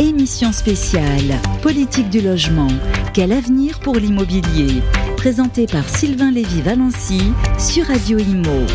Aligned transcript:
Émission 0.00 0.50
spéciale 0.50 1.40
Politique 1.62 2.10
du 2.10 2.20
logement. 2.20 2.66
Quel 3.12 3.30
avenir 3.30 3.78
pour 3.78 3.94
l'immobilier? 3.94 4.82
Présenté 5.16 5.66
par 5.66 5.88
Sylvain 5.88 6.32
Lévy-Valency 6.32 7.20
sur 7.60 7.86
Radio 7.86 8.18
Imo. 8.18 8.66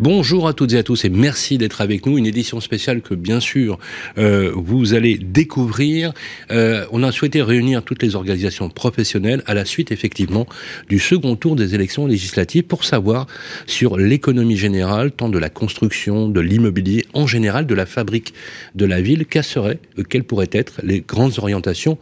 Bonjour 0.00 0.48
à 0.48 0.54
toutes 0.54 0.72
et 0.72 0.78
à 0.78 0.82
tous 0.82 1.04
et 1.04 1.10
merci 1.10 1.58
d'être 1.58 1.82
avec 1.82 2.06
nous. 2.06 2.16
Une 2.16 2.24
édition 2.24 2.58
spéciale 2.60 3.02
que 3.02 3.12
bien 3.12 3.38
sûr 3.38 3.78
euh, 4.16 4.50
vous 4.54 4.94
allez 4.94 5.18
découvrir. 5.18 6.14
Euh, 6.50 6.86
on 6.90 7.02
a 7.02 7.12
souhaité 7.12 7.42
réunir 7.42 7.82
toutes 7.82 8.02
les 8.02 8.16
organisations 8.16 8.70
professionnelles 8.70 9.42
à 9.44 9.52
la 9.52 9.66
suite 9.66 9.92
effectivement 9.92 10.46
du 10.88 10.98
second 10.98 11.36
tour 11.36 11.54
des 11.54 11.74
élections 11.74 12.06
législatives 12.06 12.62
pour 12.62 12.84
savoir 12.84 13.26
sur 13.66 13.98
l'économie 13.98 14.56
générale, 14.56 15.12
tant 15.12 15.28
de 15.28 15.38
la 15.38 15.50
construction, 15.50 16.30
de 16.30 16.40
l'immobilier 16.40 17.04
en 17.12 17.26
général, 17.26 17.66
de 17.66 17.74
la 17.74 17.84
fabrique 17.84 18.32
de 18.74 18.86
la 18.86 19.02
ville, 19.02 19.26
quelles 19.26 19.44
seraient, 19.44 19.80
euh, 19.98 20.02
quelles 20.02 20.24
pourraient 20.24 20.48
être 20.52 20.80
les 20.82 21.02
grandes 21.02 21.38
orientations 21.38 21.98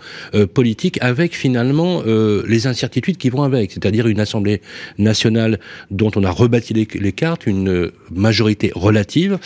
politiques 0.55 0.99
avec 1.01 1.35
finalement 1.35 2.05
les 2.05 2.67
incertitudes 2.69 3.17
qui 3.17 3.31
vont 3.31 3.43
avec, 3.43 3.73
c'est-à-dire 3.73 4.07
une 4.07 4.21
assemblée 4.21 4.61
nationale 4.99 5.59
dont 5.91 6.11
on 6.15 6.23
a 6.23 6.31
rebâti 6.31 6.75
les, 6.75 6.87
les 6.95 7.13
cartes, 7.13 7.47
une 7.47 7.88
majorité 8.11 8.73
relative. 8.75 9.39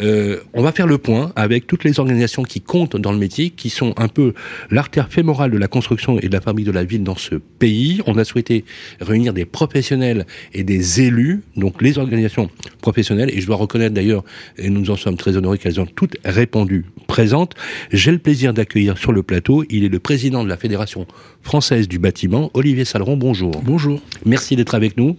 Euh, 0.00 0.40
on 0.54 0.62
va 0.62 0.72
faire 0.72 0.86
le 0.86 0.98
point 0.98 1.32
avec 1.36 1.66
toutes 1.66 1.84
les 1.84 2.00
organisations 2.00 2.42
qui 2.42 2.60
comptent 2.60 2.96
dans 2.96 3.12
le 3.12 3.18
métier, 3.18 3.50
qui 3.50 3.70
sont 3.70 3.94
un 3.96 4.08
peu 4.08 4.32
l'artère 4.70 5.08
fémorale 5.08 5.50
de 5.50 5.58
la 5.58 5.68
construction 5.68 6.18
et 6.18 6.28
de 6.28 6.32
la 6.32 6.40
fabrique 6.40 6.66
de 6.66 6.72
la 6.72 6.84
ville 6.84 7.02
dans 7.02 7.16
ce 7.16 7.34
pays. 7.34 8.00
On 8.06 8.16
a 8.18 8.24
souhaité 8.24 8.64
réunir 9.00 9.32
des 9.32 9.44
professionnels 9.44 10.26
et 10.54 10.64
des 10.64 11.02
élus, 11.02 11.42
donc 11.56 11.82
les 11.82 11.98
organisations 11.98 12.50
professionnelles, 12.80 13.30
et 13.32 13.40
je 13.40 13.46
dois 13.46 13.56
reconnaître 13.56 13.94
d'ailleurs, 13.94 14.24
et 14.58 14.70
nous 14.70 14.90
en 14.90 14.96
sommes 14.96 15.16
très 15.16 15.36
honorés 15.36 15.58
qu'elles 15.58 15.80
ont 15.80 15.86
toutes 15.86 16.16
répondu 16.24 16.86
présentes. 17.06 17.54
J'ai 17.92 18.12
le 18.12 18.18
plaisir 18.18 18.54
d'accueillir 18.54 18.98
sur 18.98 19.12
le 19.12 19.22
plateau, 19.22 19.64
il 19.68 19.84
est 19.84 19.88
le 19.88 19.98
président 19.98 20.42
de 20.42 20.48
la 20.48 20.56
Fédération 20.56 21.06
française 21.42 21.88
du 21.88 21.98
bâtiment, 21.98 22.50
Olivier 22.54 22.84
Saleron, 22.84 23.16
bonjour. 23.16 23.52
Bonjour. 23.62 24.00
Merci 24.24 24.56
d'être 24.56 24.74
avec 24.74 24.96
nous. 24.96 25.16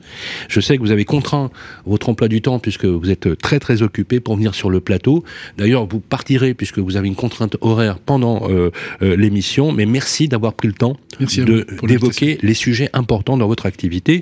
Je 0.47 0.59
sais 0.59 0.77
que 0.77 0.81
vous 0.81 0.91
avez 0.91 1.05
contraint 1.05 1.51
votre 1.85 2.09
emploi 2.09 2.27
du 2.27 2.41
temps 2.41 2.59
puisque 2.63 2.85
vous 2.85 3.11
êtes 3.11 3.37
très 3.37 3.59
très 3.59 3.83
occupé 3.83 4.19
pour 4.19 4.35
venir 4.35 4.55
sur 4.55 4.71
le 4.71 4.79
plateau. 4.79 5.23
D'ailleurs, 5.59 5.85
vous 5.85 5.99
partirez 5.99 6.55
puisque 6.55 6.79
vous 6.79 6.97
avez 6.97 7.07
une 7.07 7.15
contrainte 7.15 7.57
horaire 7.61 7.99
pendant 7.99 8.49
euh, 8.49 8.71
euh, 9.03 9.15
l'émission, 9.15 9.71
mais 9.71 9.85
merci 9.85 10.27
d'avoir 10.27 10.53
pris 10.53 10.67
le 10.67 10.73
temps 10.73 10.97
d'évoquer 11.83 12.39
les 12.41 12.53
sujets 12.53 12.89
importants 12.93 13.37
dans 13.37 13.47
votre 13.47 13.67
activité. 13.67 14.21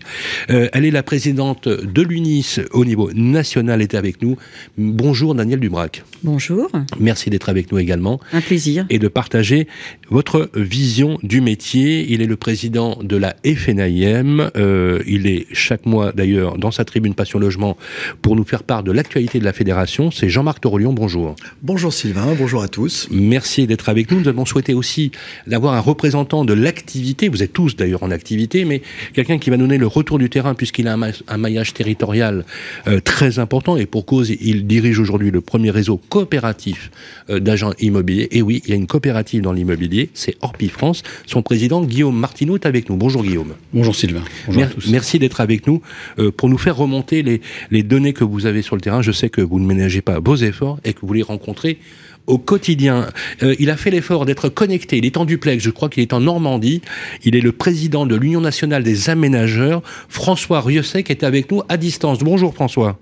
Euh, 0.50 0.68
elle 0.74 0.84
est 0.84 0.92
la 0.92 1.04
présidente 1.04 1.70
de 1.70 2.02
l'UNIS 2.02 2.60
au 2.72 2.84
niveau 2.84 3.12
national, 3.14 3.82
est 3.82 3.96
avec 3.96 4.22
nous. 4.22 4.36
Bonjour 4.78 5.36
Daniel 5.36 5.60
Dubrac. 5.60 6.04
Bonjour. 6.24 6.70
Merci 7.00 7.30
d'être 7.30 7.50
avec 7.50 7.72
nous 7.72 7.80
également. 7.80 8.20
Un 8.34 8.42
plaisir. 8.42 8.86
Et 8.90 9.00
de 9.00 9.08
partager 9.08 9.68
votre 10.10 10.50
vision 10.56 11.18
du 11.24 11.42
métier. 11.42 12.06
Il 12.10 12.22
est 12.22 12.28
le 12.28 12.36
président 12.36 12.98
de 13.02 13.16
la 13.16 13.36
FNIM. 13.46 14.52
Euh, 14.56 15.02
il 15.08 15.28
est 15.28 15.48
chaque 15.52 15.86
mois 15.86 16.12
d'ailleurs 16.12 16.58
dans 16.58 16.72
sa 16.72 16.86
tribune 16.86 17.16
Passion 17.16 17.40
Logement 17.40 17.78
pour 18.22 18.31
nous 18.36 18.44
faire 18.44 18.64
part 18.64 18.84
de 18.84 18.92
l'actualité 18.92 19.40
de 19.40 19.46
la 19.46 19.54
fédération. 19.54 20.12
C'est 20.12 20.30
Jean-Marc 20.30 20.62
Torolion. 20.62 20.94
Bonjour. 20.94 21.36
Bonjour 21.62 21.94
Sylvain. 21.94 22.36
Bonjour 22.38 22.62
à 22.64 22.68
tous. 22.68 23.08
Merci 23.12 23.68
d'être 23.68 23.90
avec 23.90 24.12
nous. 24.12 24.20
Nous 24.20 24.28
avons 24.28 24.46
souhaité 24.46 24.74
aussi 24.74 25.12
d'avoir 25.48 25.74
un 25.74 25.80
représentant 25.80 26.46
de 26.46 26.54
l'activité. 26.54 27.30
Vous 27.30 27.44
êtes 27.44 27.54
tous 27.54 27.76
d'ailleurs 27.76 28.04
en 28.04 28.12
activité, 28.12 28.66
mais 28.66 28.82
quelqu'un 29.14 29.38
qui 29.38 29.50
va 29.50 29.58
nous 29.58 29.66
donner 29.66 29.78
le 29.78 29.88
retour 29.88 30.20
du 30.20 30.30
terrain 30.30 30.54
puisqu'il 30.54 30.88
a 30.88 30.98
un, 31.28 31.38
maillage 31.38 31.74
territorial 31.74 32.46
euh, 32.88 33.00
très 33.00 33.40
important 33.40 33.78
et 33.78 33.86
pour 33.86 34.06
cause, 34.06 34.30
il 34.30 34.68
dirige 34.68 35.00
aujourd'hui 35.00 35.32
le 35.32 35.42
premier 35.42 35.72
réseau 35.72 35.98
coopératif 35.98 36.92
euh, 37.30 37.40
d'agents 37.40 37.74
immobiliers. 37.80 38.28
Et 38.32 38.42
oui, 38.42 38.62
il 38.66 38.70
y 38.70 38.74
a 38.74 38.76
une 38.76 38.88
coopérative 38.88 39.42
dans 39.42 39.54
l'immobilier, 39.54 40.10
c'est 40.14 40.36
Orpi 40.42 40.70
France. 40.70 41.04
Son 41.26 41.42
président 41.42 41.84
Guillaume 41.84 42.18
Martineau 42.18 42.56
est 42.56 42.66
avec 42.66 42.90
nous. 42.90 42.96
Bonjour 42.96 43.24
Guillaume. 43.24 43.54
Bonjour 43.74 43.96
Sylvain. 43.96 44.24
Bonjour 44.48 44.64
à 44.64 44.68
tous. 44.68 44.90
Merci 44.90 45.20
d'être 45.20 45.42
avec 45.42 45.68
nous 45.68 45.82
euh, 46.20 46.32
pour 46.32 46.50
nous 46.50 46.58
faire 46.58 46.76
remonter 46.76 47.24
les, 47.24 47.42
les 47.70 47.84
données 47.84 48.14
que 48.14 48.21
vous 48.24 48.46
avez 48.46 48.62
sur 48.62 48.76
le 48.76 48.82
terrain. 48.82 49.02
Je 49.02 49.12
sais 49.12 49.30
que 49.30 49.42
vous 49.42 49.60
ne 49.60 49.66
ménagez 49.66 50.02
pas 50.02 50.20
vos 50.20 50.36
efforts 50.36 50.80
et 50.84 50.94
que 50.94 51.00
vous 51.02 51.14
les 51.14 51.22
rencontrez 51.22 51.80
au 52.28 52.38
quotidien. 52.38 53.08
Euh, 53.44 53.56
il 53.60 53.70
a 53.70 53.78
fait 53.78 53.92
l'effort 53.92 54.26
d'être 54.26 54.50
connecté. 54.50 54.98
Il 54.98 55.06
est 55.06 55.18
en 55.18 55.26
duplex. 55.26 55.64
Je 55.64 55.70
crois 55.70 55.90
qu'il 55.90 56.02
est 56.02 56.14
en 56.14 56.20
Normandie. 56.20 56.82
Il 57.24 57.36
est 57.36 57.42
le 57.42 57.52
président 57.52 58.06
de 58.06 58.16
l'Union 58.16 58.42
nationale 58.42 58.84
des 58.84 59.10
aménageurs. 59.10 59.82
François 60.10 60.62
Rieussec 60.62 61.10
est 61.10 61.24
avec 61.24 61.52
nous 61.52 61.62
à 61.70 61.78
distance. 61.78 62.20
Bonjour 62.20 62.54
François. 62.54 62.98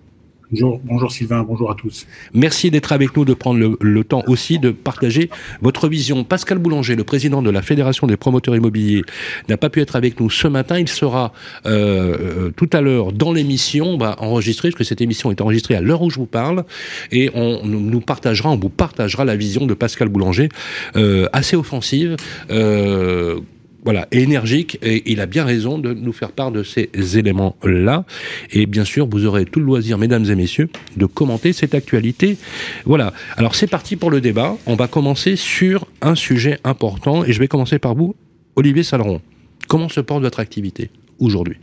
Bonjour, 0.52 1.12
Sylvain, 1.12 1.44
bonjour 1.44 1.70
à 1.70 1.76
tous. 1.76 2.08
Merci 2.34 2.72
d'être 2.72 2.92
avec 2.92 3.16
nous, 3.16 3.24
de 3.24 3.36
prendre 3.36 3.78
le, 3.80 4.04
temps 4.04 4.24
aussi 4.26 4.58
de 4.58 4.72
partager 4.72 5.30
votre 5.62 5.88
vision. 5.88 6.24
Pascal 6.24 6.58
Boulanger, 6.58 6.96
le 6.96 7.04
président 7.04 7.44
de 7.44 7.52
la 7.52 7.62
Fédération 7.62 8.08
des 8.08 8.18
promoteurs 8.18 8.56
immobiliers, 8.56 9.04
n'a 9.48 9.58
pas 9.58 9.70
pu 9.70 9.80
être 9.80 9.96
avec 9.96 10.20
nous 10.20 10.32
ce 10.32 10.48
matin. 10.48 10.80
Il 10.80 10.88
sera 10.88 11.34
euh, 11.68 12.50
tout 12.56 12.70
à 12.74 12.82
l'heure 12.82 13.12
dans 13.12 13.32
l'émission, 13.32 13.98
bah, 13.98 14.16
enregistré, 14.20 14.70
parce 14.70 14.80
que 14.80 14.84
cette 14.84 15.02
émission 15.02 15.30
est 15.30 15.40
enregistrée 15.40 15.76
à 15.76 15.82
l'heure 15.82 16.02
où 16.02 16.10
je 16.10 16.18
vous 16.18 16.26
parle, 16.26 16.64
et 17.12 17.30
on 17.36 17.64
nous 17.66 18.02
partagera, 18.02 18.50
on 18.50 18.58
vous 18.58 18.70
partagera 18.70 19.26
la 19.26 19.36
vision 19.36 19.68
de 19.68 19.76
Pascal 19.76 20.10
Boulanger, 20.10 20.50
euh, 20.96 21.28
assez 21.32 21.58
offensive. 21.58 22.16
Euh, 22.50 23.40
voilà, 23.84 24.08
énergique, 24.12 24.78
et 24.82 25.04
il 25.12 25.22
a 25.22 25.26
bien 25.26 25.46
raison 25.46 25.78
de 25.78 25.94
nous 25.94 26.12
faire 26.14 26.32
part 26.32 26.52
de 26.52 26.64
ces 26.64 26.90
éléments-là. 27.18 28.06
Et 28.52 28.66
bien 28.66 28.86
sûr, 28.86 29.08
vous 29.08 29.26
aurez 29.26 29.46
tout 29.46 29.60
le 29.60 29.66
loisir, 29.66 29.98
mesdames 29.98 30.26
et 30.26 30.36
messieurs, 30.36 30.70
de 30.98 31.06
commenter 31.06 31.54
cette 31.54 31.74
actualité. 31.74 32.38
Voilà. 32.86 33.14
Alors 33.38 33.56
c'est 33.56 33.68
parti 33.68 33.96
pour 33.96 34.12
le 34.12 34.22
débat. 34.22 34.58
On 34.66 34.76
va 34.76 34.88
commencer 34.88 35.36
sur 35.36 35.86
un 36.02 36.16
sujet 36.16 36.60
important, 36.64 37.24
et 37.24 37.34
je 37.34 37.40
vais 37.40 37.48
commencer 37.48 37.80
par 37.80 37.96
vous, 37.96 38.16
Olivier 38.56 38.84
Saleron. 38.84 39.22
Comment 39.68 39.90
se 39.90 40.02
porte 40.02 40.24
votre 40.24 40.40
activité 40.40 40.90
aujourd'hui? 41.20 41.58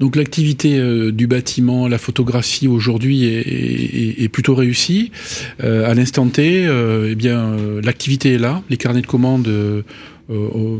Donc 0.00 0.16
l'activité 0.16 0.78
euh, 0.78 1.12
du 1.12 1.26
bâtiment, 1.26 1.86
la 1.88 1.98
photographie 1.98 2.66
aujourd'hui 2.66 3.24
est, 3.26 4.28
plutôt 4.28 4.54
réussie. 4.54 5.12
Euh, 5.62 5.88
à 5.88 5.94
l'instant 5.94 6.26
T, 6.28 6.66
euh, 6.66 7.10
eh 7.12 7.14
bien 7.14 7.56
l'activité 7.82 8.34
est 8.34 8.38
là, 8.38 8.62
les 8.70 8.76
carnets 8.76 9.02
de 9.02 9.06
commandes 9.06 9.48
euh, 10.30 10.78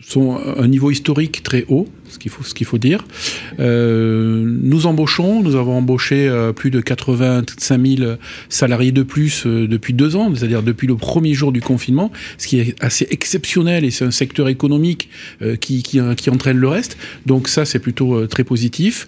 sont 0.00 0.38
un 0.56 0.68
niveau 0.68 0.90
historique 0.90 1.42
très 1.42 1.64
haut, 1.68 1.86
ce 2.08 2.18
qu'il 2.18 2.30
faut, 2.30 2.42
ce 2.42 2.54
qu'il 2.54 2.66
faut 2.66 2.78
dire. 2.78 3.04
Euh, 3.58 4.44
nous 4.44 4.86
embauchons, 4.86 5.42
nous 5.42 5.56
avons 5.56 5.76
embauché 5.76 6.28
euh, 6.28 6.52
plus 6.52 6.70
de 6.70 6.80
85 6.80 7.86
000 7.86 8.12
salariés 8.48 8.92
de 8.92 9.02
plus 9.02 9.46
euh, 9.46 9.66
depuis 9.66 9.92
deux 9.92 10.16
ans, 10.16 10.32
c'est-à-dire 10.34 10.62
depuis 10.62 10.86
le 10.86 10.96
premier 10.96 11.34
jour 11.34 11.52
du 11.52 11.60
confinement, 11.60 12.10
ce 12.38 12.46
qui 12.46 12.60
est 12.60 12.74
assez 12.82 13.06
exceptionnel 13.10 13.84
et 13.84 13.90
c'est 13.90 14.04
un 14.04 14.10
secteur 14.10 14.48
économique 14.48 15.08
euh, 15.42 15.56
qui, 15.56 15.82
qui, 15.82 16.00
qui, 16.16 16.30
entraîne 16.30 16.58
le 16.58 16.68
reste. 16.68 16.96
Donc 17.26 17.48
ça, 17.48 17.64
c'est 17.64 17.78
plutôt 17.78 18.14
euh, 18.14 18.26
très 18.26 18.44
positif. 18.44 19.06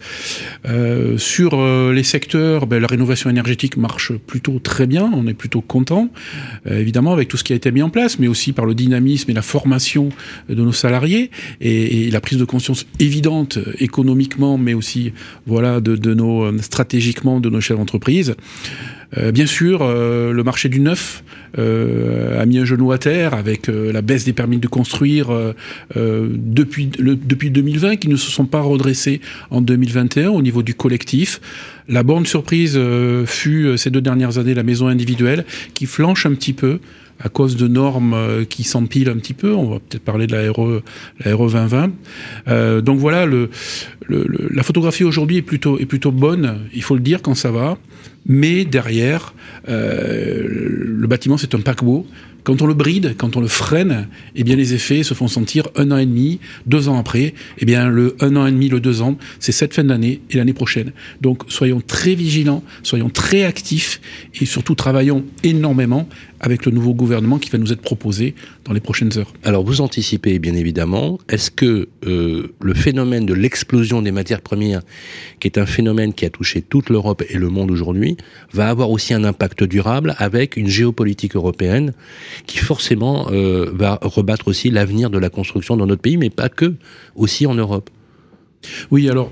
sur 1.17 1.51
les 1.93 2.03
secteurs, 2.03 2.67
ben, 2.67 2.81
la 2.81 2.87
rénovation 2.87 3.31
énergétique 3.31 3.77
marche 3.77 4.13
plutôt 4.13 4.59
très 4.59 4.87
bien, 4.87 5.11
on 5.15 5.27
est 5.27 5.35
plutôt 5.35 5.61
content, 5.61 6.09
évidemment 6.67 7.13
avec 7.13 7.29
tout 7.29 7.37
ce 7.37 7.45
qui 7.45 7.53
a 7.53 7.57
été 7.57 7.71
mis 7.71 7.83
en 7.83 7.91
place, 7.91 8.19
mais 8.19 8.29
aussi 8.29 8.53
par 8.53 8.67
le 8.67 8.75
dynamisme 8.75 9.30
et 9.31 9.33
la 9.33 9.43
formation 9.43 10.11
de 10.49 10.63
nos 10.63 10.73
salariés 10.73 11.31
et, 11.61 12.11
la 12.11 12.21
prise 12.21 12.39
de 12.39 12.45
conscience 12.45 12.87
évidente 12.99 13.59
économiquement, 13.79 14.59
mais 14.59 14.75
aussi 14.75 15.13
voilà 15.47 15.81
de, 15.81 16.15
nos 16.15 16.59
stratégiquement 16.61 17.41
de 17.41 17.49
nos 17.49 17.61
chefs 17.61 17.77
d'entreprise. 17.77 18.35
Euh, 19.17 19.33
bien 19.33 19.47
sûr, 19.47 19.81
euh, 19.83 20.33
le 20.33 20.45
marché 20.45 20.69
du 20.69 20.81
neuf 20.81 21.25
euh, 21.59 22.41
a 22.41 22.47
mis 22.47 22.59
un 22.59 22.65
genou 22.65 22.93
à 22.93 22.99
terre 22.99 23.35
avec 23.35 23.69
euh, 23.69 23.93
la 23.93 24.03
baisse 24.03 24.25
des 24.25 24.33
permis 24.33 24.59
de 24.59 24.69
construire 24.69 25.31
euh, 25.31 26.29
depuis, 26.31 26.87
depuis 26.87 27.51
2020 27.51 27.97
qui 27.97 28.09
ne 28.09 28.17
se 28.17 28.31
sont 28.31 28.47
pas 28.47 28.61
redressés 28.61 29.21
en 29.51 29.61
2021 29.61 30.31
au 30.31 30.43
niveau 30.43 30.63
du 30.63 30.75
collectif. 30.75 31.41
La 31.89 32.05
bonne 32.05 32.25
surprise 32.25 32.79
fut 33.27 33.77
ces 33.77 33.91
deux 33.91 34.01
dernières 34.01 34.39
années 34.39 34.55
la 34.55 34.63
maison 34.63 34.87
individuelle 34.87 35.45
qui 35.75 35.87
flanche 35.87 36.25
un 36.25 36.35
petit 36.35 36.53
peu 36.53 36.79
à 37.23 37.29
cause 37.29 37.57
de 37.57 37.69
normes 37.69 38.17
qui 38.49 38.65
s'empilent 38.65 39.11
un 39.11 39.17
petit 39.17 39.35
peu. 39.35 39.55
On 39.55 39.69
va 39.69 39.79
peut-être 39.79 40.05
parler 40.05 40.27
de 40.27 40.33
la 40.33 40.51
RE, 40.51 40.83
la 41.25 41.37
RE 41.37 41.51
2020. 41.51 41.91
Euh, 42.49 42.81
donc 42.81 42.99
voilà, 42.99 43.27
le, 43.27 43.51
le, 44.07 44.25
le, 44.27 44.49
la 44.53 44.63
photographie 44.63 45.05
aujourd'hui 45.05 45.39
est 45.39 45.43
plutôt, 45.43 45.79
est 45.79 45.87
plutôt 45.87 46.13
bonne, 46.13 46.61
il 46.75 46.83
faut 46.83 46.95
le 46.95 47.01
dire 47.01 47.23
quand 47.23 47.35
ça 47.35 47.51
va. 47.51 47.79
Mais 48.27 48.65
derrière, 48.65 49.35
euh, 49.69 50.45
le 50.47 51.07
bâtiment, 51.07 51.39
c'est 51.39 51.55
un 51.55 51.61
paquebot. 51.61 52.07
Quand 52.43 52.63
on 52.63 52.67
le 52.67 52.75
bride, 52.75 53.17
quand 53.19 53.37
on 53.37 53.41
le 53.41 53.49
freine, 53.49 54.09
eh 54.35 54.45
bien 54.45 54.57
les 54.57 54.73
effets 54.73 55.03
se 55.03 55.13
font 55.13 55.29
sentir 55.29 55.69
un 55.77 55.91
an 55.91 55.99
et 55.99 56.07
demi, 56.07 56.41
deux 56.67 56.89
ans 56.89 56.99
après. 56.99 57.35
Eh 57.59 57.67
bien 57.67 57.89
le 57.89 58.17
un 58.21 58.35
an 58.37 58.47
et 58.47 58.51
demi, 58.51 58.69
le 58.69 58.81
deux 58.81 59.03
ans, 59.03 59.19
c'est 59.41 59.53
cette 59.53 59.75
fin 59.75 59.85
d'année 59.85 60.23
et 60.31 60.39
l'année 60.39 60.55
prochaine. 60.55 60.93
Donc 61.21 61.43
soyons 61.49 61.83
très 61.87 62.15
vigilants, 62.15 62.65
soyons 62.83 63.11
très 63.11 63.45
actifs 63.45 64.01
et 64.41 64.47
surtout 64.47 64.75
travaillons 64.75 65.25
énormément 65.45 66.09
avec 66.41 66.67
le 66.67 66.73
nouveau 66.73 66.95
gouvernement 66.95 67.39
qui 67.39 67.51
va 67.51 67.59
nous 67.59 67.73
être 67.73 67.83
proposé 67.83 68.35
dans 68.65 68.73
les 68.73 68.81
prochaines 68.81 69.17
heures. 69.19 69.33
Alors 69.45 69.65
vous 69.65 69.81
anticipez 69.81 70.39
bien 70.39 70.55
évidemment, 70.55 71.19
est-ce 71.29 71.51
que 71.51 71.89
euh, 72.07 72.49
le 72.61 72.75
phénomène 72.75 73.27
de 73.27 73.35
l'explosion 73.35 73.61
explosion 73.71 74.03
des 74.03 74.11
matières 74.11 74.41
premières, 74.41 74.83
qui 75.39 75.47
est 75.47 75.59
un 75.59 75.67
phénomène 75.67 76.13
qui 76.13 76.25
a 76.25 76.31
touché 76.31 76.61
toute 76.61 76.89
l'Europe 76.91 77.23
et 77.29 77.37
le 77.37 77.49
monde 77.51 77.71
aujourd'hui, 77.71 78.17
va 78.53 78.69
avoir 78.69 78.91
aussi 78.91 79.15
un 79.15 79.23
impact 79.23 79.63
durable 79.63 80.15
avec 80.19 80.57
une 80.57 80.67
géopolitique 80.67 81.37
européenne 81.37 81.93
qui 82.47 82.59
forcément 82.59 83.29
euh, 83.31 83.71
va 83.73 83.99
rebattre 84.03 84.49
aussi 84.49 84.71
l'avenir 84.71 85.11
de 85.11 85.19
la 85.19 85.31
construction 85.31 85.77
dans 85.77 85.87
notre 85.87 86.03
pays, 86.03 86.17
mais 86.17 86.31
pas 86.31 86.49
que, 86.49 86.75
aussi 87.15 87.47
en 87.47 87.55
Europe? 87.55 87.91
Oui, 88.91 89.09
alors 89.09 89.31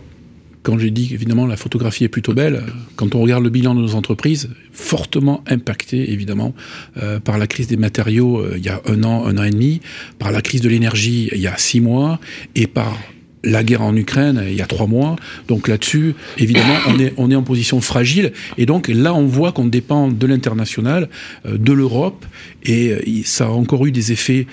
quand 0.69 0.79
j'ai 0.79 0.91
dit 0.91 1.15
évidemment 1.15 1.47
la 1.47 1.57
photographie 1.57 2.05
est 2.05 2.11
plutôt 2.11 2.35
belle, 2.35 2.63
quand 2.95 3.15
on 3.15 3.23
regarde 3.23 3.43
le 3.43 3.49
bilan 3.49 3.75
de 3.75 3.81
nos 3.81 3.95
entreprises, 3.95 4.51
fortement 4.71 5.43
impacté 5.47 6.13
évidemment 6.13 6.55
euh, 6.99 7.21
par 7.21 7.39
la 7.39 7.47
crise 7.47 7.69
des 7.69 7.79
matériaux 7.79 8.41
euh, 8.41 8.53
il 8.59 8.63
y 8.63 8.69
a 8.69 8.83
un 8.87 9.03
an, 9.03 9.25
un 9.27 9.39
an 9.39 9.45
et 9.45 9.51
demi, 9.51 9.81
par 10.19 10.31
la 10.31 10.43
crise 10.43 10.61
de 10.61 10.69
l'énergie 10.69 11.31
il 11.33 11.41
y 11.41 11.47
a 11.47 11.57
six 11.57 11.81
mois 11.81 12.21
et 12.55 12.67
par 12.67 12.99
la 13.45 13.65
guerre 13.65 13.81
en 13.81 13.97
Ukraine 13.97 14.45
il 14.47 14.57
y 14.57 14.61
a 14.61 14.67
trois 14.67 14.87
mois. 14.87 15.17
Donc 15.47 15.69
là-dessus, 15.69 16.15
évidemment, 16.37 16.75
on 16.89 16.99
est, 16.99 17.15
on 17.17 17.31
est 17.31 17.37
en 17.37 17.45
position 17.45 17.81
fragile. 17.81 18.33
Et 18.59 18.67
donc 18.67 18.89
là, 18.89 19.15
on 19.15 19.25
voit 19.25 19.53
qu'on 19.53 19.65
dépend 19.65 20.09
de 20.09 20.27
l'international, 20.27 21.09
euh, 21.47 21.57
de 21.57 21.73
l'Europe, 21.73 22.27
et 22.63 23.23
ça 23.25 23.47
a 23.47 23.51
encore 23.51 23.87
eu 23.87 23.93
des 23.93 24.13
effets 24.13 24.47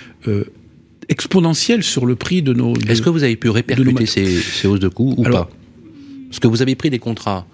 exponentiels 1.09 1.83
sur 1.83 2.05
le 2.05 2.15
prix 2.15 2.41
de 2.41 2.53
nos. 2.53 2.73
Est-ce 2.87 3.01
que 3.01 3.09
vous 3.09 3.23
avez 3.23 3.35
pu 3.35 3.49
répercuter 3.49 4.05
ces, 4.05 4.37
ces, 4.37 4.65
hausses 4.65 4.79
de 4.79 4.87
coûts 4.87 5.15
ou 5.17 5.23
pas? 5.23 5.49
Parce 6.35 6.41
que 6.41 6.47
vous 6.47 6.61
avez 6.61 6.75
pris 6.75 6.89
des 6.89 6.99
contrats 6.99 7.47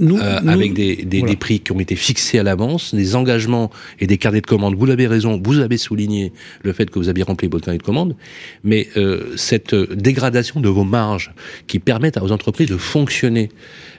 nous, 0.00 0.18
euh, 0.18 0.40
avec 0.48 0.74
des, 0.74 0.96
des, 0.96 1.22
des, 1.22 1.36
prix 1.36 1.60
qui 1.60 1.70
ont 1.70 1.78
été 1.78 1.94
fixés 1.94 2.40
à 2.40 2.42
l'avance, 2.42 2.96
des 2.96 3.14
engagements 3.14 3.70
et 4.00 4.08
des 4.08 4.18
carnets 4.18 4.40
de 4.40 4.46
commandes. 4.46 4.74
Vous 4.74 4.86
l'avez 4.86 5.06
raison, 5.06 5.40
vous 5.40 5.60
avez 5.60 5.76
souligné 5.76 6.32
le 6.64 6.72
fait 6.72 6.90
que 6.90 6.98
vous 6.98 7.08
aviez 7.08 7.22
rempli 7.22 7.46
votre 7.46 7.66
carnet 7.66 7.78
de 7.78 7.84
commandes, 7.84 8.16
mais 8.64 8.88
euh, 8.96 9.36
cette 9.36 9.72
dégradation 9.72 10.60
de 10.60 10.68
vos 10.68 10.82
marges 10.82 11.32
qui 11.68 11.78
permettent 11.78 12.16
aux 12.20 12.32
entreprises 12.32 12.68
de 12.68 12.76
fonctionner, 12.76 13.50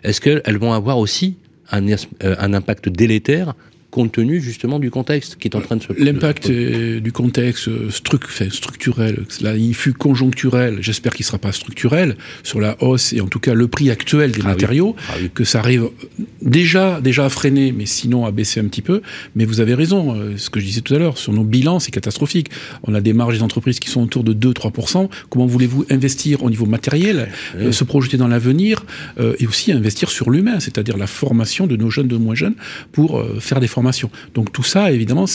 est-ce 0.04 0.19
qu'elles 0.19 0.57
vont 0.57 0.74
avoir 0.74 0.98
aussi 0.98 1.38
un, 1.71 1.88
euh, 1.88 1.95
un 2.21 2.54
impact 2.54 2.89
délétère 2.89 3.56
compte 3.92 4.12
tenu 4.12 4.42
justement 4.42 4.80
du 4.80 4.92
contexte 4.92 5.36
qui 5.38 5.48
est 5.48 5.56
en 5.56 5.62
train 5.62 5.76
de 5.76 5.84
se... 5.84 5.94
L'impact 5.98 6.50
du 6.50 7.12
contexte 7.12 7.70
structurel, 7.90 9.26
là, 9.42 9.56
il 9.56 9.74
fut 9.74 9.94
conjoncturel, 9.94 10.78
j'espère 10.82 11.14
qu'il 11.14 11.24
ne 11.24 11.28
sera 11.28 11.38
pas 11.38 11.52
structurel, 11.52 12.16
sur 12.44 12.60
la 12.60 12.82
hausse 12.84 13.14
et 13.14 13.22
en 13.22 13.28
tout 13.28 13.40
cas 13.40 13.54
le 13.54 13.68
prix 13.68 13.90
actuel 13.90 14.32
des 14.32 14.42
ah 14.44 14.48
matériaux, 14.48 14.96
ah 15.10 15.14
que 15.34 15.44
ça 15.44 15.60
arrive 15.60 15.90
déjà, 16.42 17.02
déjà 17.02 17.26
à 17.26 17.30
freiner, 17.30 17.72
mais 17.72 17.86
sinon 17.86 18.26
à 18.26 18.32
baisser 18.32 18.60
un 18.60 18.66
petit 18.66 18.82
peu. 18.82 19.02
Mais 19.36 19.46
vous 19.46 19.60
avez 19.60 19.74
raison, 19.74 20.16
euh, 20.16 20.38
ce 20.38 20.50
que 20.50 20.60
je 20.60 20.66
disais 20.66 20.82
tout 20.82 20.94
à 20.94 21.00
l'heure, 21.00 21.18
sur 21.18 21.34
nos 21.34 21.44
bilans, 21.44 21.80
c'est 21.80 21.92
catastrophique. 21.92 22.50
On 22.84 22.94
a 22.94 23.02
des 23.02 23.14
marges 23.14 23.40
d'entreprise 23.40 23.80
qui 23.80 23.90
sont 23.90 24.04
autour 24.04 24.24
de 24.24 24.34
2-3%. 24.34 25.10
Comment 25.30 25.46
voulez-vous 25.46 25.86
investir 25.90 26.44
au 26.44 26.50
niveau 26.50 26.66
matériel, 26.66 27.30
euh, 27.58 27.72
se 27.72 27.84
projeter 27.84 28.18
dans 28.18 28.28
l'avenir 28.28 28.86
euh, 29.20 29.36
et 29.40 29.48
aussi 29.48 29.72
investir 29.72 30.10
sur 30.10 30.30
l'humain, 30.30 30.60
c'est-à-dire 30.60 30.98
la 30.98 31.08
formation 31.08 31.68
de 31.68 31.76
nos 31.76 31.90
jeunes, 31.90 32.08
de 32.08 32.18
moins 32.18 32.36
jeunes, 32.36 32.56
pour 32.92 33.24
faire 33.40 33.60
des 33.60 33.68
formations 33.68 33.79
donc 34.34 34.52
tout 34.52 34.64
ça, 34.64 34.92
évidemment, 34.92 35.26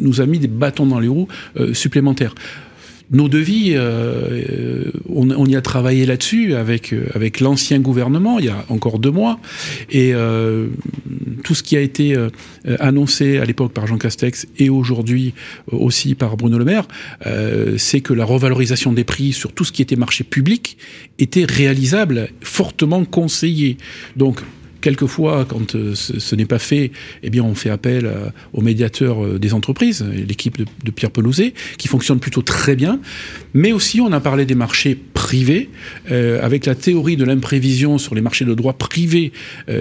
nous 0.00 0.20
a 0.20 0.26
mis 0.26 0.38
des 0.38 0.48
bâtons 0.48 0.86
dans 0.86 1.00
les 1.00 1.08
roues 1.08 1.28
euh, 1.58 1.74
supplémentaires. 1.74 2.34
Nos 3.12 3.28
devis, 3.28 3.72
euh, 3.74 4.84
on, 5.08 5.44
y 5.44 5.56
a 5.56 5.60
travaillé 5.60 6.06
là-dessus 6.06 6.54
avec 6.54 6.92
euh, 6.92 7.08
avec 7.12 7.40
l'ancien 7.40 7.80
gouvernement 7.80 8.38
il 8.38 8.44
y 8.44 8.50
a 8.50 8.64
encore 8.68 9.00
deux 9.00 9.10
mois, 9.10 9.40
et 9.90 10.12
tout 11.42 11.54
ce 11.56 11.64
qui 11.64 11.76
a 11.76 11.80
été 11.80 12.16
annoncé 12.78 13.38
à 13.38 13.44
l'époque 13.44 13.72
par 13.72 13.88
Jean 13.88 13.98
Castex 13.98 14.46
et 14.58 14.70
aujourd'hui 14.70 15.34
aussi 15.72 16.14
par 16.14 16.36
Bruno 16.36 16.56
Le 16.56 16.64
Maire, 16.64 16.86
c'est 17.78 18.00
que 18.00 18.12
la 18.12 18.24
revalorisation 18.24 18.92
des 18.92 19.02
prix 19.02 19.32
sur 19.32 19.52
tout 19.52 19.64
ce 19.64 19.72
qui 19.72 19.82
était 19.82 19.96
marché 19.96 20.22
public 20.22 20.76
était 21.18 21.44
réalisable, 21.44 22.28
fortement 22.42 23.04
conseillé. 23.04 23.76
Donc 24.16 24.40
Quelquefois, 24.80 25.44
quand 25.44 25.74
euh, 25.74 25.94
ce, 25.94 26.34
n'est 26.34 26.46
pas 26.46 26.58
fait, 26.58 26.90
eh 27.22 27.30
bien, 27.30 27.42
on 27.42 27.54
fait 27.54 27.70
appel 27.70 28.06
euh, 28.06 28.30
aux 28.52 28.62
médiateurs 28.62 29.24
euh, 29.24 29.38
des 29.38 29.52
entreprises, 29.52 30.04
l'équipe 30.04 30.56
de, 30.58 30.90
Pierre 30.90 31.10
Pelouzet, 31.10 31.54
qui 31.78 31.88
fonctionne 31.88 32.18
plutôt 32.18 32.42
très 32.42 32.76
bien. 32.76 33.00
Mais 33.52 33.72
aussi, 33.72 34.00
on 34.00 34.12
a 34.12 34.20
parlé 34.20 34.46
des 34.46 34.54
marchés 34.54 34.98
privés, 35.14 35.70
avec 36.08 36.66
la 36.66 36.74
théorie 36.74 37.16
de 37.16 37.24
l'imprévision 37.24 37.98
sur 37.98 38.14
les 38.14 38.20
marchés 38.20 38.44
de 38.44 38.54
droit 38.54 38.72
privé 38.72 39.32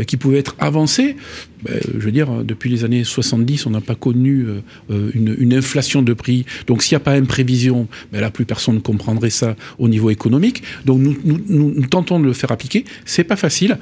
qui 0.05 0.17
pouvait 0.17 0.39
être 0.39 0.55
avancée. 0.59 1.15
Ben, 1.63 1.79
je 1.93 1.99
veux 1.99 2.11
dire, 2.11 2.43
depuis 2.43 2.69
les 2.69 2.83
années 2.83 3.03
70, 3.03 3.65
on 3.65 3.71
n'a 3.71 3.81
pas 3.81 3.95
connu 3.95 4.45
une, 4.89 5.53
inflation 5.53 6.01
de 6.01 6.13
prix. 6.13 6.45
Donc, 6.67 6.83
s'il 6.83 6.95
n'y 6.95 7.01
a 7.01 7.03
pas 7.03 7.13
imprévision, 7.13 7.87
ben 8.11 8.21
là, 8.21 8.29
plus 8.29 8.45
personne 8.45 8.75
ne 8.75 8.79
comprendrait 8.79 9.29
ça 9.29 9.55
au 9.79 9.87
niveau 9.87 10.09
économique. 10.09 10.61
Donc, 10.85 10.99
nous, 10.99 11.17
nous, 11.23 11.39
nous 11.47 11.87
tentons 11.87 12.19
de 12.19 12.25
le 12.25 12.33
faire 12.33 12.51
appliquer. 12.51 12.85
C'est 13.05 13.23
pas 13.23 13.37
facile 13.37 13.77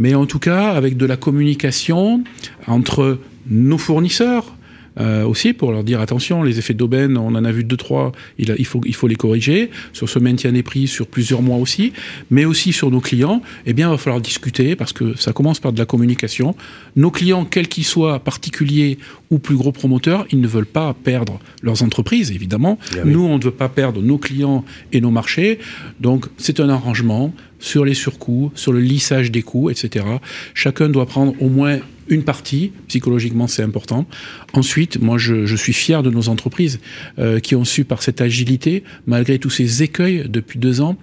mais 0.00 0.14
en 0.14 0.26
tout 0.26 0.38
cas 0.40 0.70
avec 0.70 0.96
de 0.96 1.06
la 1.06 1.16
communication 1.16 2.24
entre 2.66 3.18
nos 3.46 3.78
fournisseurs, 3.78 4.56
euh, 4.98 5.24
aussi 5.24 5.52
pour 5.52 5.72
leur 5.72 5.84
dire 5.84 6.00
attention, 6.00 6.42
les 6.42 6.58
effets 6.58 6.74
d'aubaine, 6.74 7.16
on 7.16 7.34
en 7.34 7.44
a 7.44 7.52
vu 7.52 7.64
deux 7.64 7.76
trois, 7.76 8.12
il, 8.38 8.54
il, 8.58 8.66
faut 8.66 8.80
il 8.84 8.94
faut 8.94 9.06
les 9.06 9.16
corriger 9.16 9.70
sur 9.92 10.08
ce 10.08 10.18
maintien 10.18 10.52
des 10.52 10.62
prix 10.62 10.88
sur 10.88 11.06
plusieurs 11.06 11.42
mois 11.42 11.56
aussi, 11.56 11.92
mais 12.30 12.44
aussi 12.44 12.72
sur 12.72 12.90
nos 12.90 13.00
clients. 13.00 13.42
Eh 13.66 13.72
bien, 13.72 13.88
il 13.88 13.92
va 13.92 13.98
falloir 13.98 14.20
discuter 14.20 14.76
parce 14.76 14.92
que 14.92 15.16
ça 15.16 15.32
commence 15.32 15.60
par 15.60 15.72
de 15.72 15.78
la 15.78 15.86
communication. 15.86 16.54
Nos 16.96 17.10
clients, 17.10 17.44
quels 17.44 17.68
qu'ils 17.68 17.84
soient, 17.84 18.18
particuliers 18.18 18.98
ou 19.30 19.38
plus 19.38 19.56
gros 19.56 19.72
promoteurs, 19.72 20.26
ils 20.30 20.40
ne 20.40 20.48
veulent 20.48 20.66
pas 20.66 20.94
perdre 20.94 21.38
leurs 21.62 21.82
entreprises, 21.82 22.32
évidemment. 22.32 22.78
Eh 22.96 23.08
Nous, 23.08 23.24
on 23.24 23.38
ne 23.38 23.42
veut 23.42 23.50
pas 23.50 23.68
perdre 23.68 24.02
nos 24.02 24.18
clients 24.18 24.64
et 24.92 25.00
nos 25.00 25.10
marchés. 25.10 25.58
Donc, 26.00 26.26
c'est 26.36 26.60
un 26.60 26.68
arrangement 26.68 27.32
sur 27.60 27.84
les 27.84 27.94
surcoûts, 27.94 28.50
sur 28.54 28.72
le 28.72 28.80
lissage 28.80 29.30
des 29.30 29.42
coûts, 29.42 29.70
etc. 29.70 30.04
Chacun 30.54 30.88
doit 30.88 31.06
prendre 31.06 31.34
au 31.40 31.48
moins 31.48 31.78
une 32.10 32.24
partie, 32.24 32.72
psychologiquement 32.88 33.46
c'est 33.46 33.62
important. 33.62 34.06
Ensuite, 34.52 35.00
moi 35.00 35.16
je, 35.16 35.56
suis 35.56 35.72
fier 35.72 36.02
de 36.02 36.10
nos 36.10 36.28
entreprises 36.28 36.80
euh, 37.18 37.40
qui 37.40 37.54
ont 37.54 37.64
su 37.64 37.84
par 37.84 38.02
cette 38.02 38.20
agilité, 38.20 38.84
malgré 39.06 39.38
tous 39.38 39.50
ces 39.50 39.82
écueils 39.82 40.24
depuis 40.28 40.58
deux 40.58 40.80
ans, 40.80 40.96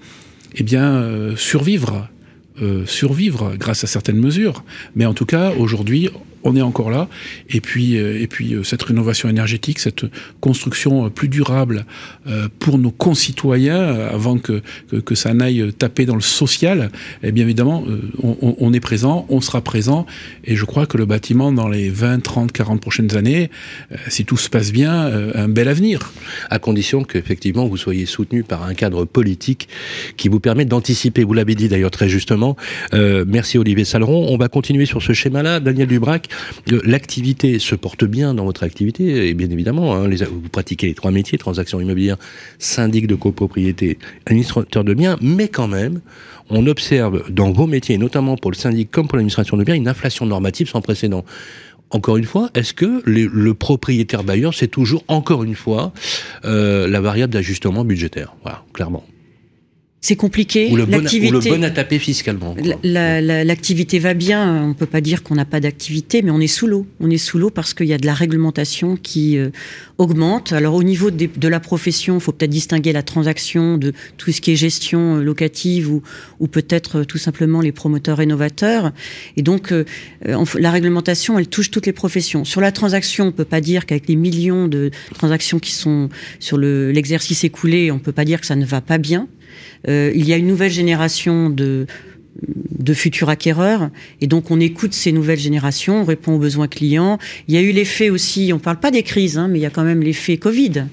eh 0.56 0.64
bien 0.64 0.96
euh, 0.96 1.36
survivre, 1.36 2.10
euh, 2.62 2.86
survivre 2.86 3.56
grâce 3.58 3.84
à 3.84 3.88
certaines 3.88 4.18
mesures. 4.18 4.64
Mais 4.96 5.06
en 5.06 5.14
tout 5.14 5.26
cas, 5.26 5.52
aujourd'hui, 5.52 6.10
on 6.44 6.56
est 6.56 6.62
encore 6.62 6.90
là. 6.90 7.08
Et 7.50 7.62
puis, 7.62 7.98
euh, 7.98 8.22
et 8.22 8.28
puis 8.28 8.54
euh, 8.54 8.64
cette 8.64 8.84
rénovation 8.84 9.30
énergétique, 9.30 9.80
cette 9.80 10.06
construction 10.40 11.06
euh, 11.06 11.10
plus 11.10 11.28
durable 11.28 11.86
pour 12.60 12.78
nos 12.78 12.92
concitoyens, 12.92 13.82
avant 14.12 14.38
que, 14.38 14.62
que, 15.06 15.16
ça 15.16 15.34
n'aille 15.34 15.72
taper 15.74 16.06
dans 16.06 16.16
le 16.16 16.22
social, 16.22 16.92
eh 17.24 17.32
bien 17.32 17.46
évidemment, 17.46 17.86
on, 18.22 18.74
est 18.74 18.80
présent, 18.80 19.26
on 19.30 19.40
sera 19.40 19.62
présent. 19.62 20.06
Et 20.44 20.56
je 20.56 20.66
crois 20.66 20.86
que 20.86 20.98
le 20.98 21.06
bâtiment, 21.06 21.52
dans 21.52 21.70
les 21.70 21.90
20, 21.90 22.22
30, 22.22 22.52
40 22.52 22.82
prochaines 22.82 23.16
années, 23.16 23.50
si 24.10 24.26
tout 24.26 24.36
se 24.36 24.50
passe 24.50 24.74
bien, 24.74 25.10
un 25.36 25.48
bel 25.48 25.70
avenir. 25.70 26.12
À 26.50 26.60
condition 26.60 27.04
qu'effectivement 27.04 27.66
vous 27.66 27.78
soyez 27.78 28.06
soutenu 28.06 28.44
par 28.44 28.64
un 28.64 28.74
cadre 28.74 29.06
politique 29.06 29.70
qui 30.18 30.28
vous 30.28 30.42
permet 30.42 30.66
d'anticiper. 30.66 31.24
Vous 31.24 31.34
l'avez 31.34 31.56
dit 31.56 31.70
d'ailleurs 31.70 31.92
très 31.92 32.10
justement. 32.10 32.58
merci 32.94 33.58
Olivier 33.58 33.86
Saleron. 33.86 34.28
On 34.30 34.38
va 34.38 34.50
continuer 34.50 34.86
sur 34.86 35.02
ce 35.02 35.14
schéma-là. 35.14 35.60
Daniel 35.60 35.88
Dubrac, 35.88 36.27
l'activité 36.68 37.60
se 37.60 37.76
porte 37.76 38.06
bien 38.06 38.34
dans 38.34 38.46
votre 38.46 38.64
activité, 38.64 39.30
et 39.30 39.34
bien 39.34 39.50
évidemment, 39.50 39.96
hein, 39.96 40.10
vous 40.10 40.50
pratiquez 40.50 40.88
les 40.88 40.94
trois 40.94 41.12
métiers, 41.12 41.38
transactions 41.38 41.80
immobilières, 41.80 42.18
syndic 42.60 43.08
de 43.08 43.16
copropriété, 43.16 43.98
administrateur 44.26 44.84
de 44.84 44.94
biens, 44.94 45.18
mais 45.22 45.48
quand 45.48 45.68
même, 45.68 46.02
on 46.50 46.66
observe 46.68 47.30
dans 47.30 47.52
vos 47.52 47.68
métiers, 47.68 47.98
notamment 47.98 48.38
pour 48.38 48.52
le 48.52 48.56
syndic 48.56 48.92
comme 48.92 49.08
pour 49.08 49.18
l'administration 49.18 49.58
de 49.58 49.64
biens, 49.64 49.76
une 49.76 49.88
inflation 49.88 50.26
normative 50.26 50.70
sans 50.70 50.82
précédent. 50.82 51.26
Encore 51.90 52.18
une 52.18 52.26
fois, 52.26 52.50
est-ce 52.54 52.74
que 52.74 53.02
le 53.06 53.54
propriétaire 53.54 54.24
bailleur, 54.24 54.54
c'est 54.54 54.68
toujours, 54.68 55.06
encore 55.08 55.44
une 55.44 55.56
fois, 55.56 55.94
euh, 56.44 56.86
la 56.88 57.00
variable 57.00 57.32
d'ajustement 57.32 57.86
budgétaire? 57.86 58.36
Voilà, 58.44 58.64
clairement 58.74 59.06
c'est 60.00 60.16
compliqué. 60.16 60.70
Ou 60.72 60.76
le, 60.76 60.86
bon, 60.86 61.00
le 61.02 61.50
bon 61.50 61.64
à 61.64 61.72
taper 61.72 61.98
fiscalement. 61.98 62.56
L'activité 62.84 63.98
va 63.98 64.14
bien. 64.14 64.64
On 64.64 64.74
peut 64.74 64.86
pas 64.86 65.02
dire 65.02 65.24
qu'on 65.24 65.34
n'a 65.34 65.46
pas 65.46 65.60
d'activité, 65.60 66.22
mais 66.22 66.30
on 66.30 66.40
est 66.40 66.48
sous 66.48 66.68
l'eau. 66.68 66.86
On 67.00 67.10
est 67.10 67.18
sous 67.18 67.40
l'eau 67.40 67.50
parce 67.50 67.74
qu'il 67.74 67.88
y 67.88 67.94
a 67.94 67.98
de 67.98 68.06
la 68.06 68.14
réglementation 68.14 68.96
qui 68.96 69.38
euh, 69.38 69.50
augmente. 69.98 70.54
Alors 70.54 70.76
au 70.76 70.84
niveau 70.84 71.10
de, 71.10 71.48
la 71.48 71.60
profession, 71.60 72.16
il 72.16 72.22
faut 72.22 72.32
peut-être 72.32 72.52
distinguer 72.52 72.94
la 72.94 73.02
transaction 73.02 73.78
de 73.78 73.92
tout 74.18 74.32
ce 74.32 74.40
qui 74.40 74.52
est 74.52 74.56
gestion 74.56 75.18
euh, 75.18 75.24
locative 75.24 75.92
ou, 75.92 76.04
ou 76.40 76.48
peut-être 76.48 77.00
euh, 77.00 77.04
tout 77.04 77.18
simplement 77.18 77.60
les 77.60 77.72
promoteurs 77.72 78.18
rénovateurs. 78.18 78.92
Et 79.36 79.42
donc 79.42 79.74
la 80.24 80.72
réglementation, 80.72 81.40
elle 81.40 81.48
touche 81.48 81.72
toutes 81.72 81.88
les 81.88 81.94
professions. 81.94 82.46
Sur 82.46 82.62
la 82.62 82.72
transaction, 82.72 83.26
on 83.26 83.32
peut 83.32 83.46
pas 83.46 83.62
dire 83.62 83.86
qu'avec 83.86 84.08
les 84.08 84.16
millions 84.16 84.68
de 84.68 84.92
transactions 85.16 85.60
qui 85.60 85.72
sont 85.72 86.10
sur 86.40 86.58
l'exercice 86.58 87.44
écoulé, 87.44 87.92
on 87.92 88.00
peut 88.00 88.12
pas 88.12 88.26
dire 88.26 88.40
que 88.40 88.48
ça 88.48 88.56
ne 88.56 88.66
va 88.66 88.82
pas 88.82 88.98
bien. 88.98 89.28
Euh, 89.88 90.12
il 90.16 90.28
y 90.28 90.34
a 90.34 90.38
une 90.38 90.48
nouvelle 90.48 90.72
génération 90.72 91.50
de 91.50 91.88
futurs 92.94 93.30
acquéreurs. 93.30 93.90
Et 94.22 94.28
donc, 94.28 94.52
on 94.52 94.60
écoute 94.60 94.94
ces 94.94 95.12
nouvelles 95.12 95.40
générations, 95.40 96.02
on 96.02 96.06
répond 96.06 96.36
aux 96.36 96.40
besoins 96.40 96.68
clients. 96.68 97.18
Il 97.48 97.56
y 97.56 97.58
a 97.58 97.62
eu 97.62 97.72
l'effet 97.72 98.10
aussi, 98.10 98.52
on 98.54 98.60
parle 98.60 98.80
pas 98.80 98.92
des 98.92 99.04
crises, 99.04 99.38
hein, 99.38 99.48
mais 99.48 99.60
il 99.60 99.62
y 99.62 99.66
a 99.66 99.70
quand 99.70 99.84
même 99.84 100.02
l'effet 100.02 100.38
Covid. 100.38 100.86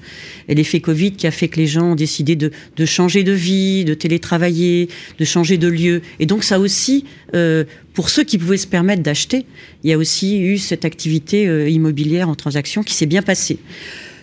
Et 0.47 0.55
l'effet 0.55 0.79
Covid 0.79 1.13
qui 1.13 1.27
a 1.27 1.31
fait 1.31 1.47
que 1.47 1.57
les 1.57 1.67
gens 1.67 1.91
ont 1.91 1.95
décidé 1.95 2.35
de, 2.35 2.51
de, 2.75 2.85
changer 2.85 3.23
de 3.23 3.31
vie, 3.31 3.85
de 3.85 3.93
télétravailler, 3.93 4.89
de 5.17 5.25
changer 5.25 5.57
de 5.57 5.67
lieu. 5.67 6.01
Et 6.19 6.25
donc, 6.25 6.43
ça 6.43 6.59
aussi, 6.59 7.05
euh, 7.33 7.63
pour 7.93 8.09
ceux 8.09 8.23
qui 8.23 8.37
pouvaient 8.37 8.57
se 8.57 8.67
permettre 8.67 9.01
d'acheter, 9.03 9.45
il 9.83 9.89
y 9.89 9.93
a 9.93 9.97
aussi 9.97 10.39
eu 10.39 10.57
cette 10.57 10.85
activité 10.85 11.47
euh, 11.47 11.69
immobilière 11.69 12.29
en 12.29 12.35
transaction 12.35 12.83
qui 12.83 12.93
s'est 12.93 13.05
bien 13.05 13.21
passée. 13.21 13.59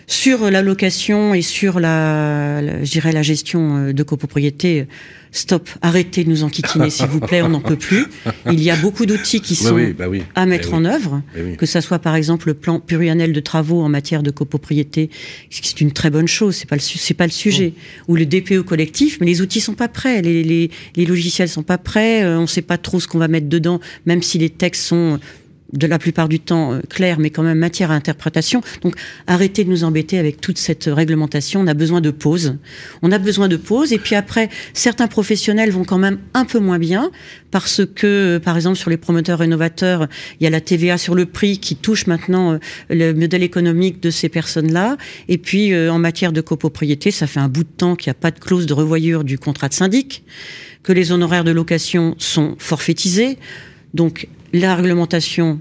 Sur 0.07 0.49
la 0.51 0.61
location 0.61 1.33
et 1.33 1.41
sur 1.41 1.79
la, 1.79 2.61
la 2.61 2.83
je 2.83 2.91
dirais 2.91 3.11
la 3.11 3.21
gestion 3.21 3.77
euh, 3.77 3.93
de 3.93 4.03
copropriété, 4.03 4.87
stop, 5.31 5.69
arrêtez 5.81 6.23
de 6.23 6.29
nous 6.29 6.43
enquiquiner, 6.43 6.89
s'il 6.89 7.07
vous 7.07 7.19
plaît, 7.19 7.41
on 7.41 7.49
n'en 7.49 7.61
peut 7.61 7.75
plus. 7.77 8.05
Il 8.51 8.61
y 8.61 8.69
a 8.69 8.75
beaucoup 8.75 9.05
d'outils 9.05 9.41
qui 9.41 9.55
sont 9.55 9.73
oui, 9.73 9.93
bah 9.93 10.07
oui. 10.09 10.23
à 10.35 10.45
mettre 10.45 10.69
Eh 10.71 10.75
en 10.75 10.83
oui. 10.85 10.91
œuvre, 10.91 11.21
Eh 11.35 11.55
que 11.55 11.65
ça 11.65 11.81
soit 11.81 11.99
par 11.99 12.15
exemple 12.15 12.47
le 12.49 12.53
plan 12.53 12.79
pluriannuel 12.79 13.33
de 13.33 13.39
travaux 13.39 13.81
en 13.81 13.89
matière 13.89 14.23
de 14.23 14.29
copropriété, 14.31 15.09
c'est 15.49 15.81
une 15.81 15.91
très 15.91 16.09
bonne 16.09 16.27
chose, 16.27 16.55
c'est 16.55 16.69
pas 16.69 16.75
le 16.75 16.81
c'est 16.81 17.13
pas 17.15 17.25
le 17.25 17.31
sujet, 17.31 17.73
ou 18.07 18.15
le 18.15 18.25
DPE 18.25 18.61
collectif, 18.61 19.17
mais 19.21 19.25
les 19.25 19.41
outils 19.41 19.61
sont 19.61 19.73
pas 19.73 19.87
prêts, 19.87 20.21
les, 20.21 20.43
les, 20.43 20.69
les 20.95 21.05
logiciels 21.05 21.49
sont 21.49 21.63
pas 21.63 21.77
prêts, 21.77 22.23
euh, 22.23 22.37
on 22.39 22.45
sait 22.47 22.61
pas 22.61 22.77
trop 22.77 22.99
ce 22.99 23.07
qu'on 23.07 23.19
va 23.19 23.27
mettre 23.27 23.47
dedans, 23.49 23.79
même 24.05 24.21
si 24.21 24.37
les 24.37 24.49
textes 24.49 24.83
sont 24.83 25.19
de 25.73 25.87
la 25.87 25.99
plupart 25.99 26.29
du 26.29 26.39
temps 26.39 26.73
euh, 26.73 26.81
clairs, 26.89 27.19
mais 27.19 27.29
quand 27.29 27.43
même 27.43 27.59
matière 27.59 27.91
à 27.91 27.95
interprétation. 27.95 28.61
Donc 28.81 28.95
arrêtez 29.27 29.63
de 29.63 29.69
nous 29.69 29.83
embêter 29.83 30.17
avec 30.17 30.39
toute 30.39 30.57
cette 30.57 30.85
réglementation. 30.85 31.61
On 31.61 31.67
a 31.67 31.73
besoin 31.73 32.01
de 32.01 32.11
pause. 32.11 32.57
On 33.01 33.11
a 33.11 33.17
besoin 33.17 33.47
de 33.47 33.57
pause. 33.57 33.93
Et 33.93 33.97
puis 33.97 34.15
après, 34.15 34.49
certains 34.73 35.07
professionnels 35.07 35.71
vont 35.71 35.83
quand 35.83 35.97
même 35.97 36.19
un 36.33 36.45
peu 36.45 36.59
moins 36.59 36.79
bien 36.79 37.11
parce 37.53 37.81
que, 37.85 38.07
euh, 38.07 38.39
par 38.39 38.55
exemple, 38.55 38.77
sur 38.77 38.89
les 38.89 38.97
promoteurs 38.97 39.37
rénovateurs, 39.37 40.07
il 40.39 40.43
y 40.43 40.47
a 40.47 40.49
la 40.49 40.59
TVA 40.59 40.97
sur 40.97 41.13
le 41.13 41.27
prix 41.27 41.59
qui 41.59 41.75
touche 41.75 42.07
maintenant 42.07 42.53
euh, 42.53 42.57
le 42.89 43.13
modèle 43.13 43.43
économique 43.43 44.01
de 44.01 44.09
ces 44.09 44.27
personnes-là. 44.27 44.97
Et 45.29 45.37
puis 45.37 45.71
euh, 45.71 45.93
en 45.93 45.99
matière 45.99 46.31
de 46.31 46.41
copropriété, 46.41 47.11
ça 47.11 47.27
fait 47.27 47.39
un 47.39 47.49
bout 47.49 47.63
de 47.63 47.69
temps 47.69 47.95
qu'il 47.95 48.09
n'y 48.09 48.17
a 48.17 48.19
pas 48.19 48.31
de 48.31 48.39
clause 48.39 48.65
de 48.65 48.73
revoyure 48.73 49.23
du 49.23 49.37
contrat 49.37 49.69
de 49.69 49.75
syndic, 49.75 50.23
que 50.81 50.91
les 50.93 51.11
honoraires 51.11 51.43
de 51.43 51.51
location 51.51 52.15
sont 52.17 52.55
forfaitisés. 52.57 53.37
Donc 53.93 54.27
la 54.53 54.75
réglementation 54.75 55.59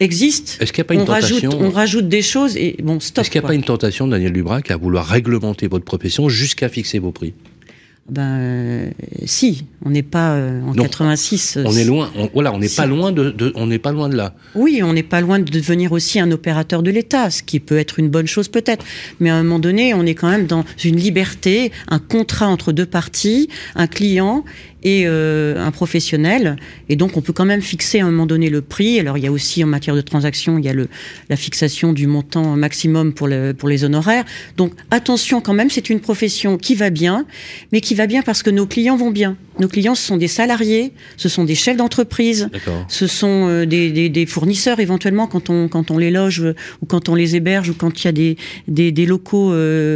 existe. 0.00 0.58
Est-ce 0.60 0.72
qu'il 0.72 0.82
n'y 0.82 0.86
a 0.86 0.88
pas 0.88 0.94
une 0.94 1.00
on 1.00 1.04
rajoute, 1.04 1.40
tentation 1.42 1.60
on 1.66 1.70
rajoute 1.70 2.08
des 2.08 2.22
choses 2.22 2.56
et 2.56 2.76
bon, 2.82 3.00
stop. 3.00 3.22
Est-ce 3.22 3.30
qu'il 3.30 3.38
n'y 3.38 3.40
a 3.40 3.42
quoi. 3.42 3.48
pas 3.48 3.54
une 3.54 3.62
tentation, 3.64 4.06
Daniel 4.06 4.32
Dubrac, 4.32 4.70
à 4.70 4.76
vouloir 4.76 5.06
réglementer 5.06 5.68
votre 5.68 5.84
profession 5.84 6.28
jusqu'à 6.28 6.68
fixer 6.68 6.98
vos 6.98 7.12
prix? 7.12 7.32
Ben 8.08 8.22
euh, 8.22 8.90
si, 9.24 9.64
on 9.84 9.90
n'est 9.90 10.04
pas 10.04 10.36
euh, 10.36 10.62
en 10.62 10.74
Non, 10.74 10.82
86. 10.84 11.56
euh, 11.56 11.64
On 11.66 11.72
est 11.76 11.82
loin. 11.84 12.12
on- 12.16 12.30
voilà, 12.32 12.52
on 12.52 12.58
n'est 12.60 12.68
si. 12.68 12.76
pas 12.76 12.86
loin 12.86 13.10
de, 13.10 13.30
de- 13.32 13.50
on 13.56 13.66
n'est 13.66 13.80
pas 13.80 13.90
loin 13.90 14.08
de 14.08 14.14
là. 14.16 14.36
Oui, 14.54 14.80
on 14.84 14.92
n'est 14.92 15.02
pas 15.02 15.20
loin 15.20 15.40
de 15.40 15.50
devenir 15.50 15.90
aussi 15.90 16.20
un 16.20 16.30
opérateur 16.30 16.84
de 16.84 16.92
l'État, 16.92 17.30
ce 17.30 17.42
qui 17.42 17.58
peut 17.58 17.76
être 17.76 17.98
une 17.98 18.08
bonne 18.08 18.28
chose 18.28 18.46
peut-être. 18.46 18.84
Mais 19.18 19.28
à 19.30 19.34
un 19.34 19.42
moment 19.42 19.58
donné, 19.58 19.92
on 19.92 20.06
est 20.06 20.14
quand 20.14 20.30
même 20.30 20.46
dans 20.46 20.64
une 20.84 20.94
liberté, 20.96 21.72
un 21.88 21.98
contrat 21.98 22.46
entre 22.46 22.70
deux 22.70 22.86
parties, 22.86 23.48
un 23.74 23.88
client 23.88 24.44
et 24.86 25.02
euh, 25.04 25.60
un 25.60 25.72
professionnel. 25.72 26.56
Et 26.88 26.94
donc, 26.94 27.16
on 27.16 27.20
peut 27.20 27.32
quand 27.32 27.44
même 27.44 27.60
fixer 27.60 27.98
à 27.98 28.06
un 28.06 28.10
moment 28.12 28.24
donné 28.24 28.48
le 28.48 28.62
prix. 28.62 29.00
Alors, 29.00 29.18
il 29.18 29.24
y 29.24 29.26
a 29.26 29.32
aussi 29.32 29.64
en 29.64 29.66
matière 29.66 29.96
de 29.96 30.00
transaction, 30.00 30.58
il 30.58 30.64
y 30.64 30.68
a 30.68 30.72
le, 30.72 30.88
la 31.28 31.34
fixation 31.36 31.92
du 31.92 32.06
montant 32.06 32.56
maximum 32.56 33.12
pour, 33.12 33.26
le, 33.26 33.52
pour 33.52 33.68
les 33.68 33.82
honoraires. 33.82 34.24
Donc, 34.56 34.72
attention 34.92 35.40
quand 35.40 35.54
même, 35.54 35.70
c'est 35.70 35.90
une 35.90 35.98
profession 35.98 36.56
qui 36.56 36.76
va 36.76 36.90
bien, 36.90 37.26
mais 37.72 37.80
qui 37.80 37.96
va 37.96 38.06
bien 38.06 38.22
parce 38.22 38.44
que 38.44 38.50
nos 38.50 38.66
clients 38.66 38.96
vont 38.96 39.10
bien. 39.10 39.36
Nos 39.58 39.68
clients, 39.68 39.96
ce 39.96 40.06
sont 40.06 40.18
des 40.18 40.28
salariés, 40.28 40.92
ce 41.16 41.28
sont 41.28 41.44
des 41.44 41.54
chefs 41.54 41.78
d'entreprise, 41.78 42.48
ce 42.88 43.06
sont 43.06 43.48
euh, 43.48 43.66
des, 43.66 43.90
des, 43.90 44.08
des 44.08 44.26
fournisseurs 44.26 44.78
éventuellement 44.78 45.26
quand 45.26 45.50
on, 45.50 45.66
quand 45.66 45.90
on 45.90 45.98
les 45.98 46.10
loge 46.10 46.42
euh, 46.42 46.54
ou 46.82 46.86
quand 46.86 47.08
on 47.08 47.14
les 47.14 47.34
héberge 47.34 47.70
ou 47.70 47.74
quand 47.74 48.04
il 48.04 48.04
y 48.04 48.08
a 48.08 48.12
des, 48.12 48.36
des, 48.68 48.92
des 48.92 49.06
locaux 49.06 49.52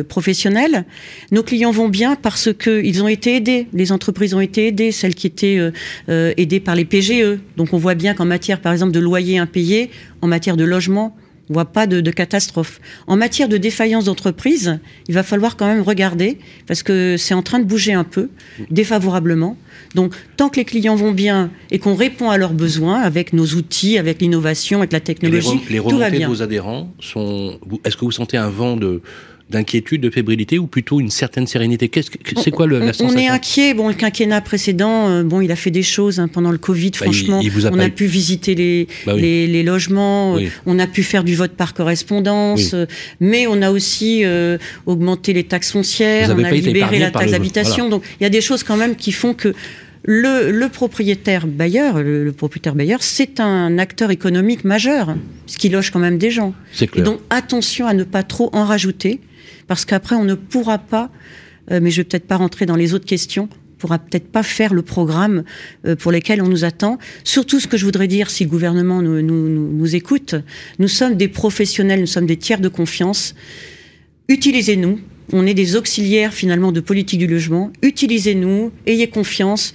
professionnels. 0.08 0.84
Nos 1.30 1.44
clients 1.44 1.70
vont 1.70 1.88
bien 1.88 2.16
parce 2.16 2.48
que 2.52 2.82
ils 2.82 3.02
ont 3.04 3.08
été 3.08 3.36
aidés. 3.36 3.68
Les 3.72 3.92
entreprises 3.92 4.34
ont 4.34 4.40
été 4.40 4.68
aidées, 4.68 4.79
celles 4.90 5.14
qui 5.14 5.26
étaient 5.26 5.58
euh, 5.58 5.70
euh, 6.08 6.32
aidées 6.36 6.60
par 6.60 6.74
les 6.74 6.84
PGE. 6.84 7.38
Donc 7.56 7.72
on 7.72 7.78
voit 7.78 7.94
bien 7.94 8.14
qu'en 8.14 8.24
matière, 8.24 8.60
par 8.60 8.72
exemple, 8.72 8.92
de 8.92 9.00
loyer 9.00 9.38
impayé, 9.38 9.90
en 10.22 10.26
matière 10.26 10.56
de 10.56 10.64
logement, 10.64 11.16
on 11.50 11.54
voit 11.54 11.66
pas 11.66 11.86
de, 11.86 12.00
de 12.00 12.10
catastrophe. 12.10 12.80
En 13.08 13.16
matière 13.16 13.48
de 13.48 13.56
défaillance 13.56 14.04
d'entreprise, 14.04 14.78
il 15.08 15.14
va 15.14 15.22
falloir 15.22 15.56
quand 15.56 15.66
même 15.66 15.82
regarder 15.82 16.38
parce 16.66 16.82
que 16.82 17.16
c'est 17.18 17.34
en 17.34 17.42
train 17.42 17.58
de 17.58 17.64
bouger 17.64 17.92
un 17.92 18.04
peu 18.04 18.30
défavorablement. 18.70 19.56
Donc, 19.96 20.14
tant 20.36 20.48
que 20.48 20.56
les 20.56 20.64
clients 20.64 20.94
vont 20.94 21.10
bien 21.10 21.50
et 21.72 21.80
qu'on 21.80 21.96
répond 21.96 22.30
à 22.30 22.38
leurs 22.38 22.52
besoins 22.52 23.00
avec 23.00 23.32
nos 23.32 23.46
outils, 23.46 23.98
avec 23.98 24.20
l'innovation, 24.20 24.78
avec 24.78 24.92
la 24.92 24.98
Et 24.98 25.00
les, 25.00 25.04
technologie, 25.06 25.60
les 25.68 25.78
tout 25.78 25.98
va 25.98 26.06
remontées 26.06 26.20
de 26.20 26.26
vos 26.26 26.42
adhérents 26.42 26.94
sont. 27.00 27.58
Est-ce 27.84 27.96
que 27.96 28.04
vous 28.04 28.12
sentez 28.12 28.36
un 28.36 28.50
vent 28.50 28.76
de 28.76 29.02
d'inquiétude, 29.50 30.00
de 30.00 30.10
fébrilité, 30.10 30.58
ou 30.58 30.66
plutôt 30.66 31.00
une 31.00 31.10
certaine 31.10 31.46
sérénité? 31.46 31.88
Qu'est-ce 31.88 32.10
que 32.10 32.18
c'est 32.40 32.50
quoi 32.50 32.66
le, 32.66 32.76
On- 32.76 32.80
la 32.80 32.86
on, 32.86 32.92
sensation? 32.92 33.18
est 33.18 33.28
inquiet. 33.28 33.74
Bon, 33.74 33.88
le 33.88 33.94
quinquennat 33.94 34.40
précédent, 34.40 35.08
euh, 35.08 35.22
bon, 35.22 35.40
il 35.40 35.50
a 35.52 35.56
fait 35.56 35.70
des 35.70 35.82
choses 35.82 36.18
hein, 36.20 36.28
pendant 36.28 36.50
le 36.52 36.58
Covid. 36.58 36.90
Bah, 36.92 36.98
franchement, 37.06 37.40
il- 37.40 37.46
il 37.46 37.50
vous 37.50 37.66
a 37.66 37.70
on 37.72 37.78
a 37.78 37.86
eu- 37.86 37.90
pu 37.90 38.06
visiter 38.06 38.54
les 38.54 38.86
Bah 39.06 39.12
oui. 39.14 39.20
les, 39.22 39.46
les 39.46 39.62
logements. 39.62 40.34
Oui. 40.34 40.46
euh, 40.46 40.50
On 40.66 40.78
a 40.78 40.86
pu 40.86 41.02
faire 41.02 41.24
du 41.24 41.34
vote 41.34 41.52
par 41.52 41.74
correspondance. 41.74 42.60
Oui. 42.62 42.70
euh, 42.74 42.86
Mais 43.20 43.46
on 43.46 43.60
a 43.62 43.70
aussi 43.70 44.24
euh, 44.24 44.56
augmenté 44.86 45.32
les 45.32 45.44
taxes 45.44 45.72
foncières. 45.72 46.34
On 46.36 46.42
a 46.44 46.50
libéré 46.50 46.98
la 46.98 47.10
taxe 47.10 47.32
d'habitation. 47.32 47.88
Donc, 47.88 48.02
il 48.20 48.22
y 48.22 48.26
a 48.26 48.30
des 48.30 48.40
choses 48.40 48.62
quand 48.62 48.76
même 48.76 48.96
qui 48.96 49.12
font 49.12 49.34
que 49.34 49.54
le, 50.02 50.50
le 50.50 50.68
propriétaire 50.70 51.46
bailleur, 51.46 52.02
le, 52.02 52.24
le 52.24 52.32
propriétaire 52.32 52.74
bailleur, 52.74 53.02
c'est 53.02 53.38
un 53.38 53.76
acteur 53.78 54.10
économique 54.10 54.64
majeur, 54.64 55.14
ce 55.46 55.58
qui 55.58 55.68
loge 55.68 55.90
quand 55.90 55.98
même 55.98 56.16
des 56.16 56.30
gens. 56.30 56.54
C'est 56.72 56.86
Et 56.86 56.88
clair. 56.88 57.04
donc 57.04 57.20
attention 57.28 57.86
à 57.86 57.92
ne 57.92 58.04
pas 58.04 58.22
trop 58.22 58.48
en 58.54 58.64
rajouter, 58.64 59.20
parce 59.70 59.84
qu'après 59.84 60.16
on 60.16 60.24
ne 60.24 60.34
pourra 60.34 60.78
pas, 60.78 61.12
euh, 61.70 61.78
mais 61.80 61.92
je 61.92 61.98
vais 61.98 62.04
peut-être 62.04 62.26
pas 62.26 62.38
rentrer 62.38 62.66
dans 62.66 62.74
les 62.74 62.92
autres 62.92 63.06
questions, 63.06 63.48
on 63.52 63.76
pourra 63.78 64.00
peut-être 64.00 64.26
pas 64.26 64.42
faire 64.42 64.74
le 64.74 64.82
programme 64.82 65.44
euh, 65.86 65.94
pour 65.94 66.10
lequel 66.10 66.42
on 66.42 66.48
nous 66.48 66.64
attend. 66.64 66.98
Surtout 67.22 67.60
ce 67.60 67.68
que 67.68 67.76
je 67.76 67.84
voudrais 67.84 68.08
dire, 68.08 68.30
si 68.30 68.42
le 68.42 68.50
gouvernement 68.50 69.00
nous, 69.00 69.94
écoute, 69.94 70.34
nous 70.80 70.88
sommes 70.88 71.14
des 71.14 71.28
professionnels, 71.28 72.00
nous 72.00 72.08
sommes 72.08 72.26
des 72.26 72.36
tiers 72.36 72.58
de 72.58 72.66
confiance. 72.66 73.36
Utilisez-nous. 74.26 74.98
On 75.32 75.46
est 75.46 75.54
des 75.54 75.76
auxiliaires 75.76 76.34
finalement 76.34 76.72
de 76.72 76.80
politique 76.80 77.20
du 77.20 77.28
logement. 77.28 77.70
Utilisez-nous, 77.82 78.72
ayez 78.88 79.08
confiance. 79.08 79.72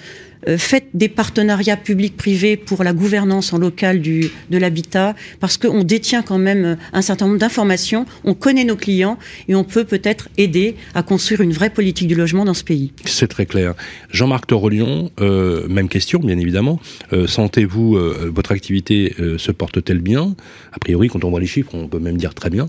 Euh, 0.47 0.57
faites 0.57 0.87
des 0.93 1.09
partenariats 1.09 1.77
publics-privés 1.77 2.57
pour 2.57 2.83
la 2.83 2.93
gouvernance 2.93 3.53
en 3.53 3.57
local 3.57 4.01
de 4.01 4.57
l'habitat, 4.57 5.15
parce 5.39 5.57
qu'on 5.57 5.83
détient 5.83 6.21
quand 6.21 6.37
même 6.37 6.65
euh, 6.65 6.75
un 6.93 7.01
certain 7.01 7.27
nombre 7.27 7.39
d'informations, 7.39 8.05
on 8.23 8.33
connaît 8.33 8.63
nos 8.63 8.75
clients 8.75 9.17
et 9.47 9.55
on 9.55 9.63
peut 9.63 9.83
peut-être 9.83 10.29
aider 10.37 10.75
à 10.93 11.03
construire 11.03 11.41
une 11.41 11.53
vraie 11.53 11.69
politique 11.69 12.07
du 12.07 12.15
logement 12.15 12.45
dans 12.45 12.53
ce 12.53 12.63
pays. 12.63 12.91
C'est 13.05 13.27
très 13.27 13.45
clair. 13.45 13.73
Jean-Marc 14.11 14.47
Torolion, 14.47 15.11
euh, 15.19 15.67
même 15.67 15.89
question, 15.89 16.19
bien 16.19 16.37
évidemment. 16.37 16.79
Sentez-vous, 17.27 17.97
votre 18.33 18.51
activité 18.51 19.13
se 19.37 19.51
porte-t-elle 19.51 19.99
bien? 19.99 20.35
A 20.73 20.79
priori, 20.79 21.07
quand 21.07 21.23
on 21.23 21.29
voit 21.29 21.39
les 21.39 21.45
chiffres, 21.45 21.71
on 21.73 21.87
peut 21.87 21.99
même 21.99 22.17
dire 22.17 22.33
très 22.33 22.49
bien. 22.49 22.67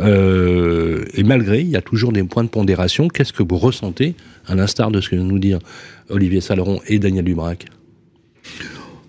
Et 0.00 1.22
malgré, 1.22 1.60
il 1.60 1.68
y 1.68 1.76
a 1.76 1.82
toujours 1.82 2.12
des 2.12 2.22
points 2.22 2.44
de 2.44 2.48
pondération. 2.48 3.08
Qu'est-ce 3.08 3.32
que 3.32 3.42
vous 3.42 3.58
ressentez, 3.58 4.14
à 4.48 4.54
l'instar 4.54 4.90
de 4.90 5.00
ce 5.00 5.08
que 5.08 5.16
nous 5.16 5.38
dire 5.38 5.58
Olivier 6.08 6.40
Saleron 6.40 6.80
et 6.86 6.98
Daniel 6.98 7.24
Dubrac 7.24 7.66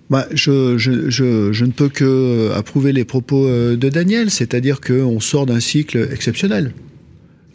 Bah, 0.09 0.27
je, 0.31 1.63
ne 1.63 1.71
peux 1.71 1.89
que 1.89 2.51
approuver 2.55 2.93
les 2.93 3.05
propos 3.05 3.47
euh, 3.47 3.75
de 3.75 3.89
Daniel, 3.89 4.29
c'est-à-dire 4.29 4.81
qu'on 4.81 5.19
sort 5.19 5.45
d'un 5.45 5.59
cycle 5.59 6.09
exceptionnel. 6.11 6.73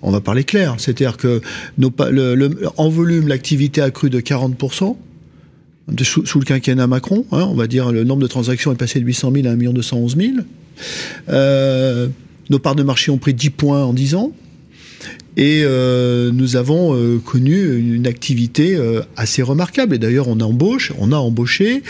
On 0.03 0.11
va 0.11 0.21
parler 0.21 0.45
clair, 0.45 0.75
c'est-à-dire 0.79 1.17
que 1.17 1.41
en 2.77 2.89
volume, 2.91 3.29
l'activité 3.29 3.81
a 3.81 3.91
cru 3.91 4.11
de 4.11 4.21
40%. 4.21 4.97
De, 5.87 6.03
sous, 6.05 6.23
le 6.39 6.45
quinquennat 6.45 6.87
Macron, 6.87 7.27
hein, 7.31 7.47
on 7.51 7.55
va 7.55 7.67
dire 7.67 7.93
le 7.93 8.05
nombre 8.05 8.23
de 8.23 8.27
transactions 8.27 8.73
est 8.73 8.77
passé 8.77 9.01
de 9.01 9.05
800 9.05 9.33
000 9.35 9.47
à 9.47 9.51
1 9.51 9.57
211 9.57 10.17
000. 10.17 10.33
Euh, 11.29 12.09
nos 12.51 12.59
parts 12.59 12.75
de 12.75 12.83
marché 12.83 13.11
ont 13.11 13.19
pris 13.19 13.35
10 13.35 13.51
points 13.51 13.85
en 13.85 13.93
10 13.93 14.15
ans. 14.15 14.33
Et 15.37 15.63
euh, 15.65 16.31
nous 16.33 16.57
avons 16.57 16.97
euh, 16.97 17.19
connu 17.19 17.77
une 17.77 18.07
activité 18.07 18.77
euh, 18.77 19.03
assez 19.17 19.43
remarquable. 19.43 19.95
Et 19.95 19.99
d'ailleurs, 19.99 20.29
on 20.29 20.39
embauche, 20.41 20.93
on 20.99 21.11
a 21.13 21.17
embauché, 21.17 21.83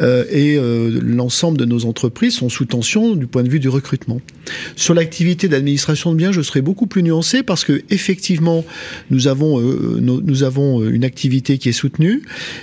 euh, 0.00 0.24
et 0.30 0.56
euh, 0.56 1.00
l'ensemble 1.02 1.58
de 1.58 1.64
nos 1.64 1.84
entreprises 1.84 2.34
sont 2.34 2.48
sous 2.48 2.64
tension 2.64 3.14
du 3.14 3.26
point 3.26 3.42
de 3.42 3.48
vue 3.48 3.60
du 3.60 3.68
recrutement. 3.68 4.20
Sur 4.74 4.94
l'activité 4.94 5.46
d'administration 5.46 6.12
de 6.12 6.16
biens, 6.16 6.32
je 6.32 6.42
serai 6.42 6.62
beaucoup 6.62 6.86
plus 6.86 7.02
nuancé 7.02 7.42
parce 7.42 7.64
que 7.64 7.82
effectivement, 7.90 8.64
nous 9.10 9.28
avons 9.28 9.60
euh, 9.60 9.98
nous, 10.00 10.20
nous 10.20 10.42
avons 10.42 10.84
une 10.84 11.04
activité 11.04 11.58
qui 11.58 11.68
est 11.68 11.72
soutenue, 11.72 12.22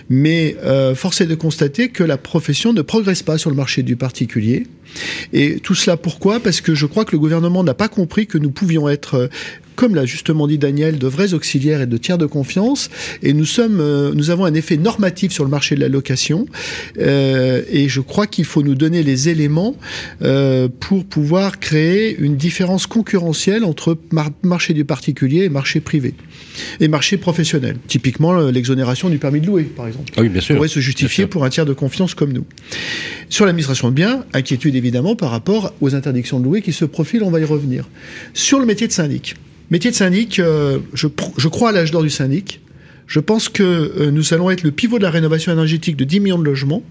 mais 0.10 0.56
force 0.96 1.22
est 1.22 1.26
de 1.26 1.36
constater 1.36 1.90
que 1.90 2.04
la 2.04 2.18
profession 2.18 2.74
ne 2.74 2.82
progresse 2.82 3.24
pas 3.24 3.38
sur 3.38 3.50
le 3.50 3.56
marché 3.56 3.84
du 3.84 3.96
particulier. 3.96 4.68
Et 5.34 5.60
tout 5.60 5.76
cela 5.76 5.98
pourquoi? 5.98 6.40
Parce 6.40 6.62
que 6.62 6.76
je 6.76 6.86
crois 6.86 7.06
que 7.06 7.12
le 7.12 7.20
gouvernement 7.20 7.64
n'a 7.64 7.74
pas 7.74 7.88
compris 7.88 8.28
que 8.28 8.38
nous 8.38 8.52
pouvions 8.52 8.90
être 8.90 9.30
comme 9.78 9.96
l'a 9.96 10.06
justement 10.06 10.48
dit 10.48 10.58
Daniel, 10.58 10.98
de 10.98 11.08
vrais 11.08 11.34
auxiliaires 11.34 11.82
et 11.82 11.86
de 11.86 11.98
tiers 11.98 12.18
de 12.18 12.26
confiance. 12.26 12.90
Et 13.22 13.32
nous 13.32 13.46
sommes, 13.46 13.80
euh, 13.80 14.12
nous 14.14 14.32
avons 14.32 14.44
un 14.44 14.54
effet 14.56 14.76
normatif 14.76 15.32
sur 15.32 15.46
le 15.46 15.50
marché 15.50 15.76
de 15.76 15.80
la 15.80 15.88
location. 15.88 16.48
Euh, 17.00 17.62
et 17.72 17.88
je 17.88 18.02
crois 18.02 18.28
qu'il 18.28 18.44
faut 18.44 18.64
nous 18.64 18.76
donner 18.76 19.04
les 19.04 19.30
éléments 19.30 19.78
euh, 20.24 20.68
pour 20.80 21.06
pouvoir 21.06 21.60
créer 21.60 22.18
une 22.18 22.36
différence 22.36 22.88
concurrentielle 22.88 23.64
entre 23.64 23.98
marché 24.42 24.74
du 24.74 24.84
particulier 24.84 25.44
et 25.44 25.50
marché 25.50 25.80
privé 25.80 26.16
et 26.80 26.88
marché 26.88 27.18
professionnel. 27.18 27.78
Typiquement, 27.88 28.36
l'exonération 28.50 29.10
du 29.10 29.20
permis 29.20 29.42
de 29.42 29.48
louer, 29.48 29.64
par 29.64 29.88
exemple, 29.88 30.12
ah 30.18 30.22
oui, 30.22 30.30
bien 30.30 30.42
sûr, 30.42 30.56
pourrait 30.56 30.68
se 30.68 30.80
justifier 30.80 31.28
pour 31.28 31.46
un 31.46 31.50
tiers 31.50 31.68
de 31.68 31.74
confiance 31.74 32.16
comme 32.16 32.34
nous. 32.34 32.46
Sur 33.30 33.46
l'administration 33.46 33.90
de 33.90 33.94
biens, 33.94 34.26
inquiétude 34.34 34.76
évidemment 34.76 35.16
par 35.16 35.30
rapport 35.30 35.74
aux 35.82 35.94
interdictions 35.94 36.40
de 36.40 36.46
louer 36.46 36.64
qui 36.64 36.74
se 36.74 36.86
profilent, 36.86 37.24
on 37.24 37.30
va 37.30 37.40
y 37.40 37.44
revenir. 37.44 37.88
Sur 38.34 38.60
le 38.60 38.66
métier 38.66 38.88
de 38.88 38.92
syndic. 38.92 39.36
Métier 39.70 39.92
de 39.92 39.96
syndic, 39.96 40.40
euh, 40.40 40.80
je, 40.94 41.08
crois 41.48 41.70
à 41.70 41.72
l'âge 41.74 41.92
d'or 41.92 42.04
du 42.04 42.10
syndic. 42.10 42.62
Je 43.06 43.20
pense 43.20 43.50
que 43.50 43.64
euh, 43.64 44.12
nous 44.12 44.34
allons 44.34 44.50
être 44.50 44.64
le 44.64 44.72
pivot 44.72 44.98
de 44.98 45.04
la 45.04 45.10
rénovation 45.10 45.52
énergétique 45.52 45.96
de 45.96 46.04
10 46.04 46.20
millions 46.22 46.40
de 46.40 46.44
logements 46.44 46.84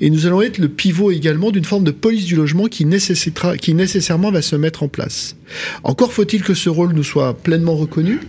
et 0.00 0.10
nous 0.10 0.26
allons 0.26 0.40
être 0.42 0.58
le 0.58 0.68
pivot 0.68 1.10
également 1.10 1.50
d'une 1.50 1.64
forme 1.64 1.82
de 1.82 1.90
police 1.90 2.26
du 2.26 2.36
logement 2.36 2.66
qui, 2.66 2.84
nécessairement 2.86 4.30
va 4.30 4.42
se 4.42 4.56
mettre 4.56 4.84
en 4.84 4.88
place. 4.88 5.36
Encore 5.82 6.12
faut-il 6.12 6.42
que 6.42 6.54
ce 6.54 6.68
rôle 6.68 6.92
nous 6.92 7.02
soit 7.02 7.34
pleinement 7.34 7.74
reconnu 7.74 8.20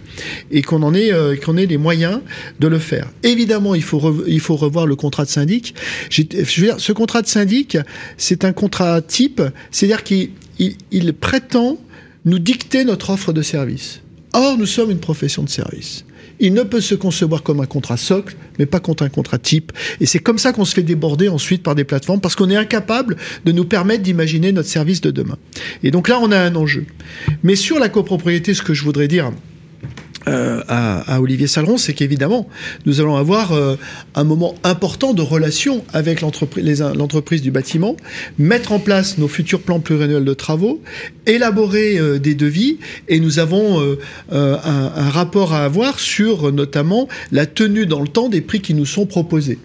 et 0.51 0.62
qu'on 0.62 0.93
euh, 0.96 1.36
ait 1.36 1.65
les 1.65 1.77
moyens 1.77 2.22
de 2.60 2.67
le 2.67 2.79
faire. 2.79 3.08
Évidemment, 3.24 3.75
il 3.75 3.84
faut, 3.84 4.00
revoir 4.00 4.88
le 4.88 4.96
contrat 4.96 5.25
de 5.25 5.29
syndic. 5.29 5.75
Ce 6.10 6.91
contrat 6.91 7.22
de 7.22 7.27
syndic, 7.27 7.77
c'est 8.17 8.43
un 8.46 8.53
contrat 8.53 9.01
type, 9.01 9.41
c'est-à-dire 9.72 10.03
qu'il 10.03 10.31
il 10.58 11.13
prétend 11.13 11.77
nous 12.25 12.39
dicter 12.39 12.83
notre 12.83 13.09
offre 13.11 13.33
de 13.33 13.41
service. 13.41 14.01
Or, 14.33 14.57
nous 14.57 14.65
sommes 14.65 14.91
une 14.91 14.99
profession 14.99 15.43
de 15.43 15.49
service. 15.49 16.05
Il 16.39 16.53
ne 16.53 16.63
peut 16.63 16.79
se 16.79 16.95
concevoir 16.95 17.43
comme 17.43 17.59
un 17.59 17.65
contrat 17.65 17.97
socle, 17.97 18.35
mais 18.57 18.65
pas 18.65 18.79
contre 18.79 19.03
un 19.03 19.09
contrat 19.09 19.38
type. 19.38 19.73
Et 19.99 20.05
c'est 20.05 20.19
comme 20.19 20.38
ça 20.38 20.53
qu'on 20.53 20.63
se 20.65 20.73
fait 20.73 20.83
déborder 20.83 21.27
ensuite 21.27 21.63
par 21.63 21.75
des 21.75 21.83
plateformes, 21.83 22.21
parce 22.21 22.35
qu'on 22.35 22.49
est 22.49 22.55
incapable 22.55 23.17
de 23.43 23.51
nous 23.51 23.65
permettre 23.65 24.03
d'imaginer 24.03 24.51
notre 24.51 24.69
service 24.69 25.01
de 25.01 25.11
demain. 25.11 25.38
Et 25.83 25.91
donc 25.91 26.07
là, 26.07 26.19
on 26.21 26.31
a 26.31 26.39
un 26.39 26.55
enjeu. 26.55 26.85
Mais 27.43 27.55
sur 27.55 27.79
la 27.79 27.89
copropriété, 27.89 28.53
ce 28.53 28.61
que 28.61 28.73
je 28.73 28.83
voudrais 28.83 29.09
dire, 29.09 29.31
euh, 30.29 30.62
à, 30.67 31.19
Olivier 31.19 31.48
Saleron, 31.48 31.77
c'est 31.77 31.93
qu'évidemment, 31.93 32.48
nous 32.86 33.01
allons 33.01 33.15
avoir 33.15 33.51
euh, 33.51 33.75
un 34.15 34.24
moment 34.24 34.55
important 34.63 35.13
de 35.13 35.21
relation 35.21 35.83
avec 35.93 36.21
l'entreprise 36.21 37.41
du 37.41 37.51
bâtiment, 37.51 37.98
mettre 38.38 38.71
en 38.71 38.79
place 38.79 39.17
nos 39.17 39.27
futurs 39.27 39.62
plans 39.62 39.79
pluriannuels 39.79 40.25
de 40.25 40.33
travaux, 40.33 40.81
élaborer 41.25 41.98
euh, 41.98 42.19
des 42.19 42.36
devis, 42.36 42.77
et 43.07 43.19
nous 43.19 43.39
avons 43.39 43.79
un, 44.31 44.59
un 44.63 45.09
rapport 45.09 45.53
à 45.53 45.65
avoir 45.65 46.00
sur 46.00 46.51
notamment 46.51 47.07
la 47.31 47.45
tenue 47.45 47.86
dans 47.86 48.01
le 48.01 48.07
temps 48.07 48.29
des 48.29 48.41
prix 48.41 48.62
qui 48.62 48.74
nous 48.74 48.86
sont 48.86 49.05
proposés. 49.05 49.57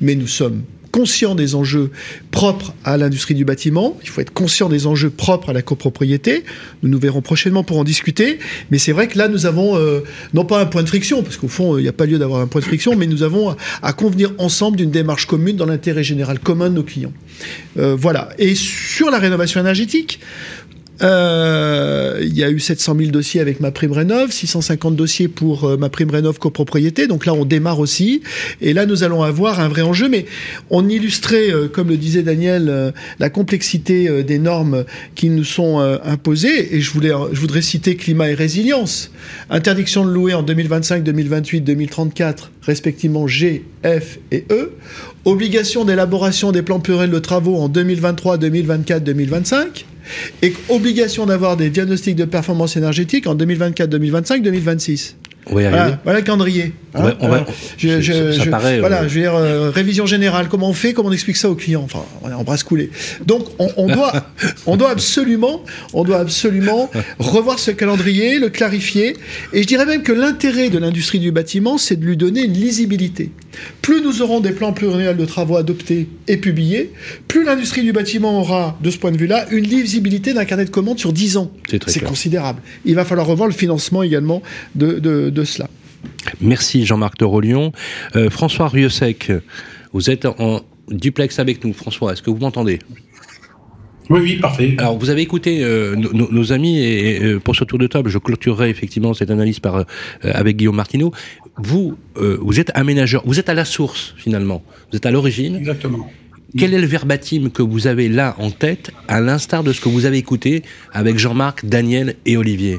Mais 0.00 0.14
nous 0.14 0.26
sommes 0.26 0.62
conscient 0.98 1.36
des 1.36 1.54
enjeux 1.54 1.92
propres 2.32 2.74
à 2.84 2.96
l'industrie 2.96 3.36
du 3.36 3.44
bâtiment, 3.44 3.96
il 4.02 4.08
faut 4.08 4.20
être 4.20 4.32
conscient 4.32 4.68
des 4.68 4.88
enjeux 4.88 5.10
propres 5.10 5.50
à 5.50 5.52
la 5.52 5.62
copropriété. 5.62 6.42
Nous 6.82 6.88
nous 6.88 6.98
verrons 6.98 7.22
prochainement 7.22 7.62
pour 7.62 7.78
en 7.78 7.84
discuter, 7.84 8.40
mais 8.72 8.78
c'est 8.78 8.90
vrai 8.90 9.06
que 9.06 9.16
là 9.16 9.28
nous 9.28 9.46
avons 9.46 9.76
euh, 9.76 10.00
non 10.34 10.44
pas 10.44 10.60
un 10.60 10.66
point 10.66 10.82
de 10.82 10.88
friction, 10.88 11.22
parce 11.22 11.36
qu'au 11.36 11.46
fond 11.46 11.78
il 11.78 11.82
n'y 11.82 11.88
a 11.88 11.92
pas 11.92 12.04
lieu 12.04 12.18
d'avoir 12.18 12.40
un 12.40 12.48
point 12.48 12.60
de 12.60 12.66
friction, 12.66 12.96
mais 12.96 13.06
nous 13.06 13.22
avons 13.22 13.54
à, 13.80 13.92
convenir 13.92 14.32
ensemble 14.38 14.76
d'une 14.76 14.90
démarche 14.90 15.26
commune 15.26 15.56
dans 15.56 15.66
l'intérêt 15.66 16.02
général 16.02 16.40
commun 16.40 16.68
de 16.68 16.74
nos 16.74 16.82
clients. 16.82 17.12
Euh, 17.78 17.94
voilà. 17.96 18.30
Et 18.40 18.56
sur 18.56 19.08
la 19.08 19.20
rénovation 19.20 19.60
énergétique, 19.60 20.18
euh, 21.02 22.18
il 22.22 22.36
y 22.36 22.42
a 22.42 22.50
eu 22.50 22.58
700 22.58 22.96
000 22.98 23.10
dossiers 23.10 23.40
avec 23.40 23.60
ma 23.60 23.70
prime 23.70 23.92
rénov, 23.92 24.32
650 24.32 24.96
dossiers 24.96 25.28
pour 25.28 25.64
euh, 25.64 25.76
ma 25.76 25.88
prime 25.88 26.10
rénov 26.10 26.38
copropriété. 26.38 27.06
Donc 27.06 27.26
là, 27.26 27.34
on 27.34 27.44
démarre 27.44 27.78
aussi. 27.78 28.22
Et 28.60 28.72
là, 28.72 28.86
nous 28.86 29.04
allons 29.04 29.22
avoir 29.22 29.60
un 29.60 29.68
vrai 29.68 29.82
enjeu. 29.82 30.08
Mais 30.08 30.26
on 30.70 30.88
illustrait, 30.88 31.52
euh, 31.52 31.68
comme 31.68 31.88
le 31.88 31.96
disait 31.96 32.22
Daniel, 32.22 32.92
la 33.18 33.30
complexité 33.30 34.22
des 34.22 34.38
normes 34.38 34.84
qui 35.14 35.30
nous 35.30 35.44
sont 35.44 35.78
imposées. 36.04 36.76
Et 36.76 36.80
je, 36.80 36.90
voulais, 36.90 37.12
je 37.32 37.40
voudrais 37.40 37.62
citer 37.62 37.96
climat 37.96 38.30
et 38.30 38.34
résilience. 38.34 39.10
Interdiction 39.50 40.04
de 40.04 40.10
louer 40.10 40.34
en 40.34 40.42
2025, 40.42 41.02
2028, 41.02 41.60
2034, 41.62 42.50
respectivement 42.62 43.26
G, 43.26 43.64
F 43.84 44.18
et 44.30 44.44
E. 44.50 44.72
Obligation 45.24 45.84
d'élaboration 45.84 46.52
des 46.52 46.62
plans 46.62 46.80
pluriels 46.80 47.10
de 47.10 47.18
travaux 47.18 47.56
en 47.56 47.68
2023, 47.68 48.38
2024, 48.38 49.04
2025 49.04 49.86
et 50.42 50.52
obligation 50.68 51.26
d'avoir 51.26 51.56
des 51.56 51.70
diagnostics 51.70 52.16
de 52.16 52.24
performance 52.24 52.76
énergétique 52.76 53.26
en 53.26 53.34
2024, 53.34 53.88
2025, 53.90 54.42
2026. 54.42 55.16
Voilà, 55.50 55.98
voilà, 56.04 56.18
le 56.18 56.24
calendrier. 56.24 56.72
Hein. 56.98 57.44
je, 57.78 58.50
paraît, 58.50 58.80
voilà, 58.80 59.06
je 59.06 59.14
veux 59.14 59.20
dire, 59.20 59.34
euh, 59.34 59.70
révision 59.70 60.06
générale, 60.06 60.48
comment 60.48 60.68
on 60.68 60.74
fait, 60.74 60.92
comment 60.92 61.08
on 61.08 61.12
explique 61.12 61.36
ça 61.36 61.50
aux 61.50 61.54
clients? 61.54 61.82
Enfin, 61.84 62.04
on 62.22 62.44
brasse 62.44 62.62
coulée. 62.62 62.90
Donc, 63.24 63.46
on, 63.58 63.86
doit, 63.86 64.12
on 64.66 64.76
doit 64.76 64.90
absolument, 64.90 65.62
on 65.92 66.04
doit 66.04 66.18
absolument 66.18 66.90
revoir 67.18 67.58
ce 67.58 67.70
calendrier, 67.70 68.38
le 68.38 68.48
clarifier. 68.48 69.16
Et 69.52 69.62
je 69.62 69.66
dirais 69.66 69.86
même 69.86 70.02
que 70.02 70.12
l'intérêt 70.12 70.70
de 70.70 70.78
l'industrie 70.78 71.18
du 71.18 71.32
bâtiment, 71.32 71.78
c'est 71.78 71.96
de 71.96 72.04
lui 72.04 72.16
donner 72.16 72.44
une 72.44 72.54
lisibilité. 72.54 73.30
Plus 73.82 74.00
nous 74.02 74.22
aurons 74.22 74.40
des 74.40 74.52
plans 74.52 74.72
pluriannuels 74.72 75.16
de 75.16 75.24
travaux 75.24 75.56
adoptés 75.56 76.08
et 76.26 76.36
publiés, 76.36 76.92
plus 77.26 77.44
l'industrie 77.44 77.82
du 77.82 77.92
bâtiment 77.92 78.40
aura, 78.40 78.78
de 78.82 78.90
ce 78.90 78.98
point 78.98 79.10
de 79.10 79.16
vue-là, 79.16 79.46
une 79.50 79.64
lisibilité 79.64 80.34
d'un 80.34 80.44
carnet 80.44 80.64
de 80.64 80.70
commandes 80.70 80.98
sur 80.98 81.12
10 81.12 81.36
ans. 81.38 81.50
C'est 81.86 82.04
considérable. 82.04 82.60
Il 82.84 82.94
va 82.94 83.04
falloir 83.04 83.26
revoir 83.26 83.48
le 83.48 83.54
financement 83.54 84.02
également 84.02 84.42
de, 84.74 84.98
de, 84.98 85.30
de 85.30 85.44
cela. 85.44 85.68
Merci 86.40 86.84
Jean-Marc 86.84 87.18
de 87.18 87.24
Rolion. 87.24 87.72
Euh, 88.16 88.30
François 88.30 88.68
Rieusec, 88.68 89.32
vous 89.92 90.10
êtes 90.10 90.26
en 90.26 90.60
duplex 90.88 91.38
avec 91.38 91.64
nous. 91.64 91.72
François, 91.72 92.12
est-ce 92.12 92.22
que 92.22 92.30
vous 92.30 92.38
m'entendez? 92.38 92.78
Oui, 94.10 94.20
oui, 94.22 94.36
parfait. 94.36 94.74
Alors, 94.78 94.98
vous 94.98 95.10
avez 95.10 95.20
écouté 95.20 95.62
euh, 95.62 95.94
nos, 95.94 96.52
amis 96.52 96.78
et, 96.78 97.22
euh, 97.22 97.38
pour 97.38 97.54
ce 97.54 97.64
tour 97.64 97.78
de 97.78 97.86
table, 97.86 98.08
je 98.08 98.16
clôturerai 98.16 98.70
effectivement 98.70 99.12
cette 99.12 99.30
analyse 99.30 99.60
par 99.60 99.84
avec 100.22 100.56
Guillaume 100.56 100.76
Martineau. 100.76 101.12
Vous, 101.58 101.98
vous 102.16 102.60
êtes 102.60 102.70
aménageur, 102.74 103.22
vous 103.26 103.38
êtes 103.38 103.48
à 103.48 103.54
la 103.54 103.64
source 103.64 104.14
finalement, 104.16 104.62
vous 104.90 104.96
êtes 104.96 105.06
à 105.06 105.10
l'origine. 105.10 105.56
Exactement. 105.56 106.08
Quel 106.56 106.72
est 106.72 106.78
le 106.78 106.86
verbatim 106.86 107.50
que 107.50 107.62
vous 107.62 107.86
avez 107.86 108.08
là 108.08 108.34
en 108.38 108.50
tête, 108.50 108.90
à 109.06 109.20
l'instar 109.20 109.62
de 109.62 109.72
ce 109.72 109.80
que 109.82 109.90
vous 109.90 110.06
avez 110.06 110.16
écouté 110.16 110.62
avec 110.92 111.18
Jean-Marc, 111.18 111.66
Daniel 111.66 112.14
et 112.24 112.38
Olivier? 112.38 112.78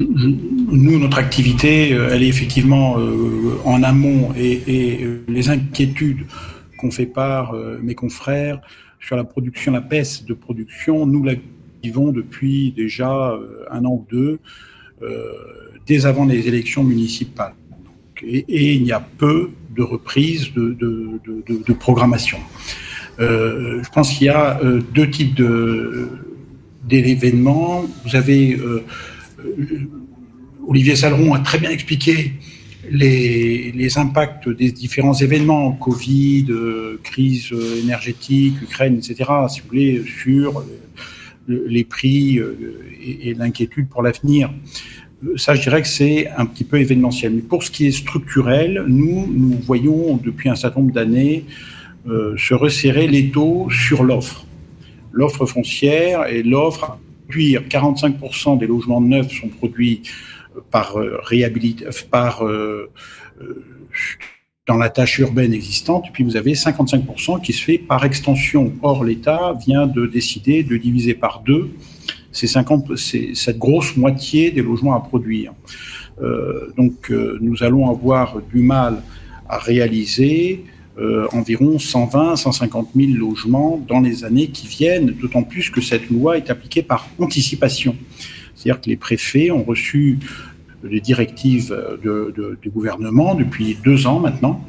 Nous, 0.00 0.98
notre 0.98 1.18
activité, 1.18 1.92
euh, 1.92 2.10
elle 2.12 2.22
est 2.22 2.28
effectivement 2.28 2.98
euh, 2.98 3.58
en 3.64 3.82
amont 3.82 4.32
et, 4.36 5.02
euh, 5.02 5.24
les 5.28 5.48
inquiétudes 5.48 6.26
qu'on 6.78 6.90
fait 6.90 7.06
part, 7.06 7.54
mes 7.82 7.94
confrères, 7.94 8.60
sur 9.00 9.16
la 9.16 9.24
production, 9.24 9.72
la 9.72 9.80
baisse 9.80 10.26
de 10.26 10.34
production, 10.34 11.06
nous 11.06 11.24
la 11.24 11.32
vivons 11.82 12.12
depuis 12.12 12.72
déjà 12.72 13.34
un 13.70 13.84
an 13.86 13.92
ou 13.92 14.06
deux, 14.10 14.38
dès 15.86 16.04
avant 16.04 16.26
les 16.26 16.48
élections 16.48 16.84
municipales. 16.84 17.54
et, 18.22 18.74
il 18.74 18.84
y 18.84 18.92
a 18.92 19.00
peu 19.00 19.52
de 19.74 19.82
reprises 19.82 20.52
de, 20.52 20.76
de 20.76 21.72
programmation. 21.72 22.38
je 23.18 23.88
pense 23.90 24.12
qu'il 24.12 24.26
y 24.26 24.30
a 24.30 24.60
deux 24.92 25.08
types 25.08 25.40
d'événements. 26.84 27.86
Vous 28.04 28.16
avez 28.16 28.58
Olivier 30.66 30.96
Saleron 30.96 31.34
a 31.34 31.40
très 31.40 31.58
bien 31.58 31.70
expliqué 31.70 32.32
les, 32.90 33.98
impacts 33.98 34.48
des 34.48 34.70
différents 34.72 35.14
événements, 35.14 35.72
Covid, 35.72 36.46
crise 37.02 37.52
énergétique, 37.82 38.60
Ukraine, 38.62 38.96
etc., 38.96 39.30
si 39.48 39.60
vous 39.60 39.66
voulez, 39.68 40.02
sur 40.22 40.64
les 41.48 41.84
prix 41.84 42.38
euh, 42.38 42.56
et, 43.02 43.34
l'inquiétude 43.34 43.88
pour 43.88 44.02
l'avenir. 44.02 44.50
Ça, 45.36 45.54
je 45.54 45.62
dirais 45.62 45.82
que 45.82 45.88
c'est 45.88 46.28
un 46.36 46.46
petit 46.46 46.64
peu 46.64 46.78
événementiel. 46.78 47.32
Mais 47.32 47.42
pour 47.42 47.62
ce 47.62 47.70
qui 47.70 47.86
est 47.86 47.92
structurel, 47.92 48.84
nous, 48.86 49.26
nous 49.32 49.58
voyons 49.64 50.16
depuis 50.22 50.48
un 50.48 50.54
certain 50.54 50.80
nombre 50.80 50.92
d'années 50.92 51.44
euh, 52.06 52.36
se 52.36 52.54
resserrer 52.54 53.06
les 53.06 53.30
taux 53.30 53.68
sur 53.70 54.04
l'offre. 54.04 54.46
L'offre 55.12 55.46
foncière 55.46 56.26
et 56.26 56.42
l'offre 56.42 56.98
45% 57.30 58.58
des 58.58 58.66
logements 58.66 59.00
neufs 59.00 59.32
sont 59.32 59.48
produits 59.48 60.02
par 60.70 60.96
euh, 60.96 61.18
réhabilitation, 61.22 62.08
par 62.10 62.44
euh, 62.44 62.90
euh, 63.40 63.64
dans 64.66 64.76
la 64.76 64.90
tâche 64.90 65.18
urbaine 65.20 65.52
existante, 65.52 66.06
puis 66.12 66.24
vous 66.24 66.36
avez 66.36 66.54
55% 66.54 67.40
qui 67.40 67.52
se 67.52 67.62
fait 67.62 67.78
par 67.78 68.04
extension. 68.04 68.72
Or, 68.82 69.04
l'État 69.04 69.54
vient 69.64 69.86
de 69.86 70.06
décider 70.06 70.64
de 70.64 70.76
diviser 70.76 71.14
par 71.14 71.40
deux 71.40 71.70
ces 72.32 72.48
50, 72.48 72.96
cette 72.96 73.58
grosse 73.58 73.96
moitié 73.96 74.50
des 74.50 74.60
logements 74.60 74.94
à 74.94 75.00
produire. 75.00 75.54
donc, 76.76 77.10
nous 77.40 77.62
allons 77.62 77.88
avoir 77.88 78.42
du 78.42 78.60
mal 78.60 79.02
à 79.48 79.56
réaliser 79.56 80.64
environ 81.32 81.78
120, 81.78 82.36
150 82.36 82.88
000 82.96 83.12
logements 83.12 83.78
dans 83.86 84.00
les 84.00 84.24
années 84.24 84.48
qui 84.48 84.66
viennent, 84.66 85.10
d'autant 85.10 85.42
plus 85.42 85.68
que 85.68 85.80
cette 85.80 86.08
loi 86.08 86.38
est 86.38 86.48
appliquée 86.48 86.82
par 86.82 87.08
anticipation. 87.18 87.96
C'est-à-dire 88.54 88.80
que 88.80 88.88
les 88.88 88.96
préfets 88.96 89.50
ont 89.50 89.62
reçu 89.62 90.18
les 90.82 91.00
directives 91.00 91.76
du 92.62 92.70
gouvernement 92.70 93.34
depuis 93.34 93.76
deux 93.82 94.06
ans 94.06 94.20
maintenant 94.20 94.64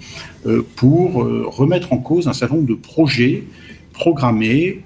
euh, 0.46 0.64
pour 0.76 1.24
euh, 1.24 1.46
remettre 1.48 1.94
en 1.94 1.98
cause 1.98 2.28
un 2.28 2.34
certain 2.34 2.56
nombre 2.56 2.68
de 2.68 2.76
projets 2.76 3.44
programmés, 3.94 4.84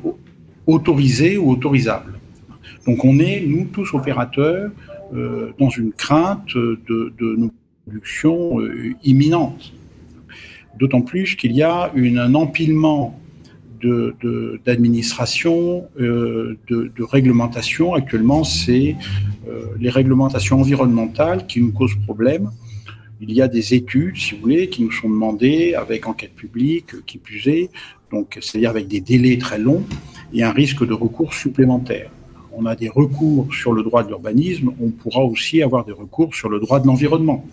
autorisés 0.67 1.37
ou 1.37 1.51
autorisables. 1.51 2.13
Donc 2.85 3.03
on 3.03 3.19
est, 3.19 3.41
nous 3.45 3.65
tous 3.65 3.93
opérateurs, 3.93 4.71
euh, 5.13 5.51
dans 5.59 5.69
une 5.69 5.91
crainte 5.91 6.55
de, 6.55 6.79
de 6.87 7.49
production 7.85 8.59
imminente. 9.03 9.73
D'autant 10.77 11.01
plus 11.01 11.35
qu'il 11.35 11.53
y 11.53 11.61
a 11.61 11.91
un 11.95 12.35
empilement 12.35 13.17
d'administration, 13.83 15.85
de, 15.97 16.57
de, 16.69 16.91
de, 16.95 17.03
réglementation. 17.03 17.95
Actuellement, 17.95 18.43
c'est 18.43 18.95
les 19.79 19.89
réglementations 19.89 20.59
environnementales 20.59 21.47
qui 21.47 21.61
nous 21.61 21.71
causent 21.71 21.97
problème. 22.05 22.51
Il 23.19 23.31
y 23.31 23.41
a 23.41 23.47
des 23.47 23.73
études, 23.73 24.17
si 24.17 24.35
vous 24.35 24.41
voulez, 24.41 24.69
qui 24.69 24.83
nous 24.83 24.91
sont 24.91 25.09
demandées 25.09 25.73
avec 25.75 26.07
enquête 26.07 26.35
publique, 26.35 27.05
qui 27.05 27.17
plus 27.17 27.39
donc 28.11 28.37
c'est-à-dire 28.41 28.71
avec 28.71 28.87
des 28.87 28.99
délais 28.99 29.37
très 29.37 29.57
longs 29.57 29.83
et 30.33 30.43
un 30.43 30.51
risque 30.51 30.85
de 30.85 30.93
recours 30.93 31.33
supplémentaire. 31.33 32.09
On 32.51 32.65
a 32.65 32.75
des 32.75 32.89
recours 32.89 33.53
sur 33.53 33.71
le 33.71 33.83
droit 33.83 34.03
de 34.03 34.09
l'urbanisme, 34.09 34.73
on 34.81 34.89
pourra 34.89 35.23
aussi 35.23 35.61
avoir 35.61 35.85
des 35.85 35.93
recours 35.93 36.35
sur 36.35 36.49
le 36.49 36.59
droit 36.59 36.79
de 36.79 36.87
l'environnement. 36.87 37.45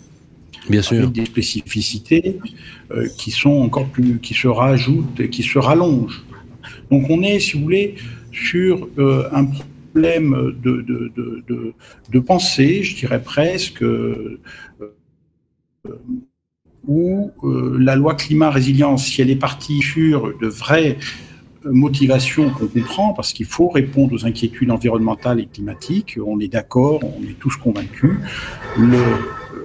Bien 0.68 0.82
sûr. 0.82 0.98
Avec 0.98 1.12
des 1.12 1.24
spécificités 1.24 2.38
euh, 2.90 3.08
qui 3.16 3.30
sont 3.30 3.60
encore 3.60 3.88
plus, 3.88 4.18
qui 4.18 4.34
se 4.34 4.48
rajoutent 4.48 5.20
et 5.20 5.30
qui 5.30 5.42
se 5.42 5.58
rallongent. 5.58 6.24
Donc 6.90 7.08
on 7.10 7.22
est, 7.22 7.40
si 7.40 7.56
vous 7.56 7.62
voulez, 7.62 7.94
sur 8.32 8.88
euh, 8.98 9.28
un 9.32 9.46
problème 9.46 10.54
de, 10.62 10.82
de, 10.82 11.12
de, 11.16 11.74
de, 12.10 12.18
pensée, 12.20 12.82
je 12.82 12.96
dirais 12.96 13.22
presque, 13.22 13.82
euh, 13.82 14.40
où 16.86 17.30
la 17.78 17.96
loi 17.96 18.14
climat 18.14 18.50
résilience, 18.50 19.06
si 19.06 19.20
elle 19.20 19.30
est 19.30 19.36
partie 19.36 19.80
sur 19.80 20.38
de 20.38 20.46
vraies 20.46 20.98
motivations 21.64 22.50
qu'on 22.50 22.66
comprend, 22.66 23.12
parce 23.12 23.32
qu'il 23.32 23.46
faut 23.46 23.68
répondre 23.68 24.14
aux 24.14 24.24
inquiétudes 24.24 24.70
environnementales 24.70 25.40
et 25.40 25.46
climatiques, 25.46 26.18
on 26.24 26.40
est 26.40 26.48
d'accord, 26.48 27.00
on 27.02 27.22
est 27.24 27.38
tous 27.38 27.56
convaincus, 27.56 28.16
le, 28.78 29.02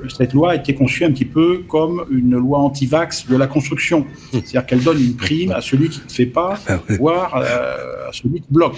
cette 0.10 0.34
loi 0.34 0.52
a 0.52 0.56
été 0.56 0.74
conçue 0.74 1.06
un 1.06 1.12
petit 1.12 1.26
peu 1.26 1.64
comme 1.68 2.06
une 2.12 2.36
loi 2.36 2.60
anti-vax 2.60 3.28
de 3.28 3.36
la 3.36 3.48
construction. 3.48 4.06
C'est-à-dire 4.32 4.66
qu'elle 4.66 4.84
donne 4.84 5.02
une 5.02 5.16
prime 5.16 5.52
à 5.52 5.62
celui 5.62 5.90
qui 5.90 6.02
ne 6.06 6.12
fait 6.12 6.26
pas, 6.26 6.60
ah 6.68 6.80
voire 6.98 7.36
euh, 7.36 8.10
à 8.10 8.12
celui 8.12 8.42
qui 8.42 8.48
bloque. 8.50 8.78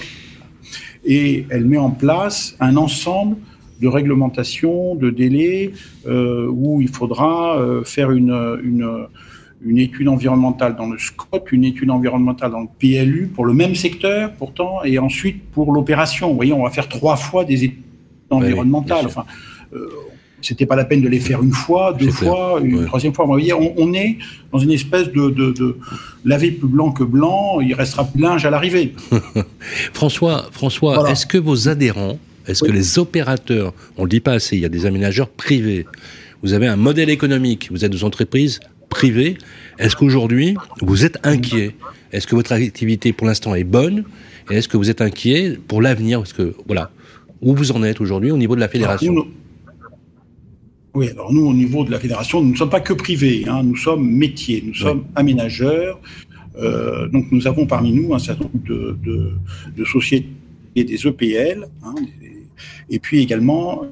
Et 1.03 1.45
elle 1.49 1.65
met 1.65 1.77
en 1.77 1.91
place 1.91 2.55
un 2.59 2.77
ensemble 2.77 3.37
de 3.81 3.87
réglementations, 3.87 4.95
de 4.95 5.09
délais, 5.09 5.71
euh, 6.07 6.47
où 6.49 6.81
il 6.81 6.87
faudra 6.87 7.59
euh, 7.59 7.83
faire 7.83 8.11
une, 8.11 8.31
une, 8.63 9.07
une, 9.63 9.77
étude 9.77 10.07
environnementale 10.07 10.75
dans 10.75 10.87
le 10.87 10.97
SCOT, 10.97 11.43
une 11.51 11.65
étude 11.65 11.91
environnementale 11.91 12.51
dans 12.51 12.61
le 12.61 12.67
PLU 12.79 13.27
pour 13.27 13.45
le 13.45 13.53
même 13.53 13.75
secteur 13.75 14.31
pourtant, 14.33 14.83
et 14.83 14.97
ensuite 14.97 15.43
pour 15.51 15.73
l'opération. 15.73 16.29
Vous 16.29 16.35
voyez, 16.35 16.53
on 16.53 16.63
va 16.63 16.69
faire 16.69 16.87
trois 16.87 17.17
fois 17.17 17.43
des 17.43 17.65
études 17.65 17.83
environnementales. 18.29 19.05
enfin, 19.05 19.25
euh, 19.73 19.89
c'était 20.45 20.67
pas 20.67 20.75
la 20.75 20.85
peine 20.85 21.01
de 21.01 21.09
les 21.09 21.19
faire 21.19 21.41
une 21.41 21.51
fois, 21.51 21.93
deux 21.93 22.11
fois, 22.11 22.59
une 22.63 22.85
troisième 22.85 23.13
fois. 23.13 23.25
Vous 23.25 23.31
voyez, 23.31 23.53
on, 23.53 23.93
est 23.93 24.17
dans 24.51 24.59
une 24.59 24.71
espèce 24.71 25.11
de, 25.11 25.31
de, 25.31 25.51
de, 25.51 25.77
laver 26.23 26.51
plus 26.51 26.67
blanc 26.67 26.91
que 26.91 27.03
blanc, 27.03 27.59
il 27.61 27.73
restera 27.73 28.05
plus 28.05 28.21
linge 28.21 28.45
à 28.45 28.51
l'arrivée. 28.51 28.93
François, 29.93 30.47
François, 30.51 31.09
est-ce 31.09 31.25
que 31.25 31.39
vos 31.39 31.67
adhérents, 31.67 32.19
est-ce 32.47 32.63
que 32.63 32.71
les 32.71 32.99
opérateurs, 32.99 33.73
on 33.97 34.03
le 34.03 34.09
dit 34.09 34.19
pas 34.19 34.33
assez, 34.33 34.55
il 34.55 34.61
y 34.61 34.65
a 34.65 34.69
des 34.69 34.85
aménageurs 34.85 35.29
privés, 35.29 35.87
vous 36.43 36.53
avez 36.53 36.67
un 36.67 36.75
modèle 36.75 37.09
économique, 37.09 37.69
vous 37.71 37.83
êtes 37.83 37.91
des 37.91 38.03
entreprises 38.03 38.59
privées, 38.89 39.39
est-ce 39.79 39.95
qu'aujourd'hui 39.95 40.55
vous 40.81 41.05
êtes 41.05 41.17
inquiet 41.23 41.75
Est-ce 42.11 42.27
que 42.27 42.35
votre 42.35 42.51
activité 42.51 43.13
pour 43.13 43.25
l'instant 43.25 43.55
est 43.55 43.63
bonne? 43.63 44.03
Et 44.51 44.57
est-ce 44.57 44.67
que 44.67 44.77
vous 44.77 44.91
êtes 44.91 45.01
inquiet 45.01 45.57
pour 45.67 45.81
l'avenir? 45.81 46.19
Parce 46.19 46.33
que 46.33 46.53
voilà, 46.67 46.91
où 47.41 47.55
vous 47.55 47.71
en 47.71 47.83
êtes 47.83 47.99
aujourd'hui 47.99 48.29
au 48.29 48.37
niveau 48.37 48.55
de 48.55 48.59
la 48.59 48.69
fédération? 48.69 49.25
Oui, 50.95 51.09
alors 51.09 51.31
nous, 51.31 51.45
au 51.45 51.53
niveau 51.53 51.83
de 51.83 51.91
la 51.91 51.99
fédération, 51.99 52.41
nous 52.41 52.51
ne 52.51 52.55
sommes 52.55 52.69
pas 52.69 52.79
que 52.79 52.93
privés, 52.93 53.43
hein, 53.47 53.63
nous 53.63 53.75
sommes 53.75 54.09
métiers, 54.09 54.63
nous 54.65 54.73
sommes 54.73 55.05
aménageurs. 55.15 55.99
Euh, 56.57 57.09
donc 57.09 57.31
nous 57.31 57.47
avons 57.47 57.67
parmi 57.67 57.91
nous 57.91 58.13
un 58.13 58.19
certain 58.19 58.45
nombre 58.45 58.63
de, 58.65 58.97
de, 59.03 59.31
de 59.75 59.85
sociétés, 59.85 60.29
des 60.73 61.07
EPL, 61.07 61.67
hein, 61.83 61.95
et 62.89 62.99
puis 62.99 63.19
également 63.19 63.85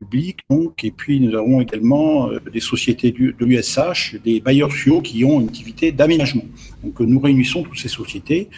public, 0.00 0.40
donc, 0.50 0.84
et 0.84 0.90
puis 0.90 1.20
nous 1.20 1.36
avons 1.36 1.60
également 1.60 2.30
euh, 2.30 2.40
des 2.52 2.60
sociétés 2.60 3.12
de 3.12 3.34
l'USH, 3.44 4.16
des 4.24 4.40
bailleurs 4.40 4.72
sociaux 4.72 5.00
qui 5.00 5.24
ont 5.24 5.40
une 5.40 5.48
activité 5.48 5.92
d'aménagement. 5.92 6.44
Donc 6.82 6.98
nous 7.00 7.20
réunissons 7.20 7.62
toutes 7.62 7.78
ces 7.78 7.88
sociétés 7.88 8.48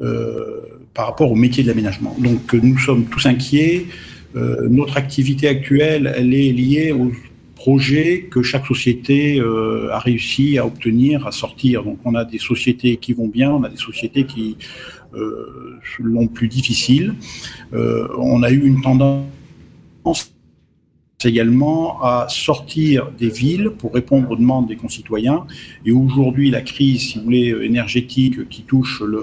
euh, 0.00 0.60
par 0.94 1.06
rapport 1.06 1.30
au 1.30 1.36
métier 1.36 1.62
de 1.62 1.68
l'aménagement. 1.68 2.16
Donc 2.18 2.52
nous 2.54 2.78
sommes 2.78 3.04
tous 3.04 3.26
inquiets 3.26 3.86
euh, 3.86 4.17
notre 4.34 4.96
activité 4.96 5.48
actuelle, 5.48 6.12
elle 6.16 6.34
est 6.34 6.52
liée 6.52 6.92
aux 6.92 7.12
projets 7.58 8.28
que 8.30 8.40
chaque 8.42 8.66
société 8.66 9.40
euh, 9.40 9.90
a 9.90 9.98
réussi 9.98 10.58
à 10.58 10.64
obtenir, 10.64 11.26
à 11.26 11.32
sortir. 11.32 11.82
Donc 11.82 11.98
on 12.04 12.14
a 12.14 12.24
des 12.24 12.38
sociétés 12.38 12.98
qui 12.98 13.12
vont 13.12 13.26
bien, 13.26 13.50
on 13.50 13.64
a 13.64 13.68
des 13.68 13.76
sociétés 13.76 14.24
qui 14.24 14.56
euh, 15.14 15.78
l'ont 15.98 16.28
plus 16.28 16.48
difficile. 16.48 17.14
on 17.72 18.42
a 18.42 18.50
eu 18.50 18.62
une 18.64 18.80
tendance 18.80 19.24
également 21.24 22.00
à 22.02 22.28
sortir 22.28 23.10
des 23.18 23.28
villes 23.28 23.70
pour 23.70 23.92
répondre 23.92 24.30
aux 24.30 24.36
demandes 24.36 24.68
des 24.68 24.76
concitoyens. 24.76 25.46
Et 25.84 25.90
aujourd'hui, 25.90 26.50
la 26.50 26.60
crise, 26.60 27.00
si 27.00 27.18
vous 27.18 27.24
voulez, 27.24 27.48
énergétique 27.62 28.48
qui 28.48 28.62
touche 28.62 29.02
le, 29.02 29.22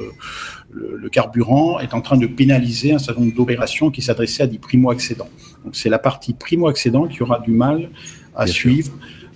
le, 0.76 1.10
carburant 1.10 1.80
est 1.80 1.94
en 1.94 2.02
train 2.02 2.18
de 2.18 2.28
pénaliser 2.28 2.92
un 2.94 3.00
certain 3.00 3.22
nombre 3.22 3.36
d'opérations 3.36 3.92
qui 3.92 4.02
s'adressaient 4.02 4.44
à 4.44 4.48
des 4.48 4.58
primo-accédants. 4.58 5.30
Donc 5.64 5.76
c'est 5.76 5.90
la 5.90 6.00
partie 6.00 6.34
primo-accédant 6.34 7.08
qui 7.08 7.24
aura 7.24 7.40
du 7.40 7.52
mal 7.52 7.90
à 8.36 8.48
suivre 8.48 8.92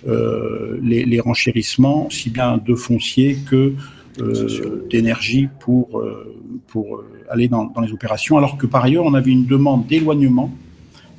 euh, 0.06 0.78
les, 0.82 1.20
renchérissements, 1.20 2.08
si 2.10 2.30
bien 2.30 2.58
de 2.58 2.74
foncier 2.74 3.38
que 3.48 3.74
euh, 4.20 4.86
d'énergie 4.90 5.48
pour, 5.60 5.98
euh, 5.98 6.36
pour 6.68 7.02
aller 7.28 7.48
dans, 7.48 7.72
les 7.82 7.92
opérations, 7.92 8.36
alors 8.36 8.58
que 8.58 8.66
par 8.66 8.84
ailleurs 8.84 9.04
on 9.04 9.14
avait 9.14 9.30
une 9.30 9.46
demande 9.46 9.86
d'éloignement 9.86 10.52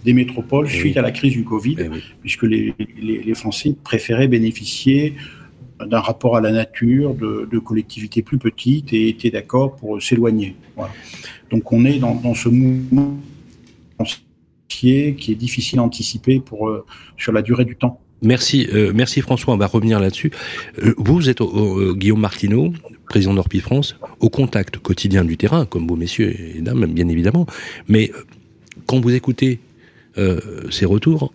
des 0.03 0.13
métropoles 0.13 0.67
eh 0.67 0.73
suite 0.73 0.97
à 0.97 1.01
la 1.01 1.11
crise 1.11 1.33
du 1.33 1.43
Covid, 1.43 1.77
eh 1.79 1.89
puisque 2.21 2.43
les, 2.43 2.73
les, 2.99 3.35
Français 3.35 3.75
préféraient 3.83 4.27
bénéficier 4.27 5.15
d'un 5.87 5.99
rapport 5.99 6.35
à 6.35 6.41
la 6.41 6.51
nature, 6.51 7.13
de, 7.13 7.59
collectivités 7.59 8.21
plus 8.21 8.37
petites 8.37 8.93
et 8.93 9.09
étaient 9.09 9.29
d'accord 9.29 9.75
pour 9.75 10.01
s'éloigner. 10.01 10.55
Donc 11.49 11.71
on 11.71 11.85
est 11.85 11.99
dans, 11.99 12.33
ce 12.33 12.49
mouvement 12.49 13.17
qui 14.67 14.97
est 14.97 15.35
difficile 15.35 15.79
à 15.79 15.83
anticiper 15.83 16.39
pour, 16.39 16.69
euh, 16.69 16.85
sur 17.17 17.31
la 17.31 17.41
durée 17.41 17.65
du 17.65 17.75
temps. 17.75 17.99
Merci, 18.23 18.67
euh, 18.73 18.91
merci 18.95 19.21
François. 19.21 19.53
On 19.53 19.57
va 19.57 19.67
revenir 19.67 19.99
là-dessus. 19.99 20.31
Euh, 20.83 20.93
vous 20.97 21.29
êtes 21.29 21.41
Guillaume 21.41 22.19
Martineau, 22.19 22.73
président 23.09 23.33
d'Orpi 23.33 23.59
France, 23.59 23.97
au 24.19 24.29
contact 24.29 24.77
quotidien 24.77 25.23
du 25.23 25.37
terrain, 25.37 25.65
comme 25.65 25.87
vous 25.87 25.95
messieurs 25.95 26.33
et 26.55 26.61
dames, 26.61 26.85
bien 26.85 27.07
évidemment. 27.09 27.45
Mais 27.87 28.11
quand 28.85 28.99
vous 28.99 29.13
écoutez 29.13 29.59
ces 30.69 30.85
retours, 30.85 31.33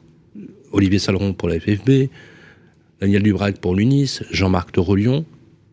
Olivier 0.72 0.98
Saleron 0.98 1.32
pour 1.32 1.48
la 1.48 1.58
FFB, 1.58 2.08
Daniel 3.00 3.22
Dubrac 3.22 3.58
pour 3.58 3.74
l'UNIS, 3.74 4.22
Jean-Marc 4.30 4.72
Torolion. 4.72 5.26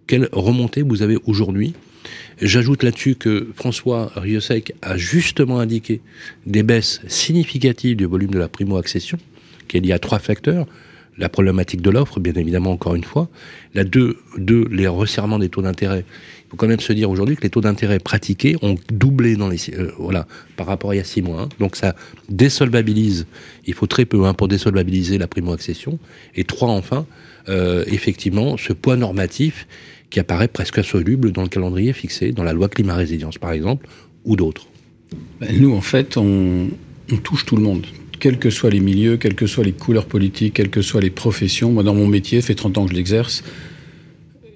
Quelle 0.07 0.27
remontée 0.33 0.81
vous 0.81 1.01
avez 1.03 1.17
aujourd'hui? 1.25 1.73
J'ajoute 2.41 2.83
là-dessus 2.83 3.15
que 3.15 3.47
François 3.55 4.12
Riosec 4.15 4.73
a 4.81 4.97
justement 4.97 5.59
indiqué 5.59 6.01
des 6.45 6.63
baisses 6.63 6.99
significatives 7.07 7.95
du 7.95 8.05
volume 8.05 8.31
de 8.31 8.39
la 8.39 8.49
primo-accession, 8.49 9.17
qui 9.69 9.77
est 9.77 9.79
liée 9.79 9.93
à 9.93 9.99
trois 9.99 10.19
facteurs. 10.19 10.67
La 11.17 11.29
problématique 11.29 11.81
de 11.81 11.91
l'offre, 11.91 12.19
bien 12.19 12.33
évidemment, 12.33 12.71
encore 12.71 12.95
une 12.95 13.05
fois. 13.05 13.29
La 13.73 13.86
deux, 13.86 14.17
deux 14.38 14.67
les 14.69 14.88
resserrements 14.88 15.39
des 15.39 15.47
taux 15.47 15.62
d'intérêt 15.62 16.03
faut 16.54 16.58
quand 16.58 16.68
même 16.68 16.80
se 16.80 16.94
dire 16.94 17.10
aujourd'hui 17.10 17.36
que 17.36 17.42
les 17.42 17.50
taux 17.50 17.62
d'intérêt 17.62 17.98
pratiqués 17.98 18.58
ont 18.62 18.76
doublé 18.92 19.36
dans 19.36 19.50
les 19.50 19.58
euh, 19.74 19.92
voilà 19.98 20.28
par 20.56 20.68
rapport 20.68 20.92
à 20.92 20.94
il 20.94 21.00
y 21.00 21.02
a 21.02 21.04
six 21.04 21.24
mois. 21.24 21.42
Hein. 21.42 21.50
Donc 21.60 21.76
ça 21.76 21.96
désolvabilise. 22.30 23.26
Il 23.66 23.74
faut 23.74 23.88
très 23.88 24.06
peu 24.06 24.26
hein, 24.26 24.36
pour 24.36 24.48
désolvabiliser 24.48 25.18
la 25.18 25.26
primo-accession. 25.26 25.98
Et 26.36 26.44
trois 26.44 26.70
enfin, 26.70 27.08
euh, 27.50 27.84
effectivement, 27.88 28.56
ce 28.58 28.72
poids 28.72 28.98
normatif 28.98 29.68
qui 30.12 30.20
apparaît 30.20 30.48
presque 30.48 30.78
insoluble 30.78 31.32
dans 31.32 31.42
le 31.42 31.48
calendrier 31.48 31.92
fixé, 31.92 32.32
dans 32.34 32.44
la 32.44 32.54
loi 32.54 32.70
climat 32.70 32.94
résilience 32.94 33.39
par 33.39 33.52
exemple, 33.52 33.88
ou 34.24 34.36
d'autres. 34.36 34.68
Ben, 35.39 35.60
nous 35.60 35.74
en 35.74 35.82
fait, 35.82 36.18
on, 36.18 36.68
touche 37.24 37.46
tout 37.48 37.56
le 37.56 37.63
monde 37.63 37.88
quels 38.20 38.38
que 38.38 38.52
soient 38.52 38.70
les 38.70 38.80
milieux, 38.80 39.18
quelles 39.18 39.36
que 39.36 39.48
soient 39.48 39.63
les 39.63 39.74
couleurs 39.74 40.06
politiques, 40.06 40.54
quelles 40.54 40.70
que 40.70 40.84
soient 40.84 41.02
les 41.02 41.10
professions. 41.10 41.72
Moi, 41.72 41.84
dans 41.84 41.96
mon 41.96 42.08
métier, 42.08 42.42
fait 42.42 42.56
30 42.56 42.78
ans 42.78 42.86
que 42.86 42.92
je 42.92 42.96
l'exerce, 42.96 43.44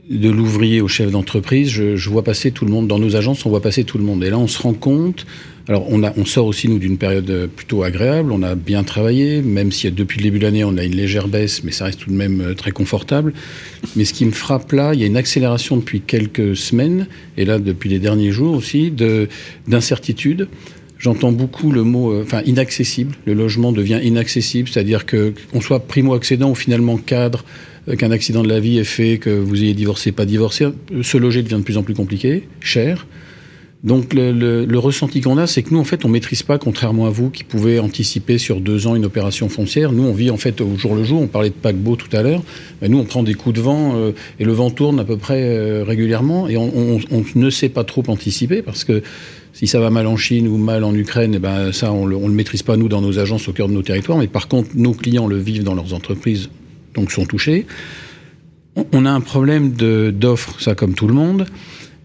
de 0.10 0.30
l'ouvrier 0.30 0.82
au 0.82 0.88
chef 0.88 1.12
d'entreprise, 1.12 1.70
je, 1.70 1.96
je, 1.96 2.10
vois 2.10 2.24
passer 2.24 2.52
tout 2.52 2.66
le 2.66 2.72
monde. 2.72 2.88
Dans 2.88 3.00
nos 3.00 3.16
agences, 3.16 3.46
on 3.46 3.50
voit 3.50 3.62
passer 3.62 3.84
tout 3.84 3.98
le 3.98 4.04
monde. 4.04 4.24
Et 4.24 4.30
là, 4.30 4.38
on 4.38 4.48
se 4.48 4.62
rend 4.62 4.74
compte. 4.74 5.26
Alors, 5.68 5.86
on, 5.90 6.02
a, 6.04 6.14
on 6.16 6.24
sort 6.24 6.46
aussi, 6.46 6.70
nous, 6.70 6.80
d'une 6.80 6.98
période 6.98 7.50
plutôt 7.54 7.84
agréable. 7.84 8.32
On 8.32 8.42
a 8.42 8.56
bien 8.56 8.84
travaillé, 8.84 9.42
même 9.42 9.74
si 9.74 9.92
depuis 9.92 10.20
le 10.20 10.24
début 10.24 10.40
de 10.40 10.46
l'année, 10.46 10.64
on 10.64 10.78
a 10.78 10.84
une 10.84 10.96
légère 10.96 11.28
baisse, 11.28 11.64
mais 11.64 11.72
ça 11.72 11.86
reste 11.86 12.00
tout 12.00 12.10
de 12.10 12.16
même 12.16 12.40
euh, 12.40 12.54
très 12.54 12.72
confortable. 12.72 13.34
Mais 13.98 14.06
ce 14.06 14.14
qui 14.14 14.26
me 14.26 14.32
frappe 14.32 14.72
là, 14.72 14.94
il 14.94 15.02
y 15.02 15.04
a 15.04 15.08
une 15.08 15.18
accélération 15.18 15.76
depuis 15.76 16.00
quelques 16.00 16.56
semaines, 16.56 17.08
et 17.36 17.44
là, 17.44 17.60
depuis 17.60 17.90
les 17.90 18.00
derniers 18.00 18.32
jours 18.32 18.56
aussi, 18.56 18.94
d'incertitude. 19.68 20.48
J'entends 21.00 21.34
beaucoup 21.34 21.72
le 21.72 21.84
mot, 21.84 22.14
euh, 22.14 22.24
enfin, 22.24 22.42
inaccessible. 22.46 23.14
Le 23.26 23.34
logement 23.34 23.74
devient 23.74 24.00
inaccessible, 24.02 24.70
c'est-à-dire 24.70 25.06
que 25.06 25.34
qu'on 25.52 25.60
soit 25.60 25.82
primo-accédant 25.82 26.52
ou 26.52 26.56
finalement 26.56 26.98
cadre, 26.98 27.44
euh, 27.44 27.77
qu'un 27.96 28.12
accident 28.12 28.44
de 28.44 28.50
la 28.50 28.60
vie 28.60 28.80
ait 28.80 28.84
fait 28.84 29.18
que 29.18 29.30
vous 29.30 29.64
ayez 29.64 29.74
divorcé, 29.74 30.12
pas 30.12 30.26
divorcé, 30.26 30.68
se 31.02 31.18
loger 31.18 31.44
devient 31.44 31.58
de 31.58 31.64
plus 31.64 31.78
en 31.78 31.84
plus 31.84 31.94
compliqué, 31.94 32.48
cher. 32.60 33.06
Donc 33.84 34.14
le, 34.14 34.78
ressenti 34.78 35.22
qu'on 35.22 35.38
a, 35.38 35.46
c'est 35.46 35.62
que 35.62 35.74
nous, 35.74 35.80
en 35.80 35.84
fait, 35.84 36.04
on 36.04 36.10
maîtrise 36.10 36.44
pas, 36.44 36.58
contrairement 36.58 37.06
à 37.06 37.10
vous, 37.10 37.30
qui 37.30 37.44
pouvez 37.44 37.80
anticiper 37.80 38.38
sur 38.38 38.60
deux 38.60 38.88
ans 38.88 38.96
une 38.96 39.06
opération 39.06 39.50
foncière. 39.50 39.92
Nous, 39.92 40.04
on 40.04 40.14
vit 40.14 40.32
en 40.32 40.38
fait 40.38 40.62
au 40.62 40.76
jour 40.78 40.96
le 40.96 41.04
jour. 41.04 41.22
On 41.22 41.28
parlait 41.28 41.50
de 41.50 41.56
paquebot 41.56 41.96
tout 41.96 42.14
à 42.16 42.24
l'heure. 42.24 42.42
Mais 42.82 42.90
nous, 42.90 42.98
on 42.98 43.06
prend 43.06 43.24
des 43.24 43.36
coups 43.36 43.56
de 43.56 43.62
vent 43.62 43.94
euh, 43.96 44.12
et 44.40 44.46
le 44.46 44.52
vent 44.52 44.72
tourne 44.72 45.00
à 45.00 45.04
peu 45.04 45.18
près 45.18 45.42
euh, 45.44 45.84
régulièrement 45.84 46.48
et 46.48 46.58
on, 46.58 47.00
ne 47.36 47.50
sait 47.50 47.70
pas 47.70 47.84
trop 47.84 48.04
anticiper 48.08 48.62
parce 48.62 48.84
que 48.84 49.04
si 49.54 49.68
ça 49.68 49.80
va 49.80 49.90
mal 49.90 50.08
en 50.08 50.18
Chine 50.18 50.48
ou 50.48 50.58
mal 50.58 50.84
en 50.84 50.94
Ukraine, 50.94 51.34
eh 51.36 51.40
ben 51.40 51.72
ça, 51.72 51.92
on 51.92 52.06
le, 52.06 52.16
on 52.16 52.28
le 52.28 52.34
maîtrise 52.34 52.64
pas 52.64 52.78
nous 52.78 52.90
dans 52.90 53.02
nos 53.02 53.20
agences 53.20 53.48
au 53.48 53.54
cœur 53.54 53.68
de 53.68 53.74
nos 53.74 53.84
territoires. 53.84 54.18
Mais 54.18 54.28
par 54.28 54.48
contre, 54.48 54.70
nos 54.76 54.94
clients 54.94 55.28
le 55.28 55.38
vivent 55.38 55.64
dans 55.64 55.76
leurs 55.76 55.94
entreprises 55.94 56.50
donc 56.98 57.12
sont 57.12 57.26
touchés. 57.26 57.66
On 58.92 59.06
a 59.06 59.12
un 59.12 59.22
problème 59.22 59.72
d'offres, 59.72 60.60
ça 60.60 60.76
comme 60.76 60.94
tout 60.94 61.08
le 61.08 61.14
monde, 61.14 61.46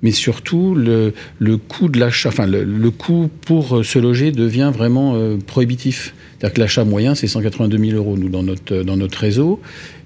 mais 0.03 0.13
surtout 0.13 0.75
le, 0.75 1.13
le 1.39 1.57
coût 1.57 1.89
de 1.89 1.99
l'achat, 1.99 2.31
enfin 2.31 2.47
le, 2.47 2.91
coût 2.91 3.29
pour 3.47 3.85
se 3.85 3.99
loger 3.99 4.33
devient 4.33 4.73
vraiment 4.75 5.15
euh, 5.15 5.37
prohibitif. 5.37 6.15
C'est-à-dire 6.39 6.55
que 6.55 6.61
l'achat 6.61 6.85
moyen, 6.85 7.15
c'est 7.15 7.29
182 7.29 7.79
000 7.79 7.97
euros, 7.97 8.17
nous, 8.17 8.29
dans 8.29 8.43
notre, 8.43 8.83
dans 8.83 8.97
notre 8.97 9.19
réseau. 9.19 9.61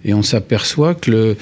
Et 0.04 0.12
on 0.12 0.22
s'aperçoit 0.22 0.94
que 0.94 1.10
le, 1.10 1.36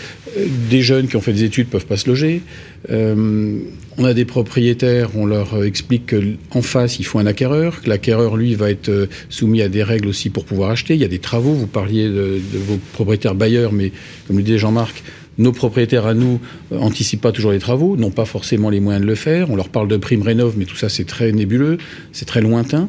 des 0.70 0.82
jeunes 0.82 1.08
qui 1.08 1.16
ont 1.16 1.20
fait 1.20 1.32
des 1.32 1.44
études 1.44 1.68
peuvent 1.68 1.86
pas 1.86 1.96
se 1.96 2.08
loger. 2.08 2.42
Euh, 2.90 3.60
on 3.96 4.04
a 4.04 4.12
des 4.12 4.24
propriétaires, 4.24 5.10
on 5.16 5.26
leur 5.26 5.62
explique 5.64 6.14
qu'en 6.50 6.62
face, 6.62 6.98
il 6.98 7.04
faut 7.04 7.18
un 7.18 7.26
acquéreur, 7.26 7.82
que 7.82 7.88
l'acquéreur, 7.88 8.36
lui, 8.36 8.54
va 8.54 8.70
être 8.70 9.08
soumis 9.28 9.62
à 9.62 9.68
des 9.68 9.82
règles 9.82 10.08
aussi 10.08 10.30
pour 10.30 10.44
pouvoir 10.44 10.70
acheter. 10.70 10.94
Il 10.94 11.00
y 11.00 11.04
a 11.04 11.08
des 11.08 11.20
travaux, 11.20 11.52
vous 11.52 11.66
parliez 11.66 12.08
de, 12.08 12.40
vos 12.66 12.78
propriétaires 12.92 13.34
bailleurs, 13.34 13.72
mais 13.72 13.92
comme 14.26 14.36
le 14.36 14.42
disait 14.42 14.58
Jean-Marc, 14.58 15.02
nos 15.38 15.52
propriétaires 15.52 16.06
à 16.06 16.14
nous 16.14 16.40
euh, 16.72 16.78
anticipent 16.78 17.20
pas 17.20 17.32
toujours 17.32 17.52
les 17.52 17.58
travaux, 17.58 17.96
n'ont 17.96 18.10
pas 18.10 18.24
forcément 18.24 18.70
les 18.70 18.80
moyens 18.80 19.04
de 19.04 19.08
le 19.08 19.16
faire. 19.16 19.50
On 19.50 19.56
leur 19.56 19.68
parle 19.68 19.88
de 19.88 19.96
prime 19.96 20.22
rénov, 20.22 20.54
mais 20.56 20.64
tout 20.64 20.76
ça, 20.76 20.88
c'est 20.88 21.04
très 21.04 21.32
nébuleux, 21.32 21.78
c'est 22.12 22.24
très 22.24 22.40
lointain. 22.40 22.88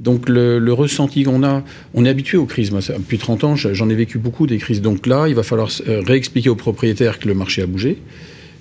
Donc 0.00 0.28
le, 0.28 0.58
le 0.58 0.72
ressenti 0.72 1.22
qu'on 1.22 1.42
a, 1.42 1.64
on 1.94 2.04
est 2.04 2.08
habitué 2.08 2.36
aux 2.36 2.44
crises. 2.44 2.70
Moi, 2.70 2.80
depuis 2.80 3.18
30 3.18 3.44
ans, 3.44 3.56
j'en 3.56 3.88
ai 3.88 3.94
vécu 3.94 4.18
beaucoup 4.18 4.46
des 4.46 4.58
crises. 4.58 4.82
Donc 4.82 5.06
là, 5.06 5.26
il 5.28 5.34
va 5.34 5.42
falloir 5.42 5.70
réexpliquer 5.86 6.50
aux 6.50 6.54
propriétaires 6.54 7.18
que 7.18 7.28
le 7.28 7.34
marché 7.34 7.62
a 7.62 7.66
bougé. 7.66 7.96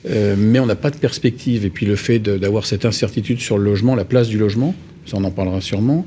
Euh, 0.08 0.36
mais 0.38 0.60
on 0.60 0.65
n'a 0.65 0.76
pas 0.76 0.91
de 0.91 0.98
perspective. 0.98 1.65
Et 1.65 1.70
puis 1.70 1.86
le 1.86 1.96
fait 1.96 2.20
d'avoir 2.20 2.65
cette 2.65 2.86
incertitude 2.86 3.39
sur 3.39 3.58
le 3.58 3.63
logement, 3.63 3.96
la 3.96 4.06
place 4.06 4.28
du 4.28 4.38
logement, 4.38 4.76
ça 5.06 5.18
on 5.18 5.24
en 5.24 5.32
parlera 5.32 5.62
sûrement. 5.62 6.06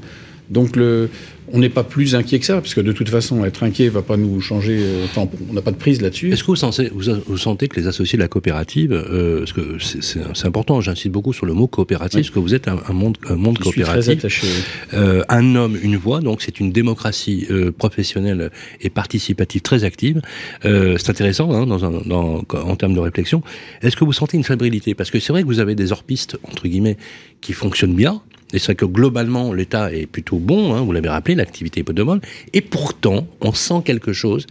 Donc 0.51 0.77
le, 0.77 1.11
on 1.53 1.59
n'est 1.59 1.69
pas 1.69 1.85
plus 1.85 2.15
inquiet 2.15 2.39
que 2.39 2.45
ça, 2.47 2.55
parce 2.55 2.75
que 2.75 2.81
de 2.81 2.93
toute 2.93 3.09
façon, 3.09 3.45
être 3.45 3.63
inquiet 3.63 3.87
ne 3.87 3.91
va 3.91 4.03
pas 4.03 4.17
nous 4.17 4.41
changer. 4.41 4.79
Euh, 4.81 5.05
enfin, 5.05 5.29
on 5.51 5.53
n'a 5.53 5.63
pas 5.63 5.71
de 5.71 5.77
prise 5.77 6.01
là-dessus. 6.01 6.33
Est-ce 6.33 6.43
que 6.43 6.49
vous 6.49 6.57
sentez, 6.57 6.91
vous, 6.95 7.05
vous 7.27 7.39
sentez, 7.39 7.69
que 7.69 7.79
les 7.79 7.87
associés 7.87 8.17
de 8.17 8.23
la 8.23 8.29
coopérative, 8.29 8.93
euh, 8.93 9.41
parce 9.41 9.53
que 9.53 9.79
c'est 9.79 10.47
important, 10.47 10.81
j'insiste 10.81 11.09
beaucoup 11.11 11.33
sur 11.33 11.47
le 11.47 11.53
mot 11.53 11.67
coopérative, 11.67 12.19
oui. 12.19 12.23
parce 12.23 12.35
que 12.35 12.39
vous 12.39 12.55
êtes 12.55 12.69
un, 12.69 12.79
un 12.89 12.93
monde, 12.93 13.19
un 13.29 13.37
monde 13.37 13.57
Je 13.59 13.65
coopératif. 13.65 14.03
Suis 14.05 14.17
très 14.17 14.19
attaché, 14.19 14.47
oui. 14.47 14.99
euh, 14.99 15.23
un 15.29 15.55
homme, 15.55 15.79
une 15.83 15.97
voix, 15.97 16.21
donc 16.21 16.43
c'est 16.43 16.61
une 16.61 16.73
démocratie 16.73 17.47
euh, 17.51 17.73
professionnelle 17.73 18.51
et 18.81 18.91
participative 18.91 19.61
très 19.63 19.85
active. 19.85 20.21
Euh, 20.65 20.97
c'est 20.99 21.11
intéressant 21.11 21.53
hein, 21.53 21.67
dans 21.67 21.85
un, 21.85 21.91
dans, 22.07 22.43
en 22.53 22.77
termes 22.77 22.95
de 22.95 23.01
réflexion. 23.01 23.43
Est-ce 23.83 23.97
que 23.97 24.05
vous 24.05 24.13
sentez 24.13 24.37
une 24.37 24.45
fébrilité? 24.45 24.95
Parce 24.95 25.11
que 25.11 25.21
c'est 25.21 25.33
vrai 25.33 25.43
que 25.43 25.47
vous 25.47 25.61
avez 25.61 25.75
des 25.75 25.93
orpistes 25.93 26.39
entre 26.45 26.69
guillemets 26.69 26.97
qui 27.41 27.53
fonctionnent 27.53 27.95
bien, 27.95 28.23
et 28.53 28.59
c'est 28.59 28.67
vrai 28.67 28.75
que 28.77 28.87
globalement, 28.87 29.53
l'État 29.53 29.93
est 29.93 30.07
plutôt 30.07 30.39
bon, 30.39 30.75
hein, 30.75 30.81
vous 30.81 30.93
l'avez 30.93 31.09
rappelé, 31.09 31.35
l'activité 31.35 31.81
est 31.81 31.85
peu 31.85 31.93
de 31.93 32.03
monde. 32.03 32.23
Et 32.55 32.63
pourtant, 32.63 33.27
on 33.41 33.53
sent 33.53 33.83
quelque 33.85 34.13
chose. 34.13 34.47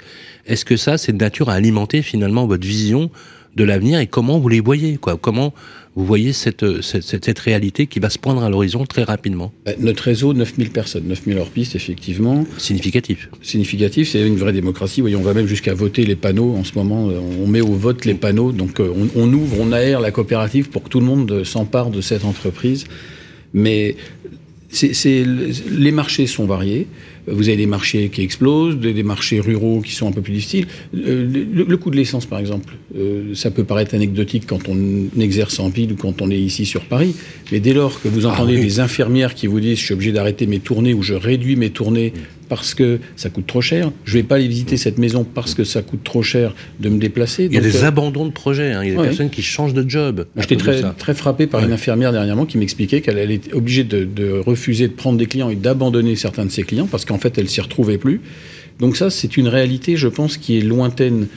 Est-ce 0.46 0.66
que 0.66 0.78
ça, 0.78 0.98
c'est 0.98 1.14
de 1.14 1.18
nature 1.18 1.50
à 1.50 1.54
alimenter 1.54 2.04
finalement 2.04 2.46
votre 2.46 2.66
vision 2.66 3.10
de 3.56 3.64
l'avenir 3.64 4.00
et 4.00 4.06
comment 4.06 4.38
vous 4.38 4.50
les 4.50 4.60
voyez 4.60 4.98
quoi? 4.98 5.18
Comment 5.18 5.52
vous 5.96 6.06
voyez 6.06 6.32
cette, 6.32 6.82
cette, 6.82 7.26
cette, 7.26 7.40
réalité 7.40 7.88
qui 7.88 8.00
va 8.00 8.12
se 8.12 8.20
poindre 8.20 8.44
à 8.44 8.52
l'horizon 8.52 8.86
très 8.86 9.04
rapidement? 9.04 9.52
Notre 9.80 10.04
réseau, 10.04 10.32
9000 10.36 10.70
personnes, 10.70 11.06
9000 11.08 11.40
hors 11.40 11.50
piste, 11.50 11.76
effectivement. 11.76 12.46
Significatif. 12.60 13.30
Significatif, 13.42 14.12
c'est 14.12 14.22
une 14.22 14.36
vraie 14.36 14.54
démocratie. 14.54 15.02
Voyez, 15.02 15.16
on 15.16 15.24
va 15.24 15.34
même 15.34 15.48
jusqu'à 15.48 15.74
voter 15.74 16.06
les 16.06 16.16
panneaux 16.16 16.54
en 16.56 16.64
ce 16.64 16.74
moment. 16.76 17.06
On 17.08 17.48
met 17.48 17.62
au 17.62 17.74
vote 17.74 18.06
les 18.06 18.14
panneaux. 18.14 18.52
Donc 18.52 18.80
on, 18.80 19.10
on 19.16 19.34
ouvre, 19.34 19.58
on 19.60 19.72
aère 19.72 20.00
la 20.00 20.12
coopérative 20.12 20.70
pour 20.70 20.84
que 20.84 20.90
tout 20.90 21.00
le 21.00 21.08
monde 21.08 21.44
s'empare 21.44 21.90
de 21.90 22.00
cette 22.00 22.26
entreprise. 22.26 22.86
Mais 23.58 23.96
les 25.72 25.91
marchés 25.91 26.28
sont 26.28 26.46
variés. 26.46 26.88
Vous 27.30 27.50
avez 27.50 27.58
des 27.58 27.65
marchés 27.65 28.10
qui 28.10 28.22
explosent, 28.22 28.78
des, 28.78 28.93
des 28.93 29.04
marchés 29.04 29.39
ruraux 29.41 29.82
qui 29.82 29.93
sont 29.93 30.08
un 30.08 30.12
peu 30.12 30.22
plus 30.22 30.34
difficiles. 30.34 30.67
Le, 30.93 31.26
le, 31.26 31.65
le 31.67 31.78
coût 31.78 31.89
de 31.89 31.98
l'essence, 31.98 32.26
par 32.26 32.39
exemple, 32.39 32.76
euh, 32.98 33.34
ça 33.34 33.52
peut 33.52 33.65
paraître 33.65 33.96
anecdotique 33.96 34.43
quand 34.48 34.70
on 34.70 35.10
exerce 35.20 35.60
en 35.60 35.67
ville 35.67 35.93
ou 35.93 35.96
quand 35.96 36.22
on 36.22 36.30
est 36.30 36.39
ici 36.39 36.65
sur 36.65 36.86
Paris. 36.86 37.15
Mais 37.52 37.60
dès 37.60 37.74
lors 37.74 38.02
que 38.02 38.08
vous 38.08 38.26
entendez 38.26 38.54
ah 38.56 38.60
oui. 38.60 38.65
des 38.65 38.80
infirmières 38.80 39.34
qui 39.34 39.48
vous 39.48 39.60
disent 39.60 39.80
je 39.80 39.86
suis 39.86 39.93
obligé 39.93 40.12
d'arrêter 40.13 40.48
mes 40.48 40.60
tournées 40.60 40.93
ou 40.93 41.02
je 41.02 41.15
réduis 41.15 41.58
mes 41.58 41.72
tournées 41.72 42.13
parce 42.48 42.74
que 42.74 43.00
ça 43.16 43.30
coûte 43.30 43.48
trop 43.48 43.62
cher, 43.62 43.92
je 44.06 44.14
vais 44.14 44.24
pas 44.24 44.36
aller 44.36 44.48
visiter 44.48 44.78
cette 44.78 44.98
maison 44.98 45.24
parce 45.24 45.54
que 45.54 45.64
ça 45.64 45.82
coûte 45.82 46.04
trop 46.04 46.22
cher 46.22 46.54
de 46.80 46.90
me 46.90 46.98
déplacer. 46.98 47.46
Il 47.46 47.54
y 47.54 47.58
a 47.58 47.62
des 47.62 47.84
euh... 47.84 47.88
abandons 47.88 48.26
de 48.26 48.32
projets, 48.32 48.74
hein. 48.74 48.84
il 48.84 48.88
y 48.88 48.92
a 48.92 48.94
des 48.94 49.00
ouais. 49.00 49.08
personnes 49.08 49.30
qui 49.30 49.42
changent 49.42 49.74
de 49.74 49.88
job. 49.88 50.26
J'étais 50.38 50.56
très, 50.56 50.82
très 50.94 51.14
frappé 51.14 51.48
par 51.48 51.62
ouais. 51.62 51.68
une 51.68 51.74
infirmière 51.74 52.12
dernièrement 52.12 52.46
qui 52.46 52.58
m'expliquait 52.58 53.02
qu'elle 53.02 53.32
était 53.32 53.54
obligée 53.54 53.84
de, 53.84 54.04
de 54.04 54.40
refuser 54.40 54.88
de 54.88 54.94
prendre 54.94 55.18
des 55.18 55.26
clients 55.26 55.50
et 55.50 55.56
d'abandonner 55.56 56.16
certains 56.16 56.46
de 56.46 56.52
ses 56.52 56.64
clients 56.64 56.88
parce 56.88 57.06
qu'en 57.06 57.18
fait 57.18 57.38
elle 57.38 57.50
s'y 57.50 57.62
retrouvait 57.62 57.98
plus. 57.98 58.22
Donc 58.80 58.96
ça, 58.96 59.10
c'est 59.10 59.38
une 59.38 59.48
réalité, 59.48 59.96
je 59.96 60.08
pense, 60.08 60.38
qui 60.38 60.58
est 60.58 60.62
lointaine 60.62 61.28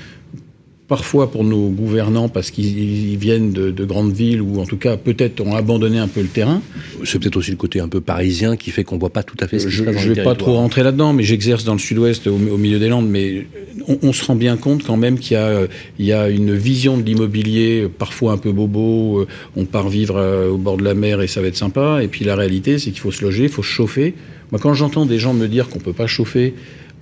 parfois 0.90 1.30
pour 1.30 1.44
nos 1.44 1.68
gouvernants 1.68 2.28
parce 2.28 2.50
qu'ils 2.50 3.16
viennent 3.16 3.52
de, 3.52 3.70
de, 3.70 3.84
grandes 3.84 4.12
villes 4.12 4.42
ou 4.42 4.60
en 4.60 4.66
tout 4.66 4.76
cas 4.76 4.96
peut-être 4.96 5.40
ont 5.40 5.54
abandonné 5.54 6.00
un 6.00 6.08
peu 6.08 6.20
le 6.20 6.26
terrain. 6.26 6.60
C'est 7.04 7.20
peut-être 7.20 7.36
aussi 7.36 7.52
le 7.52 7.56
côté 7.56 7.78
un 7.78 7.86
peu 7.86 8.00
parisien 8.00 8.56
qui 8.56 8.72
fait 8.72 8.82
qu'on 8.82 8.98
voit 8.98 9.10
pas 9.10 9.22
tout 9.22 9.36
à 9.38 9.46
fait 9.46 9.60
ce 9.60 9.68
qui 9.68 9.72
Je 9.72 9.84
ne 9.84 9.92
vais 9.92 10.24
pas 10.24 10.34
trop 10.34 10.54
rentrer 10.54 10.82
là-dedans, 10.82 11.12
mais 11.12 11.22
j'exerce 11.22 11.62
dans 11.62 11.74
le 11.74 11.78
sud-ouest 11.78 12.26
au, 12.26 12.34
au, 12.34 12.56
milieu 12.56 12.80
des 12.80 12.88
Landes, 12.88 13.08
mais 13.08 13.46
on, 13.86 13.98
on, 14.02 14.12
se 14.12 14.24
rend 14.24 14.34
bien 14.34 14.56
compte 14.56 14.82
quand 14.82 14.96
même 14.96 15.20
qu'il 15.20 15.38
y, 16.00 16.04
y, 16.06 16.12
a 16.12 16.28
une 16.28 16.56
vision 16.56 16.98
de 16.98 17.04
l'immobilier 17.04 17.88
parfois 17.96 18.32
un 18.32 18.38
peu 18.38 18.50
bobo, 18.50 19.26
on 19.56 19.66
part 19.66 19.88
vivre 19.88 20.16
euh, 20.16 20.48
au 20.48 20.58
bord 20.58 20.76
de 20.76 20.82
la 20.82 20.94
mer 20.94 21.22
et 21.22 21.28
ça 21.28 21.40
va 21.40 21.46
être 21.46 21.56
sympa, 21.56 22.00
et 22.02 22.08
puis 22.08 22.24
la 22.24 22.34
réalité 22.34 22.80
c'est 22.80 22.90
qu'il 22.90 23.00
faut 23.00 23.12
se 23.12 23.22
loger, 23.22 23.44
il 23.44 23.48
faut 23.48 23.62
se 23.62 23.68
chauffer. 23.68 24.14
Moi 24.50 24.60
quand 24.60 24.74
j'entends 24.74 25.06
des 25.06 25.20
gens 25.20 25.34
me 25.34 25.46
dire 25.46 25.68
qu'on 25.68 25.78
peut 25.78 25.92
pas 25.92 26.08
chauffer, 26.08 26.52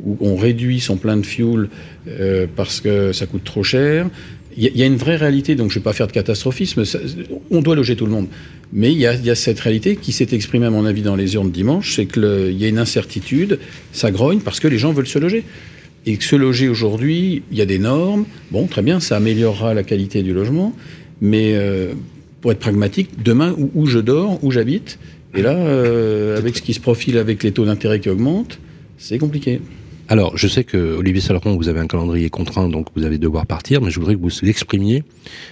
où 0.05 0.17
on 0.21 0.37
réduit 0.37 0.81
son 0.81 0.97
plein 0.97 1.17
de 1.17 1.27
fuel 1.27 1.69
euh, 2.09 2.47
parce 2.55 2.81
que 2.81 3.13
ça 3.13 3.27
coûte 3.27 3.45
trop 3.45 3.63
cher. 3.63 4.09
Il 4.57 4.77
y, 4.77 4.83
a 4.83 4.87
une 4.87 4.97
vraie 4.97 5.15
réalité, 5.15 5.55
donc 5.55 5.71
je 5.71 5.77
ne 5.77 5.81
vais 5.81 5.85
pas 5.85 5.93
faire 5.93 6.09
de 6.09 6.13
catastrophisme, 6.13 6.83
on 7.53 7.61
doit 7.61 7.77
loger 7.77 7.95
tout 7.95 8.07
le 8.07 8.11
monde. 8.11 8.27
Mais 8.73 8.91
il 8.91 8.99
y 8.99 9.07
a, 9.07 9.35
cette 9.37 9.61
réalité 9.61 9.95
qui 9.95 10.11
s'est 10.11 10.29
exprimée 10.33 10.67
à 10.67 10.71
mon 10.71 10.85
avis 10.85 11.03
dans 11.03 11.15
les 11.15 11.35
urnes 11.35 11.53
dimanche, 11.53 11.95
c'est 11.95 12.07
qu'il 12.07 12.57
y 12.59 12.65
a 12.65 12.69
une 12.69 12.79
incertitude, 12.79 13.61
ça 13.93 14.11
grogne 14.11 14.41
parce 14.41 14.59
que 14.59 14.67
les 14.67 14.79
gens 14.79 14.93
veulent 14.93 15.07
se 15.07 15.21
loger. 15.21 15.45
Et 16.07 16.17
que 16.17 16.25
se 16.25 16.35
loger 16.35 16.69
aujourd'hui, 16.69 17.43
il 17.53 17.59
y 17.59 17.61
a 17.61 17.67
des 17.67 17.79
normes, 17.79 18.25
bon 18.51 18.67
très 18.67 18.83
bien, 18.83 18.99
ça 18.99 19.17
améliorera 19.17 19.75
la 19.75 19.85
qualité 19.85 20.25
du 20.25 20.33
logement, 20.33 20.75
mais 21.21 21.53
euh, 21.55 21.93
pour 22.41 22.51
être 22.51 22.59
pragmatique, 22.59 23.23
demain 23.23 23.55
où, 23.57 23.71
où 23.75 23.87
je 23.87 24.01
dors, 24.01 24.43
où 24.43 24.51
j'habite, 24.51 24.99
et 25.35 25.43
là, 25.43 25.55
euh, 25.55 26.39
avec 26.39 26.57
ce 26.57 26.63
qui 26.63 26.75
se 26.75 26.81
profile 26.81 27.19
avec 27.19 27.43
les 27.43 27.53
taux 27.53 27.65
d'intérêt 27.65 28.01
qui 28.01 28.09
augmentent, 28.09 28.59
c'est 28.97 29.19
compliqué. 29.19 29.61
Alors, 30.09 30.37
je 30.37 30.49
sais 30.49 30.65
que 30.65 30.97
Olivier 30.97 31.21
Saleron, 31.21 31.57
vous 31.57 31.69
avez 31.69 31.81
un 31.81 31.87
calendrier 31.87 32.31
contraint, 32.31 32.69
donc 32.69 32.87
vous 32.97 33.05
allez 33.05 33.19
devoir 33.19 33.47
partir, 33.47 33.83
mais 33.83 33.91
je 33.91 34.01
voudrais 34.01 34.15
que 34.15 34.21
vous 34.21 34.31
l'exprimiez 34.43 35.05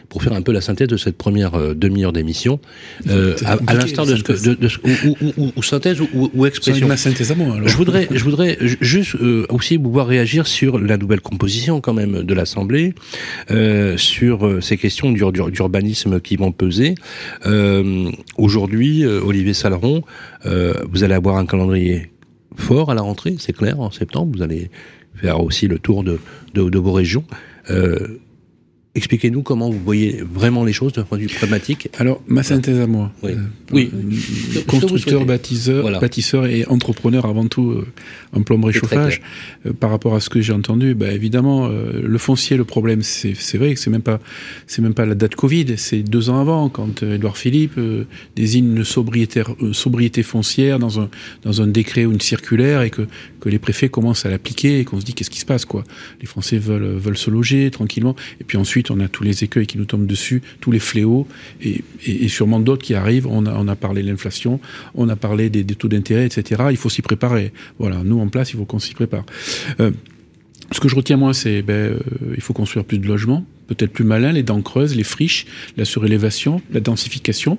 pour 0.09 0.23
faire 0.23 0.33
un 0.33 0.42
peu 0.42 0.53
la 0.53 0.61
synthèse 0.61 0.88
de 0.88 0.97
cette 0.97 1.16
première 1.16 1.55
euh, 1.55 1.75
demi-heure 1.75 2.12
d'émission, 2.12 2.59
euh, 3.09 3.37
à, 3.45 3.59
à 3.66 3.75
l'instar 3.75 4.07
de 4.07 4.16
ce 4.16 4.23
que, 4.23 4.33
de, 4.33 4.55
de, 4.55 4.69
ou, 4.85 5.14
ou, 5.21 5.33
ou, 5.37 5.53
ou, 5.57 5.62
synthèse 5.62 6.01
ou, 6.01 6.47
expression. 6.47 6.88
Ma 6.88 6.97
synthèse 6.97 7.33
à 7.33 7.35
moi. 7.35 7.55
Alors. 7.55 7.69
Je 7.69 7.77
voudrais, 7.77 8.09
je 8.11 8.25
voudrais 8.25 8.57
juste 8.61 9.16
euh, 9.16 9.47
aussi 9.51 9.77
vous 9.77 9.90
voir 9.90 10.07
réagir 10.07 10.47
sur 10.47 10.79
la 10.79 10.97
nouvelle 10.97 11.21
composition 11.21 11.81
quand 11.81 11.95
même 11.95 12.23
de 12.23 12.35
l'Assemblée, 12.35 12.95
euh, 13.51 13.97
sur 13.97 14.47
euh, 14.47 14.61
ces 14.61 14.77
questions 14.77 15.12
d'urbanisme 15.12 16.21
qui 16.21 16.37
vont 16.37 16.53
peser. 16.53 16.95
Euh, 17.45 18.11
aujourd'hui, 18.38 19.05
Olivier 19.05 19.55
Saleron, 19.55 20.03
vous 20.45 21.05
allez 21.05 21.14
avoir 21.14 21.37
un 21.37 21.47
calendrier 21.47 22.09
fort 22.57 22.90
à 22.90 22.95
la 22.95 23.03
rentrée, 23.03 23.37
c'est 23.38 23.53
clair, 23.53 23.81
en 23.81 23.90
septembre. 23.90 24.33
Vous 24.37 24.42
allez 24.42 24.71
faire 25.14 25.40
aussi 25.40 25.66
le 25.69 25.79
tour 25.79 26.05
de, 26.05 26.19
de, 26.55 26.79
vos 26.79 26.92
régions. 26.92 27.25
Euh, 27.71 28.19
Expliquez-nous 28.96 29.42
comment 29.42 29.68
vous 29.68 29.78
voyez 29.78 30.22
vraiment 30.32 30.64
les 30.64 30.72
choses 30.72 30.94
d'un 30.94 31.02
point 31.02 31.18
de 31.18 31.24
vue 31.24 31.28
pragmatique. 31.28 31.90
Alors, 31.98 32.22
ma 32.26 32.42
synthèse 32.42 32.80
à 32.80 32.87
moi. 32.87 33.12
Oui. 33.22 33.32
oui. 33.70 33.90
constructeur, 34.66 35.26
bâtisseur, 35.26 36.00
bâtisseur 36.00 36.46
et 36.46 36.64
entrepreneur 36.66 37.26
avant 37.26 37.46
tout 37.46 37.72
euh, 37.72 37.87
en 38.32 38.42
plomberie 38.42 38.72
chauffage. 38.72 39.20
Euh, 39.66 39.74
par 39.74 39.90
rapport 39.90 40.14
à 40.14 40.20
ce 40.20 40.30
que 40.30 40.40
j'ai 40.40 40.54
entendu, 40.54 40.94
bah, 40.94 41.12
évidemment, 41.12 41.66
euh, 41.66 42.00
le 42.02 42.18
foncier, 42.18 42.56
le 42.56 42.64
problème, 42.64 43.02
c'est 43.02 43.59
vrai 43.59 43.74
que 43.74 43.80
c'est 43.80 43.90
même 43.90 44.00
pas, 44.00 44.18
c'est 44.66 44.80
même 44.80 44.94
pas 44.94 45.04
la 45.04 45.14
date 45.14 45.35
Covid, 45.35 45.76
c'est 45.76 46.02
deux 46.02 46.30
ans 46.30 46.40
avant 46.40 46.70
quand 46.70 47.02
Édouard 47.02 47.37
Philippe 47.37 47.78
désigne 48.35 48.78
une 48.78 48.85
sobriété, 48.85 49.42
sobriété 49.72 50.22
foncière 50.22 50.78
dans 50.78 51.00
un 51.00 51.11
dans 51.42 51.61
un 51.61 51.66
décret 51.66 52.06
ou 52.06 52.12
une 52.12 52.20
circulaire 52.20 52.80
et 52.80 52.88
que 52.88 53.02
que 53.40 53.50
les 53.50 53.59
préfets 53.59 53.90
commencent 53.90 54.24
à 54.24 54.30
l'appliquer 54.30 54.80
et 54.80 54.85
qu'on 54.85 55.00
se 55.00 55.04
dit 55.04 55.12
qu'est-ce 55.12 55.30
qui 55.30 55.40
se 55.40 55.44
passe 55.44 55.66
quoi? 55.66 55.85
Les 56.20 56.26
Français 56.26 56.56
veulent 56.56 56.96
veulent 56.96 57.18
se 57.18 57.30
loger 57.30 57.70
tranquillement 57.70 58.16
et 58.40 58.44
puis 58.44 58.56
ensuite 58.56 58.86
on 58.90 59.01
a 59.01 59.09
tous 59.09 59.25
les 59.25 59.44
écueils 59.44 59.66
qui 59.66 59.79
nous 59.79 59.85
tombent 59.85 60.07
dessus, 60.07 60.42
tous 60.61 60.70
les 60.70 60.79
fléaux, 60.79 61.27
et, 61.62 61.83
sûrement 62.29 62.61
d'autres 62.61 62.83
qui 62.83 62.94
arrivent. 62.94 63.27
On 63.27 63.46
a, 63.46 63.77
parlé 63.77 64.03
de 64.03 64.09
l'inflation, 64.09 64.61
on 64.94 65.09
a 65.09 65.16
parlé 65.16 65.51
des, 65.51 65.64
taux 65.64 65.88
d'intérêt, 65.88 66.27
etc. 66.27 66.64
Il 66.70 66.77
faut 66.77 66.88
s'y 66.88 67.03
préparer. 67.03 67.53
Voilà, 67.79 68.03
nous 68.05 68.20
en 68.20 68.29
place, 68.29 68.53
il 68.53 68.57
faut 68.57 68.64
qu'on 68.64 68.79
s'y 68.79 68.94
prépare. 68.94 69.25
Euh, 69.81 69.90
ce 70.72 70.81
que 70.81 70.88
je 70.88 70.96
retiens 70.96 71.16
moi, 71.16 71.33
c'est 71.35 71.62
ben, 71.62 71.75
euh, 71.75 71.99
il 72.35 72.42
faut 72.42 72.53
construire 72.53 72.85
plus 72.85 72.99
de 72.99 73.07
logements, 73.07 73.44
peut-être 73.68 73.92
plus 73.92 74.05
malin, 74.05 74.33
les 74.33 74.42
dents 74.42 74.62
creuses, 74.62 74.96
les 74.96 75.05
friches, 75.05 75.46
la 75.77 75.85
surélévation, 75.85 76.61
la 76.72 76.81
densification 76.81 77.59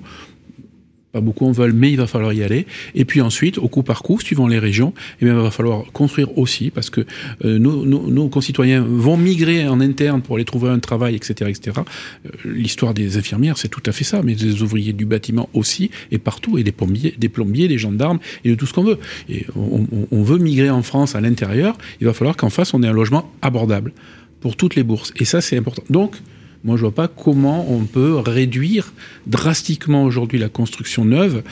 beaucoup 1.21 1.45
en 1.45 1.51
veulent, 1.51 1.73
mais 1.73 1.91
il 1.91 1.97
va 1.97 2.07
falloir 2.07 2.33
y 2.33 2.43
aller. 2.43 2.65
Et 2.95 3.05
puis 3.05 3.21
ensuite, 3.21 3.57
au 3.57 3.67
coup 3.67 3.83
par 3.83 4.03
coup, 4.03 4.19
suivant 4.19 4.47
les 4.47 4.59
régions, 4.59 4.93
eh 5.21 5.25
bien, 5.25 5.35
il 5.35 5.41
va 5.41 5.51
falloir 5.51 5.83
construire 5.93 6.37
aussi, 6.37 6.71
parce 6.71 6.89
que 6.89 7.05
euh, 7.45 7.59
nos, 7.59 7.85
nos, 7.85 8.27
concitoyens 8.29 8.81
vont 8.81 9.17
migrer 9.17 9.67
en 9.67 9.79
interne 9.79 10.21
pour 10.21 10.35
aller 10.35 10.45
trouver 10.45 10.69
un 10.69 10.79
travail, 10.79 11.15
etc. 11.15 11.49
etc. 11.49 11.81
Euh, 12.25 12.29
l'histoire 12.45 12.93
des 12.93 13.17
infirmières, 13.17 13.57
c'est 13.57 13.69
tout 13.69 13.83
à 13.85 13.91
fait 13.91 14.03
ça, 14.03 14.21
mais 14.23 14.35
des 14.35 14.61
ouvriers 14.61 14.93
du 14.93 15.05
bâtiment 15.05 15.49
aussi, 15.53 15.91
et 16.11 16.17
partout, 16.17 16.57
et 16.57 16.63
des 16.63 16.71
plombiers, 16.71 17.15
des, 17.17 17.29
plombiers, 17.29 17.67
des 17.67 17.77
gendarmes, 17.77 18.19
et 18.43 18.49
de 18.49 18.55
tout 18.55 18.65
ce 18.65 18.73
qu'on 18.73 18.83
veut. 18.83 18.99
Et 19.29 19.45
on, 19.55 19.85
on 20.11 20.23
veut 20.23 20.37
migrer 20.37 20.69
en 20.69 20.83
France 20.83 21.15
à 21.15 21.21
l'intérieur, 21.21 21.77
il 22.01 22.07
va 22.07 22.13
falloir 22.13 22.35
qu'en 22.35 22.49
face, 22.49 22.73
on 22.73 22.83
ait 22.83 22.87
un 22.87 22.93
logement 22.93 23.31
abordable 23.41 23.93
pour 24.39 24.55
toutes 24.55 24.75
les 24.75 24.83
bourses. 24.83 25.13
Et 25.17 25.25
ça, 25.25 25.41
c'est 25.41 25.57
important. 25.57 25.83
Donc, 25.89 26.15
moi, 26.63 26.75
je 26.75 26.81
vois 26.81 26.93
pas 26.93 27.07
comment 27.07 27.71
on 27.71 27.85
peut 27.85 28.17
réduire 28.17 28.93
drastiquement 29.25 30.03
aujourd'hui 30.03 30.39
la 30.39 30.49
construction 30.49 31.05
neuve. 31.05 31.43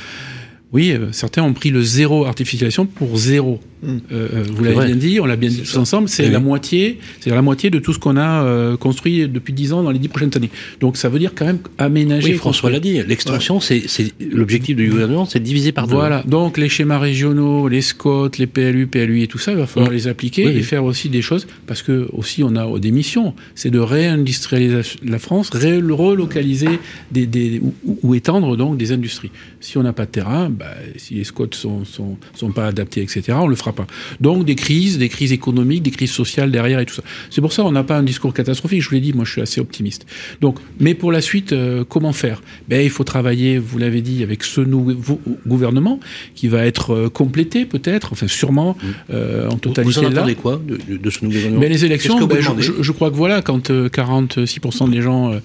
Oui, 0.76 0.92
euh, 0.92 1.14
certains 1.14 1.42
ont 1.42 1.54
pris 1.54 1.70
le 1.70 1.82
zéro 1.82 2.26
artificialisation 2.26 2.86
pour 2.86 3.16
zéro. 3.16 3.62
Euh, 3.86 4.00
euh, 4.12 4.44
vous 4.52 4.64
l'avez 4.64 4.88
bien 4.88 4.96
dit, 4.96 5.20
on 5.20 5.26
l'a 5.26 5.36
bien 5.36 5.50
dit 5.50 5.62
tous 5.62 5.78
ensemble, 5.78 6.10
c'est 6.10 6.30
la 6.30 6.40
moitié, 6.40 7.00
c'est 7.20 7.30
la 7.30 7.42
moitié 7.42 7.70
de 7.70 7.80
tout 7.80 7.94
ce 7.94 8.00
qu'on 8.00 8.18
a 8.18 8.44
euh, 8.44 8.78
construit 8.78 9.28
depuis 9.28 9.54
10 9.54 9.74
ans 9.74 9.84
dans 9.84 9.92
les 9.92 10.00
10 10.00 10.08
prochaines 10.08 10.32
années. 10.36 10.50
Donc 10.80 10.98
ça 10.98 11.10
veut 11.10 11.20
dire 11.20 11.34
quand 11.36 11.46
même 11.46 11.60
aménager. 11.78 12.32
Oui, 12.32 12.38
François 12.38 12.70
l'a 12.72 12.80
dit, 12.80 13.02
l'extension, 13.04 13.60
c'est 13.60 13.84
l'objectif 14.32 14.76
du 14.76 14.90
gouvernement, 14.90 15.26
c'est 15.26 15.40
diviser 15.40 15.72
par 15.72 15.88
deux. 15.88 15.96
Voilà, 15.96 16.24
donc 16.28 16.58
les 16.58 16.70
schémas 16.70 17.00
régionaux, 17.00 17.68
les 17.68 17.82
SCOT, 17.82 18.32
les 18.38 18.48
PLU, 18.48 18.88
PLU 18.88 19.22
et 19.22 19.28
tout 19.28 19.38
ça, 19.38 19.52
il 19.52 19.58
va 19.58 19.68
falloir 19.68 19.92
les 19.92 20.08
appliquer 20.08 20.44
et 20.44 20.62
faire 20.62 20.84
aussi 20.84 21.10
des 21.10 21.22
choses, 21.22 21.48
parce 21.68 21.82
que 21.82 22.08
aussi 22.14 22.44
on 22.44 22.56
a 22.56 22.80
des 22.80 22.92
missions, 22.92 23.34
c'est 23.56 23.72
de 23.72 23.80
réindustrialiser 23.80 24.98
la 25.04 25.20
France, 25.20 25.50
relocaliser 25.52 26.80
des, 27.12 27.28
des 27.28 27.62
ou, 28.04 28.16
étendre 28.16 28.56
donc 28.58 28.78
des 28.78 28.92
industries. 28.92 29.32
Si 29.60 29.78
on 29.78 29.84
n'a 29.84 29.94
pas 29.94 30.06
de 30.06 30.12
terrain, 30.12 30.50
bah, 30.50 30.65
si 30.98 31.16
les 31.16 31.24
SCOT 31.24 31.50
sont, 31.52 31.86
sont, 31.86 32.18
sont 32.34 32.52
pas 32.52 32.68
adaptés, 32.68 33.02
etc., 33.02 33.38
on 33.42 33.48
le 33.48 33.56
fera 33.56 33.74
pas. 33.74 33.88
Donc 34.22 34.46
des 34.46 34.56
crises, 34.56 34.98
des 34.98 35.10
crises 35.10 35.32
économiques, 35.32 35.84
des 35.84 35.92
crises 35.92 36.12
sociales 36.12 36.52
derrière 36.52 36.80
et 36.80 36.86
tout 36.86 36.96
ça. 36.96 37.04
C'est 37.30 37.42
pour 37.42 37.54
ça 37.54 37.64
qu'on 37.64 37.72
n'a 37.72 37.84
pas 37.84 37.98
un 37.98 38.04
discours 38.04 38.34
catastrophique. 38.34 38.82
Je 38.82 38.90
vous 38.90 38.96
l'ai 38.96 39.02
dit, 39.02 39.14
moi 39.14 39.26
je 39.26 39.32
suis 39.32 39.42
assez 39.42 39.62
optimiste. 39.62 40.06
Donc, 40.42 40.60
mais 40.80 40.94
pour 40.94 41.12
la 41.12 41.22
suite, 41.22 41.54
euh, 41.54 41.84
comment 41.88 42.14
faire? 42.14 42.42
Ben 42.68 42.84
il 42.84 42.90
faut 42.90 43.04
travailler, 43.04 43.58
vous 43.58 43.78
l'avez 43.78 44.02
dit, 44.02 44.24
avec 44.24 44.44
ce 44.44 44.62
nouveau 44.62 45.20
gouvernement 45.46 46.00
qui 46.36 46.48
va 46.48 46.66
être 46.66 46.92
euh, 46.94 47.10
complété 47.10 47.66
peut-être, 47.66 48.10
enfin 48.12 48.28
sûrement 48.28 48.78
euh, 49.14 49.50
en 49.50 49.58
totalité. 49.58 50.00
Vous 50.00 50.06
en 50.06 50.12
attendez 50.12 50.36
quoi 50.36 50.62
de, 50.66 50.98
de, 50.98 51.10
ce 51.10 51.24
nouveau 51.24 51.36
gouvernement? 51.36 51.62
Mais 51.62 51.70
les 51.70 51.86
élections, 51.86 52.26
ben, 52.26 52.40
je, 52.42 52.72
je, 52.82 52.92
crois 52.92 53.10
que 53.10 53.16
voilà, 53.16 53.42
quand 53.42 53.70
46% 53.72 54.90
des 54.90 55.02
gens 55.02 55.40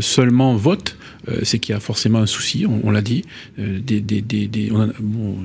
seulement 0.00 0.54
votent, 0.56 0.96
c'est 1.42 1.58
qu'il 1.58 1.72
y 1.72 1.76
a 1.76 1.80
forcément 1.80 2.18
un 2.18 2.26
souci. 2.26 2.66
On, 2.66 2.90
l'a 2.90 3.02
dit. 3.02 3.24
Bon, 5.00 5.36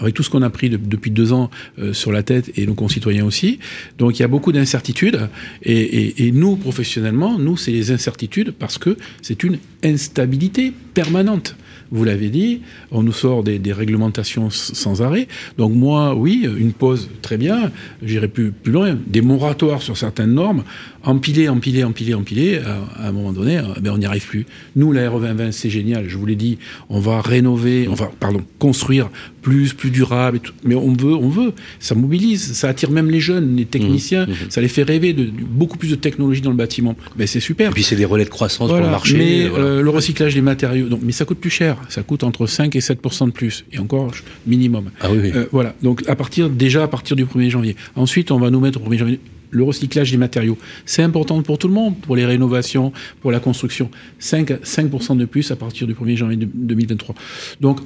avec 0.00 0.14
tout 0.14 0.22
ce 0.22 0.30
qu'on 0.30 0.42
a 0.42 0.50
pris 0.50 0.70
depuis 0.70 1.10
deux 1.10 1.32
ans 1.32 1.50
euh, 1.78 1.92
sur 1.92 2.12
la 2.12 2.22
tête 2.22 2.50
et 2.56 2.66
nos 2.66 2.74
concitoyens 2.74 3.24
aussi. 3.24 3.58
Donc 3.98 4.18
il 4.18 4.22
y 4.22 4.24
a 4.24 4.28
beaucoup 4.28 4.52
d'incertitudes 4.52 5.28
et, 5.62 6.30
nous, 6.32 6.56
professionnellement, 6.56 7.38
nous, 7.38 7.56
c'est 7.56 7.72
les 7.72 7.90
incertitudes 7.90 8.52
parce 8.52 8.78
que 8.78 8.96
c'est 9.22 9.42
une 9.42 9.58
instabilité 9.84 10.72
permanente. 10.94 11.56
Vous 11.90 12.04
l'avez 12.04 12.28
dit, 12.30 12.62
on 12.90 13.02
nous 13.02 13.12
sort 13.12 13.42
des, 13.44 13.60
réglementations 13.72 14.50
sans 14.50 15.02
arrêt. 15.02 15.28
Donc 15.58 15.72
moi, 15.72 16.14
oui, 16.14 16.48
une 16.58 16.72
pause, 16.72 17.08
très 17.22 17.36
bien. 17.36 17.70
J'irai 18.02 18.28
plus, 18.28 18.52
loin. 18.64 18.98
Des 19.06 19.20
moratoires 19.20 19.82
sur 19.82 19.96
certaines 19.96 20.34
normes 20.34 20.64
empiler, 21.06 21.48
empiler, 21.48 21.84
empiler, 21.84 22.14
empiler, 22.14 22.58
à, 22.58 23.08
un 23.08 23.12
moment 23.12 23.32
donné, 23.32 23.58
euh, 23.58 23.62
ben 23.80 23.92
on 23.92 23.98
n'y 23.98 24.06
arrive 24.06 24.26
plus. 24.26 24.44
Nous, 24.74 24.92
la 24.92 25.08
RE 25.08 25.20
2020, 25.20 25.52
c'est 25.52 25.70
génial. 25.70 26.08
Je 26.08 26.16
vous 26.18 26.26
l'ai 26.26 26.34
dit, 26.34 26.58
on 26.88 26.98
va 26.98 27.20
rénover, 27.20 27.88
on 27.88 27.94
va, 27.94 28.10
construire 28.58 29.08
plus, 29.46 29.74
plus 29.74 29.90
durable. 29.92 30.38
Et 30.38 30.40
tout. 30.40 30.52
Mais 30.64 30.74
on 30.74 30.92
veut, 30.92 31.14
on 31.14 31.28
veut. 31.28 31.52
Ça 31.78 31.94
mobilise, 31.94 32.54
ça 32.54 32.68
attire 32.68 32.90
même 32.90 33.08
les 33.08 33.20
jeunes, 33.20 33.54
les 33.54 33.64
techniciens. 33.64 34.26
Mmh, 34.26 34.30
mmh. 34.30 34.50
Ça 34.50 34.60
les 34.60 34.66
fait 34.66 34.82
rêver 34.82 35.12
de, 35.12 35.30
beaucoup 35.30 35.78
plus 35.78 35.88
de 35.88 35.94
technologie 35.94 36.40
dans 36.40 36.50
le 36.50 36.56
bâtiment. 36.56 36.96
Ben 37.16 37.28
c'est 37.28 37.38
super. 37.38 37.70
Et 37.70 37.74
puis 37.74 37.84
c'est 37.84 37.94
des 37.94 38.04
relais 38.04 38.24
de 38.24 38.30
croissance 38.30 38.68
pour 38.68 38.80
le 38.80 38.90
marché. 38.90 39.16
Mais 39.16 39.44
euh, 39.44 39.82
le 39.82 39.90
recyclage 39.90 40.34
des 40.34 40.40
matériaux, 40.40 40.88
donc, 40.88 41.00
mais 41.04 41.12
ça 41.12 41.24
coûte 41.24 41.38
plus 41.38 41.50
cher. 41.50 41.76
Ça 41.88 42.02
coûte 42.02 42.24
entre 42.24 42.48
5 42.48 42.74
et 42.74 42.80
7% 42.80 43.26
de 43.26 43.30
plus. 43.30 43.64
Et 43.70 43.78
encore 43.78 44.10
minimum. 44.48 44.90
Ah 45.00 45.12
oui, 45.12 45.18
oui. 45.22 45.32
Euh, 45.32 45.46
voilà. 45.52 45.76
Donc 45.80 46.02
à 46.08 46.16
partir 46.16 46.50
déjà 46.50 46.82
à 46.82 46.88
partir 46.88 47.14
du 47.14 47.24
1er 47.24 47.48
janvier. 47.48 47.76
Ensuite, 47.94 48.32
on 48.32 48.40
va 48.40 48.50
nous 48.50 48.58
mettre 48.58 48.82
au 48.82 48.90
1er 48.90 48.98
janvier 48.98 49.20
le 49.50 49.62
recyclage 49.62 50.10
des 50.10 50.16
matériaux. 50.16 50.58
C'est 50.86 51.04
important 51.04 51.40
pour 51.42 51.58
tout 51.58 51.68
le 51.68 51.74
monde, 51.74 51.96
pour 52.00 52.16
les 52.16 52.26
rénovations, 52.26 52.92
pour 53.20 53.30
la 53.30 53.38
construction. 53.38 53.92
5, 54.18 54.58
5 54.64 55.16
de 55.16 55.24
plus 55.24 55.52
à 55.52 55.56
partir 55.56 55.86
du 55.86 55.94
1er 55.94 56.16
janvier 56.16 56.36
2023. 56.36 57.14
Donc, 57.60 57.78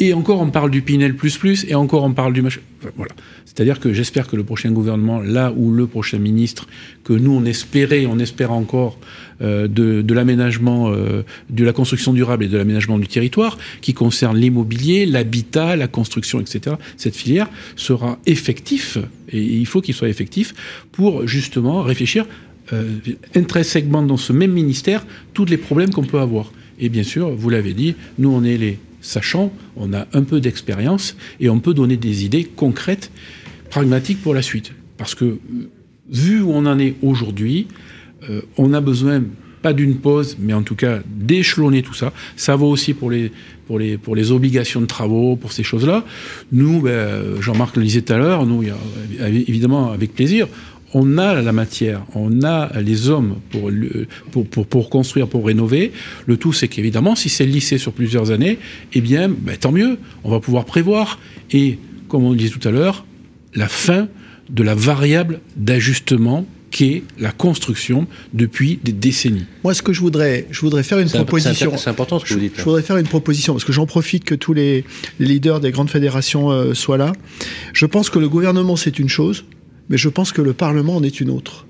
et 0.00 0.14
encore, 0.14 0.40
on 0.40 0.50
parle 0.50 0.70
du 0.70 0.80
Pinel 0.80 1.16
et 1.66 1.74
encore, 1.74 2.04
on 2.04 2.12
parle 2.12 2.32
du 2.32 2.40
machin. 2.40 2.60
voilà. 2.96 3.12
C'est-à-dire 3.44 3.80
que 3.80 3.92
j'espère 3.92 4.28
que 4.28 4.36
le 4.36 4.44
prochain 4.44 4.70
gouvernement, 4.70 5.20
là 5.20 5.52
où 5.56 5.72
le 5.72 5.88
prochain 5.88 6.18
ministre, 6.18 6.68
que 7.02 7.12
nous, 7.12 7.32
on 7.32 7.44
espérait, 7.44 8.06
on 8.06 8.20
espère 8.20 8.52
encore, 8.52 8.96
euh, 9.42 9.66
de, 9.66 10.00
de 10.00 10.14
l'aménagement, 10.14 10.92
euh, 10.92 11.24
de 11.50 11.64
la 11.64 11.72
construction 11.72 12.12
durable 12.12 12.44
et 12.44 12.48
de 12.48 12.56
l'aménagement 12.56 12.98
du 13.00 13.08
territoire, 13.08 13.58
qui 13.80 13.92
concerne 13.92 14.36
l'immobilier, 14.36 15.04
l'habitat, 15.04 15.74
la 15.74 15.88
construction, 15.88 16.40
etc., 16.40 16.76
cette 16.96 17.16
filière 17.16 17.48
sera 17.74 18.20
effectif, 18.26 18.98
et 19.30 19.42
il 19.42 19.66
faut 19.66 19.80
qu'il 19.80 19.94
soit 19.94 20.08
effectif, 20.08 20.54
pour 20.92 21.26
justement 21.26 21.82
réfléchir 21.82 22.24
euh, 22.72 22.98
intrinsèquement 23.34 24.02
dans 24.02 24.16
ce 24.16 24.32
même 24.32 24.52
ministère 24.52 25.04
tous 25.34 25.46
les 25.46 25.56
problèmes 25.56 25.90
qu'on 25.90 26.04
peut 26.04 26.20
avoir. 26.20 26.52
Et 26.78 26.88
bien 26.88 27.02
sûr, 27.02 27.30
vous 27.30 27.50
l'avez 27.50 27.74
dit, 27.74 27.96
nous, 28.18 28.30
on 28.30 28.44
est 28.44 28.56
les 28.56 28.78
sachant, 29.08 29.50
on 29.76 29.94
a 29.94 30.06
un 30.12 30.22
peu 30.22 30.40
d'expérience 30.40 31.16
et 31.40 31.48
on 31.48 31.60
peut 31.60 31.72
donner 31.72 31.96
des 31.96 32.24
idées 32.24 32.44
concrètes, 32.44 33.10
pragmatiques 33.70 34.22
pour 34.22 34.34
la 34.34 34.42
suite. 34.42 34.72
Parce 34.98 35.14
que 35.14 35.38
vu 36.10 36.42
où 36.42 36.50
on 36.52 36.66
en 36.66 36.78
est 36.78 36.94
aujourd'hui, 37.02 37.68
euh, 38.28 38.42
on 38.58 38.72
a 38.74 38.80
besoin 38.80 39.22
pas 39.62 39.72
d'une 39.72 39.96
pause, 39.96 40.36
mais 40.38 40.52
en 40.52 40.62
tout 40.62 40.74
cas 40.74 41.00
d'échelonner 41.06 41.82
tout 41.82 41.94
ça. 41.94 42.12
Ça 42.36 42.54
vaut 42.54 42.68
aussi 42.68 42.94
pour 42.94 43.10
les, 43.10 43.32
pour 43.66 44.16
obligations 44.30 44.80
de 44.80 44.86
travaux, 44.86 45.36
pour 45.36 45.52
ces 45.52 45.62
choses-là. 45.64 46.04
Nous, 46.52 46.82
ben, 46.82 47.40
Jean-Marc 47.40 47.76
le 47.76 47.82
disait 47.82 48.02
tout 48.02 48.12
à 48.12 48.18
l'heure, 48.18 48.46
nous, 48.46 48.62
évidemment, 49.20 49.90
avec 49.90 50.14
plaisir, 50.14 50.46
on 50.94 51.18
a 51.18 51.40
la 51.42 51.52
matière, 51.52 52.04
on 52.14 52.42
a 52.42 52.80
les 52.80 53.08
hommes 53.08 53.36
pour, 53.50 53.70
pour, 54.30 54.66
pour, 54.66 54.90
construire, 54.90 55.28
pour 55.28 55.46
rénover. 55.46 55.92
Le 56.26 56.36
tout, 56.36 56.52
c'est 56.52 56.68
qu'évidemment, 56.68 57.14
si 57.14 57.28
c'est 57.28 57.46
lissé 57.46 57.78
sur 57.78 57.92
plusieurs 57.92 58.30
années, 58.30 58.58
eh 58.94 59.00
bien, 59.00 59.28
ben, 59.28 59.56
tant 59.56 59.72
mieux, 59.72 59.98
on 60.24 60.30
va 60.30 60.40
pouvoir 60.40 60.64
prévoir. 60.64 61.18
Et, 61.50 61.78
comme 62.08 62.24
on 62.24 62.30
le 62.30 62.36
disait 62.36 62.50
tout 62.50 62.66
à 62.66 62.70
l'heure, 62.70 63.04
la 63.54 63.68
fin 63.68 64.08
de 64.48 64.62
la 64.62 64.74
variable 64.74 65.40
d'ajustement 65.56 66.46
qu'est 66.70 67.02
la 67.18 67.32
construction 67.32 68.06
depuis 68.34 68.78
des 68.82 68.92
décennies. 68.92 69.46
Moi, 69.64 69.74
ce 69.74 69.82
que 69.82 69.92
je 69.92 70.00
voudrais, 70.00 70.46
je 70.50 70.60
voudrais 70.60 70.82
faire 70.82 70.98
une 70.98 71.08
proposition. 71.08 71.76
C'est 71.76 71.90
important 71.90 72.18
ce 72.18 72.26
que 72.26 72.34
vous 72.34 72.40
dites. 72.40 72.54
Je, 72.58 72.62
voudrais 72.62 72.82
faire 72.82 72.98
une 72.98 73.06
proposition 73.06 73.54
parce 73.54 73.64
que 73.64 73.72
j'en 73.72 73.86
profite 73.86 74.24
que 74.24 74.34
tous 74.34 74.52
les, 74.52 74.84
leaders 75.18 75.60
des 75.60 75.70
grandes 75.70 75.90
fédérations 75.90 76.50
euh, 76.50 76.74
soient 76.74 76.98
là. 76.98 77.12
Je 77.72 77.86
pense 77.86 78.10
que 78.10 78.18
le 78.18 78.28
gouvernement 78.28 78.76
c'est 78.76 78.98
une 78.98 79.08
chose, 79.08 79.44
mais 79.88 79.98
je 79.98 80.08
pense 80.08 80.32
que 80.32 80.42
le 80.42 80.52
Parlement 80.52 80.96
en 80.96 81.02
est 81.02 81.20
une 81.20 81.30
autre. 81.30 81.66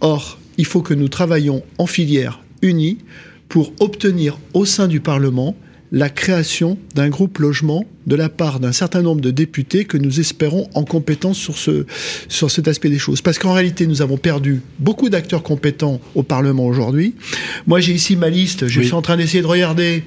Or, 0.00 0.38
il 0.58 0.66
faut 0.66 0.82
que 0.82 0.94
nous 0.94 1.08
travaillions 1.08 1.62
en 1.78 1.86
filière 1.86 2.42
unie 2.60 2.98
pour 3.48 3.72
obtenir 3.80 4.38
au 4.54 4.64
sein 4.64 4.88
du 4.88 5.00
Parlement 5.00 5.56
la 5.92 6.08
création 6.08 6.78
d'un 6.94 7.10
groupe 7.10 7.38
logement 7.38 7.84
de 8.06 8.16
la 8.16 8.30
part 8.30 8.60
d'un 8.60 8.72
certain 8.72 9.02
nombre 9.02 9.20
de 9.20 9.30
députés 9.30 9.84
que 9.84 9.98
nous 9.98 10.20
espérons 10.20 10.68
en 10.74 10.84
compétence 10.84 11.36
sur, 11.36 11.58
ce, 11.58 11.84
sur 12.28 12.50
cet 12.50 12.66
aspect 12.66 12.88
des 12.88 12.98
choses. 12.98 13.20
Parce 13.20 13.38
qu'en 13.38 13.52
réalité, 13.52 13.86
nous 13.86 14.00
avons 14.00 14.16
perdu 14.16 14.62
beaucoup 14.78 15.10
d'acteurs 15.10 15.42
compétents 15.42 16.00
au 16.14 16.22
Parlement 16.22 16.66
aujourd'hui. 16.66 17.14
Moi, 17.66 17.80
j'ai 17.80 17.92
ici 17.92 18.16
ma 18.16 18.30
liste, 18.30 18.68
je 18.68 18.80
suis 18.80 18.94
en 18.94 19.02
train 19.02 19.18
d'essayer 19.18 19.42
de 19.42 19.46
regarder 19.46 20.02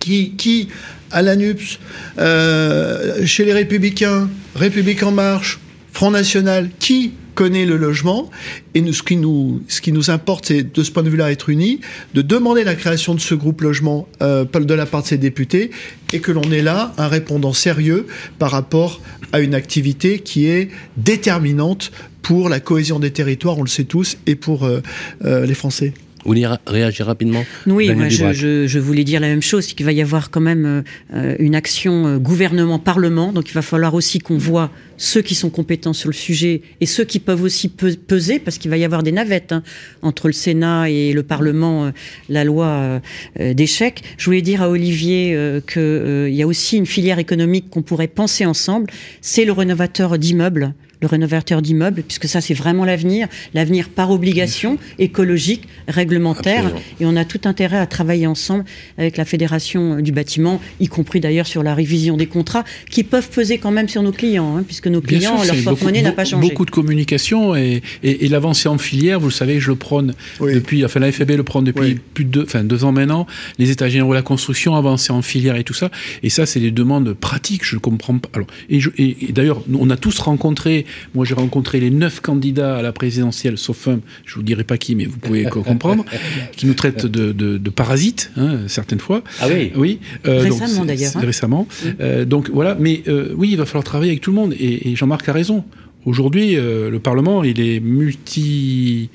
qui, 0.00 0.32
qui 0.32 0.68
à 1.10 1.22
l'ANUPS, 1.22 1.78
euh, 2.18 3.24
chez 3.24 3.44
les 3.44 3.52
Républicains, 3.52 4.28
République 4.54 5.02
en 5.02 5.12
marche, 5.12 5.60
Front 5.94 6.10
National, 6.10 6.70
qui 6.80 7.12
connaît 7.36 7.66
le 7.66 7.76
logement. 7.76 8.28
Et 8.74 8.80
nous, 8.80 8.92
ce, 8.92 9.02
qui 9.02 9.16
nous, 9.16 9.62
ce 9.68 9.80
qui 9.80 9.92
nous 9.92 10.10
importe, 10.10 10.46
c'est 10.46 10.62
de 10.62 10.82
ce 10.82 10.90
point 10.90 11.04
de 11.04 11.08
vue-là 11.08 11.30
être 11.30 11.48
unis, 11.50 11.80
de 12.14 12.20
demander 12.20 12.64
la 12.64 12.74
création 12.74 13.14
de 13.14 13.20
ce 13.20 13.34
groupe 13.34 13.60
logement 13.60 14.08
euh, 14.20 14.44
de 14.44 14.74
la 14.74 14.86
part 14.86 15.02
de 15.02 15.06
ces 15.06 15.18
députés, 15.18 15.70
et 16.12 16.18
que 16.18 16.32
l'on 16.32 16.50
ait 16.50 16.62
là 16.62 16.92
un 16.98 17.06
répondant 17.06 17.52
sérieux 17.52 18.06
par 18.40 18.50
rapport 18.50 19.00
à 19.32 19.38
une 19.38 19.54
activité 19.54 20.18
qui 20.18 20.46
est 20.46 20.68
déterminante 20.96 21.92
pour 22.22 22.48
la 22.48 22.58
cohésion 22.58 22.98
des 22.98 23.12
territoires, 23.12 23.58
on 23.58 23.62
le 23.62 23.68
sait 23.68 23.84
tous, 23.84 24.16
et 24.26 24.34
pour 24.34 24.64
euh, 24.64 24.80
euh, 25.24 25.46
les 25.46 25.54
Français. 25.54 25.94
Vous 26.24 26.30
voulez 26.30 26.46
réagir 26.66 27.06
rapidement? 27.06 27.44
Oui, 27.66 27.92
moi, 27.92 28.08
je, 28.08 28.32
je, 28.32 28.66
je, 28.66 28.78
voulais 28.78 29.04
dire 29.04 29.20
la 29.20 29.28
même 29.28 29.42
chose, 29.42 29.66
c'est 29.66 29.74
qu'il 29.74 29.84
va 29.84 29.92
y 29.92 30.00
avoir 30.00 30.30
quand 30.30 30.40
même 30.40 30.82
euh, 31.12 31.36
une 31.38 31.54
action 31.54 32.06
euh, 32.06 32.18
gouvernement-parlement, 32.18 33.32
donc 33.32 33.50
il 33.50 33.52
va 33.52 33.62
falloir 33.62 33.94
aussi 33.94 34.20
qu'on 34.20 34.38
voit 34.38 34.70
ceux 34.96 35.20
qui 35.22 35.34
sont 35.34 35.50
compétents 35.50 35.92
sur 35.92 36.08
le 36.08 36.14
sujet 36.14 36.62
et 36.80 36.86
ceux 36.86 37.04
qui 37.04 37.18
peuvent 37.18 37.42
aussi 37.42 37.68
peser, 37.68 38.38
parce 38.38 38.58
qu'il 38.58 38.70
va 38.70 38.78
y 38.78 38.84
avoir 38.84 39.02
des 39.02 39.12
navettes 39.12 39.52
hein, 39.52 39.62
entre 40.02 40.28
le 40.28 40.32
Sénat 40.32 40.88
et 40.88 41.12
le 41.12 41.22
Parlement, 41.22 41.86
euh, 41.86 41.90
la 42.28 42.44
loi 42.44 43.00
d'échec. 43.38 44.02
Je 44.16 44.24
voulais 44.26 44.42
dire 44.42 44.62
à 44.62 44.70
Olivier 44.70 45.34
euh, 45.34 45.60
qu'il 45.60 46.34
y 46.34 46.42
a 46.42 46.46
aussi 46.46 46.76
une 46.76 46.86
filière 46.86 47.18
économique 47.18 47.70
qu'on 47.70 47.82
pourrait 47.82 48.08
penser 48.08 48.46
ensemble, 48.46 48.90
c'est 49.20 49.44
le 49.44 49.52
rénovateur 49.52 50.18
d'immeubles 50.18 50.74
le 51.04 51.08
rénovateur 51.08 51.60
d'immeubles, 51.60 52.02
puisque 52.02 52.26
ça 52.26 52.40
c'est 52.40 52.54
vraiment 52.54 52.86
l'avenir, 52.86 53.28
l'avenir 53.52 53.90
par 53.90 54.10
obligation 54.10 54.78
écologique, 54.98 55.68
réglementaire, 55.86 56.64
Absolument. 56.64 56.80
et 57.00 57.06
on 57.06 57.16
a 57.16 57.24
tout 57.26 57.42
intérêt 57.44 57.76
à 57.76 57.86
travailler 57.86 58.26
ensemble 58.26 58.64
avec 58.96 59.18
la 59.18 59.26
fédération 59.26 60.00
du 60.00 60.12
bâtiment, 60.12 60.60
y 60.80 60.88
compris 60.88 61.20
d'ailleurs 61.20 61.46
sur 61.46 61.62
la 61.62 61.74
révision 61.74 62.16
des 62.16 62.26
contrats, 62.26 62.64
qui 62.90 63.04
peuvent 63.04 63.28
peser 63.28 63.58
quand 63.58 63.70
même 63.70 63.88
sur 63.88 64.02
nos 64.02 64.12
clients, 64.12 64.56
hein, 64.56 64.64
puisque 64.66 64.86
nos 64.86 65.02
clients, 65.02 65.42
sûr, 65.42 65.54
leur 65.54 65.62
porte-monnaie 65.64 66.00
n'a 66.00 66.12
pas 66.12 66.24
changé. 66.24 66.48
Beaucoup 66.48 66.64
de 66.64 66.70
communication 66.70 67.54
et, 67.54 67.82
et, 68.02 68.24
et 68.24 68.28
l'avancée 68.28 68.68
en 68.70 68.78
filière, 68.78 69.20
vous 69.20 69.28
le 69.28 69.32
savez, 69.32 69.60
je 69.60 69.68
le 69.68 69.76
prône 69.76 70.14
oui. 70.40 70.54
depuis, 70.54 70.84
enfin 70.86 71.00
la 71.00 71.12
FAB 71.12 71.32
le 71.32 71.42
prône 71.42 71.64
depuis 71.64 71.82
oui. 71.82 72.00
plus 72.14 72.24
de 72.24 72.30
deux, 72.30 72.44
enfin, 72.44 72.64
deux 72.64 72.84
ans 72.84 72.92
maintenant, 72.92 73.26
les 73.58 73.70
états 73.70 73.90
généraux 73.90 74.12
de 74.12 74.16
la 74.16 74.22
construction, 74.22 74.74
avancée 74.74 75.12
en 75.12 75.20
filière 75.20 75.56
et 75.56 75.64
tout 75.64 75.74
ça, 75.74 75.90
et 76.22 76.30
ça 76.30 76.46
c'est 76.46 76.60
des 76.60 76.70
demandes 76.70 77.12
pratiques, 77.12 77.64
je 77.64 77.76
ne 77.76 77.80
comprends 77.80 78.16
pas. 78.16 78.30
Alors, 78.32 78.46
et, 78.70 78.80
je, 78.80 78.88
et, 78.96 79.28
et 79.28 79.32
d'ailleurs, 79.32 79.62
on 79.78 79.90
a 79.90 79.96
tous 79.96 80.18
rencontré 80.20 80.86
moi, 81.14 81.24
j'ai 81.24 81.34
rencontré 81.34 81.80
les 81.80 81.90
neuf 81.90 82.20
candidats 82.20 82.76
à 82.76 82.82
la 82.82 82.92
présidentielle, 82.92 83.58
sauf 83.58 83.88
un, 83.88 84.00
je 84.24 84.34
vous 84.36 84.42
dirai 84.42 84.64
pas 84.64 84.78
qui, 84.78 84.94
mais 84.94 85.06
vous 85.06 85.18
pouvez 85.18 85.44
comprendre, 85.44 86.04
qui 86.56 86.66
nous 86.66 86.74
traitent 86.74 87.06
de, 87.06 87.32
de, 87.32 87.58
de 87.58 87.70
parasites, 87.70 88.30
hein, 88.36 88.60
certaines 88.68 89.00
fois. 89.00 89.22
Ah 89.40 89.46
oui 89.48 89.72
Oui. 89.76 90.00
Euh, 90.26 90.40
récemment, 90.42 90.84
d'ailleurs. 90.84 91.12
Hein. 91.16 91.20
Récemment. 91.20 91.68
Euh, 92.00 92.24
donc, 92.24 92.50
voilà. 92.50 92.76
Mais 92.78 93.02
euh, 93.08 93.34
oui, 93.36 93.50
il 93.52 93.56
va 93.56 93.66
falloir 93.66 93.84
travailler 93.84 94.12
avec 94.12 94.20
tout 94.20 94.30
le 94.30 94.36
monde. 94.36 94.54
Et, 94.58 94.90
et 94.90 94.96
Jean-Marc 94.96 95.28
a 95.28 95.32
raison. 95.32 95.64
Aujourd'hui, 96.06 96.56
euh, 96.56 96.90
le 96.90 96.98
Parlement, 96.98 97.42
il 97.44 97.60
est 97.60 97.80
multi 97.80 99.08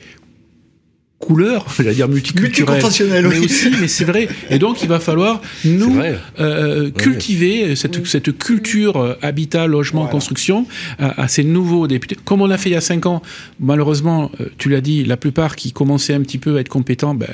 couleur, 1.20 1.66
j'allais 1.78 1.94
dire 1.94 2.08
multiculturelle, 2.08 2.82
mais 3.10 3.26
oui. 3.28 3.46
aussi, 3.46 3.70
mais 3.80 3.88
c'est 3.88 4.06
vrai. 4.06 4.28
Et 4.50 4.58
donc, 4.58 4.82
il 4.82 4.88
va 4.88 5.00
falloir 5.00 5.42
nous 5.66 6.00
euh, 6.40 6.90
cultiver 6.92 7.76
cette, 7.76 7.98
oui. 7.98 8.04
cette 8.06 8.38
culture 8.38 8.98
euh, 8.98 9.16
habitat, 9.22 9.68
logement, 9.68 10.02
voilà. 10.02 10.14
construction 10.14 10.66
à, 10.98 11.22
à, 11.22 11.28
ces 11.28 11.44
nouveaux 11.44 11.88
députés. 11.88 12.18
Comme 12.24 12.42
on 12.42 12.48
l'a 12.48 12.58
fait 12.58 12.70
il 12.70 12.74
y 12.74 12.78
a 12.78 12.82
cinq 12.82 13.06
ans, 13.06 13.22
malheureusement, 13.60 14.32
euh, 14.40 14.46
tu 14.58 14.70
l'as 14.70 14.82
dit, 14.82 15.04
la 15.04 15.18
plupart 15.18 15.56
qui 15.56 15.72
commençaient 15.74 16.14
un 16.14 16.22
petit 16.22 16.38
peu 16.38 16.58
à 16.58 16.62
être 16.62 16.70
compétents 16.70 17.14
ben, 17.14 17.28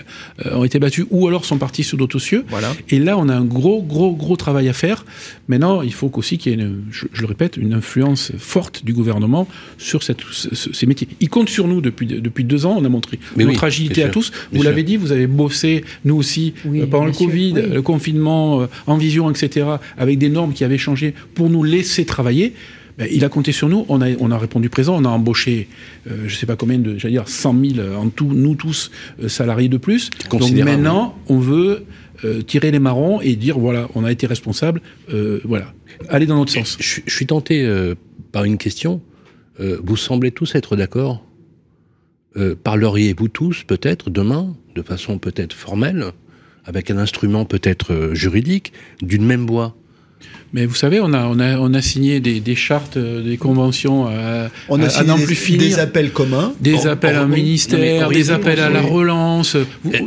euh, 0.45 0.55
ont 0.55 0.63
été 0.63 0.79
battus 0.79 1.05
ou 1.11 1.27
alors 1.27 1.45
sont 1.45 1.57
partis 1.57 1.83
sur 1.83 1.97
d'autres 1.97 2.19
cieux. 2.19 2.43
Voilà. 2.49 2.73
Et 2.89 2.99
là, 2.99 3.17
on 3.17 3.29
a 3.29 3.35
un 3.35 3.45
gros, 3.45 3.83
gros, 3.83 4.13
gros 4.13 4.35
travail 4.35 4.67
à 4.67 4.73
faire. 4.73 5.05
Maintenant, 5.47 5.83
il 5.83 5.93
faut 5.93 6.11
aussi 6.15 6.37
qu'il 6.37 6.51
y 6.51 6.55
ait, 6.55 6.63
une, 6.63 6.85
je, 6.91 7.05
je, 7.13 7.21
le 7.21 7.27
répète, 7.27 7.57
une 7.57 7.73
influence 7.73 8.31
forte 8.37 8.83
du 8.83 8.93
gouvernement 8.93 9.47
sur 9.77 10.01
cette, 10.01 10.21
ce, 10.31 10.49
ces 10.73 10.85
métiers. 10.87 11.07
Il 11.19 11.29
compte 11.29 11.49
sur 11.49 11.67
nous 11.67 11.81
depuis, 11.81 12.07
depuis 12.07 12.43
deux 12.43 12.65
ans. 12.65 12.75
On 12.77 12.85
a 12.85 12.89
montré 12.89 13.19
mais 13.35 13.45
notre 13.45 13.63
oui 13.79 13.85
agilité 13.85 14.03
à 14.03 14.09
tous. 14.09 14.31
Vous 14.51 14.63
l'avez 14.63 14.83
dit, 14.83 14.97
vous 14.97 15.11
avez 15.11 15.27
bossé, 15.27 15.83
nous 16.03 16.15
aussi, 16.15 16.53
oui, 16.65 16.81
euh, 16.81 16.87
pendant 16.87 17.05
le 17.05 17.11
Covid, 17.11 17.53
oui. 17.55 17.61
le 17.73 17.81
confinement, 17.81 18.61
euh, 18.61 18.67
en 18.87 18.97
vision, 18.97 19.29
etc., 19.29 19.67
avec 19.97 20.17
des 20.17 20.29
normes 20.29 20.53
qui 20.53 20.63
avaient 20.63 20.77
changé 20.77 21.13
pour 21.33 21.49
nous 21.49 21.63
laisser 21.63 22.05
travailler. 22.05 22.53
Ben, 22.97 23.09
il 23.11 23.25
a 23.25 23.29
compté 23.29 23.51
sur 23.51 23.67
nous, 23.67 23.85
on 23.89 24.01
a, 24.01 24.07
on 24.19 24.31
a 24.31 24.37
répondu 24.37 24.69
présent, 24.69 24.95
on 24.95 25.03
a 25.03 25.09
embauché, 25.09 25.67
euh, 26.09 26.23
je 26.27 26.33
ne 26.33 26.37
sais 26.37 26.45
pas 26.45 26.55
combien 26.55 26.79
de, 26.79 26.97
j'allais 26.97 27.15
dire 27.15 27.27
100 27.27 27.55
000 27.75 27.95
en 27.95 28.09
tout, 28.09 28.31
nous 28.33 28.55
tous, 28.55 28.89
euh, 29.21 29.27
salariés 29.27 29.67
de 29.67 29.77
plus. 29.77 30.09
Donc 30.31 30.49
maintenant, 30.51 31.17
on 31.27 31.39
veut 31.39 31.83
euh, 32.23 32.41
tirer 32.41 32.71
les 32.71 32.79
marrons 32.79 33.19
et 33.19 33.35
dire, 33.35 33.59
voilà, 33.59 33.89
on 33.95 34.05
a 34.05 34.11
été 34.11 34.27
responsable, 34.27 34.81
voilà, 35.43 35.73
aller 36.07 36.25
dans 36.25 36.37
notre 36.37 36.53
sens. 36.53 36.77
Je, 36.79 37.01
je 37.05 37.13
suis 37.13 37.25
tenté 37.25 37.69
par 38.31 38.45
une 38.45 38.57
question. 38.57 39.01
vous 39.59 39.97
semblez 39.97 40.31
tous 40.31 40.55
être 40.55 40.75
d'accord 40.75 41.24
euh, 42.37 42.55
parleriez-vous 42.61 43.27
tous 43.27 43.63
peut-être 43.63 44.09
demain, 44.09 44.55
de 44.75 44.81
façon 44.81 45.19
peut-être 45.19 45.53
formelle, 45.53 46.11
avec 46.65 46.91
un 46.91 46.97
instrument 46.97 47.45
peut-être 47.45 47.93
euh, 47.93 48.13
juridique, 48.13 48.73
d'une 49.01 49.25
même 49.25 49.45
voix? 49.45 49.75
Mais 50.55 50.65
vous 50.65 50.73
savez, 50.73 51.01
on 51.01 51.11
a, 51.11 51.25
on 51.25 51.37
a, 51.41 51.57
on 51.59 51.73
a 51.73 51.81
signé 51.81 52.21
des, 52.21 52.39
des 52.39 52.55
chartes, 52.55 52.95
euh, 52.95 53.21
des 53.21 53.35
conventions 53.35 54.07
à, 54.07 54.47
on 54.69 54.81
a 54.81 54.85
à, 54.85 54.89
signé 54.89 55.11
à 55.11 55.17
des, 55.17 55.25
plus 55.25 55.35
finir. 55.35 55.59
Des 55.59 55.79
appels 55.79 56.11
communs. 56.11 56.53
Des 56.61 56.87
appels 56.87 57.17
à 57.17 57.23
un 57.23 57.27
ministère, 57.27 58.07
des 58.07 58.31
appels 58.31 58.61
à 58.61 58.69
la 58.69 58.79
relance. 58.79 59.57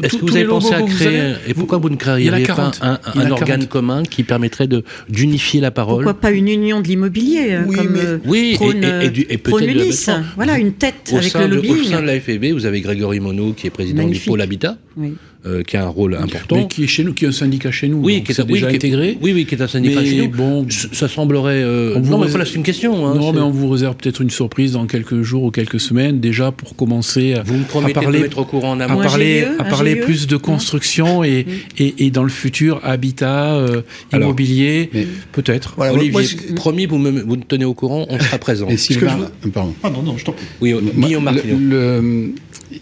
Est-ce 0.03 0.16
que 0.16 0.22
vous 0.22 0.34
avez 0.36 0.46
pensé 0.46 0.72
à 0.72 0.80
créer, 0.80 1.34
et 1.46 1.53
pourquoi 1.53 1.76
vous 1.76 1.90
ne 1.90 1.96
créeriez 1.96 2.30
pas 2.46 2.72
un, 2.80 2.92
un, 2.92 2.99
un 3.14 3.30
organe 3.30 3.66
commun 3.66 4.05
qui 4.05 4.22
permettrait 4.22 4.68
d'unifier 5.11 5.61
la 5.61 5.70
parole 5.70 6.05
Pourquoi 6.05 6.18
pas 6.18 6.30
une 6.30 6.49
union 6.49 6.80
de 6.80 6.88
l'immobilier 6.88 7.49
euh, 7.51 7.64
oui, 7.66 7.76
comme 7.76 7.88
mais, 7.90 8.01
euh, 8.01 8.18
oui, 8.24 8.53
prône, 8.55 8.82
et, 8.82 8.86
et, 8.86 9.20
et, 9.20 9.32
et 9.34 9.38
peut-être 9.38 10.22
Voilà, 10.34 10.59
une 10.59 10.72
tête 10.72 11.11
au 11.12 11.18
avec 11.18 11.34
le 11.34 11.46
lobbying. 11.46 11.80
Au 11.80 11.84
sein 11.84 12.01
de 12.01 12.07
la 12.07 12.18
FEB, 12.18 12.53
vous 12.55 12.64
avez 12.64 12.80
Grégory 12.80 13.20
Monod 13.20 13.55
qui 13.55 13.66
est 13.66 13.70
président 13.70 13.99
Magnifique. 13.99 14.22
du 14.22 14.28
pôle 14.30 14.40
Habitat. 14.40 14.78
Oui 14.96 15.12
euh, 15.47 15.62
qui 15.62 15.76
a 15.76 15.84
un 15.84 15.89
rôle 15.89 16.16
important. 16.16 16.57
Mais 16.57 16.66
qui 16.66 16.82
est 16.82 16.89
chez 16.89 17.05
nous, 17.05 17.14
qui 17.14 17.24
est 17.24 17.28
un 17.28 17.32
syndicat 17.32 17.70
chez 17.70 17.86
nous. 17.86 17.99
Oui, 17.99 18.24
qui 18.24 18.32
est, 18.32 18.45
déjà 18.45 18.66
oui, 18.66 18.74
intégré. 18.74 19.18
oui, 19.22 19.32
oui, 19.32 19.47
qui 19.47 19.55
est 19.55 19.62
un 19.62 19.68
syndicat 19.68 20.01
mais 20.01 20.07
chez 20.07 20.26
nous. 20.26 20.36
Bon, 20.36 20.66
ça 20.68 21.07
semblerait. 21.07 21.62
Euh... 21.62 22.01
Non, 22.01 22.18
mais 22.18 22.26
voilà, 22.26 22.45
c'est 22.45 22.57
une 22.57 22.64
question. 22.64 23.07
Hein, 23.07 23.14
non, 23.14 23.32
mais 23.32 23.41
on 23.41 23.51
vous 23.51 23.68
réserve 23.68 23.95
peut-être 23.95 24.20
une 24.20 24.30
surprise 24.30 24.72
dans 24.72 24.86
quelques 24.86 25.22
jours 25.22 25.45
ou 25.45 25.51
quelques 25.53 25.78
semaines, 25.78 26.18
déjà 26.18 26.51
pour 26.51 26.74
commencer 26.74 27.34
à, 27.34 27.45
vous 27.45 27.55
me 27.55 27.62
promettez 27.62 27.99
à 27.99 28.03
parler, 28.03 28.18
de 28.18 28.24
mettre 28.24 28.39
au 28.39 28.45
courant 28.45 28.72
en 28.72 28.80
amont. 28.80 28.99
à 28.99 29.05
parler, 29.05 29.47
à 29.61 29.64
parler 29.64 29.95
plus 29.95 30.26
de 30.26 30.36
construction 30.36 31.22
et, 31.22 31.47
et, 31.78 32.07
et, 32.07 32.11
dans 32.11 32.24
le 32.24 32.30
futur 32.30 32.80
habitat, 32.82 33.55
euh, 33.55 33.82
immobilier, 34.12 34.91
peut-être. 35.30 35.74
Voilà, 35.76 35.95
Olivier, 35.95 36.11
moi, 36.11 36.22
promis, 36.57 36.86
vous 36.86 36.99
me, 36.99 37.11
vous 37.22 37.36
me 37.36 37.45
tenez 37.45 37.64
au 37.64 37.74
courant, 37.74 38.07
on 38.11 38.18
sera 38.18 38.39
présent. 38.41 38.66
Et 38.68 38.76
Sylvain, 38.76 39.30
je... 39.45 39.51
pardon. 39.51 39.74
Ah 39.84 39.91
non, 39.91 40.03
non, 40.03 40.18
je 40.18 40.24
t'en 40.24 40.32
prie. 40.32 40.47
Oui, 40.61 40.74
Guillaume 40.97 41.22
Martino. 41.22 41.57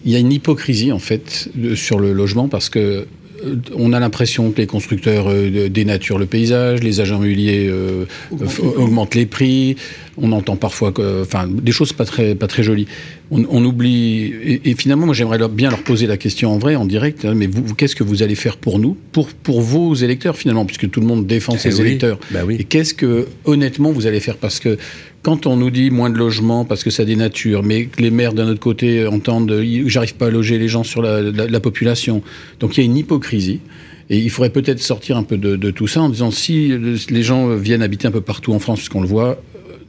Il 0.04 0.10
y 0.10 0.16
a 0.16 0.18
une 0.18 0.32
hypocrisie 0.32 0.92
en 0.92 0.98
fait 0.98 1.48
sur 1.74 1.98
le 1.98 2.12
logement 2.12 2.48
parce 2.48 2.68
que 2.68 3.06
on 3.74 3.92
a 3.92 4.00
l'impression 4.00 4.50
que 4.50 4.58
les 4.58 4.66
constructeurs 4.66 5.26
euh, 5.28 5.68
dénaturent 5.68 6.18
le 6.18 6.26
paysage, 6.26 6.82
les 6.82 7.00
agents 7.00 7.16
immobiliers 7.16 7.68
euh, 7.68 8.04
augmentent 8.76 9.14
les 9.14 9.26
prix. 9.26 9.76
On 10.18 10.32
entend 10.32 10.56
parfois, 10.56 10.92
que, 10.92 11.22
enfin, 11.22 11.46
des 11.46 11.72
choses 11.72 11.92
pas 11.92 12.04
très, 12.04 12.34
pas 12.34 12.46
très 12.46 12.62
jolies. 12.62 12.86
On, 13.30 13.44
on 13.50 13.64
oublie 13.64 14.32
et, 14.44 14.70
et, 14.70 14.74
finalement, 14.74 15.06
moi, 15.06 15.14
j'aimerais 15.14 15.38
bien 15.48 15.68
leur 15.70 15.82
poser 15.82 16.06
la 16.06 16.16
question 16.16 16.52
en 16.52 16.58
vrai, 16.58 16.76
en 16.76 16.86
direct. 16.86 17.24
Hein, 17.24 17.34
mais 17.34 17.46
vous, 17.46 17.74
qu'est-ce 17.74 17.96
que 17.96 18.04
vous 18.04 18.22
allez 18.22 18.34
faire 18.34 18.56
pour 18.56 18.78
nous, 18.78 18.96
pour 19.12 19.28
pour 19.28 19.60
vos 19.60 19.94
électeurs 19.94 20.36
finalement, 20.36 20.64
puisque 20.64 20.90
tout 20.90 21.00
le 21.00 21.06
monde 21.06 21.26
défend 21.26 21.58
ses 21.58 21.74
oui. 21.74 21.88
électeurs. 21.88 22.18
Bah 22.30 22.40
oui. 22.46 22.56
Et 22.58 22.64
qu'est-ce 22.64 22.94
que 22.94 23.26
honnêtement 23.44 23.92
vous 23.92 24.06
allez 24.06 24.20
faire? 24.20 24.36
Parce 24.36 24.58
que 24.60 24.78
quand 25.26 25.48
on 25.48 25.56
nous 25.56 25.70
dit 25.72 25.90
moins 25.90 26.08
de 26.08 26.18
logements 26.18 26.64
parce 26.64 26.84
que 26.84 26.90
ça 26.90 27.04
dénature, 27.04 27.64
mais 27.64 27.86
que 27.86 28.00
les 28.00 28.12
maires 28.12 28.32
d'un 28.32 28.46
autre 28.46 28.60
côté 28.60 29.08
entendent 29.08 29.60
j'arrive 29.86 30.14
pas 30.14 30.28
à 30.28 30.30
loger 30.30 30.56
les 30.56 30.68
gens 30.68 30.84
sur 30.84 31.02
la, 31.02 31.20
la, 31.20 31.48
la 31.48 31.58
population, 31.58 32.22
donc 32.60 32.76
il 32.76 32.80
y 32.80 32.82
a 32.84 32.86
une 32.86 32.96
hypocrisie. 32.96 33.58
Et 34.08 34.18
il 34.18 34.30
faudrait 34.30 34.50
peut-être 34.50 34.80
sortir 34.80 35.16
un 35.16 35.24
peu 35.24 35.36
de, 35.36 35.70
tout 35.72 35.88
ça 35.88 36.00
en 36.02 36.10
disant 36.10 36.30
si 36.30 36.72
les 37.10 37.22
gens 37.24 37.48
viennent 37.56 37.82
habiter 37.82 38.06
un 38.06 38.12
peu 38.12 38.20
partout 38.20 38.52
en 38.52 38.60
France, 38.60 38.78
puisqu'on 38.78 39.00
le 39.00 39.08
voit, 39.08 39.42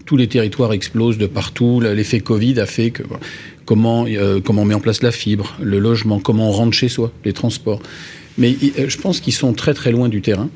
tous 0.07 0.17
les 0.17 0.25
territoires 0.25 0.73
explosent 0.73 1.19
de 1.19 1.27
partout. 1.27 1.81
L'effet 1.81 2.19
Covid 2.19 2.59
a 2.59 2.65
fait 2.65 2.89
que 2.89 3.03
comment 3.65 4.07
euh, 4.07 4.39
comment 4.43 4.63
on 4.63 4.65
met 4.65 4.73
en 4.73 4.79
place 4.79 5.03
la 5.03 5.11
fibre, 5.11 5.55
le 5.61 5.77
logement, 5.77 6.19
comment 6.19 6.49
on 6.49 6.51
rentre 6.51 6.73
chez 6.73 6.89
soi, 6.89 7.11
les 7.25 7.33
transports. 7.33 7.79
Mais 8.39 8.55
euh, 8.79 8.89
je 8.89 8.97
pense 8.97 9.19
qu'ils 9.19 9.33
sont 9.33 9.53
très 9.53 9.75
très 9.75 9.91
loin 9.91 10.09
du 10.09 10.21
terrain. 10.21 10.49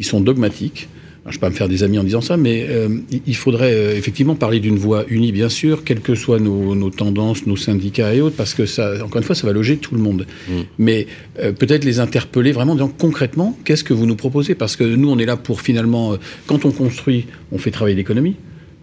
Ils 0.00 0.04
sont 0.04 0.20
dogmatiques. 0.20 0.88
Je 1.26 1.30
ne 1.30 1.32
vais 1.34 1.40
pas 1.40 1.50
me 1.50 1.54
faire 1.54 1.68
des 1.68 1.82
amis 1.82 1.98
en 1.98 2.04
disant 2.04 2.20
ça, 2.20 2.36
mais 2.36 2.66
euh, 2.68 2.88
il 3.26 3.36
faudrait 3.36 3.72
euh, 3.72 3.96
effectivement 3.96 4.36
parler 4.36 4.60
d'une 4.60 4.76
voix 4.76 5.04
unie, 5.08 5.32
bien 5.32 5.48
sûr, 5.48 5.82
quelles 5.82 6.00
que 6.00 6.14
soient 6.14 6.38
nos, 6.38 6.90
tendances, 6.90 7.46
nos 7.46 7.56
syndicats 7.56 8.14
et 8.14 8.20
autres, 8.20 8.36
parce 8.36 8.54
que 8.54 8.64
ça, 8.66 8.94
encore 9.04 9.18
une 9.18 9.24
fois, 9.24 9.34
ça 9.34 9.46
va 9.46 9.52
loger 9.52 9.76
tout 9.76 9.94
le 9.94 10.00
monde. 10.00 10.26
Mm. 10.48 10.52
Mais 10.78 11.06
euh, 11.40 11.52
peut-être 11.52 11.84
les 11.84 11.98
interpeller 11.98 12.52
vraiment 12.52 12.72
en 12.72 12.76
disant 12.76 12.92
concrètement, 12.96 13.58
qu'est-ce 13.64 13.84
que 13.84 13.92
vous 13.92 14.06
nous 14.06 14.16
proposez? 14.16 14.54
Parce 14.54 14.76
que 14.76 14.84
nous, 14.84 15.10
on 15.10 15.18
est 15.18 15.26
là 15.26 15.36
pour 15.36 15.60
finalement, 15.60 16.16
quand 16.46 16.64
on 16.64 16.70
construit, 16.70 17.26
on 17.50 17.58
fait 17.58 17.70
travailler 17.70 17.96
l'économie. 17.96 18.36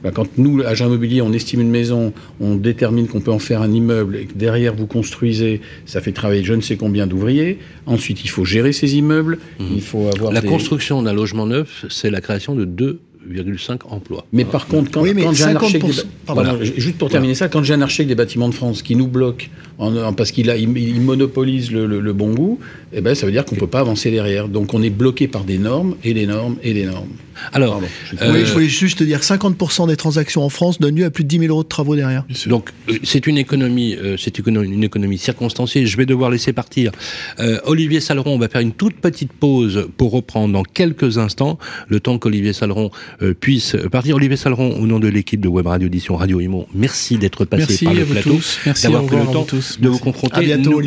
Ben, 0.03 0.11
quand 0.11 0.37
nous, 0.37 0.61
agents 0.61 0.87
immobiliers, 0.87 1.21
on 1.21 1.33
estime 1.33 1.61
une 1.61 1.69
maison, 1.69 2.13
on 2.39 2.55
détermine 2.55 3.07
qu'on 3.07 3.21
peut 3.21 3.31
en 3.31 3.39
faire 3.39 3.61
un 3.61 3.71
immeuble, 3.71 4.17
et 4.17 4.25
que 4.25 4.33
derrière 4.33 4.75
vous 4.75 4.87
construisez, 4.87 5.61
ça 5.85 6.01
fait 6.01 6.11
travailler 6.11 6.43
je 6.43 6.53
ne 6.53 6.61
sais 6.61 6.75
combien 6.75 7.07
d'ouvriers. 7.07 7.59
Ensuite, 7.85 8.23
il 8.23 8.29
faut 8.29 8.45
gérer 8.45 8.73
ces 8.73 8.95
immeubles, 8.95 9.39
mmh. 9.59 9.65
il 9.73 9.81
faut 9.81 10.09
avoir 10.13 10.31
la 10.31 10.41
construction 10.41 11.01
d'un 11.01 11.13
logement 11.13 11.45
neuf, 11.45 11.85
c'est 11.89 12.09
la 12.09 12.21
création 12.21 12.55
de 12.55 12.65
deux 12.65 12.99
2,5 13.29 13.79
emplois. 13.89 14.25
Mais 14.33 14.45
par 14.45 14.67
contre, 14.67 14.91
quand, 14.91 15.03
j'ai 15.05 15.43
un 15.43 15.55
architecte, 15.55 15.85
des... 15.85 16.65
juste 16.77 16.97
pour 16.97 17.09
terminer 17.09 17.35
ça, 17.35 17.47
quand 17.47 17.63
j'ai 17.63 17.73
un 17.73 17.81
architecte 17.81 18.09
des 18.09 18.15
bâtiments 18.15 18.49
de 18.49 18.53
France 18.53 18.81
qui 18.81 18.95
nous 18.95 19.07
bloque 19.07 19.49
en, 19.77 20.13
parce 20.13 20.31
qu'il 20.31 20.47
il, 20.47 21.01
monopolise 21.01 21.71
le, 21.71 22.13
bon 22.13 22.33
goût, 22.33 22.59
eh 22.93 23.01
ben, 23.01 23.15
ça 23.15 23.25
veut 23.25 23.31
dire 23.31 23.45
qu'on 23.45 23.55
ne 23.55 23.59
peut 23.59 23.67
pas 23.67 23.79
avancer 23.79 24.11
derrière. 24.11 24.47
Donc 24.47 24.73
on 24.73 24.81
est 24.81 24.89
bloqué 24.89 25.27
par 25.27 25.43
des 25.43 25.57
normes 25.57 25.95
et 26.03 26.13
des 26.13 26.25
normes 26.25 26.57
et 26.63 26.73
des 26.73 26.85
normes. 26.85 27.09
Alors, 27.51 27.81
je, 28.05 28.31
oui, 28.31 28.45
je 28.45 28.53
voulais 28.53 28.67
juste 28.67 28.99
te 28.99 29.03
dire 29.03 29.19
50% 29.19 29.87
des 29.87 29.95
transactions 29.95 30.43
en 30.43 30.49
France 30.49 30.79
donnent 30.79 30.95
lieu 30.95 31.05
à 31.05 31.09
plus 31.09 31.23
de 31.23 31.29
10 31.29 31.39
000 31.39 31.51
euros 31.51 31.63
de 31.63 31.67
travaux 31.67 31.95
derrière. 31.95 32.25
Donc 32.47 32.69
euh, 32.89 32.97
c'est 33.03 33.27
une 33.27 33.37
économie, 33.37 33.95
euh, 33.95 34.15
c'est 34.17 34.37
une 34.39 34.83
économie 34.83 35.17
circonstanciée. 35.17 35.85
Je 35.85 35.97
vais 35.97 36.05
devoir 36.05 36.29
laisser 36.29 36.53
partir 36.53 36.91
euh, 37.39 37.59
Olivier 37.65 37.99
Saleron. 37.99 38.35
On 38.35 38.39
va 38.39 38.49
faire 38.49 38.61
une 38.61 38.71
toute 38.71 38.95
petite 38.95 39.33
pause 39.33 39.87
pour 39.97 40.11
reprendre 40.11 40.53
dans 40.53 40.63
quelques 40.63 41.17
instants 41.17 41.57
le 41.87 41.99
temps 41.99 42.17
qu'Olivier 42.17 42.53
Saleron 42.53 42.91
puisse 43.39 43.75
partir. 43.91 44.15
Olivier 44.15 44.37
Saleron, 44.37 44.79
au 44.79 44.85
nom 44.87 44.99
de 44.99 45.07
l'équipe 45.07 45.41
de 45.41 45.47
Web 45.47 45.67
Radio 45.67 45.87
Audition 45.87 46.15
Radio 46.15 46.39
Imo, 46.39 46.67
merci 46.73 47.17
d'être 47.17 47.45
passé 47.45 47.85
par 47.85 47.93
le 47.93 48.05
plateau, 48.05 48.39
d'avoir 48.83 49.05
pris 49.05 49.17
le 49.17 49.25
temps 49.25 49.47
de 49.79 49.89
vous 49.89 49.99
confronter. 49.99 50.35
À 50.35 50.41
bientôt, 50.41 50.81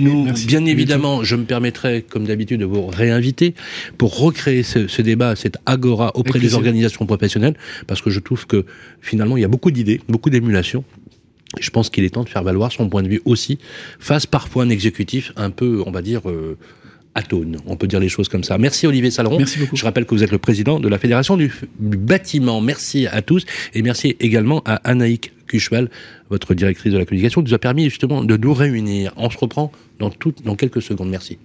bien 0.47 0.65
évidemment, 0.65 1.25
je 1.25 1.37
me 1.37 1.45
permettrai, 1.45 1.96
comme 2.03 2.25
d'habitude, 2.25 2.61
de 2.61 2.65
vous 2.65 2.87
réinviter 2.87 3.55
pour 3.99 4.19
recréer 4.19 4.63
ce, 4.63 5.03
débat, 5.03 5.37
cette 5.37 5.59
agora 5.67 6.13
auprès 6.17 6.39
des 6.39 6.55
organisations 6.55 7.07
professionnelles, 7.07 7.57
parce 7.87 8.03
que 8.03 8.11
je 8.11 8.21
trouve 8.21 8.47
que 8.47 8.65
finalement, 9.01 9.37
il 9.37 9.41
y 9.41 9.45
a 9.45 9.49
beaucoup 9.49 9.71
d'idées, 9.71 10.01
beaucoup 10.09 10.31
d'émulation. 10.31 10.85
Je 11.61 11.71
pense 11.71 11.91
qu'il 11.91 12.05
est 12.05 12.11
temps 12.11 12.25
de 12.25 12.29
faire 12.29 12.43
valoir 12.43 12.73
son 12.73 12.89
point 12.89 13.03
de 13.03 13.09
vue 13.09 13.23
aussi, 13.25 13.59
face 14.01 14.27
parfois 14.27 14.65
à 14.65 14.67
un 14.67 14.71
exécutif 14.71 15.33
un 15.37 15.51
peu, 15.51 15.83
on 15.87 15.91
va 15.91 16.03
dire, 16.03 16.29
euh, 16.29 16.59
atone. 17.17 17.57
On 17.67 17.77
peut 17.77 17.87
dire 17.87 17.99
les 17.99 18.09
choses 18.09 18.29
comme 18.29 18.45
ça. 18.45 18.59
Merci 18.59 18.87
Olivier 18.87 19.11
Saleron. 19.11 19.39
Merci 19.39 19.59
beaucoup. 19.59 19.77
Je 19.77 19.85
rappelle 19.85 20.05
que 20.05 20.15
vous 20.15 20.23
êtes 20.23 20.31
le 20.31 20.39
président 20.39 20.79
de 20.79 20.89
la 20.89 20.99
Fédération 20.99 21.37
du, 21.37 21.53
bâtiment. 21.79 22.61
Merci 22.61 23.07
à 23.07 23.23
tous 23.23 23.45
et 23.75 23.83
merci 23.83 24.17
également 24.21 24.63
à 24.65 24.77
Anaïk 24.89 25.33
Cucheval, 25.47 25.91
votre 26.31 26.55
directrice 26.55 26.93
de 26.93 26.99
la 26.99 27.05
communication, 27.05 27.43
qui 27.43 27.51
nous 27.51 27.55
a 27.55 27.59
permis 27.59 27.85
justement 27.85 28.23
de 28.23 28.37
nous 28.37 28.53
réunir. 28.53 29.13
On 29.17 29.31
se 29.31 29.39
reprend 29.39 29.73
dans, 29.99 30.11
tout, 30.11 30.35
dans 30.45 30.57
quelques 30.57 30.83
secondes. 30.83 31.09
Merci. 31.09 31.39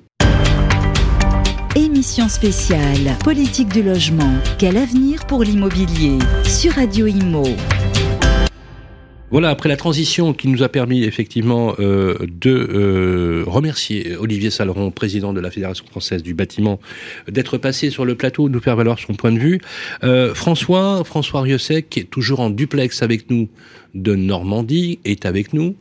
Émission 1.75 2.27
spéciale 2.27 3.17
Politique 3.23 3.69
du 3.69 3.81
logement. 3.81 4.33
Quel 4.59 4.75
avenir 4.75 5.25
pour 5.25 5.41
l'immobilier 5.41 6.17
Sur 6.43 6.73
Radio 6.73 7.07
Imo. 7.07 7.45
Voilà, 9.29 9.51
après 9.51 9.69
la 9.69 9.77
transition 9.77 10.33
qui 10.33 10.49
nous 10.49 10.63
a 10.63 10.67
permis 10.67 11.05
effectivement 11.05 11.73
euh, 11.79 12.17
de 12.27 12.51
euh, 12.51 13.43
remercier 13.47 14.17
Olivier 14.17 14.49
Saleron, 14.49 14.91
président 14.91 15.31
de 15.31 15.39
la 15.39 15.49
Fédération 15.49 15.85
française 15.89 16.21
du 16.23 16.33
bâtiment, 16.33 16.81
d'être 17.29 17.57
passé 17.57 17.89
sur 17.89 18.03
le 18.03 18.15
plateau, 18.15 18.49
de 18.49 18.53
nous 18.53 18.59
faire 18.59 18.75
valoir 18.75 18.99
son 18.99 19.13
point 19.13 19.31
de 19.31 19.39
vue. 19.39 19.61
Euh, 20.03 20.33
François, 20.35 21.05
François 21.05 21.39
Riosec, 21.39 21.89
qui 21.89 22.01
est 22.01 22.09
toujours 22.09 22.41
en 22.41 22.49
duplex 22.49 23.01
avec 23.01 23.29
nous 23.29 23.47
de 23.95 24.13
Normandie, 24.13 24.99
est 25.05 25.25
avec 25.25 25.53
nous. 25.53 25.77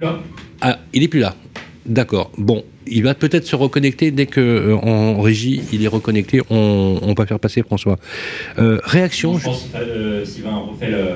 Là. 0.00 0.18
Ah, 0.62 0.78
il 0.94 1.02
est 1.02 1.08
plus 1.08 1.20
là. 1.20 1.36
D'accord. 1.84 2.32
Bon, 2.38 2.64
il 2.86 3.02
va 3.02 3.14
peut-être 3.14 3.46
se 3.46 3.56
reconnecter 3.56 4.10
dès 4.10 4.26
que 4.26 4.74
en 4.82 5.20
régie 5.20 5.62
il 5.72 5.84
est 5.84 5.88
reconnecté. 5.88 6.40
On, 6.50 6.98
on 7.02 7.14
va 7.14 7.26
faire 7.26 7.40
passer 7.40 7.62
François. 7.62 7.98
réaction. 8.56 9.38
Je 9.38 9.44
pense 9.44 9.68
que 9.72 10.24
Sylvain 10.24 10.56
refait 10.56 10.90
le 10.90 11.06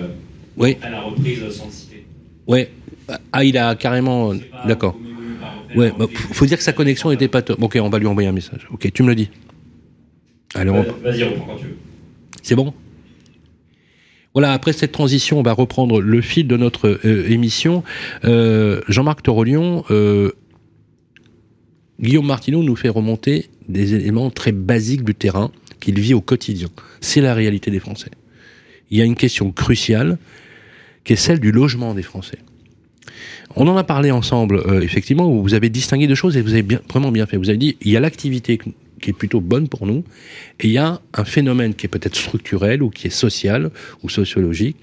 oui. 0.56 0.76
à 0.82 0.90
la 0.90 1.00
reprise 1.00 1.48
sans 1.50 1.70
citer. 1.70 2.04
Ouais. 2.46 2.70
Ah, 3.32 3.44
il 3.44 3.56
a 3.58 3.74
carrément. 3.74 4.32
D'accord. 4.66 4.96
Ouais, 5.76 5.92
bah, 5.96 6.06
faut 6.32 6.46
dire 6.46 6.58
que 6.58 6.64
sa 6.64 6.72
connexion 6.72 7.10
n'était 7.10 7.28
pas 7.28 7.42
top. 7.42 7.62
Ok, 7.62 7.78
on 7.80 7.88
va 7.88 7.98
lui 7.98 8.06
envoyer 8.06 8.28
un 8.28 8.32
message. 8.32 8.66
Ok, 8.72 8.90
tu 8.92 9.02
me 9.02 9.08
le 9.08 9.14
dis. 9.14 9.30
Allez, 10.54 10.70
on... 10.70 10.82
Vas-y, 10.82 11.22
reprends 11.22 11.46
quand 11.46 11.56
tu 11.56 11.66
veux. 11.66 11.76
C'est 12.42 12.56
bon? 12.56 12.74
Voilà, 14.32 14.52
après 14.52 14.72
cette 14.72 14.92
transition, 14.92 15.38
on 15.38 15.42
va 15.42 15.52
reprendre 15.52 16.00
le 16.00 16.20
fil 16.20 16.46
de 16.46 16.56
notre 16.56 17.00
euh, 17.04 17.28
émission. 17.28 17.82
Euh, 18.24 18.80
Jean-Marc 18.88 19.22
Torolion, 19.22 19.84
euh, 19.90 20.32
Guillaume 22.00 22.26
Martineau 22.26 22.62
nous 22.62 22.76
fait 22.76 22.88
remonter 22.88 23.46
des 23.68 23.94
éléments 23.94 24.30
très 24.30 24.52
basiques 24.52 25.04
du 25.04 25.14
terrain 25.14 25.50
qu'il 25.80 25.98
vit 26.00 26.14
au 26.14 26.20
quotidien. 26.20 26.68
C'est 27.00 27.20
la 27.20 27.34
réalité 27.34 27.70
des 27.70 27.80
Français. 27.80 28.10
Il 28.90 28.98
y 28.98 29.02
a 29.02 29.04
une 29.04 29.16
question 29.16 29.52
cruciale 29.52 30.18
qui 31.04 31.12
est 31.12 31.16
celle 31.16 31.40
du 31.40 31.52
logement 31.52 31.94
des 31.94 32.02
Français. 32.02 32.38
On 33.56 33.66
en 33.66 33.76
a 33.76 33.84
parlé 33.84 34.10
ensemble, 34.10 34.62
euh, 34.66 34.80
effectivement, 34.80 35.30
où 35.30 35.42
vous 35.42 35.54
avez 35.54 35.68
distingué 35.68 36.06
deux 36.06 36.14
choses 36.14 36.36
et 36.36 36.42
vous 36.42 36.52
avez 36.52 36.62
bien, 36.62 36.80
vraiment 36.88 37.10
bien 37.10 37.26
fait. 37.26 37.36
Vous 37.36 37.48
avez 37.48 37.58
dit, 37.58 37.76
il 37.80 37.90
y 37.90 37.96
a 37.96 38.00
l'activité 38.00 38.58
qui 39.00 39.10
est 39.10 39.14
plutôt 39.14 39.40
bonne 39.40 39.68
pour 39.68 39.86
nous, 39.86 40.04
et 40.60 40.66
il 40.66 40.70
y 40.70 40.78
a 40.78 41.00
un 41.14 41.24
phénomène 41.24 41.74
qui 41.74 41.86
est 41.86 41.88
peut-être 41.88 42.16
structurel 42.16 42.82
ou 42.82 42.90
qui 42.90 43.08
est 43.08 43.10
social 43.10 43.70
ou 44.02 44.08
sociologique, 44.08 44.76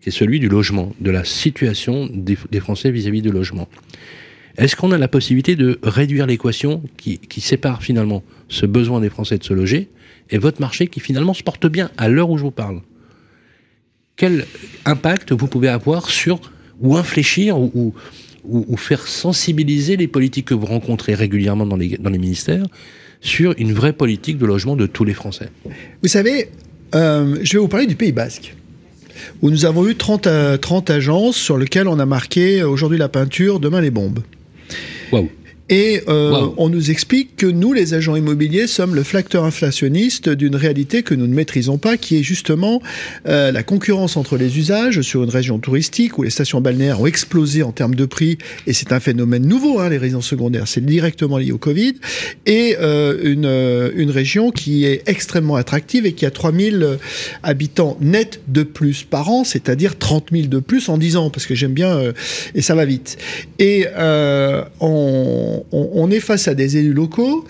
qui 0.00 0.08
est 0.08 0.12
celui 0.12 0.40
du 0.40 0.48
logement, 0.48 0.94
de 1.00 1.10
la 1.10 1.24
situation 1.24 2.08
des, 2.12 2.36
Français 2.60 2.90
vis-à-vis 2.90 3.22
du 3.22 3.30
logement. 3.30 3.68
Est-ce 4.58 4.76
qu'on 4.76 4.92
a 4.92 4.98
la 4.98 5.08
possibilité 5.08 5.56
de 5.56 5.78
réduire 5.82 6.26
l'équation 6.26 6.82
qui, 6.96 7.18
sépare 7.40 7.82
finalement 7.82 8.22
ce 8.48 8.66
besoin 8.66 9.00
des 9.00 9.08
Français 9.10 9.38
de 9.38 9.44
se 9.44 9.54
loger 9.54 9.88
et 10.30 10.38
votre 10.38 10.60
marché 10.60 10.86
qui 10.86 11.00
finalement 11.00 11.34
se 11.34 11.42
porte 11.42 11.66
bien 11.66 11.90
à 11.96 12.08
l'heure 12.08 12.30
où 12.30 12.38
je 12.38 12.42
vous 12.42 12.50
parle? 12.50 12.80
Quel 14.16 14.46
impact 14.84 15.32
vous 15.32 15.46
pouvez 15.46 15.68
avoir 15.68 16.10
sur 16.10 16.40
ou 16.80 16.96
infléchir 16.96 17.58
ou, 17.58 17.94
faire 18.76 19.06
sensibiliser 19.06 19.96
les 19.96 20.08
politiques 20.08 20.46
que 20.46 20.54
vous 20.54 20.66
rencontrez 20.66 21.14
régulièrement 21.14 21.64
dans 21.64 21.76
les, 21.76 21.98
ministères 22.18 22.66
sur 23.20 23.54
une 23.56 23.72
vraie 23.72 23.92
politique 23.92 24.36
de 24.36 24.46
logement 24.46 24.76
de 24.76 24.86
tous 24.86 25.04
les 25.04 25.14
Français? 25.14 25.48
Vous 26.02 26.08
savez, 26.08 26.50
euh, 26.94 27.38
je 27.42 27.54
vais 27.54 27.58
vous 27.58 27.68
parler 27.68 27.86
du 27.86 27.96
Pays 27.96 28.12
Basque 28.12 28.54
où 29.40 29.50
nous 29.50 29.64
avons 29.64 29.86
eu 29.88 29.94
30, 29.94 30.28
30 30.60 30.90
euh, 30.90 30.96
agences 30.96 31.36
sur 31.36 31.58
lesquelles 31.58 31.88
on 31.88 31.98
a 31.98 32.06
marqué 32.06 32.62
aujourd'hui 32.62 32.98
la 32.98 33.08
peinture, 33.08 33.60
demain 33.60 33.80
les 33.80 33.90
bombes. 33.90 34.20
Whoa 35.12 35.28
et 35.68 36.02
euh, 36.08 36.48
on 36.56 36.68
nous 36.68 36.90
explique 36.90 37.36
que 37.36 37.46
nous, 37.46 37.72
les 37.72 37.94
agents 37.94 38.16
immobiliers, 38.16 38.66
sommes 38.66 38.94
le 38.94 39.02
facteur 39.02 39.44
inflationniste 39.44 40.28
d'une 40.28 40.56
réalité 40.56 41.02
que 41.02 41.14
nous 41.14 41.26
ne 41.26 41.34
maîtrisons 41.34 41.78
pas, 41.78 41.96
qui 41.96 42.18
est 42.18 42.22
justement 42.22 42.82
euh, 43.28 43.52
la 43.52 43.62
concurrence 43.62 44.16
entre 44.16 44.36
les 44.36 44.58
usages 44.58 45.00
sur 45.02 45.22
une 45.22 45.30
région 45.30 45.58
touristique 45.58 46.18
où 46.18 46.24
les 46.24 46.30
stations 46.30 46.60
balnéaires 46.60 47.00
ont 47.00 47.06
explosé 47.06 47.62
en 47.62 47.72
termes 47.72 47.94
de 47.94 48.04
prix, 48.06 48.38
et 48.66 48.72
c'est 48.72 48.92
un 48.92 49.00
phénomène 49.00 49.46
nouveau, 49.46 49.78
hein, 49.78 49.88
les 49.88 49.98
résidences 49.98 50.26
secondaires, 50.26 50.66
c'est 50.66 50.84
directement 50.84 51.38
lié 51.38 51.52
au 51.52 51.58
Covid, 51.58 51.94
et 52.44 52.76
euh, 52.80 53.18
une, 53.22 54.00
une 54.00 54.10
région 54.10 54.50
qui 54.50 54.84
est 54.84 55.02
extrêmement 55.06 55.56
attractive 55.56 56.06
et 56.06 56.12
qui 56.12 56.26
a 56.26 56.30
3000 56.30 56.98
habitants 57.42 57.96
nets 58.00 58.40
de 58.48 58.62
plus 58.64 59.04
par 59.04 59.30
an, 59.30 59.44
c'est-à-dire 59.44 59.96
30 59.96 60.28
000 60.32 60.46
de 60.48 60.58
plus 60.58 60.88
en 60.88 60.98
10 60.98 61.16
ans, 61.16 61.30
parce 61.30 61.46
que 61.46 61.54
j'aime 61.54 61.72
bien, 61.72 62.12
et 62.54 62.62
ça 62.62 62.74
va 62.74 62.84
vite. 62.84 63.16
Et 63.58 63.86
on 64.80 65.51
on, 65.72 66.10
est 66.10 66.20
face 66.20 66.48
à 66.48 66.54
des 66.54 66.76
élus 66.76 66.92
locaux, 66.92 67.44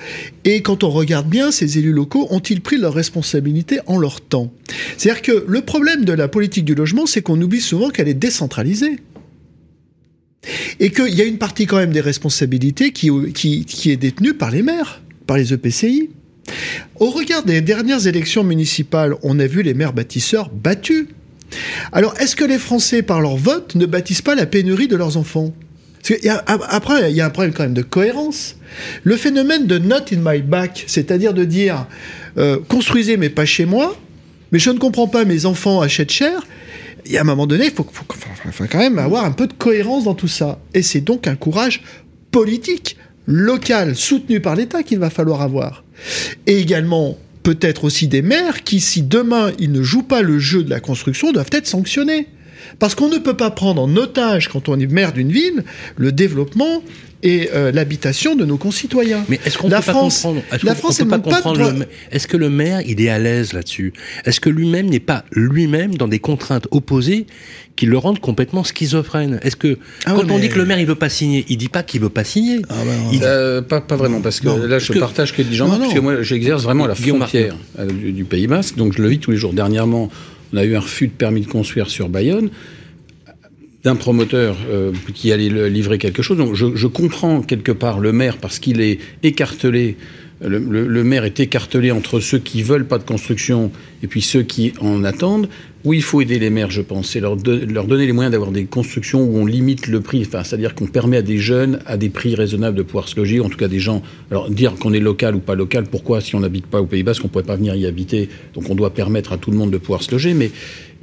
et 0.44 0.62
quand 0.62 0.84
on 0.84 0.90
regarde 0.90 1.28
bien, 1.28 1.50
ces 1.50 1.78
élus 1.78 1.92
locaux 1.92 2.26
ont-ils 2.30 2.60
pris 2.60 2.78
leurs 2.78 2.94
responsabilités 2.94 3.80
en 3.86 3.98
leur 3.98 4.20
temps? 4.20 4.52
C'est-à-dire 4.96 5.22
que 5.22 5.44
le 5.46 5.60
problème 5.62 6.04
de 6.04 6.12
la 6.12 6.28
politique 6.28 6.64
du 6.64 6.74
logement, 6.74 7.06
c'est 7.06 7.22
qu'on 7.22 7.40
oublie 7.40 7.60
souvent 7.60 7.90
qu'elle 7.90 8.08
est 8.08 8.14
décentralisée. 8.14 8.98
Et 10.80 10.90
qu'il 10.90 11.14
y 11.14 11.22
a 11.22 11.24
une 11.24 11.38
partie 11.38 11.66
quand 11.66 11.76
même 11.76 11.92
des 11.92 12.00
responsabilités 12.00 12.92
qui, 12.92 13.08
est 13.08 13.96
détenue 13.96 14.34
par 14.34 14.50
les 14.50 14.62
maires, 14.62 15.00
par 15.26 15.36
les 15.36 15.52
EPCI. 15.52 16.10
Au 16.98 17.10
regard 17.10 17.44
des 17.44 17.60
dernières 17.60 18.06
élections 18.06 18.42
municipales, 18.42 19.14
on 19.22 19.38
a 19.38 19.46
vu 19.46 19.62
les 19.62 19.74
maires 19.74 19.92
bâtisseurs 19.92 20.50
battus. 20.50 21.06
Alors, 21.92 22.14
est-ce 22.18 22.34
que 22.34 22.44
les 22.44 22.58
Français, 22.58 23.02
par 23.02 23.20
leur 23.20 23.36
vote, 23.36 23.74
ne 23.74 23.86
bâtissent 23.86 24.22
pas 24.22 24.34
la 24.34 24.46
pénurie 24.46 24.88
de 24.88 24.96
leurs 24.96 25.16
enfants? 25.16 25.52
Après, 26.46 27.10
il 27.10 27.16
y 27.16 27.20
a 27.20 27.26
un 27.26 27.30
problème 27.30 27.52
quand 27.52 27.62
même 27.62 27.74
de 27.74 27.82
cohérence. 27.82 28.56
Le 29.04 29.16
phénomène 29.16 29.66
de 29.66 29.78
not 29.78 30.12
in 30.12 30.18
my 30.22 30.40
back, 30.40 30.84
c'est-à-dire 30.86 31.34
de 31.34 31.44
dire 31.44 31.86
euh, 32.38 32.58
construisez 32.68 33.16
mais 33.16 33.28
pas 33.28 33.44
chez 33.44 33.66
moi, 33.66 33.96
mais 34.50 34.58
je 34.58 34.70
ne 34.70 34.78
comprends 34.78 35.08
pas, 35.08 35.24
mes 35.24 35.46
enfants 35.46 35.80
achètent 35.80 36.12
cher. 36.12 36.46
Il 37.06 37.12
y 37.12 37.18
a 37.18 37.20
un 37.22 37.24
moment 37.24 37.46
donné, 37.46 37.66
il 37.66 37.70
faut, 37.70 37.84
quand 37.84 38.78
même 38.78 38.98
avoir 38.98 39.24
un 39.24 39.32
peu 39.32 39.46
de 39.46 39.52
cohérence 39.52 40.04
dans 40.04 40.14
tout 40.14 40.28
ça. 40.28 40.60
Et 40.74 40.82
c'est 40.82 41.00
donc 41.00 41.26
un 41.26 41.34
courage 41.34 41.82
politique, 42.30 42.96
local, 43.26 43.96
soutenu 43.96 44.40
par 44.40 44.54
l'État 44.54 44.82
qu'il 44.82 44.98
va 44.98 45.10
falloir 45.10 45.42
avoir. 45.42 45.84
Et 46.46 46.58
également 46.58 47.18
peut-être 47.42 47.84
aussi 47.84 48.06
des 48.08 48.22
maires 48.22 48.62
qui, 48.62 48.80
si 48.80 49.02
demain 49.02 49.52
ils 49.58 49.72
ne 49.72 49.82
jouent 49.82 50.04
pas 50.04 50.22
le 50.22 50.38
jeu 50.38 50.62
de 50.62 50.70
la 50.70 50.80
construction, 50.80 51.32
doivent 51.32 51.50
être 51.52 51.66
sanctionnés. 51.66 52.28
Parce 52.78 52.94
qu'on 52.94 53.08
ne 53.08 53.18
peut 53.18 53.36
pas 53.36 53.50
prendre 53.50 53.82
en 53.82 53.96
otage, 53.96 54.48
quand 54.48 54.68
on 54.68 54.78
est 54.78 54.86
maire 54.86 55.12
d'une 55.12 55.30
ville, 55.32 55.64
le 55.96 56.12
développement 56.12 56.82
et 57.24 57.50
euh, 57.54 57.70
l'habitation 57.70 58.34
de 58.34 58.44
nos 58.44 58.56
concitoyens. 58.56 59.24
Mais 59.28 59.38
est-ce 59.46 59.56
qu'on 59.56 59.68
La 59.68 59.76
peut 59.80 59.92
France- 59.92 60.22
pas 60.22 60.28
comprendre 60.28 60.42
la 60.64 60.74
France, 60.74 60.98
peut 60.98 61.04
pas 61.06 61.18
pas 61.18 61.18
de 61.18 61.34
comprendre 61.36 61.70
le 61.78 61.86
Est-ce 62.10 62.26
que 62.26 62.36
le 62.36 62.50
maire, 62.50 62.80
il 62.84 63.00
est 63.00 63.10
à 63.10 63.20
l'aise 63.20 63.52
là-dessus? 63.52 63.92
Est-ce 64.24 64.40
que 64.40 64.48
lui-même 64.50 64.86
n'est 64.90 64.98
pas 64.98 65.24
lui-même 65.30 65.94
dans 65.94 66.08
des 66.08 66.18
contraintes 66.18 66.66
opposées 66.72 67.26
qui 67.76 67.86
le 67.86 67.96
rendent 67.96 68.18
complètement 68.18 68.64
schizophrène? 68.64 69.38
Est-ce 69.42 69.54
que 69.54 69.78
Ah 70.04 70.14
quand 70.16 70.24
ouais, 70.24 70.32
on 70.32 70.38
dit 70.40 70.48
que 70.48 70.58
le 70.58 70.64
maire 70.64 70.80
il 70.80 70.86
veut 70.86 70.96
pas 70.96 71.08
signer, 71.08 71.44
il 71.48 71.58
dit 71.58 71.68
pas 71.68 71.84
qu'il 71.84 72.00
veut 72.00 72.08
pas 72.08 72.24
signer. 72.24 72.58
Ah 72.68 72.74
bah 72.84 72.90
non. 73.04 73.10
Il- 73.12 73.20
Euh, 73.22 73.62
pas, 73.62 73.80
pas 73.80 73.94
vraiment, 73.94 74.20
parce 74.20 74.40
que 74.40 74.46
Non, 74.48 74.56
là, 74.56 74.80
je 74.80 74.92
que- 74.92 74.98
partage 74.98 75.28
ce 75.28 75.32
que 75.34 75.42
dit 75.42 75.54
Jean, 75.54 75.68
Non, 75.68 75.76
parce 75.78 75.90
non. 75.90 75.94
que 75.94 76.00
moi, 76.00 76.22
j'exerce 76.22 76.64
vraiment 76.64 76.86
à 76.86 76.88
la 76.88 76.96
frontière 76.96 77.54
euh, 77.78 77.86
du, 77.86 78.10
du 78.10 78.24
Pays 78.24 78.48
Basque, 78.48 78.76
donc 78.76 78.94
je 78.96 79.00
le 79.00 79.06
vis 79.08 79.20
tous 79.20 79.30
les 79.30 79.36
jours. 79.36 79.52
Dernièrement, 79.52 80.10
on 80.52 80.56
a 80.56 80.64
eu 80.64 80.76
un 80.76 80.80
refus 80.80 81.08
de 81.08 81.12
permis 81.12 81.40
de 81.40 81.46
construire 81.46 81.90
sur 81.90 82.08
Bayonne 82.08 82.50
d'un 83.84 83.96
promoteur 83.96 84.56
euh, 84.70 84.92
qui 85.12 85.32
allait 85.32 85.68
livrer 85.68 85.98
quelque 85.98 86.22
chose. 86.22 86.38
Donc 86.38 86.54
je, 86.54 86.86
comprends 86.86 87.42
quelque 87.42 87.72
part 87.72 87.98
le 87.98 88.12
maire 88.12 88.36
parce 88.36 88.58
qu'il 88.60 88.80
est 88.80 88.98
écartelé. 89.24 89.96
Le 90.40 91.04
maire 91.04 91.24
est 91.24 91.38
écartelé 91.38 91.90
entre 91.92 92.18
ceux 92.18 92.38
qui 92.38 92.62
veulent 92.62 92.86
pas 92.86 92.98
de 92.98 93.04
construction 93.04 93.70
et 94.02 94.06
puis 94.08 94.22
ceux 94.22 94.42
qui 94.42 94.72
en 94.80 95.04
attendent. 95.04 95.48
Oui, 95.84 95.96
il 95.96 96.02
faut 96.02 96.20
aider 96.20 96.38
les 96.38 96.50
maires, 96.50 96.70
je 96.70 96.80
pense, 96.80 97.08
c'est 97.10 97.18
leur, 97.18 97.36
leur 97.68 97.86
donner 97.86 98.06
les 98.06 98.12
moyens 98.12 98.30
d'avoir 98.30 98.52
des 98.52 98.66
constructions 98.66 99.20
où 99.24 99.36
on 99.38 99.46
limite 99.46 99.88
le 99.88 100.00
prix, 100.00 100.22
enfin, 100.24 100.44
c'est-à-dire 100.44 100.76
qu'on 100.76 100.86
permet 100.86 101.16
à 101.16 101.22
des 101.22 101.38
jeunes, 101.38 101.80
à 101.86 101.96
des 101.96 102.08
prix 102.08 102.36
raisonnables 102.36 102.76
de 102.76 102.82
pouvoir 102.84 103.08
se 103.08 103.16
loger, 103.16 103.40
en 103.40 103.48
tout 103.48 103.58
cas 103.58 103.66
des 103.66 103.80
gens. 103.80 104.00
Alors 104.30 104.48
dire 104.48 104.74
qu'on 104.76 104.92
est 104.92 105.00
local 105.00 105.34
ou 105.34 105.40
pas 105.40 105.56
local, 105.56 105.86
pourquoi 105.90 106.20
si 106.20 106.36
on 106.36 106.40
n'habite 106.40 106.66
pas 106.66 106.80
au 106.80 106.86
Pays 106.86 107.02
Basque, 107.02 107.24
on 107.24 107.28
pourrait 107.28 107.42
pas 107.42 107.56
venir 107.56 107.74
y 107.74 107.86
habiter, 107.86 108.28
donc 108.54 108.70
on 108.70 108.76
doit 108.76 108.94
permettre 108.94 109.32
à 109.32 109.38
tout 109.38 109.50
le 109.50 109.56
monde 109.56 109.72
de 109.72 109.78
pouvoir 109.78 110.04
se 110.04 110.12
loger, 110.12 110.34
mais 110.34 110.52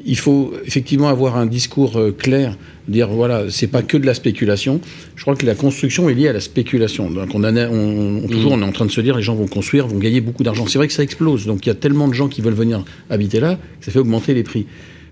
il 0.05 0.17
faut 0.17 0.53
effectivement 0.65 1.09
avoir 1.09 1.35
un 1.35 1.45
discours 1.45 1.97
euh, 1.97 2.11
clair, 2.17 2.55
dire 2.87 3.09
voilà, 3.09 3.49
c'est 3.49 3.67
pas 3.67 3.81
que 3.81 3.97
de 3.97 4.05
la 4.05 4.13
spéculation. 4.13 4.79
Je 5.17 5.23
crois 5.23 5.35
que 5.35 5.45
la 5.45 5.55
construction 5.55 6.07
est 6.09 6.13
liée 6.13 6.29
à 6.29 6.33
la 6.33 6.39
spéculation. 6.39 7.11
Donc 7.11 7.31
on, 7.35 7.43
a- 7.43 7.51
on- 7.67 8.21
on- 8.23 8.27
toujours 8.29 8.53
on 8.53 8.61
est 8.61 8.65
en 8.65 8.71
train 8.71 8.85
de 8.85 8.91
se 8.91 9.01
dire 9.01 9.17
les 9.17 9.21
gens 9.23 9.35
vont 9.35 9.45
construire, 9.47 9.87
vont 9.87 9.97
gagner 9.97 10.21
beaucoup 10.21 10.43
d'argent. 10.43 10.65
C'est 10.67 10.77
vrai 10.77 10.87
que 10.87 10.93
ça 10.93 11.03
explose. 11.03 11.45
Donc 11.45 11.65
il 11.65 11.67
y 11.67 11.71
a 11.73 11.75
tellement 11.75 12.07
de 12.07 12.13
gens 12.13 12.29
qui 12.29 12.39
veulent 12.39 12.53
venir 12.53 12.85
habiter 13.09 13.41
là 13.41 13.59
que 13.79 13.85
ça 13.85 13.91
fait 13.91 13.99
augmenter 13.99 14.33
les 14.33 14.43
prix. 14.43 14.67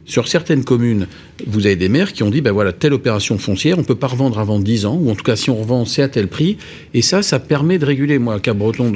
Sur 0.07 0.29
certaines 0.29 0.63
communes, 0.63 1.05
vous 1.45 1.65
avez 1.65 1.75
des 1.75 1.89
maires 1.89 2.13
qui 2.13 2.23
ont 2.23 2.29
dit, 2.29 2.39
ben 2.39 2.53
voilà, 2.53 2.71
telle 2.71 2.93
opération 2.93 3.37
foncière, 3.37 3.77
on 3.77 3.83
peut 3.83 3.93
pas 3.93 4.07
revendre 4.07 4.39
avant 4.39 4.57
10 4.57 4.85
ans, 4.85 4.97
ou 4.99 5.11
en 5.11 5.15
tout 5.15 5.23
cas, 5.23 5.35
si 5.35 5.49
on 5.49 5.57
revend, 5.57 5.83
c'est 5.83 6.01
à 6.01 6.07
tel 6.07 6.29
prix. 6.29 6.55
Et 6.93 7.01
ça, 7.01 7.21
ça 7.21 7.39
permet 7.39 7.77
de 7.77 7.85
réguler. 7.85 8.17
Moi, 8.17 8.35
à 8.35 8.39
Cap-Breton, 8.39 8.93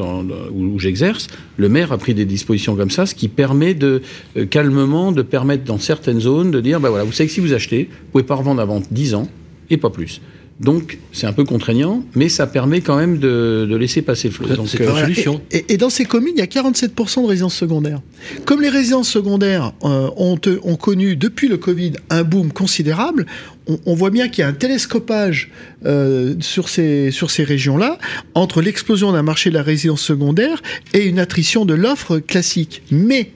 où, 0.53 0.79
j'exerce, 0.79 1.27
le 1.57 1.67
maire 1.67 1.91
a 1.91 1.97
pris 1.97 2.13
des 2.13 2.23
dispositions 2.23 2.77
comme 2.77 2.89
ça, 2.89 3.05
ce 3.05 3.13
qui 3.13 3.27
permet 3.27 3.73
de, 3.73 4.01
euh, 4.37 4.45
calmement, 4.45 5.11
de 5.11 5.21
permettre 5.21 5.65
dans 5.65 5.79
certaines 5.79 6.21
zones 6.21 6.49
de 6.49 6.61
dire, 6.61 6.79
ben 6.79 6.87
voilà, 6.87 7.03
vous 7.03 7.11
savez 7.11 7.27
que 7.27 7.33
si 7.33 7.41
vous 7.41 7.51
achetez, 7.51 7.89
vous 7.91 8.11
pouvez 8.13 8.23
pas 8.23 8.35
revendre 8.35 8.61
avant 8.61 8.81
10 8.89 9.15
ans, 9.15 9.27
et 9.69 9.75
pas 9.75 9.89
plus. 9.89 10.21
Donc, 10.61 10.99
c'est 11.11 11.25
un 11.25 11.33
peu 11.33 11.43
contraignant, 11.43 12.03
mais 12.15 12.29
ça 12.29 12.45
permet 12.45 12.81
quand 12.81 12.95
même 12.95 13.17
de, 13.17 13.67
de 13.69 13.75
laisser 13.75 14.01
passer 14.03 14.27
le 14.27 14.33
flot. 14.35 14.45
C'est 14.67 14.81
euh, 14.81 14.85
Voilà. 14.89 15.01
solution. 15.07 15.41
Et, 15.51 15.57
et- 15.57 15.73
et 15.73 15.77
dans 15.77 15.89
ces 15.89 16.05
communes, 16.05 16.33
il 16.35 16.39
y 16.39 16.43
a 16.43 16.45
47% 16.45 17.23
de 17.23 17.27
résidences 17.27 17.55
secondaires. 17.55 17.99
Comme 18.45 18.61
les 18.61 18.69
résidences 18.69 19.09
secondaires 19.09 19.73
euh, 19.83 20.09
ont, 20.17 20.39
ont 20.63 20.75
connu 20.75 21.15
depuis 21.15 21.47
le 21.47 21.57
Covid 21.57 21.93
un 22.11 22.23
boom 22.23 22.51
considérable, 22.51 23.25
on, 23.67 23.79
on 23.87 23.95
voit 23.95 24.11
bien 24.11 24.27
qu'il 24.29 24.43
y 24.43 24.45
a 24.45 24.47
un 24.49 24.53
télescopage 24.53 25.49
euh, 25.85 26.35
sur 26.41 26.69
ces, 26.69 27.09
sur 27.11 27.31
ces 27.31 27.43
régions-là 27.43 27.97
entre 28.35 28.61
l'explosion 28.61 29.11
d'un 29.11 29.23
marché 29.23 29.49
de 29.49 29.55
la 29.55 29.63
résidence 29.63 30.01
secondaire 30.01 30.61
et 30.93 31.05
une 31.05 31.17
attrition 31.19 31.65
de 31.65 31.73
l'offre 31.73 32.19
classique. 32.19 32.83
Mais 32.91 33.31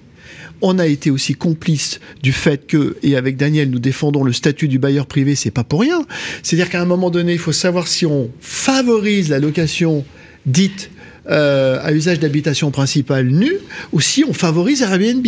on 0.61 0.79
a 0.79 0.87
été 0.87 1.09
aussi 1.11 1.33
complice 1.35 1.99
du 2.23 2.31
fait 2.31 2.65
que, 2.67 2.97
et 3.03 3.15
avec 3.15 3.37
Daniel, 3.37 3.69
nous 3.69 3.79
défendons 3.79 4.23
le 4.23 4.33
statut 4.33 4.67
du 4.67 4.79
bailleur 4.79 5.05
privé, 5.05 5.35
c'est 5.35 5.51
pas 5.51 5.63
pour 5.63 5.81
rien. 5.81 6.05
C'est-à-dire 6.43 6.69
qu'à 6.69 6.81
un 6.81 6.85
moment 6.85 7.09
donné, 7.09 7.33
il 7.33 7.39
faut 7.39 7.51
savoir 7.51 7.87
si 7.87 8.05
on 8.05 8.29
favorise 8.39 9.29
la 9.29 9.39
location 9.39 10.05
dite 10.45 10.89
euh, 11.27 11.79
à 11.81 11.91
usage 11.91 12.19
d'habitation 12.19 12.69
principale 12.69 13.25
nue 13.27 13.55
ou 13.91 13.99
si 13.99 14.23
on 14.27 14.33
favorise 14.33 14.83
Airbnb. 14.83 15.25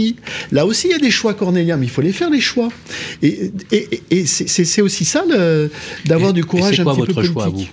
Là 0.52 0.66
aussi, 0.68 0.88
il 0.88 0.92
y 0.92 0.94
a 0.94 1.00
des 1.00 1.10
choix 1.10 1.34
cornéliens, 1.34 1.76
mais 1.78 1.88
il 1.88 1.90
faut 1.92 2.04
les 2.04 2.12
faire, 2.12 2.30
les 2.30 2.40
choix. 2.40 2.70
Et, 3.24 3.52
et, 3.72 3.88
et- 4.12 4.20
et 4.20 4.26
c'est- 4.28 4.82
aussi 4.82 5.06
ça, 5.06 5.24
d'avoir 6.06 6.34
du 6.34 6.44
courage 6.46 6.80
un 6.80 6.84
quoi 6.84 6.94
petit 6.96 7.08
peu 7.08 7.14
politique. 7.14 7.34
choix, 7.34 7.48
vous? 7.50 7.66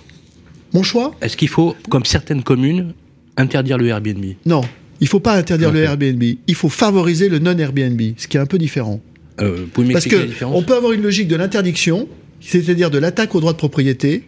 Mon 0.73 0.81
choix? 0.81 1.13
Est-ce 1.21 1.37
qu'il 1.37 1.47
faut, 1.49 1.75
comme 1.89 2.03
certaines 2.05 2.41
communes, 2.41 2.93
interdire 3.37 3.77
le 3.77 3.87
Airbnb? 3.87 4.25
Non. 4.45 4.61
Il 5.01 5.07
faut 5.07 5.19
pas 5.19 5.33
interdire 5.33 5.71
le. 5.71 5.81
Airbnb. 5.83 6.23
Il 6.47 6.55
faut 6.55 6.69
favoriser 6.69 7.29
le 7.29 7.39
non-Airbnb, 7.39 8.01
ce 8.17 8.27
qui 8.27 8.37
est 8.37 8.39
un 8.39 8.45
peu 8.45 8.57
différent. 8.57 9.01
euh, 9.41 9.65
Vous 9.73 9.83
Parce 9.91 10.05
la 10.05 10.11
que 10.11 10.43
on 10.45 10.63
peut 10.63 10.75
avoir 10.75 10.93
une 10.93 11.01
logique 11.03 11.27
de 11.27 11.35
l'interdiction, 11.35 12.07
c'est-à-dire 12.39 12.91
de 12.91 12.97
l'attaque 12.97 13.35
au 13.35 13.39
droit 13.39 13.53
de 13.53 13.57
propriété, 13.57 14.23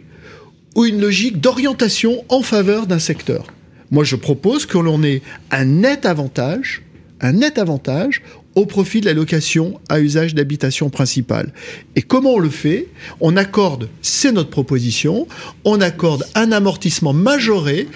ou 0.76 0.86
une 0.86 1.00
logique 1.02 1.40
d'orientation 1.40 2.24
en 2.30 2.42
faveur 2.42 2.86
d'un 2.88 3.00
secteur. 3.00 3.48
Moi, 3.90 4.04
je 4.04 4.16
propose 4.16 4.66
que 4.66 4.78
l'on 4.78 5.02
ait 5.04 5.22
un 5.52 5.66
net 5.66 6.06
avantage, 6.06 6.84
un 7.22 7.32
net 7.32 7.58
avantage 7.58 8.22
au 8.56 8.66
profit 8.66 9.02
de 9.02 9.06
la 9.06 9.14
location 9.14 9.80
à 9.88 10.00
usage 10.00 10.36
d'habitation 10.36 10.90
principale. 10.90 11.54
Et 11.96 12.02
comment 12.02 12.34
on 12.34 12.40
le 12.40 12.50
fait? 12.50 12.88
On 13.22 13.38
accorde, 13.38 13.88
c'est 14.02 14.32
notre 14.32 14.50
proposition, 14.50 15.28
on 15.64 15.80
accorde 15.80 16.26
un 16.36 16.52
amortissement 16.52 17.14
majoré 17.14 17.88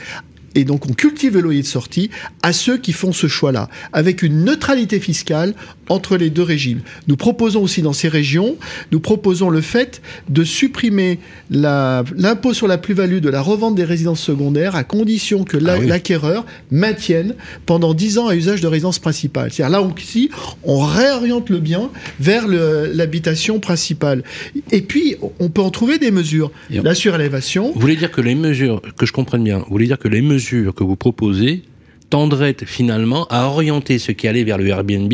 et 0.56 0.64
donc 0.64 0.86
on 0.90 0.94
cultive 0.94 1.34
le 1.36 1.42
loyer 1.42 1.62
de 1.62 1.68
sortie 1.68 2.10
à 2.44 2.54
ceux 2.54 2.78
qui 2.78 2.92
font 2.94 3.14
ce 3.14 3.28
choix-là, 3.28 3.70
avec 3.94 4.22
une 4.22 4.44
neutralité 4.44 5.00
fiscale 5.00 5.54
entre 5.90 6.18
les 6.18 6.30
deux 6.30 6.44
régimes. 6.44 6.82
Nous 7.08 7.18
proposons 7.18 7.62
aussi 7.64 7.82
dans 7.82 7.94
ces 7.94 8.08
régions, 8.08 8.56
nous 8.92 9.00
proposons 9.00 9.50
le 9.50 9.62
fait 9.62 10.02
de 10.30 10.44
supprimer 10.44 11.20
l'impôt 11.50 12.54
sur 12.54 12.68
la 12.68 12.78
plus-value 12.78 13.20
de 13.20 13.30
la 13.30 13.42
revente 13.42 13.76
des 13.76 13.84
résidences 13.84 14.22
secondaires 14.22 14.76
à 14.76 14.84
condition 14.84 15.44
que 15.44 15.58
Ah 15.68 15.78
oui. 15.80 15.88
l'acquéreur 15.88 16.46
maintienne 16.72 17.36
pendant 17.66 17.94
10 17.94 18.18
ans 18.20 18.28
à 18.28 18.36
usage 18.36 18.62
de 18.62 18.68
résidence 18.68 19.00
principale. 19.00 19.52
C'est-à-dire 19.52 19.80
là 19.80 19.82
aussi, 19.82 20.30
on 20.64 20.80
réoriente 20.80 21.50
le 21.50 21.60
bien 21.60 21.90
vers 22.20 22.48
l'habitation 22.48 23.60
principale. 23.60 24.24
Et 24.72 24.82
puis, 24.82 25.16
on 25.40 25.50
peut 25.50 25.62
en 25.62 25.70
trouver 25.70 25.98
des 26.00 26.12
mesures. 26.12 26.52
La 26.70 26.96
surélévation, 26.96 27.72
Vous 27.74 27.80
voulez 27.82 27.96
dire 27.96 28.12
que 28.12 28.22
les 28.22 28.36
mesures, 28.36 28.82
que 28.98 29.06
je 29.06 29.12
comprenne 29.14 29.44
bien, 29.44 29.60
vous 29.60 29.66
voulez 29.72 29.88
dire 29.88 30.00
que 30.00 30.08
les 30.08 30.22
mesures 30.22 30.41
que 30.50 30.84
vous 30.84 30.96
proposez 30.96 31.64
tendraient 32.10 32.58
finalement 32.66 33.26
à 33.30 33.46
orienter 33.46 33.98
ce 33.98 34.12
qui 34.12 34.28
allait 34.28 34.44
vers 34.44 34.58
le 34.58 34.68
Airbnb 34.68 35.14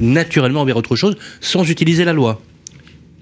naturellement 0.00 0.64
vers 0.64 0.76
autre 0.76 0.96
chose 0.96 1.16
sans 1.40 1.68
utiliser 1.70 2.04
la 2.04 2.12
loi. 2.12 2.40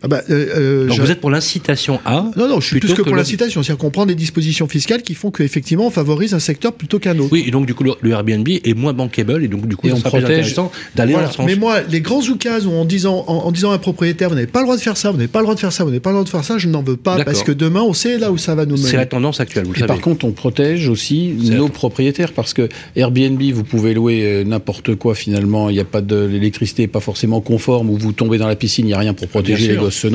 Ah 0.03 0.09
bah, 0.09 0.23
euh, 0.31 0.47
euh, 0.57 0.87
Donc 0.89 0.97
je- 0.97 1.03
vous 1.03 1.11
êtes 1.11 1.21
pour 1.21 1.31
l'incitation 1.31 2.01
à 2.05 2.31
Non, 2.37 2.49
non, 2.49 2.61
je 2.61 2.67
suis 2.67 2.79
plus 2.79 2.89
plutôt 2.89 3.03
que 3.03 3.09
pour 3.09 3.17
l'incitation. 3.17 3.63
C'est-à-dire 3.63 3.79
qu'on 3.79 3.91
prend 3.91 4.05
des 4.07 4.15
dispositions 4.15 4.69
fiscales 4.69 5.03
qui 5.03 5.15
font 5.15 5.31
qu'effectivement, 5.31 5.87
on 5.87 5.91
favorise 5.91 6.35
un 6.35 6.39
secteur 6.39 6.73
plutôt 6.75 6.99
qu'un 6.99 7.19
autre. 7.19 7.31
Oui, 7.33 7.45
et 7.47 7.51
donc 7.51 7.67
du 7.67 7.75
coup 7.75 7.83
le, 7.85 8.11
Airbnb 8.11 8.47
est 8.49 8.75
moins 8.75 8.93
bankable 8.93 9.43
et 9.43 9.49
donc 9.49 9.67
du 9.67 9.77
coup 9.77 9.89
Et 9.89 9.93
on 9.93 10.01
protège- 10.01 10.55
d'aller 10.95 11.13
Voilà. 11.15 11.31
dans. 11.37 11.45
Mais 11.45 11.57
moi, 11.57 11.81
les 11.91 12.01
grands 12.03 12.21
oukases 12.23 12.67
où 12.67 12.73
en 12.73 12.85
disant, 12.85 13.25
en, 13.27 13.35
en 13.47 13.53
disant 13.53 13.71
à 13.71 13.75
un 13.75 13.79
propriétaire, 13.79 14.29
vous 14.29 14.35
n'avez 14.35 14.47
pas 14.47 14.61
le 14.61 14.67
droit 14.67 14.77
de 14.77 14.83
faire 14.83 14.97
ça, 14.97 15.11
vous 15.11 15.17
n'avez 15.17 15.29
pas 15.29 15.39
le 15.41 15.45
droit 15.45 15.55
de 15.55 15.61
faire 15.61 15.73
ça, 15.73 15.83
vous 15.85 15.91
n'avez 15.91 16.01
pas 16.01 16.11
le 16.11 16.15
droit 16.17 16.25
de 16.25 16.29
faire 16.31 16.45
ça, 16.45 16.59
je 16.59 16.69
n'en 16.69 16.83
veux 16.83 16.97
pas 16.97 17.25
parce 17.25 17.43
que 17.43 17.53
demain, 17.53 17.81
on 17.83 17.95
sait 17.95 18.19
là 18.19 18.31
où 18.31 18.39
ça 18.39 18.55
va 18.55 18.67
nous 18.67 18.77
C'est 18.77 18.89
mener. 18.89 18.97
la 18.99 19.07
tendance 19.07 19.41
actuelle, 19.41 19.65
vous 19.65 19.73
le 19.73 19.77
Et 19.79 19.81
savez. 19.81 19.89
par 19.89 20.01
contre, 20.01 20.25
on 20.27 20.33
protège 20.33 20.89
aussi 20.89 21.33
C'est 21.43 21.55
nos 21.55 21.69
propriétaires 21.69 22.33
parce 22.33 22.53
que 22.53 22.69
Airbnb, 22.97 23.41
vous 23.53 23.65
pouvez 23.65 23.95
louer 23.95 24.23
euh, 24.25 24.45
n'importe 24.45 24.95
quoi 24.95 25.15
finalement. 25.15 25.71
Il 25.71 25.75
n'y 25.75 25.81
a 25.81 25.85
pas 25.85 26.01
de 26.03 26.17
l'électricité, 26.27 26.87
pas 26.87 27.01
forcément 27.01 27.41
conforme, 27.41 27.89
ou 27.91 27.97
vous 27.97 28.13
tombez 28.13 28.37
dans 28.39 28.47
la 28.49 28.57
piscine, 28.57 28.85
il 28.85 28.89
n'y 28.89 28.95
a 28.95 28.99
rien 28.99 29.15
pour 29.15 29.29
protéger 29.29 29.77
Se 29.91 30.09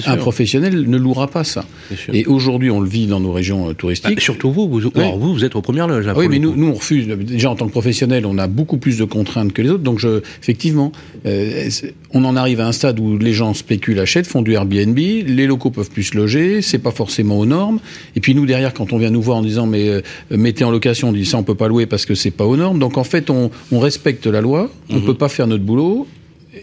sûr. 0.00 0.10
Un 0.12 0.16
professionnel 0.16 0.88
ne 0.88 0.96
louera 0.96 1.28
pas 1.28 1.44
ça. 1.44 1.64
Et 2.12 2.26
aujourd'hui, 2.26 2.70
on 2.70 2.80
le 2.80 2.88
vit 2.88 3.06
dans 3.06 3.20
nos 3.20 3.32
régions 3.32 3.68
euh, 3.70 3.72
touristiques. 3.72 4.14
Ah, 4.18 4.20
surtout 4.20 4.50
vous, 4.52 4.68
vous, 4.68 4.80
vous, 4.80 5.32
vous 5.34 5.44
êtes 5.44 5.56
aux 5.56 5.62
premières 5.62 5.88
loges. 5.88 6.06
oui, 6.16 6.28
mais 6.28 6.38
nous, 6.38 6.54
nous, 6.56 6.68
on 6.68 6.74
refuse. 6.74 7.06
Déjà, 7.06 7.50
en 7.50 7.56
tant 7.56 7.66
que 7.66 7.72
professionnel, 7.72 8.26
on 8.26 8.38
a 8.38 8.46
beaucoup 8.46 8.78
plus 8.78 8.98
de 8.98 9.04
contraintes 9.04 9.52
que 9.52 9.62
les 9.62 9.70
autres. 9.70 9.82
Donc, 9.82 9.98
je, 9.98 10.20
effectivement, 10.42 10.92
euh, 11.26 11.68
on 12.12 12.24
en 12.24 12.36
arrive 12.36 12.60
à 12.60 12.66
un 12.66 12.72
stade 12.72 13.00
où 13.00 13.18
les 13.18 13.32
gens 13.32 13.54
spéculent, 13.54 13.98
achètent, 14.00 14.26
font 14.26 14.42
du 14.42 14.52
Airbnb, 14.52 14.96
les 14.98 15.46
locaux 15.46 15.70
peuvent 15.70 15.90
plus 15.90 16.04
se 16.04 16.16
loger, 16.16 16.62
c'est 16.62 16.78
pas 16.78 16.90
forcément 16.90 17.38
aux 17.38 17.46
normes. 17.46 17.80
Et 18.16 18.20
puis, 18.20 18.34
nous, 18.34 18.46
derrière, 18.46 18.74
quand 18.74 18.92
on 18.92 18.98
vient 18.98 19.10
nous 19.10 19.22
voir 19.22 19.38
en 19.38 19.42
disant, 19.42 19.66
mais 19.66 19.88
euh, 19.88 20.00
mettez 20.30 20.64
en 20.64 20.70
location, 20.70 21.08
on 21.08 21.12
dit 21.12 21.26
ça, 21.26 21.38
on 21.38 21.42
peut 21.42 21.54
pas 21.54 21.68
louer 21.68 21.86
parce 21.86 22.06
que 22.06 22.14
c'est 22.14 22.30
pas 22.30 22.44
aux 22.44 22.56
normes. 22.56 22.78
Donc, 22.78 22.98
en 22.98 23.04
fait, 23.04 23.30
on, 23.30 23.50
on 23.72 23.78
respecte 23.78 24.26
la 24.26 24.40
loi, 24.40 24.70
on 24.90 25.00
peut 25.00 25.14
pas 25.14 25.28
faire 25.28 25.46
notre 25.46 25.64
boulot. 25.64 26.06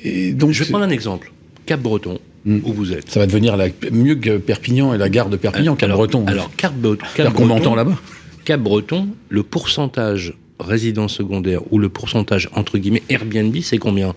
Et 0.03 0.33
donc, 0.33 0.49
Mhm. 0.49 0.53
Je 0.53 0.63
vais 0.63 0.69
prendre 0.69 0.85
un 0.85 0.89
exemple. 0.89 1.31
Cap-Breton, 1.65 2.19
Mm. 2.45 2.59
où 2.63 2.73
vous 2.73 2.93
êtes. 2.93 3.09
ça 3.09 3.19
va 3.19 3.25
devenir 3.25 3.57
la, 3.57 3.69
mieux 3.91 4.13
que 4.13 4.37
Perpignan 4.37 4.93
et 4.93 4.99
la 4.99 5.09
gare 5.09 5.29
de 5.29 5.37
Perpignan, 5.37 5.73
alors, 5.73 5.77
Cap-Breton. 5.77 6.25
Alors, 6.27 6.51
Cap-Breton, 6.55 7.05
qu'on 7.33 7.75
là-bas. 7.75 7.97
Cap-Breton, 8.45 9.07
le 9.29 9.41
pourcentage 9.41 10.35
résidence 10.59 11.13
secondaire 11.15 11.61
ou 11.71 11.79
le 11.79 11.89
pourcentage 11.89 12.49
entre 12.53 12.77
guillemets 12.77 13.01
Airbnb, 13.09 13.55
c'est 13.61 13.79
combien? 13.79 14.13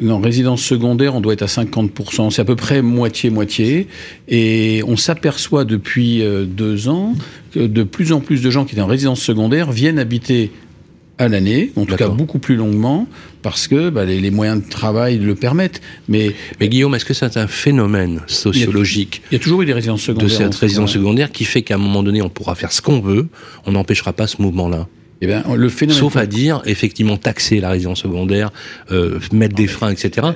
Non, 0.00 0.20
résidence 0.20 0.62
secondaire, 0.62 1.14
on 1.14 1.20
doit 1.20 1.32
être 1.34 1.42
à 1.42 1.46
50%. 1.46 2.30
C'est 2.30 2.42
à 2.42 2.44
peu 2.44 2.56
près 2.56 2.80
moitié-moitié. 2.82 3.88
Et 4.28 4.82
on 4.86 4.96
s'aperçoit 4.96 5.64
depuis 5.64 6.22
euh, 6.22 6.44
deux 6.44 6.88
ans 6.88 7.14
que 7.52 7.60
de 7.60 7.82
plus 7.82 8.12
en 8.12 8.20
plus 8.20 8.42
de 8.42 8.50
gens 8.50 8.64
qui 8.64 8.72
étaient 8.72 8.82
en 8.82 8.86
résidence 8.86 9.20
secondaire 9.20 9.70
viennent 9.72 9.98
habiter 9.98 10.50
à 11.18 11.28
l'année, 11.28 11.72
en 11.76 11.84
tout 11.84 11.96
cas 11.96 12.08
beaucoup 12.08 12.38
plus 12.38 12.56
longuement, 12.56 13.06
parce 13.42 13.68
que 13.68 13.90
bah, 13.90 14.04
les, 14.04 14.30
moyens 14.30 14.64
de 14.64 14.68
travail 14.68 15.18
le 15.18 15.34
permettent. 15.34 15.80
Mais, 16.08 16.32
mais 16.60 16.68
Guillaume, 16.68 16.94
est-ce 16.94 17.04
que 17.04 17.14
c'est 17.14 17.36
un 17.36 17.46
phénomène 17.46 18.20
sociologique 18.26 19.22
il 19.30 19.34
y, 19.34 19.36
a, 19.36 19.38
toujours 19.38 19.62
eu 19.62 19.66
des 19.66 19.72
résidences 19.72 20.02
secondaires. 20.02 20.28
De 20.28 20.32
cette 20.32 20.54
résidence 20.54 20.92
secondaire 20.92 21.30
qui 21.30 21.44
fait 21.44 21.62
qu'à 21.62 21.74
un 21.74 21.78
moment 21.78 22.02
donné, 22.02 22.22
on 22.22 22.28
pourra 22.28 22.54
faire 22.54 22.72
ce 22.72 22.82
qu'on 22.82 23.00
veut, 23.00 23.28
on 23.66 23.72
n'empêchera 23.72 24.12
pas 24.12 24.26
ce 24.26 24.42
mouvement-là 24.42 24.88
eh 25.20 25.26
bien, 25.26 25.42
le 25.54 25.68
phénomène 25.68 26.00
Sauf 26.00 26.16
à 26.16 26.26
dire, 26.26 26.60
effectivement, 26.66 27.16
taxer 27.16 27.60
la 27.60 27.70
résidence 27.70 28.00
secondaire, 28.00 28.50
euh, 28.90 29.18
mettre 29.32 29.54
des 29.54 29.66
freins, 29.68 29.90
etc. 29.90 30.26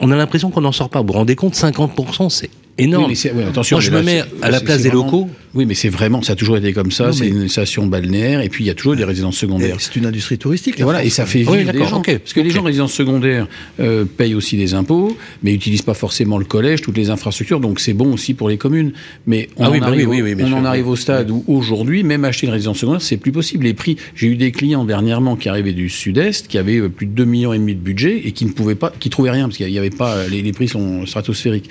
on 0.00 0.10
a 0.10 0.16
l'impression 0.16 0.50
qu'on 0.50 0.60
n'en 0.60 0.72
sort 0.72 0.90
pas. 0.90 1.00
Vous 1.00 1.06
vous 1.06 1.12
rendez 1.14 1.36
compte, 1.36 1.54
50%, 1.54 2.28
c'est 2.28 2.50
énorme. 2.76 3.10
Oui, 3.10 3.42
attention, 3.48 3.76
Moi, 3.76 3.80
je 3.80 3.90
me 3.90 4.02
mets 4.02 4.22
à 4.42 4.50
la 4.50 4.60
place 4.60 4.82
des 4.82 4.90
locaux. 4.90 5.30
Oui, 5.54 5.66
mais 5.66 5.74
c'est 5.74 5.88
vraiment, 5.88 6.22
ça 6.22 6.34
a 6.34 6.36
toujours 6.36 6.56
été 6.56 6.72
comme 6.72 6.90
ça. 6.90 7.12
C'est 7.12 7.28
une 7.28 7.48
station 7.48 7.86
balnéaire, 7.86 8.40
et 8.40 8.48
puis 8.48 8.64
il 8.64 8.66
y 8.66 8.70
a 8.70 8.74
toujours 8.74 8.96
des 8.96 9.04
résidences 9.04 9.36
secondaires. 9.36 9.76
C'est 9.78 9.96
une 9.96 10.06
industrie 10.06 10.38
touristique. 10.38 10.78
Et 10.78 10.82
voilà, 10.82 11.04
et 11.04 11.10
ça 11.10 11.26
fait 11.26 11.38
vivre 11.40 11.72
des 11.72 11.84
gens. 11.84 12.02
Parce 12.02 12.32
que 12.32 12.40
les 12.40 12.50
gens 12.50 12.60
en 12.60 12.64
résidence 12.64 12.92
secondaire 12.92 13.46
euh, 13.80 14.04
payent 14.04 14.34
aussi 14.34 14.56
des 14.56 14.74
impôts, 14.74 15.16
mais 15.42 15.52
n'utilisent 15.52 15.82
pas 15.82 15.94
forcément 15.94 16.38
le 16.38 16.44
collège, 16.44 16.82
toutes 16.82 16.96
les 16.96 17.10
infrastructures, 17.10 17.60
donc 17.60 17.80
c'est 17.80 17.92
bon 17.92 18.12
aussi 18.12 18.34
pour 18.34 18.48
les 18.48 18.58
communes. 18.58 18.92
Mais 19.26 19.48
on, 19.56 19.64
ah 19.64 19.70
en, 19.70 19.78
bah 19.78 19.86
arrive, 19.86 20.08
on 20.08 20.52
en 20.52 20.64
arrive 20.64 20.88
au 20.88 20.96
stade 20.96 21.30
où 21.30 21.44
aujourd'hui, 21.46 22.02
même 22.02 22.24
acheter 22.24 22.46
une 22.46 22.52
résidence 22.52 22.78
secondaire, 22.78 23.02
c'est 23.02 23.16
plus 23.16 23.32
possible. 23.32 23.64
Les 23.64 23.74
prix, 23.74 23.96
j'ai 24.14 24.28
eu 24.28 24.36
des 24.36 24.52
clients 24.52 24.84
dernièrement 24.84 25.36
qui 25.36 25.48
arrivaient 25.48 25.72
du 25.72 25.88
sud-est, 25.88 26.48
qui 26.48 26.58
avaient 26.58 26.78
euh, 26.78 26.88
plus 26.88 27.06
de 27.06 27.12
2 27.12 27.24
millions 27.24 27.52
et 27.52 27.58
demi 27.58 27.74
de 27.74 27.80
budget 27.80 28.20
et 28.24 28.32
qui 28.32 28.44
ne 28.44 28.50
pouvaient 28.50 28.74
pas, 28.74 28.92
qui 28.98 29.10
trouvaient 29.10 29.30
rien 29.30 29.44
parce 29.46 29.56
qu'il 29.56 29.70
n'y 29.70 29.78
avait 29.78 29.90
pas, 29.90 30.26
les, 30.28 30.42
les 30.42 30.52
prix 30.52 30.68
sont 30.68 31.06
stratosphériques. 31.06 31.68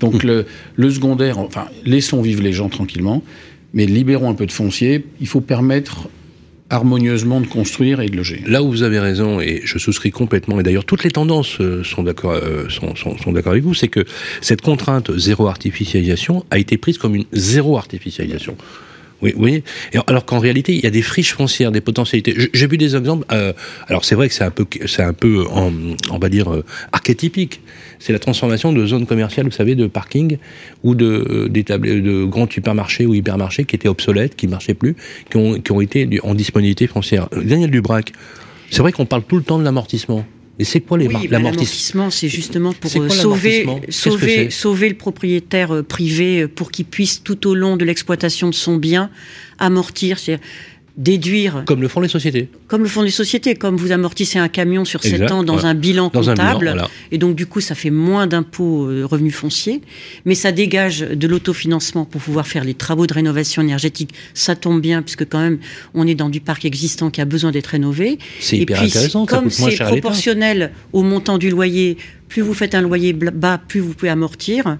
Donc 0.00 0.22
le, 0.22 0.46
le 0.76 0.90
secondaire, 0.90 1.38
enfin, 1.38 1.66
laissons 1.84 2.22
vivre 2.22 2.42
les 2.42 2.52
gens 2.52 2.68
tranquillement, 2.68 3.17
mais 3.74 3.86
libérons 3.86 4.30
un 4.30 4.34
peu 4.34 4.46
de 4.46 4.52
foncier. 4.52 5.04
Il 5.20 5.26
faut 5.26 5.40
permettre 5.40 6.08
harmonieusement 6.70 7.40
de 7.40 7.46
construire 7.46 8.00
et 8.00 8.08
de 8.08 8.16
loger. 8.16 8.42
Là 8.46 8.62
où 8.62 8.70
vous 8.70 8.82
avez 8.82 8.98
raison, 8.98 9.40
et 9.40 9.62
je 9.64 9.78
souscris 9.78 10.10
complètement, 10.10 10.60
et 10.60 10.62
d'ailleurs 10.62 10.84
toutes 10.84 11.04
les 11.04 11.10
tendances 11.10 11.60
euh, 11.60 11.82
euh, 11.82 12.68
sont 12.68 13.32
d'accord 13.32 13.52
avec 13.52 13.62
vous, 13.62 13.74
c'est 13.74 13.88
que 13.88 14.04
cette 14.40 14.60
contrainte 14.60 15.16
zéro 15.16 15.46
artificialisation 15.46 16.44
a 16.50 16.58
été 16.58 16.76
prise 16.76 16.98
comme 16.98 17.14
une 17.14 17.24
zéro 17.32 17.78
artificialisation. 17.78 18.56
Oui, 19.20 19.34
oui. 19.36 19.64
Alors 20.06 20.24
qu'en 20.24 20.38
réalité, 20.38 20.74
il 20.74 20.80
y 20.80 20.86
a 20.86 20.90
des 20.90 21.02
friches 21.02 21.34
foncières, 21.34 21.72
des 21.72 21.80
potentialités. 21.80 22.34
J'ai 22.52 22.66
vu 22.66 22.78
des 22.78 22.94
exemples. 22.94 23.26
Euh, 23.32 23.52
alors 23.88 24.04
c'est 24.04 24.14
vrai 24.14 24.28
que 24.28 24.34
c'est 24.34 24.44
un 24.44 24.50
peu, 24.50 24.64
c'est 24.86 25.02
un 25.02 25.12
peu, 25.12 25.44
en, 25.50 25.72
on 26.10 26.18
va 26.18 26.28
dire, 26.28 26.52
euh, 26.52 26.64
archétypique. 26.92 27.60
C'est 27.98 28.12
la 28.12 28.20
transformation 28.20 28.72
de 28.72 28.86
zones 28.86 29.06
commerciales, 29.06 29.46
vous 29.46 29.52
savez, 29.52 29.74
de 29.74 29.88
parking 29.88 30.38
ou 30.84 30.94
de 30.94 31.48
euh, 31.48 31.48
de 31.48 32.24
grands 32.24 32.48
supermarchés 32.48 33.06
ou 33.06 33.14
hypermarchés 33.14 33.64
qui 33.64 33.74
étaient 33.74 33.88
obsolètes, 33.88 34.36
qui 34.36 34.46
marchaient 34.46 34.74
plus, 34.74 34.94
qui 35.30 35.36
ont, 35.36 35.60
qui 35.60 35.72
ont 35.72 35.80
été 35.80 36.08
en 36.22 36.34
disponibilité 36.34 36.86
foncière. 36.86 37.28
Daniel 37.32 37.70
Dubrac, 37.70 38.12
c'est 38.70 38.82
vrai 38.82 38.92
qu'on 38.92 39.06
parle 39.06 39.24
tout 39.24 39.36
le 39.36 39.42
temps 39.42 39.58
de 39.58 39.64
l'amortissement. 39.64 40.24
Et 40.58 40.64
c'est 40.64 40.80
quoi 40.80 40.98
les 40.98 41.06
oui, 41.06 41.28
bah, 41.28 41.38
l'amortissement 41.38 42.10
C'est 42.10 42.28
justement 42.28 42.72
pour 42.72 42.90
euh, 42.96 43.08
sauver, 43.08 43.66
sauver, 43.90 44.50
sauver 44.50 44.88
le 44.88 44.96
propriétaire 44.96 45.72
euh, 45.72 45.82
privé 45.82 46.42
euh, 46.42 46.48
pour 46.48 46.72
qu'il 46.72 46.84
puisse 46.84 47.22
tout 47.22 47.46
au 47.46 47.54
long 47.54 47.76
de 47.76 47.84
l'exploitation 47.84 48.48
de 48.48 48.54
son 48.54 48.76
bien 48.76 49.10
amortir 49.58 50.18
déduire. 50.98 51.62
Comme 51.64 51.80
le 51.80 51.88
font 51.88 52.00
les 52.00 52.08
sociétés. 52.08 52.48
Comme 52.66 52.82
le 52.82 52.88
font 52.88 53.02
les 53.02 53.10
sociétés, 53.10 53.54
comme 53.54 53.76
vous 53.76 53.92
amortissez 53.92 54.38
un 54.40 54.48
camion 54.48 54.84
sur 54.84 55.02
7 55.02 55.30
ans 55.30 55.44
dans 55.44 55.64
un 55.64 55.74
bilan 55.74 56.10
comptable. 56.10 56.76
Et 57.12 57.18
donc, 57.18 57.36
du 57.36 57.46
coup, 57.46 57.60
ça 57.60 57.74
fait 57.74 57.90
moins 57.90 58.26
d'impôts 58.26 58.86
euh, 58.86 59.06
revenus 59.06 59.34
fonciers. 59.34 59.80
Mais 60.26 60.34
ça 60.34 60.50
dégage 60.50 61.00
de 61.00 61.26
l'autofinancement 61.28 62.04
pour 62.04 62.20
pouvoir 62.20 62.46
faire 62.46 62.64
les 62.64 62.74
travaux 62.74 63.06
de 63.06 63.14
rénovation 63.14 63.62
énergétique. 63.62 64.12
Ça 64.34 64.56
tombe 64.56 64.82
bien, 64.82 65.02
puisque 65.02 65.26
quand 65.26 65.38
même, 65.38 65.58
on 65.94 66.06
est 66.06 66.16
dans 66.16 66.28
du 66.28 66.40
parc 66.40 66.64
existant 66.64 67.10
qui 67.10 67.20
a 67.20 67.24
besoin 67.24 67.52
d'être 67.52 67.68
rénové. 67.68 68.18
C'est 68.40 68.58
hyper 68.58 68.78
puis, 68.78 68.88
intéressant. 68.88 69.24
Comme 69.24 69.50
c'est 69.50 69.76
proportionnel 69.76 70.72
au 70.92 71.04
montant 71.04 71.38
du 71.38 71.48
loyer, 71.48 71.96
plus 72.28 72.42
vous 72.42 72.54
faites 72.54 72.74
un 72.74 72.82
loyer 72.82 73.12
bas, 73.12 73.58
plus 73.58 73.78
vous 73.80 73.94
pouvez 73.94 74.10
amortir 74.10 74.78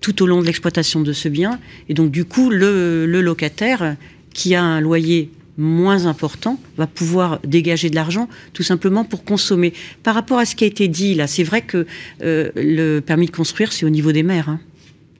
tout 0.00 0.22
au 0.22 0.26
long 0.26 0.40
de 0.40 0.46
l'exploitation 0.46 1.00
de 1.00 1.12
ce 1.12 1.28
bien. 1.28 1.58
Et 1.88 1.94
donc, 1.94 2.12
du 2.12 2.24
coup, 2.24 2.48
le, 2.50 3.06
le 3.06 3.20
locataire 3.20 3.96
qui 4.32 4.54
a 4.54 4.62
un 4.62 4.80
loyer 4.80 5.30
moins 5.58 6.06
important 6.06 6.58
va 6.78 6.86
pouvoir 6.86 7.40
dégager 7.44 7.90
de 7.90 7.96
l'argent 7.96 8.28
tout 8.54 8.62
simplement 8.62 9.04
pour 9.04 9.24
consommer. 9.24 9.74
Par 10.02 10.14
rapport 10.14 10.38
à 10.38 10.46
ce 10.46 10.54
qui 10.54 10.64
a 10.64 10.66
été 10.66 10.88
dit 10.88 11.14
là, 11.14 11.26
c'est 11.26 11.42
vrai 11.42 11.62
que 11.62 11.86
euh, 12.22 12.50
le 12.54 13.00
permis 13.00 13.26
de 13.26 13.32
construire, 13.32 13.72
c'est 13.72 13.84
au 13.84 13.90
niveau 13.90 14.12
des 14.12 14.22
maires. 14.22 14.48
Hein. 14.48 14.60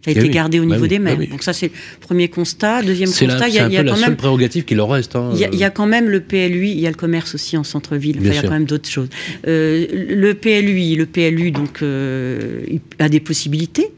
Ça 0.04 0.12
a 0.12 0.14
eh 0.14 0.18
été 0.18 0.28
gardé 0.28 0.60
au 0.60 0.64
bah 0.64 0.76
niveau 0.76 0.86
des 0.86 1.00
bah 1.00 1.16
maires. 1.16 1.28
Donc 1.28 1.42
ça, 1.42 1.52
c'est 1.52 1.66
le 1.66 2.00
premier 2.00 2.28
constat. 2.28 2.82
Deuxième 2.82 3.10
constat, 3.10 3.48
il 3.48 3.54
y 3.54 3.58
a, 3.58 3.68
y 3.68 3.76
a 3.76 3.82
quand 3.82 3.96
la 3.96 4.06
même 4.08 4.16
prérogative 4.16 4.64
qui 4.64 4.76
leur 4.76 4.88
reste. 4.88 5.16
Hein, 5.16 5.32
il 5.34 5.58
y, 5.58 5.64
a 5.64 5.70
quand 5.70 5.86
même 5.86 6.08
le 6.08 6.20
PLUI, 6.20 6.70
il 6.70 6.80
y 6.80 6.86
a 6.86 6.90
le 6.90 6.96
commerce 6.96 7.34
aussi 7.34 7.56
en 7.56 7.64
centre-ville. 7.64 8.18
il 8.20 8.32
y 8.32 8.38
a 8.38 8.42
quand 8.42 8.50
même 8.50 8.64
d'autres 8.64 8.88
choses. 8.88 9.08
Euh, 9.48 9.86
le 9.90 10.34
PLUI, 10.34 10.94
le 10.94 11.06
PLU, 11.06 11.50
donc, 11.50 11.82
euh, 11.82 12.60
a 13.00 13.08
des 13.08 13.20
possibilités 13.20 13.90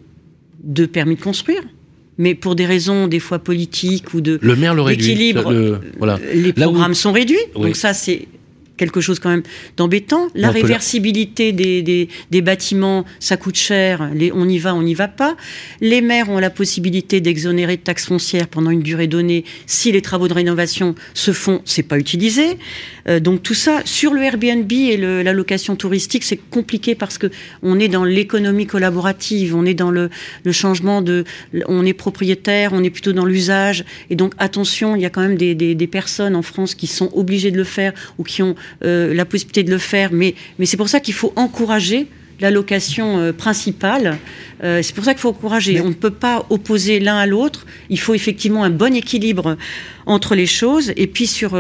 de 0.65 0.87
permis 0.87 1.17
de 1.17 1.21
construire 1.21 1.63
mais 2.21 2.35
pour 2.35 2.55
des 2.55 2.67
raisons 2.67 3.07
des 3.07 3.19
fois 3.19 3.39
politiques 3.39 4.13
ou 4.13 4.21
de 4.21 4.39
le 4.43 4.55
maire 4.55 4.75
le 4.75 4.83
voilà. 5.99 6.19
les 6.35 6.53
programmes 6.53 6.95
sont 6.95 7.13
réduits. 7.13 7.39
Donc 7.55 7.77
ça, 7.77 7.95
c'est 7.95 8.29
quelque 8.81 9.03
chose 9.03 9.19
quand 9.19 9.29
même 9.29 9.43
d'embêtant. 9.77 10.29
La 10.35 10.51
réversibilité 10.51 11.53
des, 11.53 11.83
des, 11.83 12.09
des, 12.31 12.41
bâtiments, 12.41 13.05
ça 13.19 13.37
coûte 13.37 13.57
cher. 13.57 14.09
Les, 14.15 14.33
on 14.33 14.49
y 14.49 14.59
va, 14.59 14.75
on 14.75 14.83
n'y 14.83 14.95
va 14.95 15.07
pas. 15.07 15.37
Les 15.83 16.01
maires 16.01 16.31
ont 16.31 16.39
la 16.39 16.49
possibilité 16.49 17.21
d'exonérer 17.21 17.77
de 17.77 17.83
taxes 17.83 18.07
foncières 18.07 18.49
pendant 18.49 18.71
une 18.71 18.81
durée 18.81 19.07
donnée 19.07 19.45
si 19.67 19.93
les 19.93 20.01
travaux 20.01 20.29
de 20.29 20.33
rénovation 20.33 20.95
se 21.13 21.33
font, 21.33 21.61
c'est 21.67 21.83
pas 21.83 21.99
utilisé. 21.99 22.57
Euh, 23.07 23.21
donc 23.21 23.43
tout 23.43 23.55
ça 23.55 23.83
sur 23.85 24.15
le 24.15 24.23
Airbnb 24.23 24.73
et 24.73 24.97
le, 24.97 25.23
la 25.23 25.35
location 25.35 25.77
touristique, 25.77 26.25
c'est 26.25 26.39
compliqué 26.39 26.95
parce 26.95 27.19
que 27.19 27.27
on 27.63 27.79
est 27.79 27.89
dans 27.89 28.05
l'économie 28.05 28.67
collaborative, 28.67 29.55
on 29.55 29.67
est 29.67 29.75
dans 29.75 29.91
le, 29.91 30.09
le, 30.45 30.53
changement 30.53 31.03
de, 31.03 31.25
on 31.67 31.85
est 31.85 31.93
propriétaire, 31.93 32.73
on 32.73 32.83
est 32.83 32.91
plutôt 32.91 33.13
dans 33.13 33.27
l'usage. 33.27 33.85
Et 34.09 34.17
donc 34.17 34.33
attention, 34.39 34.97
il 34.97 35.03
y 35.03 35.07
a 35.07 35.11
quand 35.11 35.21
même 35.21 35.37
des, 35.37 35.55
des, 35.55 35.75
des 35.75 35.87
personnes 35.87 36.35
en 36.35 36.43
France 36.43 36.75
qui 36.75 36.87
sont 36.87 37.11
obligées 37.13 37.51
de 37.51 37.59
le 37.59 37.65
faire 37.65 37.93
ou 38.17 38.23
qui 38.23 38.43
ont 38.43 38.55
la 38.83 39.25
possibilité 39.25 39.63
de 39.63 39.71
le 39.71 39.79
faire, 39.79 40.13
mais, 40.13 40.35
mais 40.59 40.67
c'est 40.67 40.77
pour 40.77 40.89
ça 40.89 41.01
qu'il 41.01 41.15
faut 41.15 41.33
encourager 41.37 42.09
la 42.41 42.51
location 42.51 43.19
euh, 43.19 43.33
principale. 43.33 44.19
Euh, 44.63 44.81
c'est 44.83 44.95
pour 44.95 45.05
ça 45.05 45.13
qu'il 45.13 45.21
faut 45.21 45.31
encourager. 45.31 45.81
On 45.81 45.89
ne 45.89 45.95
peut 45.95 46.11
pas 46.11 46.47
opposer 46.51 47.01
l'un 47.01 47.17
à 47.17 47.27
l'autre. 47.27 47.67
Il 47.89 47.99
faut 47.99 48.15
effectivement 48.15 48.65
un 48.65 48.71
bon 48.71 48.95
équilibre 48.95 49.57
entre 50.07 50.35
les 50.35 50.47
choses. 50.47 50.93
Et 50.97 51.07
puis 51.07 51.27
sur 51.27 51.55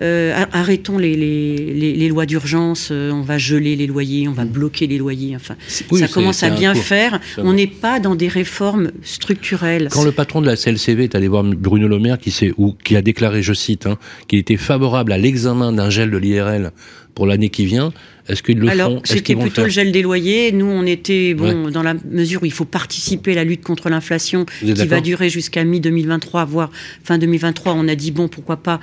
arrêtons 0.00 0.98
les, 0.98 1.16
les, 1.16 1.94
les, 1.94 2.08
lois 2.08 2.26
d'urgence. 2.26 2.90
on 2.90 3.22
va 3.22 3.38
geler 3.38 3.74
les 3.74 3.86
loyers, 3.86 4.28
on 4.28 4.32
va 4.32 4.44
bloquer 4.44 4.86
les 4.86 4.98
loyers. 4.98 5.34
Enfin, 5.34 5.56
ça 5.68 6.08
commence 6.08 6.42
à 6.42 6.50
bien 6.50 6.74
faire. 6.74 7.20
On 7.38 7.52
n'est 7.52 7.66
pas 7.66 7.98
dans 8.00 8.14
des 8.14 8.28
réformes 8.28 8.90
structurelles. 9.02 9.88
Quand 9.90 10.04
le 10.04 10.12
patron 10.12 10.40
de 10.40 10.46
la 10.46 10.56
CLCV 10.56 11.04
est 11.04 11.14
allé 11.14 11.28
voir 11.28 11.44
Bruno 11.44 11.88
Le 11.88 11.98
Maire, 11.98 12.18
qui, 12.18 12.52
ou, 12.56 12.72
qui 12.72 12.96
a 12.96 13.02
déclaré, 13.02 13.42
je 13.42 13.52
cite, 13.52 13.86
hein, 13.86 13.98
qu'il 14.28 14.38
était 14.38 14.56
favorable 14.56 15.12
à 15.12 15.18
l'examen 15.18 15.72
d'un 15.72 15.90
gel 15.90 16.10
de 16.10 16.18
l'IRL 16.18 16.72
pour 17.14 17.26
l'année 17.26 17.48
qui 17.48 17.66
vient. 17.66 17.92
Est-ce 18.28 18.42
qu'ils 18.42 18.58
le 18.58 18.68
Alors, 18.68 19.00
c'était 19.04 19.36
plutôt 19.36 19.64
le 19.64 19.68
gel 19.68 19.92
des 19.92 20.02
loyers. 20.02 20.52
Nous, 20.52 20.66
on 20.66 20.84
était 20.84 21.34
bon 21.34 21.70
dans 21.70 21.82
la 21.82 21.94
mesure 22.10 22.42
où 22.42 22.46
il 22.46 22.52
faut 22.52 22.64
participer 22.64 23.32
à 23.32 23.36
la 23.36 23.44
lutte 23.44 23.62
contre 23.62 23.88
l'inflation 23.88 24.46
qui 24.60 24.86
va 24.86 25.00
durer 25.00 25.30
jusqu'à 25.30 25.64
mi-2023, 25.64 26.46
voire 26.46 26.70
fin 27.04 27.18
2023. 27.18 27.74
On 27.74 27.88
a 27.88 27.94
dit 27.94 28.10
bon, 28.10 28.28
pourquoi 28.28 28.56
pas 28.56 28.80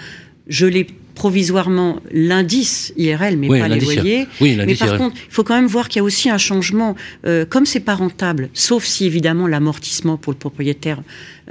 geler 0.47 0.87
provisoirement 1.15 1.99
l'indice 2.11 2.93
IRL, 2.97 3.37
mais 3.37 3.47
pas 3.47 3.67
les 3.67 3.79
loyers. 3.79 4.27
mais 4.41 4.75
par 4.75 4.97
contre, 4.97 5.15
il 5.15 5.33
faut 5.33 5.43
quand 5.43 5.55
même 5.55 5.67
voir 5.67 5.87
qu'il 5.87 5.99
y 5.99 6.01
a 6.01 6.03
aussi 6.03 6.29
un 6.29 6.37
changement. 6.37 6.95
Euh, 7.25 7.45
comme 7.45 7.65
c'est 7.65 7.79
pas 7.79 7.95
rentable, 7.95 8.49
sauf 8.53 8.83
si 8.83 9.05
évidemment 9.05 9.47
l'amortissement 9.47 10.17
pour 10.17 10.33
le 10.33 10.37
propriétaire 10.37 11.01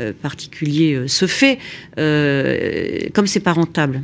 euh, 0.00 0.12
particulier 0.20 0.94
euh, 0.94 1.08
se 1.08 1.26
fait, 1.26 1.58
comme 1.96 3.26
c'est 3.26 3.40
pas 3.40 3.52
rentable, 3.52 4.02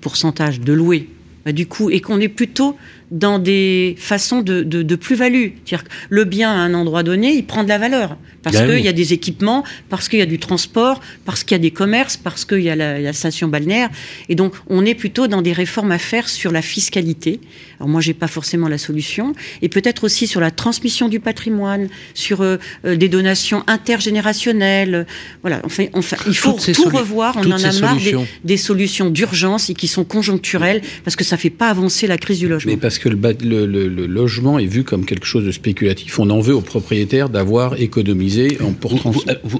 pourcentage 0.00 0.60
de 0.60 0.72
louer 0.72 1.08
bah, 1.44 1.52
du 1.52 1.66
coup, 1.66 1.90
et 1.90 2.00
qu'on 2.00 2.20
est 2.20 2.28
plutôt 2.28 2.76
dans 3.10 3.38
des 3.38 3.94
façons 3.98 4.42
de, 4.42 4.62
de, 4.62 4.96
plus-value. 4.96 5.48
C'est-à-dire 5.64 5.84
que 5.84 5.90
le 6.10 6.24
bien 6.24 6.50
à 6.50 6.54
un 6.54 6.74
endroit 6.74 7.02
donné, 7.02 7.32
il 7.32 7.44
prend 7.44 7.64
de 7.64 7.68
la 7.68 7.78
valeur. 7.78 8.16
Parce 8.42 8.56
ben 8.56 8.68
qu'il 8.68 8.84
y 8.84 8.88
a 8.88 8.92
des 8.92 9.12
équipements, 9.12 9.64
parce 9.88 10.08
qu'il 10.08 10.18
y 10.18 10.22
a 10.22 10.26
du 10.26 10.38
transport, 10.38 11.00
parce 11.24 11.42
qu'il 11.42 11.54
y 11.54 11.60
a 11.60 11.62
des 11.62 11.70
commerces, 11.70 12.16
parce 12.16 12.44
qu'il 12.44 12.60
y 12.60 12.70
a 12.70 12.76
la, 12.76 13.12
station 13.12 13.48
balnéaire. 13.48 13.90
Et 14.28 14.34
donc, 14.34 14.54
on 14.68 14.84
est 14.84 14.94
plutôt 14.94 15.26
dans 15.26 15.42
des 15.42 15.52
réformes 15.52 15.90
à 15.90 15.98
faire 15.98 16.28
sur 16.28 16.52
la 16.52 16.62
fiscalité. 16.62 17.40
Alors 17.78 17.88
moi, 17.88 18.00
j'ai 18.00 18.14
pas 18.14 18.28
forcément 18.28 18.68
la 18.68 18.78
solution. 18.78 19.34
Et 19.62 19.68
peut-être 19.68 20.04
aussi 20.04 20.26
sur 20.26 20.40
la 20.40 20.50
transmission 20.50 21.08
du 21.08 21.20
patrimoine, 21.20 21.88
sur 22.14 22.42
euh, 22.42 22.58
euh, 22.84 22.96
des 22.96 23.08
donations 23.08 23.64
intergénérationnelles. 23.66 25.06
Voilà. 25.42 25.60
Enfin, 25.64 25.86
enfin 25.94 26.16
il 26.26 26.36
faut 26.36 26.52
tout 26.52 26.88
revoir. 26.88 27.36
On 27.36 27.50
en 27.50 27.62
a 27.62 27.80
marre 27.80 27.96
des, 28.44 28.56
solutions 28.56 29.10
d'urgence 29.10 29.70
et 29.70 29.74
qui 29.74 29.88
sont 29.88 30.04
conjoncturelles 30.04 30.82
parce 31.04 31.16
que 31.16 31.24
ça 31.24 31.36
fait 31.36 31.50
pas 31.50 31.68
avancer 31.68 32.06
la 32.06 32.18
crise 32.18 32.38
du 32.38 32.48
logement 32.48 32.72
que 33.00 33.08
le, 33.08 33.66
le, 33.66 34.06
logement 34.06 34.58
est 34.58 34.66
vu 34.66 34.84
comme 34.84 35.04
quelque 35.04 35.26
chose 35.26 35.44
de 35.44 35.52
spéculatif. 35.52 36.18
On 36.18 36.30
en 36.30 36.40
veut 36.40 36.54
aux 36.54 36.60
propriétaires 36.60 37.28
d'avoir 37.28 37.80
économisé 37.80 38.58
en 38.62 38.72
pour 38.72 38.94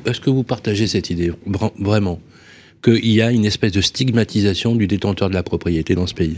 Est-ce 0.07 0.21
que 0.21 0.31
vous 0.31 0.43
partagez 0.43 0.87
cette 0.87 1.11
idée? 1.11 1.33
Vraiment? 1.79 2.21
Qu'il 2.83 3.11
y 3.11 3.23
a 3.23 3.31
une 3.33 3.45
espèce 3.45 3.73
de 3.73 3.81
stigmatisation 3.81 4.75
du 4.75 4.87
détenteur 4.87 5.29
de 5.29 5.35
la 5.35 5.43
propriété 5.43 5.95
dans 5.95 6.07
ce 6.07 6.15
pays? 6.15 6.37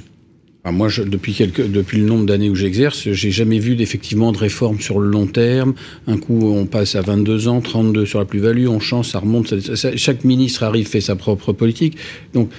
Moi, 0.65 0.89
je, 0.89 1.03
depuis, 1.03 1.33
quelques, 1.33 1.67
depuis 1.71 1.99
le 1.99 2.05
nombre 2.05 2.27
d'années 2.27 2.51
où 2.51 2.55
j'exerce, 2.55 3.11
j'ai 3.11 3.31
jamais 3.31 3.59
vu 3.59 3.81
effectivement 3.81 4.31
de 4.31 4.37
réforme 4.37 4.79
sur 4.79 5.01
le 5.01 5.09
long 5.09 5.27
terme. 5.27 5.73
Un 6.07 6.19
coup, 6.19 6.53
on 6.53 6.67
passe 6.67 6.97
à 6.97 7.01
22 7.01 7.49
ans, 7.49 7.63
32 7.63 8.05
sur 8.05 8.19
la 8.19 8.27
plus-value, 8.27 8.67
on 8.67 8.79
change, 8.79 9.09
ça 9.09 9.21
remonte. 9.21 9.55
chaque 9.97 10.25
ministre 10.25 10.63
arrive, 10.63 10.87
fait 10.87 11.01
sa 11.01 11.17
propre 11.17 11.55
politique. 11.55 11.97
Donc, 12.35 12.51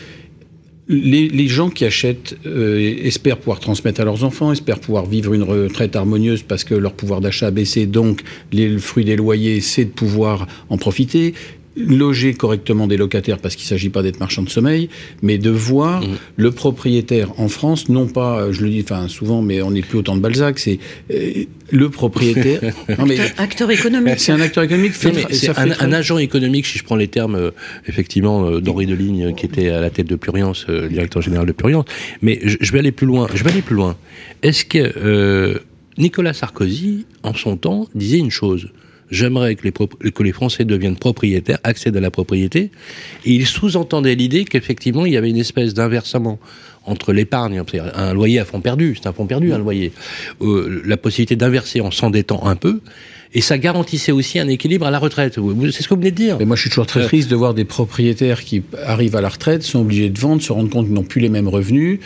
les, 0.87 1.47
gens 1.47 1.69
qui 1.69 1.85
achètent 1.85 2.35
euh, 2.45 2.95
espèrent 3.03 3.37
pouvoir 3.37 3.59
transmettre 3.59 4.01
à 4.01 4.05
leurs 4.05 4.23
enfants, 4.23 4.51
espèrent 4.51 4.79
pouvoir 4.79 5.05
vivre 5.05 5.33
une 5.33 5.43
retraite 5.43 5.95
harmonieuse 5.95 6.43
parce 6.43 6.63
que 6.63 6.73
leur 6.73 6.93
pouvoir 6.93 7.21
d'achat 7.21 7.47
a 7.47 7.51
baissé, 7.51 7.85
donc 7.85 8.21
les, 8.51 8.67
le 8.67 8.79
fruit 8.79 9.05
des 9.05 9.15
loyers, 9.15 9.61
c'est 9.61 9.85
de 9.85 9.91
pouvoir 9.91 10.47
en 10.69 10.77
profiter 10.77 11.33
loger 11.75 12.33
correctement 12.33 12.87
des 12.87 12.97
locataires 12.97 13.37
parce 13.37 13.55
qu'il 13.55 13.65
ne 13.65 13.69
s'agit 13.69 13.89
pas 13.89 14.03
d'être 14.03 14.19
marchand 14.19 14.43
de 14.43 14.49
sommeil, 14.49 14.89
mais 15.21 15.37
de 15.37 15.49
voir 15.49 16.01
mmh. 16.01 16.17
le 16.35 16.51
propriétaire 16.51 17.39
en 17.39 17.47
France, 17.47 17.89
non 17.89 18.07
pas, 18.07 18.51
je 18.51 18.61
le 18.61 18.69
dis 18.69 18.81
enfin 18.83 19.07
souvent, 19.07 19.41
mais 19.41 19.61
on 19.61 19.71
n'est 19.71 19.81
plus 19.81 19.99
autant 19.99 20.15
de 20.15 20.21
Balzac, 20.21 20.59
c'est 20.59 20.79
euh, 21.11 21.45
le 21.71 21.89
propriétaire. 21.89 22.61
non, 22.99 23.05
mais, 23.05 23.17
acteur, 23.37 23.71
économique. 23.71 24.19
C'est 24.19 24.33
un 24.33 24.41
acteur 24.41 24.63
économique. 24.63 24.93
c'est 24.95 25.57
un, 25.57 25.71
un, 25.79 25.93
agent 25.93 26.17
économique, 26.17 26.65
si 26.65 26.77
je 26.77 26.83
prends 26.83 26.97
les 26.97 27.07
termes 27.07 27.35
euh, 27.35 27.51
effectivement 27.87 28.45
euh, 28.45 28.59
d'Henri 28.59 28.85
Deligne, 28.85 29.33
qui 29.33 29.45
était 29.45 29.69
à 29.69 29.79
la 29.79 29.89
tête 29.89 30.07
de 30.07 30.15
Pluriance, 30.15 30.65
directeur 30.67 31.21
général 31.21 31.45
de 31.45 31.53
Pluriance. 31.53 31.85
Mais 32.21 32.39
je, 32.43 32.57
je, 32.59 32.71
vais 32.73 32.79
aller 32.79 32.91
plus 32.91 33.07
loin. 33.07 33.27
Je 33.33 33.43
vais 33.43 33.51
aller 33.51 33.61
plus 33.61 33.75
loin. 33.75 33.95
Est-ce 34.43 34.65
que 34.65 35.61
Nicolas 35.97 36.33
Sarkozy, 36.33 37.05
en 37.23 37.33
son 37.33 37.57
temps, 37.57 37.87
disait 37.95 38.17
une 38.17 38.31
chose 38.31 38.69
j'aimerais 39.11 39.55
que 39.55 39.63
les, 39.63 40.11
que 40.11 40.23
les 40.23 40.31
Français 40.31 40.65
deviennent 40.65 40.97
propriétaires, 40.97 41.59
accèdent 41.63 41.97
à 41.97 42.01
la 42.01 42.11
propriété. 42.11 42.71
Et 43.25 43.33
il 43.33 43.45
sous-entendait 43.45 44.15
l'idée 44.15 44.45
qu'effectivement, 44.45 45.05
il 45.05 45.13
y 45.13 45.17
avait 45.17 45.29
une 45.29 45.37
espèce 45.37 45.73
d'inversement 45.73 46.39
entre 46.85 47.13
l'épargne, 47.13 47.61
un 47.93 48.13
loyer 48.13 48.39
à 48.39 48.45
fond 48.45 48.59
perdu, 48.59 48.97
c'est 48.99 49.07
un 49.07 49.13
fonds 49.13 49.27
perdu, 49.27 49.53
un 49.53 49.59
loyer, 49.59 49.91
euh, 50.41 50.81
la 50.83 50.97
possibilité 50.97 51.35
d'inverser 51.35 51.79
en 51.79 51.91
s'endettant 51.91 52.47
un 52.47 52.55
peu, 52.55 52.81
et 53.33 53.41
ça 53.41 53.57
garantissait 53.57 54.11
aussi 54.11 54.39
un 54.39 54.47
équilibre 54.47 54.85
à 54.85 54.91
la 54.91 54.99
retraite. 54.99 55.35
C'est 55.35 55.83
ce 55.83 55.87
que 55.87 55.93
vous 55.93 55.99
venez 55.99 56.11
de 56.11 56.15
dire. 56.15 56.37
Mais 56.39 56.45
moi, 56.45 56.55
je 56.55 56.61
suis 56.61 56.69
toujours 56.69 56.87
très 56.87 57.01
euh, 57.01 57.05
triste 57.05 57.29
de 57.29 57.35
voir 57.35 57.53
des 57.53 57.65
propriétaires 57.65 58.43
qui 58.43 58.63
arrivent 58.83 59.15
à 59.15 59.21
la 59.21 59.29
retraite, 59.29 59.63
sont 59.63 59.81
obligés 59.81 60.09
de 60.09 60.19
vendre, 60.19 60.41
se 60.41 60.51
rendent 60.51 60.69
compte 60.69 60.87
qu'ils 60.87 60.95
n'ont 60.95 61.03
plus 61.03 61.21
les 61.21 61.29
mêmes 61.29 61.47
revenus, 61.47 61.99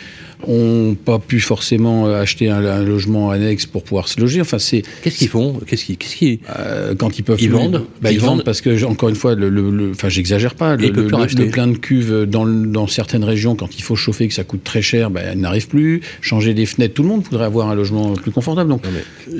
ont 0.46 0.96
pas 1.02 1.18
pu 1.18 1.40
forcément 1.40 2.06
acheter 2.06 2.48
un, 2.48 2.82
logement 2.82 3.30
annexe 3.30 3.66
pour 3.66 3.82
pouvoir 3.82 4.08
se 4.08 4.20
loger. 4.20 4.40
Enfin, 4.40 4.58
c'est 4.58 4.82
qu'est-ce 5.02 5.18
qu'ils 5.18 5.28
font? 5.28 5.60
Qu'est-ce 5.66 5.84
qu'ils, 5.84 5.96
qu'est-ce 5.96 6.16
qu'ils 6.16 6.38
euh, 6.58 6.94
quand 6.94 7.18
ils 7.18 7.22
peuvent 7.22 7.40
ils 7.40 7.50
vendent? 7.50 7.84
Bah, 8.02 8.12
ils, 8.12 8.20
vendent 8.20 8.44
parce 8.44 8.60
que 8.60 8.84
encore 8.84 9.08
une 9.08 9.14
fois, 9.14 9.34
le, 9.34 9.48
le, 9.48 9.90
enfin, 9.90 10.08
j'exagère 10.08 10.54
pas. 10.54 10.76
Le, 10.76 10.88
le, 10.88 11.50
plein 11.50 11.66
de 11.66 11.76
cuves 11.76 12.26
dans, 12.26 12.46
dans 12.46 12.86
certaines 12.86 13.24
régions, 13.24 13.56
quand 13.56 13.76
il 13.76 13.82
faut 13.82 13.96
chauffer, 13.96 14.28
que 14.28 14.34
ça 14.34 14.44
coûte 14.44 14.64
très 14.64 14.82
cher, 14.82 15.10
bah, 15.10 15.20
ils 15.32 15.40
n'arrivent 15.40 15.68
plus. 15.68 16.02
Changer 16.20 16.54
des 16.54 16.66
fenêtres, 16.66 16.94
tout 16.94 17.02
le 17.02 17.08
monde 17.08 17.22
voudrait 17.22 17.46
avoir 17.46 17.68
un 17.68 17.74
logement 17.74 18.12
plus 18.12 18.30
confortable. 18.30 18.70
Donc, 18.70 18.82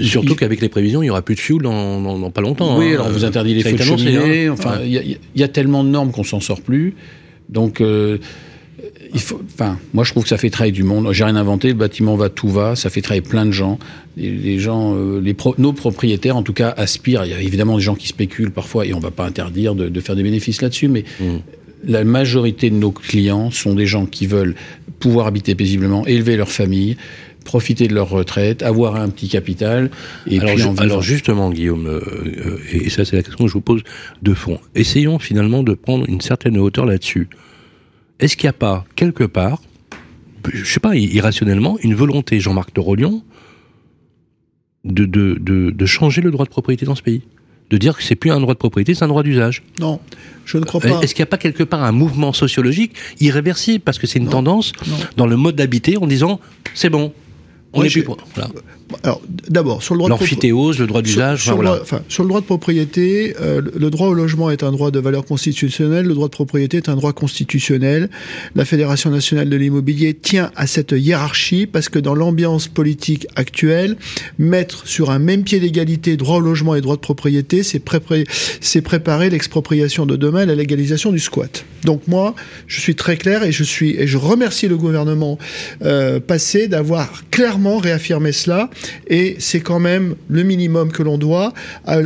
surtout 0.01 0.35
qu'avec 0.35 0.61
les 0.61 0.69
prévisions, 0.69 1.03
il 1.03 1.07
y 1.07 1.11
aura 1.11 1.23
plus 1.23 1.35
de 1.35 1.41
fuel 1.41 1.63
dans, 1.63 2.01
dans, 2.01 2.31
pas 2.31 2.41
longtemps. 2.41 2.79
Oui, 2.79 2.87
hein. 2.87 2.95
alors 2.95 3.11
vous 3.11 3.25
interdit 3.25 3.55
les 3.55 3.63
feux 3.63 3.77
de 3.77 3.83
cheminée. 3.83 4.47
Hein. 4.47 4.53
Enfin, 4.53 4.79
il 4.85 4.93
y, 4.93 5.19
y, 5.41 5.43
a 5.43 5.49
tellement 5.49 5.85
de 5.85 5.89
normes 5.89 6.11
qu'on 6.11 6.25
s'en 6.25 6.41
sort 6.41 6.61
plus. 6.61 6.95
Donc 7.49 7.81
euh, 7.81 8.19
il 9.13 9.21
faut, 9.21 9.41
enfin, 9.55 9.79
moi 9.95 10.05
je 10.05 10.11
trouve 10.11 10.23
que 10.23 10.29
ça 10.29 10.39
fait 10.39 10.51
travailler 10.51 10.73
du 10.73 10.83
monde. 10.83 11.13
J'ai 11.13 11.25
rien 11.25 11.37
inventé, 11.37 11.69
le 11.69 11.75
bâtiment 11.75 12.17
va, 12.17 12.29
tout 12.29 12.49
va, 12.49 12.77
ça 12.77 12.91
fait 12.91 13.03
travailler 13.03 13.23
plein 13.23 13.47
de 13.47 13.51
gens. 13.51 13.79
Les, 14.17 14.59
gens, 14.59 14.95
euh, 14.95 15.21
les 15.21 15.37
nos 15.59 15.73
propriétaires 15.73 16.37
en 16.37 16.43
tout 16.43 16.53
cas 16.53 16.73
aspirent. 16.77 17.25
Il 17.25 17.31
y 17.31 17.35
a 17.35 17.41
évidemment 17.41 17.77
des 17.77 17.83
gens 17.83 17.95
qui 17.95 18.09
spéculent 18.09 18.51
parfois 18.51 18.87
et 18.87 18.95
on 18.95 18.99
va 18.99 19.11
pas 19.11 19.27
interdire 19.27 19.75
de, 19.75 19.89
de 19.89 20.01
faire 20.01 20.17
des 20.17 20.23
bénéfices 20.23 20.63
là-dessus, 20.63 20.89
mais 20.89 21.05
mmh. 21.21 21.25
la 21.85 22.05
majorité 22.05 22.71
de 22.71 22.77
nos 22.77 22.93
clients 22.93 23.51
sont 23.51 23.75
des 23.75 23.87
gens 23.87 24.07
qui 24.07 24.27
veulent 24.27 24.55
pouvoir 25.01 25.27
habiter 25.27 25.55
paisiblement, 25.55 26.07
élever 26.07 26.37
leur 26.37 26.51
famille, 26.51 26.97
profiter 27.45 27.89
de 27.89 27.95
leur 27.95 28.09
retraite, 28.09 28.63
avoir 28.63 28.97
un 28.97 29.09
petit 29.09 29.29
capital. 29.29 29.91
Et 30.27 30.41
alors, 30.41 30.55
puis 30.55 30.85
alors 30.85 31.03
justement, 31.03 31.51
Guillaume, 31.51 31.87
euh, 31.87 32.01
euh, 32.01 32.59
et 32.73 32.91
ça 32.91 33.05
c'est 33.05 33.17
la 33.17 33.23
question 33.23 33.45
que 33.45 33.51
je 33.51 33.55
vous 33.55 33.61
pose 33.61 33.83
de 34.23 34.35
fond. 34.35 34.59
Essayons 34.75 35.19
finalement 35.19 35.63
de 35.63 35.75
prendre 35.75 36.09
une 36.09 36.21
certaine 36.21 36.59
hauteur 36.59 36.87
là-dessus 36.87 37.29
est-ce 38.19 38.37
qu'il 38.37 38.47
n'y 38.47 38.51
a 38.51 38.55
pas, 38.55 38.85
quelque 38.95 39.25
part, 39.25 39.63
je 40.53 40.61
ne 40.61 40.65
sais 40.65 40.81
pas, 40.81 40.97
irrationnellement, 40.97 41.79
une 41.83 41.95
volonté, 41.95 42.41
Jean-Marc 42.41 42.75
de 42.75 42.81
Rolion, 42.81 43.23
de, 44.85 45.05
de, 45.05 45.37
de, 45.71 45.87
changer 45.87 46.23
le 46.23 46.31
droit 46.31 46.45
de 46.45 46.51
propriété 46.51 46.87
dans 46.87 46.95
ce 46.95 47.03
pays? 47.03 47.23
De 47.69 47.77
dire 47.79 47.97
que 47.97 48.03
c'est 48.05 48.15
plus 48.15 48.31
un 48.31 48.39
droit 48.39 48.55
de 48.55 48.59
propriété, 48.59 48.95
c'est 48.95 49.05
un 49.05 49.09
droit 49.09 49.25
d'usage. 49.25 49.65
Non, 49.81 49.99
je 50.45 50.57
ne 50.57 50.65
crois 50.65 50.81
pas. 50.81 51.01
Est-ce 51.01 51.15
qu'il 51.15 51.23
n'y 51.23 51.29
a 51.29 51.31
pas 51.31 51.39
quelque 51.39 51.65
part 51.65 51.83
un 51.83 51.91
mouvement 51.91 52.33
sociologique 52.33 52.95
irréversible 53.19 53.83
parce 53.83 53.99
que 53.99 54.07
c'est 54.07 54.21
une 54.21 54.29
tendance 54.29 54.73
dans 55.17 55.27
le 55.27 55.37
mode 55.37 55.57
d'habiter 55.57 55.97
en 55.97 56.07
disant 56.07 56.39
c'est 56.75 56.91
bon, 56.91 57.13
on 57.77 57.85
est 57.85 57.91
plus 57.91 58.05
voilà. 58.35 58.51
Alors, 59.03 59.21
d'abord, 59.49 59.83
sur 59.83 59.95
le 59.95 59.99
droit 59.99 60.09
de 60.11 60.15
le 60.15 60.87
droit 60.87 61.03
d'usage, 61.03 61.43
sur, 61.43 61.57
sur, 62.09 62.23
le 62.23 62.29
droit 62.29 62.41
de 62.41 62.47
propriété, 62.47 63.35
euh, 63.41 63.61
le 63.75 63.91
droit 63.91 64.09
au 64.09 64.15
logement 64.15 64.51
est 64.51 64.63
un 64.63 64.71
droit 64.71 64.93
de 64.93 65.01
valeur 65.01 65.25
constitutionnelle, 65.25 66.07
le 66.07 66.15
droit 66.15 66.29
de 66.29 66.33
propriété 66.33 66.77
est 66.77 66.89
un 66.89 66.95
droit 66.95 67.13
constitutionnel. 67.13 68.09
La 68.55 68.65
Fédération 68.65 69.11
nationale 69.11 69.49
de 69.49 69.57
l'immobilier 69.57 70.15
tient 70.15 70.53
à 70.55 70.69
cette 70.69 70.93
hiérarchie 70.93 71.67
parce 71.67 71.89
que 71.89 71.99
dans 71.99 72.15
l'ambiance 72.15 72.69
politique 72.69 73.27
actuelle, 73.35 73.97
mettre 74.39 74.87
sur 74.87 75.11
un 75.11 75.19
même 75.19 75.43
pied 75.43 75.59
d'égalité 75.59 76.17
droit 76.17 76.37
au 76.37 76.41
logement 76.41 76.77
et 76.77 76.81
droit 76.81 76.97
de 76.97 77.01
propriété, 77.01 77.65
c'est 77.65 77.81
préparer 77.81 79.31
l'expropriation 79.31 80.07
de 80.07 80.15
demain, 80.15 80.47
la 80.47 80.55
légalisation 80.55 81.11
du 81.11 81.19
squat. 81.19 81.65
Donc 81.85 82.03
moi, 82.07 82.35
je 82.67 82.81
suis 82.81 82.95
très 82.95 83.17
clair 83.17 83.43
et 83.43 83.53
je 83.53 83.65
suis 83.65 83.97
et 83.97 84.07
je 84.07 84.17
remercie 84.17 84.69
le 84.69 84.77
gouvernement 84.77 85.39
euh, 85.83 86.21
passé 86.21 86.69
d'avoir 86.69 87.25
clairement 87.31 87.66
réaffirmé 87.79 88.33
cela 88.33 88.71
et 89.09 89.37
c'est 89.39 89.61
quand 89.61 89.81
même 89.81 90.15
le 90.29 90.43
minimum 90.43 90.93
que 90.93 91.03
l'on 91.03 91.19
doit 91.19 91.53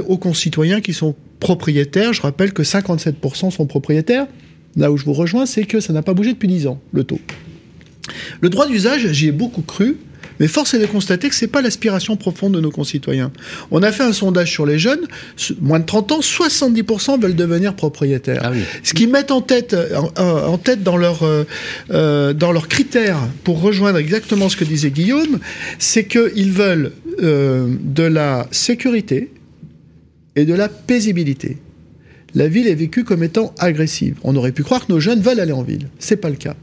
aux 0.08 0.18
concitoyens 0.18 0.80
qui 0.80 0.92
sont 0.92 1.14
propriétaires. 1.38 2.12
Je 2.12 2.22
rappelle 2.22 2.52
que 2.52 2.62
57% 2.62 3.50
sont 3.50 3.66
propriétaires. 3.66 4.26
Là 4.76 4.90
où 4.92 4.96
je 4.96 5.04
vous 5.04 5.12
rejoins, 5.12 5.46
c'est 5.46 5.64
que 5.64 5.80
ça 5.80 5.92
n'a 5.92 6.02
pas 6.02 6.14
bougé 6.14 6.32
depuis 6.32 6.48
10 6.48 6.68
ans, 6.68 6.80
le 6.92 7.04
taux. 7.04 7.20
Le 8.40 8.48
droit 8.48 8.66
d'usage, 8.66 9.12
j'y 9.12 9.28
ai 9.28 9.32
beaucoup 9.32 9.62
cru. 9.62 9.98
Mais 10.40 10.48
force 10.48 10.72
est 10.74 10.78
de 10.78 10.86
constater 10.86 11.28
que 11.28 11.34
c'est 11.34 11.46
pas 11.46 11.60
l'aspiration 11.60 12.16
profonde 12.16 12.54
de 12.54 12.60
nos 12.60 12.70
concitoyens. 12.70 13.30
On 13.70 13.82
a 13.82 13.92
fait 13.92 14.02
un 14.02 14.12
sondage 14.12 14.50
sur 14.50 14.64
les 14.66 14.78
jeunes, 14.78 15.06
moins 15.60 15.78
de 15.78 15.84
30 15.84 16.12
ans, 16.12 16.20
70% 16.20 17.20
veulent 17.20 17.36
devenir 17.36 17.76
propriétaires. 17.76 18.40
Ah 18.42 18.52
Ce 18.82 18.94
qui 18.94 19.06
met 19.06 19.30
en 19.30 19.42
tête, 19.42 19.76
en, 20.16 20.58
tête 20.58 20.82
dans 20.82 20.96
leur 20.96 21.22
euh, 21.22 21.44
euh, 21.90 22.32
dans 22.32 22.52
leurs 22.52 22.68
critères 22.68 23.18
pour 23.44 23.60
rejoindre 23.60 23.98
exactement 23.98 24.48
ce 24.48 24.56
que 24.56 24.64
disait 24.64 24.90
Guillaume, 24.90 25.38
c'est 25.78 26.04
qu'ils 26.04 26.52
veulent 26.52 26.92
euh, 27.22 27.68
de 27.82 28.02
la 28.02 28.48
sécurité 28.50 29.30
et 30.36 30.46
de 30.46 30.54
la 30.54 30.68
paisibilité. 30.68 31.58
La 32.34 32.48
ville 32.48 32.66
est 32.66 32.74
vécue 32.74 33.04
comme 33.04 33.22
étant 33.22 33.52
agressive. 33.58 34.16
On 34.22 34.36
aurait 34.36 34.52
pu 34.52 34.62
croire 34.62 34.86
que 34.86 34.92
nos 34.92 35.00
jeunes 35.00 35.20
veulent 35.20 35.40
aller 35.40 35.52
en 35.52 35.62
ville. 35.62 35.88
C'est 35.98 36.16
pas 36.16 36.30
le 36.30 36.36
cas. 36.36 36.54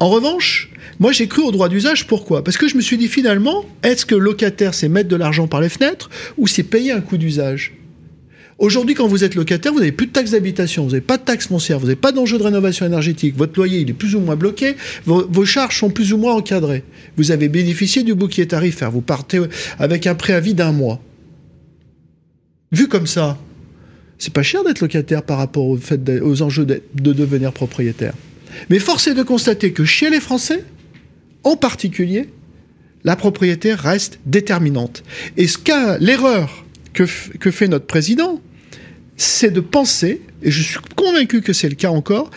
En 0.00 0.08
revanche, 0.08 0.70
moi, 0.98 1.12
j'ai 1.12 1.26
cru 1.26 1.42
au 1.42 1.50
droit 1.50 1.68
d'usage. 1.68 2.06
Pourquoi? 2.06 2.42
Parce 2.42 2.56
que 2.56 2.68
je 2.68 2.76
me 2.76 2.80
suis 2.80 2.96
dit 2.96 3.08
finalement, 3.08 3.64
est-ce 3.82 4.06
que 4.06 4.14
locataire, 4.14 4.74
c'est 4.74 4.88
mettre 4.88 5.08
de 5.08 5.16
l'argent 5.16 5.46
par 5.46 5.60
les 5.60 5.68
fenêtres 5.68 6.10
ou 6.38 6.46
c'est 6.46 6.62
payer 6.62 6.92
un 6.92 7.00
coût 7.00 7.18
d'usage? 7.18 7.74
Aujourd'hui, 8.58 8.94
quand 8.94 9.06
vous 9.06 9.22
êtes 9.22 9.34
locataire, 9.34 9.72
vous 9.72 9.80
n'avez 9.80 9.92
plus 9.92 10.06
de 10.06 10.12
taxes 10.12 10.30
d'habitation, 10.30 10.84
vous 10.84 10.92
n'avez 10.92 11.02
pas 11.02 11.18
de 11.18 11.22
taxes 11.22 11.48
foncières, 11.48 11.78
vous 11.78 11.86
n'avez 11.86 11.96
pas 11.96 12.10
d'enjeu 12.10 12.38
de 12.38 12.42
rénovation 12.42 12.86
énergétique, 12.86 13.36
votre 13.36 13.52
loyer 13.56 13.80
il 13.80 13.90
est 13.90 13.92
plus 13.92 14.14
ou 14.14 14.20
moins 14.20 14.34
bloqué, 14.34 14.76
vos, 15.04 15.44
charges 15.44 15.78
sont 15.78 15.90
plus 15.90 16.14
ou 16.14 16.16
moins 16.16 16.32
encadrées. 16.32 16.82
Vous 17.18 17.32
avez 17.32 17.50
bénéficié 17.50 18.02
du 18.02 18.14
bouclier 18.14 18.48
tarifaire, 18.48 18.90
vous 18.90 19.02
partez 19.02 19.40
avec 19.78 20.06
un 20.06 20.14
préavis 20.14 20.54
d'un 20.54 20.72
mois. 20.72 21.02
Vu 22.72 22.88
comme 22.88 23.06
ça, 23.06 23.38
c'est 24.16 24.32
pas 24.32 24.42
cher 24.42 24.64
d'être 24.64 24.80
locataire 24.80 25.22
par 25.22 25.36
rapport 25.36 25.66
au 25.66 25.76
fait 25.76 26.00
aux 26.22 26.40
enjeux 26.40 26.64
de 26.64 27.12
devenir 27.12 27.52
propriétaire. 27.52 28.14
Mais 28.70 28.78
force 28.78 29.06
est 29.06 29.14
de 29.14 29.22
constater 29.22 29.72
que 29.72 29.84
chez 29.84 30.08
les 30.08 30.20
Français, 30.20 30.64
en 31.46 31.56
particulier, 31.56 32.28
la 33.04 33.14
propriété 33.14 33.72
reste 33.72 34.18
déterminante. 34.26 35.04
Et 35.36 35.46
ce 35.46 35.58
qu'a 35.58 35.96
l'erreur 35.98 36.64
que, 36.92 37.06
fait 37.06 37.68
notre 37.68 37.86
président, 37.86 38.40
c'est 39.16 39.50
de 39.50 39.60
penser, 39.60 40.22
et 40.42 40.50
je 40.50 40.62
suis 40.62 40.80
convaincu 40.96 41.42
que 41.42 41.52
c'est 41.52 41.68
le 41.68 41.76
cas 41.76 41.90
encore, 41.90 42.32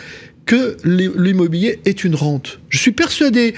que 0.46 0.78
l'immobilier 0.84 1.80
est 1.86 2.04
une 2.04 2.14
rente. 2.14 2.60
Je 2.70 2.78
suis 2.78 2.92
persuadé, 2.92 3.56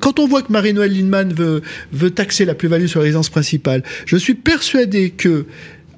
quand 0.00 0.20
on 0.20 0.28
voit 0.28 0.42
que 0.42 0.52
Marie-Noël 0.52 0.92
Lindemann 0.92 1.32
veut, 1.32 1.62
veut 1.92 2.10
taxer 2.10 2.44
la 2.44 2.54
plus-value 2.54 2.86
sur 2.86 3.00
la 3.00 3.04
résidence 3.04 3.28
principale, 3.28 3.82
je 4.06 4.16
suis 4.16 4.34
persuadé 4.34 5.10
que 5.10 5.46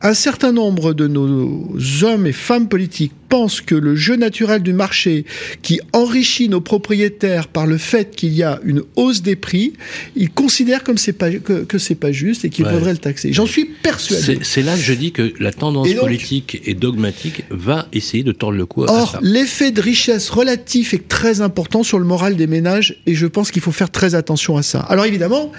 un 0.02 0.14
certain 0.14 0.52
nombre 0.52 0.92
de 0.92 1.06
nos 1.06 1.76
hommes 2.02 2.26
et 2.26 2.32
femmes 2.32 2.68
politiques 2.68 3.12
pensent 3.28 3.60
que 3.60 3.74
le 3.74 3.96
jeu 3.96 4.16
naturel 4.16 4.62
du 4.62 4.72
marché 4.72 5.24
qui 5.62 5.80
enrichit 5.92 6.48
nos 6.48 6.60
propriétaires 6.60 7.48
par 7.48 7.66
le 7.66 7.78
fait 7.78 8.14
qu'il 8.14 8.32
y 8.32 8.42
a 8.42 8.60
une 8.64 8.82
hausse 8.96 9.22
des 9.22 9.34
prix, 9.34 9.72
ils 10.14 10.30
considèrent 10.30 10.84
comme 10.84 10.98
c'est 10.98 11.12
pas, 11.12 11.30
que, 11.30 11.64
que 11.64 11.78
c'est 11.78 11.94
pas 11.94 12.12
juste 12.12 12.44
et 12.44 12.50
qu'il 12.50 12.66
faudrait 12.66 12.92
le 12.92 12.98
taxer. 12.98 13.32
J'en 13.32 13.46
suis 13.46 13.64
persuadé. 13.64 14.38
C'est 14.42 14.62
là 14.62 14.74
que 14.74 14.82
je 14.82 14.92
dis 14.92 15.12
que 15.12 15.32
la 15.40 15.52
tendance 15.52 15.92
politique 15.94 16.60
et 16.64 16.74
dogmatique 16.74 17.44
va 17.50 17.88
essayer 17.92 18.22
de 18.22 18.32
tordre 18.32 18.56
le 18.58 18.66
cou 18.66 18.84
à 18.84 18.92
Or, 18.92 19.18
l'effet 19.22 19.72
de 19.72 19.80
richesse 19.80 20.30
relatif 20.30 20.94
est 20.94 21.08
très 21.08 21.40
important 21.40 21.82
sur 21.82 21.98
le 21.98 22.04
moral 22.04 22.36
des 22.36 22.46
ménages 22.46 23.00
et 23.06 23.14
je 23.14 23.26
pense 23.26 23.50
qu'il 23.50 23.62
faut 23.62 23.72
faire 23.72 23.90
très 23.90 24.14
attention 24.14 24.56
à 24.56 24.62
ça. 24.62 24.80
Alors 24.80 25.06
évidemment, 25.06 25.52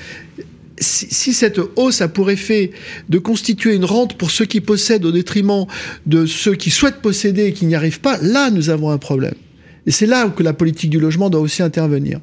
si, 0.79 1.33
cette 1.33 1.59
hausse 1.75 2.01
a 2.01 2.07
pour 2.07 2.31
effet 2.31 2.71
de 3.09 3.17
constituer 3.17 3.75
une 3.75 3.85
rente 3.85 4.17
pour 4.17 4.31
ceux 4.31 4.45
qui 4.45 4.61
possèdent 4.61 5.05
au 5.05 5.11
détriment 5.11 5.65
de 6.05 6.25
ceux 6.25 6.55
qui 6.55 6.69
souhaitent 6.69 7.01
posséder 7.01 7.45
et 7.45 7.53
qui 7.53 7.65
n'y 7.65 7.75
arrivent 7.75 8.01
pas, 8.01 8.17
là 8.21 8.49
nous 8.51 8.69
avons 8.69 8.91
un 8.91 8.97
problème. 8.97 9.35
Et 9.87 9.91
c'est 9.91 10.05
là 10.05 10.27
où 10.27 10.41
la 10.41 10.53
politique 10.53 10.89
du 10.89 10.99
logement 10.99 11.29
doit 11.29 11.41
aussi 11.41 11.61
intervenir. 11.61 12.19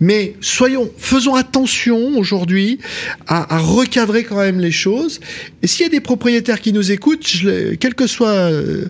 Mais 0.00 0.34
soyons, 0.40 0.90
faisons 0.98 1.34
attention 1.34 2.18
aujourd'hui 2.18 2.78
à, 3.26 3.58
recadrer 3.58 4.24
quand 4.24 4.36
même 4.36 4.60
les 4.60 4.70
choses. 4.70 5.20
Et 5.62 5.66
s'il 5.66 5.84
y 5.84 5.86
a 5.86 5.90
des 5.90 6.00
propriétaires 6.00 6.60
qui 6.60 6.72
nous 6.72 6.92
écoutent, 6.92 7.26
quel 7.80 7.94
que 7.94 8.06
soit 8.06 8.28
euh, 8.28 8.84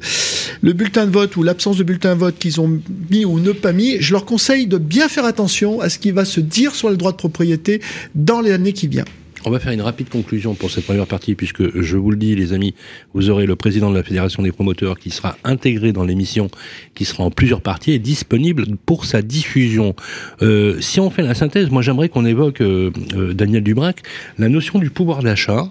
le 0.60 0.72
bulletin 0.72 1.06
de 1.06 1.12
vote 1.12 1.36
ou 1.36 1.42
l'absence 1.42 1.76
de 1.76 1.84
bulletin 1.84 2.14
de 2.14 2.20
vote 2.20 2.38
qu'ils 2.38 2.60
ont 2.60 2.80
mis 3.10 3.24
ou 3.24 3.38
ne 3.38 3.52
pas 3.52 3.72
mis, 3.72 4.00
je 4.00 4.12
leur 4.12 4.24
conseille 4.24 4.66
de 4.66 4.78
bien 4.78 5.08
faire 5.08 5.24
attention 5.24 5.80
à 5.80 5.88
ce 5.88 5.98
qui 5.98 6.10
va 6.10 6.24
se 6.24 6.40
dire 6.40 6.74
sur 6.74 6.90
le 6.90 6.96
droit 6.96 7.12
de 7.12 7.16
propriété 7.16 7.80
dans 8.14 8.40
les 8.40 8.52
années 8.52 8.72
qui 8.72 8.88
viennent. 8.88 9.04
On 9.48 9.52
va 9.52 9.60
faire 9.60 9.70
une 9.70 9.80
rapide 9.80 10.08
conclusion 10.08 10.56
pour 10.56 10.72
cette 10.72 10.86
première 10.86 11.06
partie, 11.06 11.36
puisque 11.36 11.80
je 11.80 11.96
vous 11.96 12.10
le 12.10 12.16
dis, 12.16 12.34
les 12.34 12.52
amis, 12.52 12.74
vous 13.14 13.30
aurez 13.30 13.46
le 13.46 13.54
président 13.54 13.92
de 13.92 13.94
la 13.94 14.02
Fédération 14.02 14.42
des 14.42 14.50
promoteurs 14.50 14.98
qui 14.98 15.10
sera 15.10 15.38
intégré 15.44 15.92
dans 15.92 16.02
l'émission, 16.02 16.50
qui 16.96 17.04
sera 17.04 17.22
en 17.22 17.30
plusieurs 17.30 17.60
parties 17.60 17.92
et 17.92 18.00
disponible 18.00 18.66
pour 18.86 19.04
sa 19.04 19.22
diffusion. 19.22 19.94
Euh, 20.42 20.80
si 20.80 20.98
on 20.98 21.10
fait 21.10 21.22
la 21.22 21.36
synthèse, 21.36 21.70
moi 21.70 21.80
j'aimerais 21.80 22.08
qu'on 22.08 22.26
évoque, 22.26 22.60
euh, 22.60 22.90
euh, 23.14 23.34
Daniel 23.34 23.62
Dubrac, 23.62 24.02
la 24.36 24.48
notion 24.48 24.80
du 24.80 24.90
pouvoir 24.90 25.22
d'achat, 25.22 25.70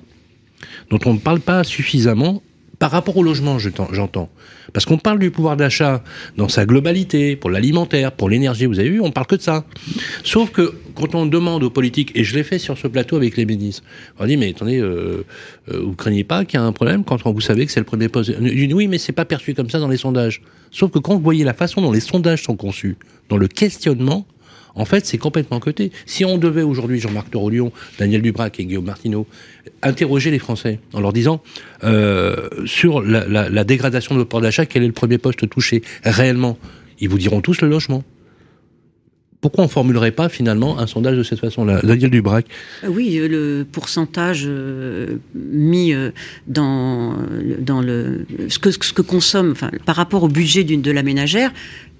dont 0.89 0.99
on 1.05 1.13
ne 1.13 1.19
parle 1.19 1.41
pas 1.41 1.65
suffisamment 1.65 2.41
par 2.79 2.91
rapport 2.91 3.15
au 3.17 3.23
logement, 3.23 3.57
j'entends. 3.59 4.29
Parce 4.73 4.85
qu'on 4.85 4.97
parle 4.97 5.19
du 5.19 5.31
pouvoir 5.31 5.57
d'achat 5.57 6.03
dans 6.37 6.49
sa 6.49 6.65
globalité, 6.65 7.35
pour 7.35 7.49
l'alimentaire, 7.49 8.11
pour 8.11 8.29
l'énergie, 8.29 8.65
vous 8.65 8.79
avez 8.79 8.89
vu, 8.89 9.01
on 9.01 9.11
parle 9.11 9.27
que 9.27 9.35
de 9.35 9.41
ça. 9.41 9.65
Sauf 10.23 10.51
que 10.51 10.73
quand 10.95 11.15
on 11.15 11.25
demande 11.25 11.63
aux 11.63 11.69
politiques, 11.69 12.11
et 12.15 12.23
je 12.23 12.35
l'ai 12.35 12.43
fait 12.43 12.59
sur 12.59 12.77
ce 12.77 12.87
plateau 12.87 13.15
avec 13.17 13.37
les 13.37 13.45
ministres, 13.45 13.83
on 14.19 14.25
dit 14.25 14.37
mais 14.37 14.49
attendez, 14.49 14.79
euh, 14.79 15.25
euh, 15.71 15.81
vous 15.81 15.93
craignez 15.93 16.23
pas 16.23 16.45
qu'il 16.45 16.59
y 16.59 16.63
a 16.63 16.65
un 16.65 16.71
problème 16.71 17.03
quand 17.03 17.25
vous 17.25 17.41
savez 17.41 17.65
que 17.65 17.71
c'est 17.71 17.79
le 17.79 17.85
premier 17.85 18.09
poste? 18.09 18.31
Oui, 18.39 18.87
mais 18.87 18.97
c'est 18.97 19.11
pas 19.13 19.25
perçu 19.25 19.53
comme 19.53 19.69
ça 19.69 19.79
dans 19.79 19.87
les 19.87 19.97
sondages. 19.97 20.41
Sauf 20.71 20.91
que 20.91 20.99
quand 20.99 21.15
vous 21.15 21.21
voyez 21.21 21.43
la 21.43 21.53
façon 21.53 21.81
dont 21.81 21.91
les 21.91 21.99
sondages 21.99 22.43
sont 22.43 22.55
conçus, 22.55 22.97
dans 23.29 23.37
le 23.37 23.47
questionnement, 23.47 24.25
en 24.75 24.85
fait, 24.85 25.05
c'est 25.05 25.17
complètement 25.17 25.59
côté. 25.59 25.91
Si 26.05 26.25
on 26.25 26.37
devait 26.37 26.61
aujourd'hui, 26.61 26.99
Jean-Marc 26.99 27.31
Torolion, 27.31 27.71
Daniel 27.97 28.21
Dubrac 28.21 28.59
et 28.59 28.65
Guillaume 28.65 28.85
Martineau, 28.85 29.25
interroger 29.81 30.31
les 30.31 30.39
Français 30.39 30.79
en 30.93 30.99
leur 30.99 31.13
disant 31.13 31.41
euh, 31.83 32.49
sur 32.65 33.01
la, 33.01 33.63
dégradation 33.63 34.15
de 34.15 34.19
notre 34.19 34.29
port 34.29 34.41
d'achat, 34.41 34.65
quel 34.65 34.83
est 34.83 34.87
le 34.87 34.93
premier 34.93 35.17
poste 35.17 35.49
touché 35.49 35.81
réellement? 36.03 36.57
Ils 36.99 37.09
vous 37.09 37.17
diront 37.17 37.41
tous 37.41 37.61
le 37.61 37.69
logement. 37.69 38.03
Pourquoi 39.41 39.63
on 39.63 39.67
formulerait 39.67 40.11
pas 40.11 40.27
finalement 40.27 40.79
un 40.79 40.87
sondage 40.87 41.17
de 41.17 41.23
cette 41.23 41.39
façon-là? 41.39 41.81
Daniel 41.83 42.09
Dubrac. 42.09 42.47
Euh, 42.83 42.87
Oui, 42.87 43.19
euh, 43.19 43.27
le 43.27 43.65
pourcentage 43.71 44.49
mis 45.35 45.93
dans, 46.47 47.15
le, 47.59 48.25
ce, 48.49 48.57
que, 48.59 49.01
consomme, 49.03 49.53
par 49.85 49.95
rapport 49.95 50.23
au 50.23 50.27
budget 50.27 50.63
de 50.63 50.91
la 50.91 51.03
ménagère, 51.03 51.51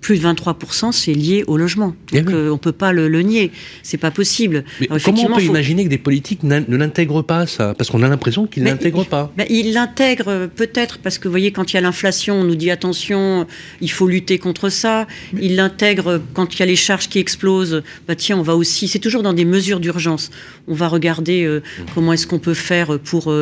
plus 0.06 0.20
de 0.22 0.28
23%, 0.28 0.92
c'est 0.92 1.14
lié 1.14 1.44
au 1.48 1.58
logement. 1.58 1.96
Eh 2.14 2.22
Donc 2.22 2.32
euh, 2.32 2.52
on 2.52 2.60
peut 2.60 2.72
pas 2.72 2.92
le, 2.92 3.08
le 3.08 3.22
nier, 3.24 3.52
c'est 3.82 3.98
pas 3.98 4.12
possible. 4.12 4.64
Mais 4.80 4.88
comment 5.04 5.24
on 5.24 5.36
peut 5.36 5.42
imaginer 5.42 5.84
que 5.84 5.90
des 5.90 5.98
politiques 5.98 6.44
ne 6.44 6.78
l'intègrent 6.78 7.24
pas 7.24 7.48
ça? 7.48 7.74
Parce 7.76 7.90
qu'on 7.90 8.04
a 8.04 8.08
l'impression 8.08 8.46
qu'ils 8.46 8.64
ne 8.64 8.70
l'intègrent 8.70 9.06
pas. 9.06 9.34
Ben, 9.36 9.48
ils 9.50 9.74
l'intègrent 9.74 10.28
euh, 10.28 10.48
peut-être 10.48 11.00
parce 11.00 11.18
que 11.18 11.28
vous 11.28 11.32
voyez 11.32 11.52
quand 11.52 11.74
il 11.74 11.76
y 11.76 11.78
a 11.78 11.82
l'inflation, 11.82 12.36
on 12.36 12.44
nous 12.44 12.56
dit 12.56 12.70
attention, 12.70 13.48
il 13.82 13.90
faut 13.90 14.08
lutter 14.08 14.38
contre 14.38 14.70
ça. 14.70 15.08
Ils 15.42 15.56
l'intègrent 15.56 16.22
quand 16.34 16.54
il 16.54 16.60
y 16.60 16.62
a 16.62 16.68
les 16.68 16.76
charges 16.76 17.10
qui 17.10 17.18
explosent. 17.18 17.82
Bah 18.08 18.14
tiens, 18.16 18.38
on 18.38 18.44
va 18.44 18.56
aussi. 18.56 18.88
C'est 18.88 19.00
toujours 19.00 19.24
dans 19.24 19.34
des 19.34 19.46
mesures 19.46 19.80
d'urgence. 19.80 20.30
On 20.68 20.76
va 20.76 20.88
regarder 20.88 21.46
euh, 21.46 21.64
comment 21.96 22.14
est-ce 22.14 22.28
qu'on 22.28 22.40
peut 22.40 22.54
faire 22.54 23.00
pour 23.00 23.34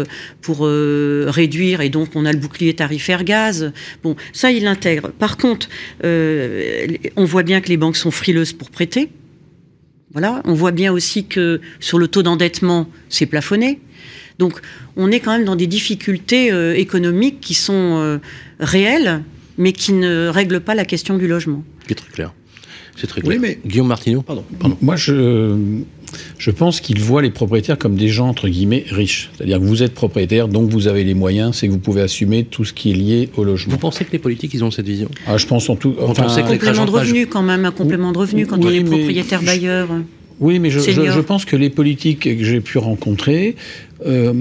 pour 0.42 0.68
réduire 0.68 1.82
et 1.82 1.90
donc 1.90 2.10
on 2.16 2.26
a 2.26 2.32
le 2.32 2.40
bouclier 2.40 2.74
tarifaire 2.74 3.26
gaz. 3.26 3.74
Bon, 4.02 4.16
ça 4.32 4.52
ils 4.52 4.64
l'intègrent. 4.64 5.12
Par 5.12 5.36
contre. 5.36 5.68
Euh, 6.44 6.88
on 7.16 7.26
voit 7.26 7.44
bien 7.44 7.62
que 7.62 7.70
les 7.70 7.78
banques 7.78 7.98
sont 7.98 8.12
frileuses 8.12 8.54
pour 8.54 8.70
prêter. 8.70 9.10
Voilà. 10.12 10.42
On 10.46 10.54
voit 10.54 10.72
bien 10.72 10.92
aussi 10.92 11.26
que 11.26 11.62
sur 11.80 11.98
le 11.98 12.08
taux 12.08 12.24
d'endettement, 12.24 12.90
c'est 13.10 13.26
plafonné. 13.26 13.80
Donc, 14.40 14.60
on 14.96 15.12
est 15.12 15.20
quand 15.20 15.32
même 15.32 15.46
dans 15.46 15.56
des 15.56 15.68
difficultés 15.68 16.52
euh, 16.52 16.76
économiques 16.76 17.40
qui 17.40 17.54
sont 17.54 18.00
euh, 18.00 18.18
réelles, 18.60 19.24
mais 19.58 19.74
qui 19.74 19.94
ne 19.94 20.28
règlent 20.28 20.62
pas 20.62 20.76
la 20.76 20.86
question 20.86 21.18
du 21.18 21.28
logement. 21.28 21.64
C'est 21.88 21.96
très 21.96 22.12
clair. 22.12 22.34
C'est 22.96 23.08
très 23.08 23.22
clair. 23.22 23.34
Oui, 23.34 23.40
mais 23.42 23.60
Guillaume 23.66 23.88
Martineau, 23.88 24.22
pardon. 24.22 24.44
Moi, 24.82 24.96
je 24.96 25.84
je 26.38 26.52
pense 26.52 26.82
qu'ils 26.82 27.00
voient 27.00 27.22
les 27.22 27.32
propriétaires 27.32 27.78
comme 27.78 27.96
des 27.96 28.08
gens, 28.08 28.28
entre 28.28 28.48
guillemets, 28.48 28.86
riches. 28.90 29.32
C'est-à-dire 29.36 29.60
que 29.60 29.64
vous 29.64 29.84
êtes 29.84 29.94
propriétaire, 29.94 30.48
donc 30.48 30.70
vous 30.70 30.88
avez 30.88 31.04
les 31.04 31.14
moyens, 31.14 31.56
c'est 31.56 31.68
que 31.68 31.72
vous 31.72 31.80
pouvez 31.80 32.02
assumer 32.02 32.44
tout 32.44 32.66
ce 32.66 32.74
qui 32.74 32.92
est 32.92 32.96
lié 32.96 33.30
au 33.36 33.44
logement. 33.44 33.74
Vous 33.74 33.80
pensez 33.80 34.06
que 34.06 34.12
les 34.12 34.20
politiques, 34.20 34.54
ils 34.54 34.64
ont 34.64 34.72
cette 34.72 34.86
vision? 34.86 35.10
Ah, 35.28 35.38
Je 35.38 35.48
pense 35.48 35.70
en 35.70 35.76
tout... 35.76 35.96
Enfin, 36.02 36.28
un 36.28 36.44
complément 36.44 36.86
de 36.86 36.92
revenu 36.92 37.28
quand 37.28 37.44
même, 37.44 37.66
un 37.66 37.72
complément 37.72 38.12
de 38.12 38.18
revenu 38.18 38.46
quand 38.46 38.64
on 38.64 38.70
est 38.70 38.84
propriétaire 38.84 39.42
bailleur. 39.42 39.90
Oui, 40.40 40.60
mais 40.60 40.70
je, 40.70 40.80
je, 40.80 41.20
pense 41.20 41.46
que 41.46 41.56
les 41.56 41.70
politiques 41.70 42.22
que 42.22 42.44
j'ai 42.44 42.62
pu 42.62 42.78
rencontrer... 42.78 43.56
Euh, 44.06 44.34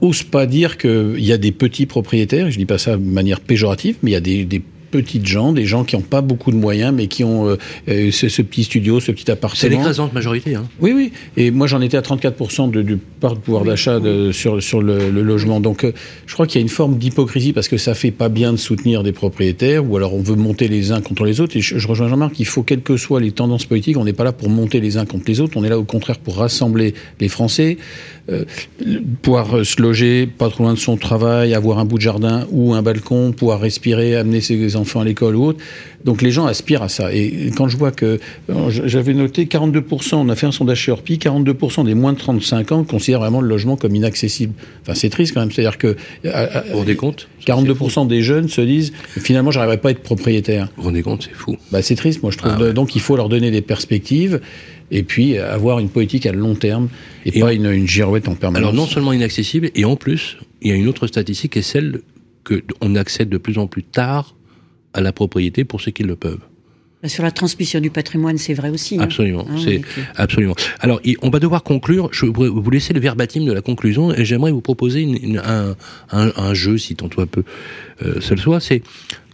osent 0.00 0.24
pas 0.24 0.44
dire 0.44 0.76
qu'il 0.76 1.20
y 1.24 1.32
a 1.32 1.38
des 1.38 1.52
petits 1.52 1.86
propriétaires, 1.86 2.50
je 2.50 2.58
dis 2.58 2.66
pas 2.66 2.76
ça 2.76 2.96
de 2.96 3.02
manière 3.02 3.40
péjorative, 3.40 3.96
mais 4.02 4.10
il 4.10 4.14
y 4.14 4.16
a 4.16 4.20
des, 4.20 4.44
des 4.44 4.60
petites 4.90 5.26
gens, 5.26 5.52
des 5.52 5.66
gens 5.66 5.84
qui 5.84 5.96
n'ont 5.96 6.02
pas 6.02 6.20
beaucoup 6.20 6.50
de 6.50 6.56
moyens, 6.56 6.92
mais 6.94 7.06
qui 7.06 7.24
ont 7.24 7.48
euh, 7.48 7.56
euh, 7.88 8.10
ce, 8.10 8.42
petit 8.42 8.64
studio, 8.64 9.00
ce 9.00 9.12
petit 9.12 9.30
appartement. 9.30 9.60
C'est 9.60 9.68
l'écrasante 9.68 10.12
majorité. 10.12 10.54
Hein. 10.54 10.66
Oui, 10.80 10.92
oui. 10.94 11.12
Et 11.36 11.50
moi, 11.50 11.66
j'en 11.66 11.80
étais 11.80 11.96
à 11.96 12.00
34% 12.00 12.70
de, 12.70 12.82
du 12.82 12.96
part 12.96 13.34
de 13.34 13.40
pouvoir 13.40 13.64
d'achat 13.64 14.00
sur, 14.32 14.62
sur 14.62 14.82
le, 14.82 15.10
logement. 15.10 15.60
Donc, 15.60 15.84
euh, 15.84 15.92
je 16.26 16.34
crois 16.34 16.46
qu'il 16.46 16.60
y 16.60 16.62
a 16.62 16.62
une 16.62 16.68
forme 16.68 16.98
d'hypocrisie 16.98 17.52
parce 17.52 17.68
que 17.68 17.76
ça 17.76 17.94
fait 17.94 18.10
pas 18.10 18.28
bien 18.28 18.52
de 18.52 18.58
soutenir 18.58 19.02
des 19.02 19.12
propriétaires, 19.12 19.88
ou 19.88 19.96
alors 19.96 20.14
on 20.14 20.22
veut 20.22 20.36
monter 20.36 20.68
les 20.68 20.92
uns 20.92 21.00
contre 21.00 21.24
les 21.24 21.40
autres. 21.40 21.56
Et 21.56 21.60
je, 21.60 21.86
rejoins 21.86 22.08
Jean-Marc, 22.08 22.38
il 22.38 22.46
faut, 22.46 22.62
quelles 22.62 22.82
que 22.82 22.96
soient 22.96 23.20
les 23.20 23.32
tendances 23.32 23.64
politiques, 23.64 23.96
on 23.96 24.04
n'est 24.04 24.12
pas 24.12 24.24
là 24.24 24.32
pour 24.32 24.48
monter 24.48 24.80
les 24.80 24.96
uns 24.96 25.06
contre 25.06 25.24
les 25.28 25.40
autres, 25.40 25.56
on 25.56 25.64
est 25.64 25.68
là 25.68 25.78
au 25.78 25.84
contraire 25.84 26.18
pour 26.18 26.36
rassembler 26.36 26.94
les 27.20 27.28
Français. 27.28 27.78
Euh, 28.30 28.44
pouvoir 29.22 29.56
euh, 29.56 29.64
se 29.64 29.80
loger 29.80 30.26
pas 30.26 30.50
trop 30.50 30.64
loin 30.64 30.74
de 30.74 30.78
son 30.78 30.98
travail, 30.98 31.54
avoir 31.54 31.78
un 31.78 31.86
bout 31.86 31.96
de 31.96 32.02
jardin 32.02 32.46
ou 32.50 32.74
un 32.74 32.82
balcon, 32.82 33.32
pouvoir 33.32 33.58
respirer, 33.58 34.16
amener 34.16 34.42
ses 34.42 34.76
enfants 34.76 35.00
à 35.00 35.04
l'école 35.04 35.34
ou 35.34 35.46
autre. 35.46 35.60
Donc 36.04 36.20
les 36.20 36.30
gens 36.30 36.44
aspirent 36.44 36.82
à 36.82 36.90
ça. 36.90 37.12
Et 37.12 37.50
quand 37.56 37.68
je 37.68 37.78
vois 37.78 37.90
que 37.90 38.20
euh, 38.50 38.68
j'avais 38.68 39.14
noté 39.14 39.46
42%, 39.46 40.16
on 40.16 40.28
a 40.28 40.34
fait 40.34 40.46
un 40.46 40.52
sondage 40.52 40.78
chez 40.78 40.92
Orpi, 40.92 41.16
42% 41.16 41.86
des 41.86 41.94
moins 41.94 42.12
de 42.12 42.18
35 42.18 42.72
ans 42.72 42.84
considèrent 42.84 43.20
vraiment 43.20 43.40
le 43.40 43.48
logement 43.48 43.76
comme 43.76 43.94
inaccessible. 43.94 44.52
Enfin 44.82 44.94
c'est 44.94 45.08
triste 45.08 45.32
quand 45.32 45.40
même, 45.40 45.50
c'est-à-dire 45.50 45.78
que 45.78 45.96
vous 46.22 46.78
rendez 46.78 46.96
compte? 46.96 47.28
42% 47.46 48.08
des 48.08 48.20
jeunes 48.20 48.48
se 48.48 48.60
disent 48.60 48.92
finalement 49.16 49.50
j'arriverai 49.50 49.78
pas 49.78 49.88
à 49.88 49.92
être 49.92 50.02
propriétaire. 50.02 50.68
Vous 50.76 50.84
rendez 50.84 51.02
compte, 51.02 51.22
c'est 51.22 51.34
fou. 51.34 51.56
Bah 51.72 51.80
c'est 51.80 51.96
triste, 51.96 52.22
moi 52.22 52.30
je 52.30 52.36
trouve. 52.36 52.52
Ah 52.60 52.72
donc 52.72 52.94
il 52.94 53.00
faut 53.00 53.16
leur 53.16 53.30
donner 53.30 53.50
des 53.50 53.62
perspectives 53.62 54.40
et 54.90 55.02
puis 55.02 55.38
avoir 55.38 55.78
une 55.78 55.88
politique 55.88 56.26
à 56.26 56.32
long 56.32 56.54
terme 56.54 56.88
et, 57.24 57.40
pas 57.40 57.52
une, 57.52 57.86
girouette 57.86 58.28
en 58.28 58.34
permanence. 58.34 58.68
Alors 58.68 58.74
non 58.74 58.86
seulement 58.86 59.12
inaccessible, 59.12 59.70
et 59.74 59.84
en 59.84 59.96
plus, 59.96 60.38
il 60.62 60.68
y 60.68 60.72
a 60.72 60.76
une 60.76 60.88
autre 60.88 61.06
statistique 61.06 61.52
qui 61.52 61.58
est 61.60 61.62
celle 61.62 62.02
qu'on 62.44 62.94
accède 62.94 63.28
de 63.28 63.38
plus 63.38 63.58
en 63.58 63.66
plus 63.66 63.82
tard 63.82 64.34
à 64.94 65.00
la 65.00 65.12
propriété 65.12 65.64
pour 65.64 65.80
ceux 65.80 65.90
qui 65.90 66.02
le 66.02 66.16
peuvent. 66.16 66.40
Bah, 67.02 67.08
sur 67.08 67.22
la 67.22 67.30
transmission 67.30 67.78
du 67.78 67.90
patrimoine, 67.90 68.38
c'est 68.38 68.54
vrai 68.54 68.70
aussi. 68.70 68.96
Hein. 68.96 69.02
Absolument, 69.02 69.46
ah 69.48 69.54
c'est 69.62 69.82
absolument. 70.16 70.56
Alors, 70.80 71.00
on 71.22 71.30
va 71.30 71.38
devoir 71.38 71.62
conclure. 71.62 72.08
Je 72.12 72.26
vais 72.26 72.32
vous 72.32 72.70
laisser 72.70 72.92
le 72.92 72.98
verbatim 72.98 73.44
de 73.44 73.52
la 73.52 73.60
conclusion 73.60 74.12
et 74.12 74.24
j'aimerais 74.24 74.50
vous 74.50 74.60
proposer 74.60 75.06
un, 76.10 76.54
jeu, 76.54 76.76
si 76.76 76.96
tant 76.96 77.08
soit 77.10 77.26
peu, 77.26 77.44
euh, 78.02 78.20
seul 78.20 78.38
soit, 78.38 78.58
c'est 78.58 78.82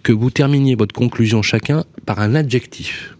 que 0.03 0.13
vous 0.13 0.31
terminiez 0.31 0.75
votre 0.75 0.95
conclusion 0.95 1.41
chacun 1.41 1.85
par 2.05 2.21
un 2.21 2.35
adjectif 2.35 3.17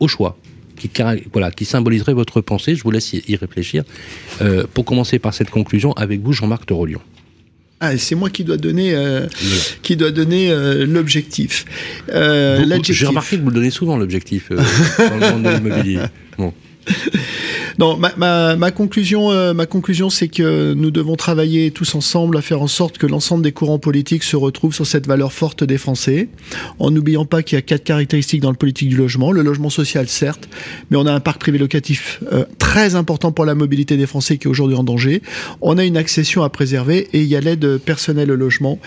au 0.00 0.08
choix 0.08 0.36
qui, 0.78 0.90
voilà, 1.32 1.50
qui 1.50 1.64
symboliserait 1.64 2.14
votre 2.14 2.40
pensée. 2.40 2.74
Je 2.74 2.82
vous 2.82 2.90
laisse 2.90 3.12
y, 3.12 3.36
réfléchir. 3.36 3.84
Euh, 4.40 4.64
pour 4.72 4.84
commencer 4.84 5.18
par 5.18 5.34
cette 5.34 5.50
conclusion, 5.50 5.92
avec 5.92 6.20
vous, 6.20 6.32
Jean-Marc 6.32 6.66
Torolion. 6.66 7.00
Ah, 7.80 7.96
c'est 7.96 8.16
moi 8.16 8.28
qui 8.28 8.42
dois 8.42 8.56
donner, 8.56 8.92
euh, 8.94 9.26
qui 9.82 9.96
doit 9.96 10.10
donner 10.10 10.50
euh, 10.50 10.84
l'objectif. 10.84 11.64
J'ai 12.08 13.06
remarqué 13.06 13.36
que 13.36 13.42
vous 13.42 13.50
le 13.50 13.54
donnez 13.54 13.70
souvent 13.70 13.96
l'objectif 13.96 14.50
dans 14.50 15.16
le 15.16 15.32
monde 15.32 15.42
de 15.44 15.50
l'immobilier. 15.50 16.00
Bon. 16.38 16.54
Non, 17.78 17.96
ma, 17.96 18.12
ma, 18.16 18.56
ma 18.56 18.72
conclusion, 18.72 19.30
euh, 19.30 19.54
ma 19.54 19.66
conclusion, 19.66 20.10
c'est 20.10 20.26
que 20.26 20.74
nous 20.74 20.90
devons 20.90 21.14
travailler 21.14 21.70
tous 21.70 21.94
ensemble 21.94 22.36
à 22.36 22.42
faire 22.42 22.60
en 22.60 22.66
sorte 22.66 22.98
que 22.98 23.06
l'ensemble 23.06 23.44
des 23.44 23.52
courants 23.52 23.78
politiques 23.78 24.24
se 24.24 24.34
retrouvent 24.34 24.74
sur 24.74 24.84
cette 24.86 25.06
valeur 25.06 25.32
forte 25.32 25.62
des 25.62 25.78
Français, 25.78 26.28
en 26.80 26.90
n'oubliant 26.90 27.24
pas 27.24 27.44
qu'il 27.44 27.54
y 27.56 27.58
a 27.60 27.62
quatre 27.62 27.84
caractéristiques 27.84 28.40
dans 28.40 28.50
le 28.50 28.56
politique 28.56 28.88
du 28.88 28.96
logement. 28.96 29.30
Le 29.30 29.42
logement 29.42 29.70
social, 29.70 30.08
certes, 30.08 30.48
mais 30.90 30.96
on 30.96 31.06
a 31.06 31.12
un 31.12 31.20
parc 31.20 31.40
privé 31.40 31.56
locatif 31.58 32.20
euh, 32.32 32.44
très 32.58 32.96
important 32.96 33.30
pour 33.30 33.44
la 33.44 33.54
mobilité 33.54 33.96
des 33.96 34.06
Français 34.06 34.38
qui 34.38 34.48
est 34.48 34.50
aujourd'hui 34.50 34.76
en 34.76 34.82
danger. 34.82 35.22
On 35.60 35.78
a 35.78 35.84
une 35.84 35.96
accession 35.96 36.42
à 36.42 36.48
préserver 36.50 37.08
et 37.12 37.20
il 37.20 37.28
y 37.28 37.36
a 37.36 37.40
l'aide 37.40 37.78
personnelle 37.78 38.32
au 38.32 38.36
logement. 38.36 38.80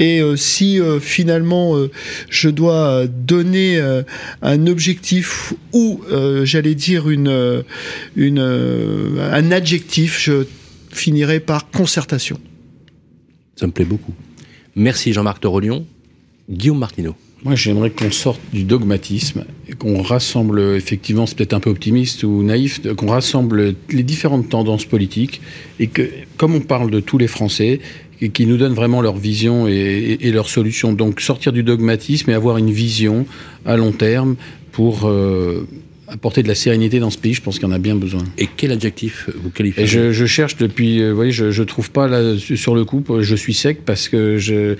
Et 0.00 0.20
euh, 0.20 0.34
si 0.34 0.80
euh, 0.80 0.98
finalement 0.98 1.76
euh, 1.76 1.92
je 2.28 2.48
dois 2.48 3.06
donner 3.06 3.78
euh, 3.78 4.02
un 4.42 4.66
objectif 4.66 5.54
ou, 5.72 6.00
j'allais 6.44 6.74
dire, 6.74 7.08
une, 7.08 7.28
euh, 7.28 7.62
une, 8.32 8.38
euh, 8.38 9.30
un 9.32 9.50
adjectif, 9.52 10.18
je 10.20 10.44
finirai 10.90 11.40
par 11.40 11.70
concertation. 11.70 12.38
Ça 13.56 13.66
me 13.66 13.72
plaît 13.72 13.84
beaucoup. 13.84 14.12
Merci 14.74 15.12
Jean-Marc 15.12 15.40
Torolion. 15.40 15.84
Guillaume 16.50 16.78
Martineau. 16.78 17.14
Moi, 17.44 17.54
j'aimerais 17.56 17.90
qu'on 17.90 18.10
sorte 18.10 18.40
du 18.52 18.62
dogmatisme 18.64 19.44
et 19.68 19.72
qu'on 19.72 20.00
rassemble, 20.00 20.60
effectivement, 20.76 21.26
c'est 21.26 21.36
peut-être 21.36 21.54
un 21.54 21.60
peu 21.60 21.70
optimiste 21.70 22.22
ou 22.22 22.42
naïf, 22.42 22.80
qu'on 22.96 23.08
rassemble 23.08 23.74
les 23.90 24.02
différentes 24.04 24.48
tendances 24.48 24.84
politiques 24.84 25.40
et 25.80 25.88
que, 25.88 26.08
comme 26.36 26.54
on 26.54 26.60
parle 26.60 26.90
de 26.90 27.00
tous 27.00 27.18
les 27.18 27.26
Français, 27.26 27.80
et 28.20 28.28
qui 28.30 28.46
nous 28.46 28.56
donnent 28.56 28.74
vraiment 28.74 29.00
leur 29.02 29.16
vision 29.16 29.66
et, 29.66 29.72
et- 29.72 30.28
et 30.28 30.30
leurs 30.30 30.48
solutions. 30.48 30.92
Donc, 30.92 31.20
sortir 31.20 31.52
du 31.52 31.64
dogmatisme 31.64 32.30
et 32.30 32.34
avoir 32.34 32.56
une 32.58 32.70
vision 32.70 33.26
à 33.66 33.76
long 33.76 33.90
terme 33.90 34.36
pour 34.70 35.06
euh, 35.08 35.66
apporter 36.12 36.42
de 36.42 36.48
la 36.48 36.54
sérénité 36.54 37.00
dans 37.00 37.10
ce 37.10 37.18
pays. 37.18 37.34
Je 37.34 37.42
pense 37.42 37.58
qu'il 37.58 37.66
y 37.66 37.70
en 37.70 37.74
a 37.74 37.78
bien 37.78 37.96
besoin. 37.96 38.22
Et 38.38 38.48
quel 38.56 38.72
adjectif 38.72 39.28
vous 39.42 39.50
qualifiez 39.50 39.86
je, 39.86 40.12
je 40.12 40.26
cherche 40.26 40.56
depuis, 40.56 41.00
euh, 41.00 41.10
vous 41.10 41.16
voyez, 41.16 41.32
je, 41.32 41.50
je 41.50 41.62
trouve 41.62 41.90
pas 41.90 42.08
là 42.08 42.36
sur 42.38 42.74
le 42.74 42.84
coup, 42.84 43.02
je 43.20 43.34
suis 43.34 43.54
sec 43.54 43.84
parce 43.84 44.08
que 44.08 44.38
je 44.38 44.76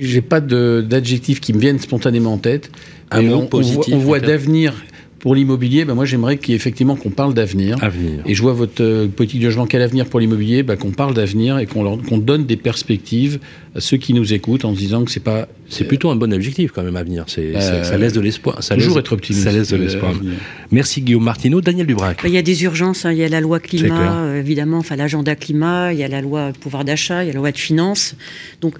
j'ai 0.00 0.20
pas 0.20 0.40
d'adjectif 0.40 1.40
qui 1.40 1.52
me 1.52 1.58
viennent 1.58 1.80
spontanément 1.80 2.34
en 2.34 2.38
tête. 2.38 2.70
Un 3.10 3.22
mot 3.22 3.36
on, 3.36 3.46
positif, 3.46 3.94
on 3.94 3.98
voit 3.98 4.20
d'avenir 4.20 4.74
pour 5.18 5.34
l'immobilier. 5.34 5.84
Ben 5.84 5.94
moi, 5.94 6.04
j'aimerais 6.04 6.36
qu'effectivement 6.36 6.94
qu'on 6.94 7.10
parle 7.10 7.34
d'avenir. 7.34 7.76
Avenir. 7.82 8.20
Et 8.26 8.34
je 8.34 8.42
vois 8.42 8.52
votre 8.52 8.82
euh, 8.82 9.08
politique 9.08 9.40
de 9.40 9.46
logement 9.46 9.66
quel 9.66 9.82
avenir 9.82 10.06
pour 10.06 10.20
l'immobilier, 10.20 10.62
ben, 10.62 10.76
qu'on 10.76 10.92
parle 10.92 11.12
d'avenir 11.14 11.58
et 11.58 11.66
qu'on 11.66 12.18
donne 12.18 12.46
des 12.46 12.56
perspectives 12.56 13.40
à 13.74 13.80
ceux 13.80 13.96
qui 13.96 14.14
nous 14.14 14.32
écoutent 14.32 14.64
en 14.64 14.72
se 14.74 14.78
disant 14.78 15.04
que 15.04 15.10
c'est 15.10 15.18
pas 15.22 15.48
C'est 15.68 15.84
plutôt 15.84 16.10
un 16.10 16.16
bon 16.16 16.32
objectif 16.32 16.70
quand 16.72 16.82
même 16.82 16.96
à 16.96 17.02
venir. 17.02 17.24
C'est, 17.26 17.54
Euh, 17.56 17.82
ça 17.84 17.98
laisse 17.98 18.12
de 18.12 18.20
l'espoir. 18.20 18.62
Ça 18.62 18.74
toujours 18.76 18.94
laisse- 18.96 19.00
être 19.00 19.12
optimiste. 19.12 19.44
Ça 19.44 19.52
laisse 19.52 19.68
de 19.70 19.76
euh, 19.76 19.80
l'espoir. 19.80 20.12
avenir. 20.12 20.34
Merci 20.70 21.00
Guillaume 21.02 21.24
Martineau. 21.24 21.60
Daniel 21.60 21.86
Dubrac. 21.86 22.20
Il 22.24 22.30
y 22.30 22.38
a 22.38 22.42
des 22.42 22.62
urgences, 22.64 23.04
hein. 23.04 23.12
il 23.12 23.18
y 23.18 23.24
a 23.24 23.28
la 23.28 23.40
loi 23.40 23.58
climat, 23.60 24.20
euh, 24.22 24.38
évidemment, 24.40 24.78
enfin 24.78 24.96
l'agenda 24.96 25.34
climat, 25.34 25.92
il 25.92 25.98
y 25.98 26.04
a 26.04 26.08
la 26.08 26.20
loi 26.20 26.52
pouvoir 26.60 26.84
d'achat, 26.84 27.24
il 27.24 27.26
y 27.26 27.30
a 27.30 27.32
la 27.32 27.38
loi 27.40 27.50
de 27.52 27.58
finances. 27.58 28.14
Donc, 28.60 28.74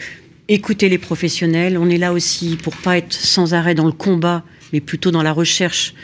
écoutez 0.49 0.89
les 0.89 0.99
professionnels. 0.99 1.77
On 1.79 1.91
est 1.91 1.99
là 1.99 2.13
aussi 2.13 2.57
pour 2.63 2.77
pas 2.77 2.97
être 2.99 3.13
sans 3.13 3.55
arrêt 3.55 3.75
dans 3.75 3.87
le 3.87 3.93
combat, 3.93 4.45
mais 4.73 4.81
plutôt 4.81 5.11
dans 5.11 5.23
la 5.23 5.33
recherche. 5.33 5.95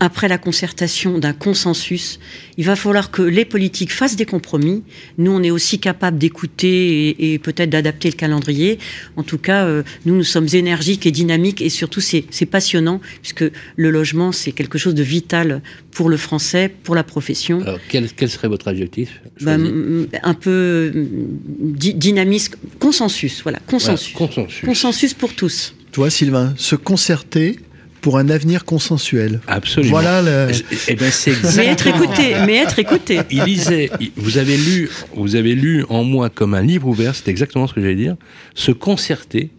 Après 0.00 0.28
la 0.28 0.38
concertation 0.38 1.18
d'un 1.18 1.32
consensus, 1.32 2.18
il 2.56 2.64
va 2.64 2.76
falloir 2.76 3.10
que 3.10 3.22
les 3.22 3.44
politiques 3.44 3.92
fassent 3.92 4.16
des 4.16 4.24
compromis. 4.26 4.82
Nous, 5.18 5.30
on 5.30 5.42
est 5.42 5.50
aussi 5.50 5.78
capable 5.78 6.18
d'écouter 6.18 7.08
et, 7.10 7.32
et 7.34 7.38
peut-être 7.38 7.70
d'adapter 7.70 8.08
le 8.10 8.16
calendrier. 8.16 8.78
En 9.16 9.22
tout 9.22 9.38
cas, 9.38 9.64
euh, 9.64 9.82
nous, 10.04 10.16
nous 10.16 10.24
sommes 10.24 10.48
énergiques 10.52 11.06
et 11.06 11.10
dynamiques 11.10 11.60
et 11.62 11.68
surtout, 11.68 12.00
c'est 12.00 12.46
passionnant 12.50 13.00
puisque 13.22 13.44
le 13.76 13.90
logement, 13.90 14.32
c'est 14.32 14.52
quelque 14.52 14.78
chose 14.78 14.94
de 14.94 15.02
vital 15.02 15.62
pour 15.90 16.08
le 16.08 16.16
français, 16.16 16.70
pour 16.82 16.94
la 16.94 17.04
profession. 17.04 17.60
Alors, 17.62 17.78
quel, 17.88 18.10
quel 18.12 18.28
serait 18.30 18.48
votre 18.48 18.68
adjectif? 18.68 19.20
Ben, 19.40 19.58
mm, 19.58 20.08
un 20.22 20.34
peu 20.34 20.92
di- 20.94 21.94
dynamisme, 21.94 22.54
consensus, 22.78 23.42
voilà, 23.42 23.60
consensus. 23.66 24.12
Voilà, 24.16 24.26
consensus. 24.34 24.64
Consensus 24.64 25.14
pour 25.14 25.34
tous. 25.34 25.74
Toi, 25.92 26.10
Sylvain, 26.10 26.54
se 26.56 26.76
concerter 26.76 27.58
pour 28.00 28.18
un 28.18 28.28
avenir 28.28 28.64
consensuel. 28.64 29.40
Absolument. 29.46 29.90
Voilà 29.90 30.22
le- 30.22 30.52
Eh 30.88 30.94
ben, 30.94 31.10
c'est 31.10 31.32
Mais 31.56 31.66
être 31.66 31.86
écouté, 31.86 32.34
mais 32.46 32.56
être 32.56 32.78
écouté. 32.78 33.20
Il 33.30 33.42
lisait, 33.44 33.90
il- 34.00 34.12
vous 34.16 34.38
avez 34.38 34.56
lu, 34.56 34.88
vous 35.14 35.34
avez 35.36 35.54
lu 35.54 35.84
en 35.88 36.04
moi 36.04 36.30
comme 36.30 36.54
un 36.54 36.62
livre 36.62 36.86
ouvert, 36.88 37.14
c'est 37.14 37.28
exactement 37.28 37.66
ce 37.66 37.74
que 37.74 37.80
j'allais 37.80 37.94
dire, 37.96 38.16
se 38.54 38.70
concerter 38.72 39.50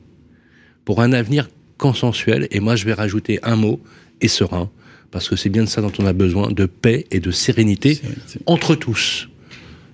pour 0.85 1.01
un 1.01 1.11
avenir 1.13 1.49
consensuel, 1.77 2.47
et 2.51 2.59
moi 2.59 2.75
je 2.75 2.85
vais 2.85 2.93
rajouter 2.93 3.39
un 3.43 3.55
mot, 3.55 3.79
et 4.21 4.27
serein, 4.27 4.69
parce 5.11 5.29
que 5.29 5.35
c'est 5.35 5.49
bien 5.49 5.63
de 5.63 5.69
ça 5.69 5.81
dont 5.81 5.91
on 5.99 6.05
a 6.05 6.13
besoin, 6.13 6.49
de 6.51 6.65
paix 6.65 7.05
et 7.11 7.19
de 7.19 7.31
sérénité 7.31 7.99
entre 8.45 8.75
tous. 8.75 9.29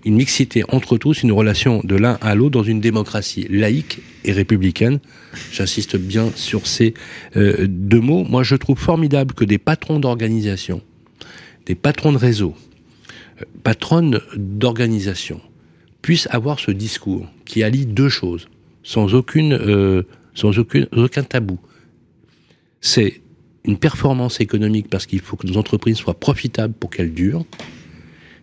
Une 0.05 0.15
mixité 0.15 0.63
entre 0.67 0.97
tous, 0.97 1.23
une 1.23 1.31
relation 1.31 1.81
de 1.83 1.95
l'un 1.95 2.17
à 2.21 2.35
l'autre 2.35 2.51
dans 2.51 2.63
une 2.63 2.81
démocratie 2.81 3.47
laïque 3.49 3.99
et 4.25 4.33
républicaine. 4.33 4.99
J'insiste 5.51 5.95
bien 5.95 6.29
sur 6.35 6.67
ces 6.67 6.93
euh, 7.37 7.67
deux 7.69 8.01
mots. 8.01 8.25
Moi, 8.25 8.43
je 8.43 8.55
trouve 8.55 8.77
formidable 8.77 9.33
que 9.33 9.45
des 9.45 9.57
patrons 9.57 9.99
d'organisation, 9.99 10.81
des 11.65 11.75
patrons 11.75 12.11
de 12.11 12.17
réseau, 12.17 12.53
euh, 13.41 13.45
patronnes 13.63 14.19
d'organisation 14.35 15.39
puissent 16.01 16.27
avoir 16.31 16.59
ce 16.59 16.71
discours 16.71 17.25
qui 17.45 17.63
allie 17.63 17.85
deux 17.85 18.09
choses, 18.09 18.49
sans 18.83 19.13
aucune, 19.13 19.53
euh, 19.53 20.03
sans 20.33 20.51
aucun 20.59 21.23
tabou. 21.23 21.59
C'est 22.81 23.21
une 23.63 23.77
performance 23.77 24.41
économique 24.41 24.89
parce 24.89 25.05
qu'il 25.05 25.21
faut 25.21 25.37
que 25.37 25.47
nos 25.47 25.55
entreprises 25.55 25.95
soient 25.95 26.19
profitables 26.19 26.73
pour 26.73 26.89
qu'elles 26.89 27.13
durent, 27.13 27.45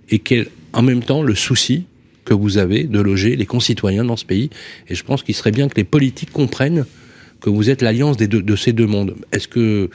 et 0.08 0.18
qu'elle, 0.18 0.48
en 0.72 0.82
même 0.82 1.02
temps, 1.02 1.22
le 1.22 1.34
souci 1.34 1.84
que 2.24 2.34
vous 2.34 2.58
avez 2.58 2.84
de 2.84 3.00
loger 3.00 3.36
les 3.36 3.46
concitoyens 3.46 4.04
dans 4.04 4.16
ce 4.16 4.24
pays. 4.24 4.50
Et 4.88 4.94
je 4.94 5.02
pense 5.04 5.22
qu'il 5.22 5.34
serait 5.34 5.50
bien 5.50 5.68
que 5.68 5.76
les 5.76 5.84
politiques 5.84 6.32
comprennent 6.32 6.84
que 7.40 7.50
vous 7.50 7.70
êtes 7.70 7.82
l'alliance 7.82 8.16
de 8.16 8.56
ces 8.56 8.72
deux 8.72 8.86
mondes. 8.86 9.16
Est-ce 9.32 9.48
que 9.48 9.90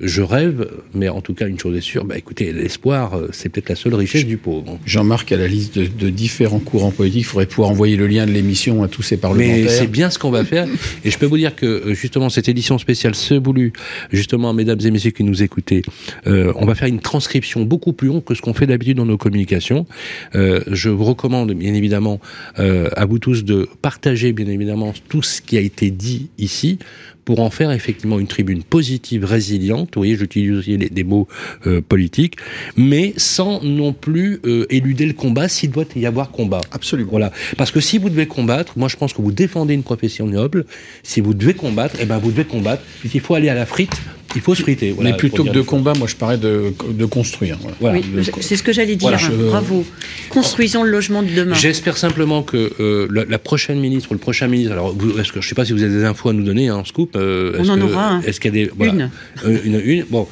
je 0.00 0.22
rêve 0.22 0.68
Mais 0.92 1.08
en 1.08 1.20
tout 1.20 1.34
cas, 1.34 1.46
une 1.46 1.58
chose 1.58 1.76
est 1.76 1.80
sûre, 1.80 2.04
bah, 2.04 2.18
écoutez, 2.18 2.52
l'espoir, 2.52 3.14
euh, 3.14 3.28
c'est 3.32 3.48
peut-être 3.48 3.68
la 3.68 3.76
seule 3.76 3.94
richesse 3.94 4.26
du 4.26 4.36
pauvre. 4.36 4.78
Jean-Marc 4.86 5.30
a 5.32 5.36
la 5.36 5.46
liste 5.46 5.78
de, 5.78 5.86
de 5.86 6.10
différents 6.10 6.58
courants 6.58 6.90
politiques. 6.90 7.22
Il 7.22 7.24
faudrait 7.24 7.46
pouvoir 7.46 7.70
envoyer 7.70 7.96
le 7.96 8.06
lien 8.06 8.26
de 8.26 8.32
l'émission 8.32 8.82
à 8.82 8.88
tous 8.88 9.02
ces 9.02 9.16
Mais 9.16 9.20
parlementaires. 9.20 9.70
c'est 9.70 9.86
bien 9.86 10.10
ce 10.10 10.18
qu'on 10.18 10.30
va 10.30 10.44
faire. 10.44 10.66
Et 11.04 11.10
je 11.10 11.18
peux 11.18 11.26
vous 11.26 11.38
dire 11.38 11.54
que 11.54 11.66
euh, 11.66 11.94
justement 11.94 12.28
cette 12.28 12.48
édition 12.48 12.78
spéciale 12.78 13.14
se 13.14 13.34
voulu, 13.34 13.72
justement, 14.12 14.52
mesdames 14.52 14.80
et 14.84 14.90
messieurs 14.90 15.10
qui 15.10 15.24
nous 15.24 15.42
écoutez, 15.42 15.82
euh, 16.26 16.52
on 16.56 16.66
va 16.66 16.74
faire 16.74 16.88
une 16.88 17.00
transcription 17.00 17.62
beaucoup 17.64 17.92
plus 17.92 18.08
longue 18.08 18.24
que 18.24 18.34
ce 18.34 18.42
qu'on 18.42 18.54
fait 18.54 18.66
d'habitude 18.66 18.96
dans 18.96 19.06
nos 19.06 19.18
communications. 19.18 19.86
Euh, 20.34 20.60
je 20.70 20.88
vous 20.90 21.04
recommande 21.04 21.52
bien 21.52 21.74
évidemment 21.74 22.20
euh, 22.58 22.88
à 22.96 23.04
vous 23.04 23.18
tous 23.18 23.44
de 23.44 23.68
partager 23.82 24.32
bien 24.32 24.46
évidemment 24.46 24.92
tout 25.08 25.22
ce 25.22 25.40
qui 25.40 25.56
a 25.56 25.60
été 25.60 25.90
dit 25.90 26.30
ici 26.38 26.78
pour 27.24 27.40
en 27.40 27.50
faire 27.50 27.70
effectivement 27.72 28.18
une 28.18 28.26
tribune 28.26 28.62
positive, 28.62 29.24
résiliente. 29.24 29.90
Vous 29.94 30.00
voyez, 30.00 30.16
j'utilise 30.16 30.52
aussi 30.58 30.76
les- 30.76 30.88
des 30.90 31.04
mots 31.04 31.26
euh, 31.66 31.80
politiques, 31.80 32.36
mais 32.76 33.14
sans 33.16 33.62
non 33.62 33.92
plus 33.92 34.40
euh, 34.44 34.66
éluder 34.70 35.06
le 35.06 35.12
combat 35.14 35.48
s'il 35.48 35.70
doit 35.70 35.84
y 35.96 36.06
avoir 36.06 36.30
combat. 36.30 36.60
Absolument. 36.72 37.10
Voilà. 37.10 37.32
Parce 37.56 37.70
que 37.70 37.80
si 37.80 37.98
vous 37.98 38.10
devez 38.10 38.26
combattre, 38.26 38.74
moi 38.78 38.88
je 38.88 38.96
pense 38.96 39.12
que 39.12 39.22
vous 39.22 39.32
défendez 39.32 39.74
une 39.74 39.82
profession 39.82 40.26
noble. 40.26 40.64
Si 41.02 41.20
vous 41.20 41.34
devez 41.34 41.54
combattre, 41.54 41.96
eh 42.00 42.04
ben 42.04 42.18
vous 42.18 42.30
devez 42.30 42.44
combattre. 42.44 42.82
S'il 43.08 43.20
faut 43.20 43.34
aller 43.34 43.48
à 43.48 43.54
la 43.54 43.66
frite, 43.66 43.92
il 44.34 44.40
faut 44.40 44.54
se 44.54 44.62
friter. 44.62 44.92
Voilà, 44.92 45.10
Mais 45.10 45.16
plutôt 45.16 45.44
que 45.44 45.50
de 45.50 45.60
combat, 45.60 45.92
moi 45.98 46.06
je 46.08 46.16
parlais 46.16 46.38
de, 46.38 46.72
de 46.90 47.04
construire. 47.06 47.58
Voilà. 47.60 47.76
Voilà. 47.80 47.98
Oui, 48.16 48.30
c'est 48.40 48.56
ce 48.56 48.62
que 48.62 48.72
j'allais 48.72 48.96
dire. 48.96 49.08
Voilà, 49.08 49.16
hein. 49.24 49.30
je- 49.30 49.44
Bravo. 49.46 49.84
Construisons 50.30 50.82
le 50.82 50.90
logement 50.90 51.22
de 51.22 51.30
demain. 51.30 51.54
J'espère 51.54 51.96
simplement 51.96 52.42
que 52.42 52.72
euh, 52.80 53.06
la, 53.10 53.24
la 53.24 53.38
prochaine 53.38 53.78
ministre 53.80 54.10
ou 54.10 54.14
le 54.14 54.20
prochain 54.20 54.46
ministre, 54.48 54.72
alors 54.72 54.94
vous, 54.96 55.18
est-ce 55.18 55.32
que 55.32 55.40
je 55.40 55.48
sais 55.48 55.54
pas 55.54 55.64
si 55.64 55.72
vous 55.72 55.82
avez 55.82 55.92
des 55.94 56.04
infos 56.04 56.28
à 56.30 56.32
nous 56.32 56.42
donner, 56.42 56.68
hein, 56.68 56.76
en 56.76 56.84
scoop. 56.84 57.14
euh, 57.16 57.54
On 57.58 57.68
en 57.68 57.76
que- 57.78 57.82
aura 57.82 58.08
un. 58.08 58.20
Est-ce 58.22 58.40
qu'il 58.40 58.54
y 58.56 58.62
a 58.62 58.64
des 58.66 58.72
voilà. 58.76 58.92
Une. 58.92 59.10
Euh, 59.46 59.58
une, 59.64 59.80
une. 59.84 60.04
Bon, 60.10 60.26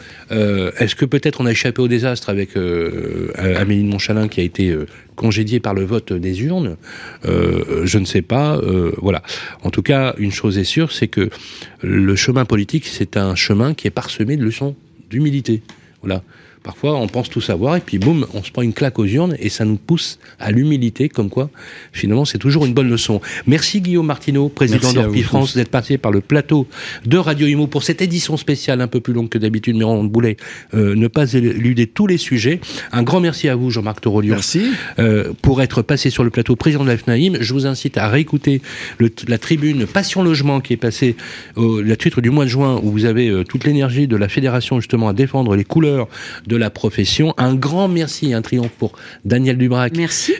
est-ce 0.78 0.94
que 0.94 1.04
peut-être 1.04 1.40
on 1.40 1.46
a 1.46 1.50
échappé 1.50 1.82
au 1.82 1.88
désastre 1.88 2.28
avec 2.30 2.56
euh, 2.56 3.30
Amélie 3.36 3.82
de 3.84 3.88
Montchalin 3.88 4.28
qui 4.28 4.40
a 4.40 4.42
été 4.42 4.70
euh, 4.70 4.86
congédiée 5.16 5.60
par 5.60 5.74
le 5.74 5.84
vote 5.84 6.12
des 6.12 6.42
urnes? 6.42 6.76
Euh, 7.26 7.82
Je 7.84 7.98
ne 7.98 8.04
sais 8.04 8.22
pas. 8.22 8.56
euh, 8.56 8.92
voilà. 8.98 9.22
En 9.62 9.70
tout 9.70 9.82
cas, 9.82 10.14
une 10.18 10.32
chose 10.32 10.58
est 10.58 10.64
sûre, 10.64 10.92
c'est 10.92 11.08
que 11.08 11.30
le 11.82 12.16
chemin 12.16 12.44
politique, 12.44 12.86
c'est 12.86 13.16
un 13.16 13.34
chemin 13.34 13.74
qui 13.74 13.86
est 13.86 13.90
parsemé 13.90 14.36
de 14.36 14.44
leçons 14.44 14.74
d'humilité. 15.10 15.62
Voilà. 16.02 16.22
Parfois, 16.62 16.96
on 16.96 17.08
pense 17.08 17.28
tout 17.28 17.40
savoir 17.40 17.76
et 17.76 17.80
puis 17.80 17.98
boum, 17.98 18.26
on 18.34 18.42
se 18.42 18.50
prend 18.50 18.62
une 18.62 18.72
claque 18.72 18.98
aux 18.98 19.04
urnes 19.04 19.36
et 19.40 19.48
ça 19.48 19.64
nous 19.64 19.76
pousse 19.76 20.18
à 20.38 20.50
l'humilité, 20.52 21.08
comme 21.08 21.28
quoi, 21.28 21.50
finalement, 21.92 22.24
c'est 22.24 22.38
toujours 22.38 22.66
une 22.66 22.74
bonne 22.74 22.88
leçon. 22.88 23.20
Merci 23.46 23.80
Guillaume 23.80 24.06
Martineau, 24.06 24.48
président 24.48 24.92
d'Orpi 24.92 25.22
France, 25.22 25.56
d'être 25.56 25.70
passé 25.70 25.98
par 25.98 26.12
le 26.12 26.20
plateau 26.20 26.66
de 27.04 27.18
Radio 27.18 27.46
Imo 27.46 27.66
pour 27.66 27.82
cette 27.82 28.00
édition 28.02 28.36
spéciale 28.36 28.80
un 28.80 28.86
peu 28.88 29.00
plus 29.00 29.12
longue 29.12 29.28
que 29.28 29.38
d'habitude, 29.38 29.76
mais 29.76 29.84
on 29.84 30.06
voulait 30.08 30.36
euh, 30.74 30.94
ne 30.94 31.08
pas 31.08 31.32
éluder 31.32 31.86
tous 31.86 32.06
les 32.06 32.18
sujets. 32.18 32.60
Un 32.92 33.02
grand 33.02 33.20
merci 33.20 33.48
à 33.48 33.56
vous, 33.56 33.70
Jean-Marc 33.70 34.00
Torolion, 34.00 34.34
Merci. 34.34 34.62
euh, 34.98 35.32
pour 35.42 35.62
être 35.62 35.82
passé 35.82 36.10
sur 36.10 36.24
le 36.24 36.30
plateau 36.30 36.56
président 36.56 36.84
de 36.84 36.88
la 36.88 36.96
FNAIM. 36.96 37.38
Je 37.40 37.52
vous 37.52 37.66
incite 37.66 37.98
à 37.98 38.08
réécouter 38.08 38.62
le, 38.98 39.10
la 39.28 39.38
tribune 39.38 39.86
Passion 39.86 40.22
Logement 40.22 40.60
qui 40.60 40.72
est 40.74 40.76
passée 40.76 41.16
au 41.56 41.80
la 41.80 41.96
titre 41.96 42.20
du 42.20 42.30
mois 42.30 42.44
de 42.44 42.50
juin 42.50 42.80
où 42.82 42.90
vous 42.90 43.04
avez 43.04 43.28
euh, 43.28 43.44
toute 43.44 43.64
l'énergie 43.64 44.06
de 44.06 44.16
la 44.16 44.28
fédération 44.28 44.78
justement 44.80 45.08
à 45.08 45.12
défendre 45.12 45.56
les 45.56 45.64
couleurs 45.64 46.08
de 46.46 46.51
la 46.56 46.70
profession. 46.70 47.34
Un 47.38 47.54
grand 47.54 47.88
merci, 47.88 48.32
un 48.34 48.42
triomphe 48.42 48.70
pour 48.78 48.92
Daniel 49.24 49.58
Dubrac 49.58 49.92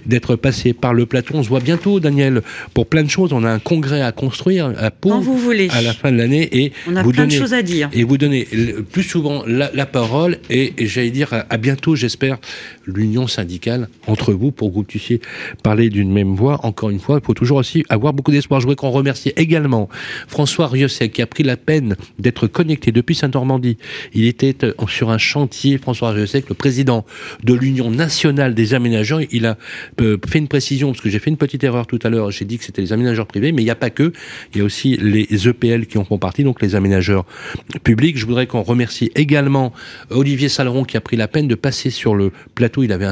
d'être 0.06 0.36
passé 0.36 0.72
par 0.72 0.94
le 0.94 1.06
plateau. 1.06 1.34
On 1.36 1.42
se 1.42 1.48
voit 1.48 1.60
bientôt, 1.60 2.00
Daniel, 2.00 2.42
pour 2.74 2.86
plein 2.86 3.02
de 3.02 3.10
choses. 3.10 3.32
On 3.32 3.44
a 3.44 3.50
un 3.50 3.58
congrès 3.58 4.02
à 4.02 4.12
construire 4.12 4.72
à 4.78 4.90
Pau 4.90 5.20
vous 5.20 5.38
voulez. 5.38 5.68
à 5.70 5.82
la 5.82 5.92
fin 5.92 6.10
de 6.12 6.16
l'année 6.16 6.48
et 6.52 6.72
on 6.88 6.96
a 6.96 7.02
vous 7.02 7.12
plein 7.12 7.24
donnez, 7.24 7.36
de 7.36 7.40
choses 7.40 7.54
à 7.54 7.62
dire. 7.62 7.88
Et 7.92 8.04
vous 8.04 8.18
donnez 8.18 8.46
plus 8.90 9.02
souvent 9.02 9.42
la, 9.46 9.70
la 9.72 9.86
parole 9.86 10.38
et, 10.50 10.74
et 10.78 10.86
j'allais 10.86 11.10
dire 11.10 11.32
à, 11.32 11.46
à 11.48 11.56
bientôt, 11.56 11.94
j'espère, 11.96 12.38
l'union 12.86 13.26
syndicale 13.26 13.88
entre 14.06 14.32
vous 14.32 14.50
pour 14.50 14.70
que 14.70 14.74
vous 14.74 14.82
puissiez 14.82 15.20
parler 15.62 15.88
d'une 15.88 16.12
même 16.12 16.34
voix. 16.34 16.60
Encore 16.64 16.90
une 16.90 17.00
fois, 17.00 17.18
il 17.22 17.24
faut 17.24 17.34
toujours 17.34 17.58
aussi 17.58 17.84
avoir 17.88 18.12
beaucoup 18.12 18.30
d'espoir. 18.30 18.60
Je 18.60 18.66
voudrais 18.66 18.76
qu'on 18.76 18.90
remercie 18.90 19.32
également 19.36 19.88
François 20.28 20.66
Riosset 20.68 21.08
qui 21.10 21.22
a 21.22 21.26
pris 21.26 21.42
la 21.42 21.56
peine 21.56 21.96
d'être 22.18 22.46
connecté 22.46 22.92
depuis 22.92 23.14
Saint-Normandie. 23.14 23.76
Il 24.14 24.26
était 24.26 24.56
sur 24.88 25.10
un 25.10 25.18
chantier, 25.18 25.78
François 25.78 26.01
Riosset, 26.10 26.44
le 26.48 26.54
président 26.54 27.04
de 27.42 27.54
l'Union 27.54 27.90
nationale 27.90 28.54
des 28.54 28.74
aménageurs. 28.74 29.20
Il 29.30 29.46
a 29.46 29.56
euh, 30.00 30.18
fait 30.26 30.38
une 30.38 30.48
précision, 30.48 30.92
parce 30.92 31.00
que 31.00 31.10
j'ai 31.10 31.18
fait 31.18 31.30
une 31.30 31.36
petite 31.36 31.64
erreur 31.64 31.86
tout 31.86 31.98
à 32.02 32.08
l'heure, 32.08 32.30
j'ai 32.30 32.44
dit 32.44 32.58
que 32.58 32.64
c'était 32.64 32.82
les 32.82 32.92
aménageurs 32.92 33.26
privés, 33.26 33.52
mais 33.52 33.62
il 33.62 33.66
n'y 33.66 33.70
a 33.70 33.76
pas 33.76 33.90
que, 33.90 34.12
il 34.52 34.58
y 34.58 34.60
a 34.60 34.64
aussi 34.64 34.96
les 34.96 35.48
EPL 35.48 35.86
qui 35.86 35.98
en 35.98 36.04
font 36.04 36.18
partie, 36.18 36.44
donc 36.44 36.60
les 36.60 36.74
aménageurs 36.74 37.24
publics. 37.84 38.18
Je 38.18 38.26
voudrais 38.26 38.46
qu'on 38.46 38.62
remercie 38.62 39.10
également 39.14 39.72
Olivier 40.10 40.48
Saleron 40.48 40.84
qui 40.84 40.96
a 40.96 41.00
pris 41.00 41.16
la 41.16 41.28
peine 41.28 41.48
de 41.48 41.54
passer 41.54 41.90
sur 41.90 42.14
le 42.14 42.32
plateau. 42.54 42.82
Il 42.82 42.92
avait 42.92 43.08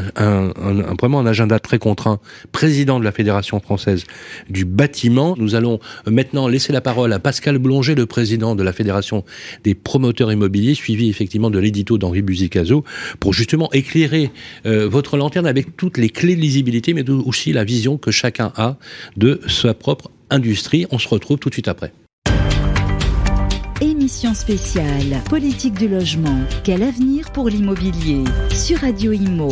vraiment 1.00 1.20
un 1.20 1.26
agenda 1.26 1.58
très 1.58 1.78
contraint, 1.78 2.20
président 2.52 2.98
de 2.98 3.04
la 3.04 3.12
Fédération 3.12 3.60
française 3.60 4.04
du 4.48 4.64
bâtiment. 4.64 5.34
Nous 5.38 5.54
allons 5.54 5.80
maintenant 6.06 6.48
laisser 6.48 6.72
la 6.72 6.80
parole 6.80 7.12
à 7.12 7.18
Pascal 7.18 7.58
Boulanger, 7.58 7.94
le 7.94 8.06
président 8.06 8.54
de 8.54 8.62
la 8.62 8.72
Fédération 8.72 9.24
des 9.64 9.74
promoteurs 9.74 10.32
immobiliers, 10.32 10.74
suivi 10.74 11.08
effectivement 11.08 11.50
de 11.50 11.58
l'édito 11.58 11.98
d'Henri 11.98 12.22
Buzicazo, 12.22 12.79
pour 13.18 13.34
justement 13.34 13.70
éclairer 13.72 14.30
euh, 14.66 14.88
votre 14.88 15.16
lanterne 15.16 15.46
avec 15.46 15.76
toutes 15.76 15.98
les 15.98 16.08
clés 16.08 16.36
de 16.36 16.40
lisibilité, 16.40 16.94
mais 16.94 17.08
aussi 17.10 17.52
la 17.52 17.64
vision 17.64 17.98
que 17.98 18.10
chacun 18.10 18.52
a 18.56 18.76
de 19.16 19.40
sa 19.48 19.74
propre 19.74 20.10
industrie. 20.30 20.86
On 20.90 20.98
se 20.98 21.08
retrouve 21.08 21.38
tout 21.38 21.48
de 21.48 21.54
suite 21.54 21.68
après. 21.68 21.92
Émission 23.80 24.34
spéciale 24.34 25.22
Politique 25.28 25.74
du 25.74 25.88
logement. 25.88 26.40
Quel 26.64 26.82
avenir 26.82 27.30
pour 27.32 27.48
l'immobilier? 27.48 28.24
Sur 28.54 28.78
Radio 28.80 29.12
Imo. 29.12 29.50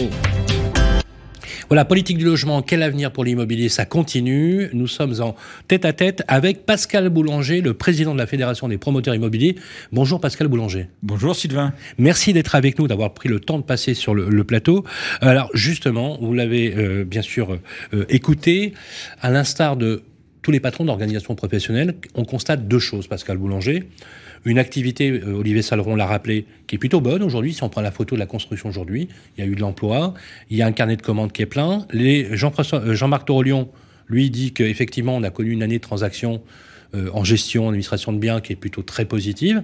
Voilà, 1.68 1.84
politique 1.84 2.18
du 2.18 2.24
logement, 2.24 2.62
quel 2.62 2.82
avenir 2.82 3.12
pour 3.12 3.24
l'immobilier? 3.24 3.68
Ça 3.68 3.84
continue. 3.84 4.68
Nous 4.72 4.86
sommes 4.86 5.20
en 5.20 5.34
tête 5.66 5.84
à 5.84 5.92
tête 5.92 6.22
avec 6.28 6.66
Pascal 6.66 7.08
Boulanger, 7.08 7.60
le 7.60 7.74
président 7.74 8.12
de 8.12 8.18
la 8.18 8.26
Fédération 8.26 8.68
des 8.68 8.78
promoteurs 8.78 9.14
immobiliers. 9.14 9.56
Bonjour 9.92 10.20
Pascal 10.20 10.48
Boulanger. 10.48 10.88
Bonjour 11.02 11.34
Sylvain. 11.34 11.72
Merci 11.98 12.32
d'être 12.32 12.54
avec 12.54 12.78
nous, 12.78 12.88
d'avoir 12.88 13.14
pris 13.14 13.28
le 13.28 13.40
temps 13.40 13.58
de 13.58 13.64
passer 13.64 13.94
sur 13.94 14.14
le, 14.14 14.28
le 14.28 14.44
plateau. 14.44 14.84
Alors 15.20 15.50
justement, 15.54 16.18
vous 16.20 16.34
l'avez 16.34 16.74
euh, 16.76 17.04
bien 17.04 17.22
sûr 17.22 17.58
euh, 17.92 18.04
écouté, 18.08 18.74
à 19.20 19.30
l'instar 19.30 19.76
de 19.76 20.02
tous 20.42 20.50
les 20.50 20.60
patrons 20.60 20.84
d'organisations 20.84 21.34
professionnelles, 21.34 21.94
on 22.14 22.24
constate 22.24 22.68
deux 22.68 22.78
choses, 22.78 23.06
Pascal 23.06 23.36
Boulanger 23.36 23.84
une 24.44 24.58
activité, 24.58 25.10
euh, 25.10 25.34
Olivier 25.34 25.62
Saleron 25.62 25.96
l'a 25.96 26.06
rappelé, 26.06 26.46
qui 26.66 26.76
est 26.76 26.78
plutôt 26.78 27.00
bonne 27.00 27.22
aujourd'hui. 27.22 27.54
Si 27.54 27.62
on 27.62 27.68
prend 27.68 27.80
la 27.80 27.90
photo 27.90 28.14
de 28.14 28.20
la 28.20 28.26
construction 28.26 28.68
aujourd'hui, 28.68 29.08
il 29.36 29.44
y 29.44 29.46
a 29.46 29.50
eu 29.50 29.54
de 29.54 29.60
l'emploi, 29.60 30.14
il 30.50 30.56
y 30.56 30.62
a 30.62 30.66
un 30.66 30.72
carnet 30.72 30.96
de 30.96 31.02
commandes 31.02 31.32
qui 31.32 31.42
est 31.42 31.46
plein. 31.46 31.86
Euh, 31.94 32.36
Jean-Marc 32.36 33.26
Torolion, 33.26 33.68
lui, 34.08 34.30
dit 34.30 34.52
qu'effectivement, 34.52 35.16
on 35.16 35.22
a 35.22 35.30
connu 35.30 35.50
une 35.50 35.62
année 35.62 35.78
de 35.78 35.82
transactions 35.82 36.42
euh, 36.94 37.10
en 37.12 37.24
gestion, 37.24 37.66
en 37.66 37.68
administration 37.68 38.12
de 38.12 38.18
biens 38.18 38.40
qui 38.40 38.52
est 38.52 38.56
plutôt 38.56 38.82
très 38.82 39.04
positive. 39.04 39.62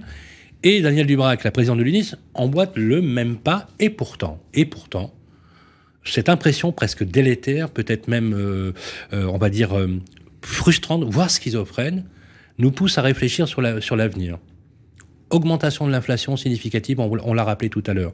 Et 0.63 0.81
Daniel 0.81 1.05
Dubrac, 1.07 1.43
la 1.43 1.51
présidente 1.51 1.79
de 1.79 1.83
l'UNIS, 1.83 2.15
emboîte 2.33 2.75
le 2.75 3.01
même 3.01 3.37
pas. 3.37 3.67
Et 3.79 3.89
pourtant, 3.89 4.41
et 4.53 4.65
pourtant, 4.65 5.13
cette 6.03 6.29
impression 6.29 6.71
presque 6.71 7.03
délétère, 7.03 7.69
peut-être 7.69 8.07
même, 8.07 8.73
on 9.11 9.37
va 9.37 9.49
dire, 9.49 9.75
frustrante, 10.41 11.03
voire 11.03 11.29
schizophrène, 11.29 12.05
nous 12.57 12.71
pousse 12.71 12.97
à 12.97 13.01
réfléchir 13.01 13.47
sur 13.47 13.61
l'avenir. 13.61 14.39
Augmentation 15.29 15.87
de 15.87 15.91
l'inflation 15.91 16.37
significative, 16.37 16.99
on, 16.99 17.11
on 17.23 17.33
l'a 17.33 17.43
rappelé 17.43 17.69
tout 17.69 17.83
à 17.87 17.93
l'heure, 17.93 18.13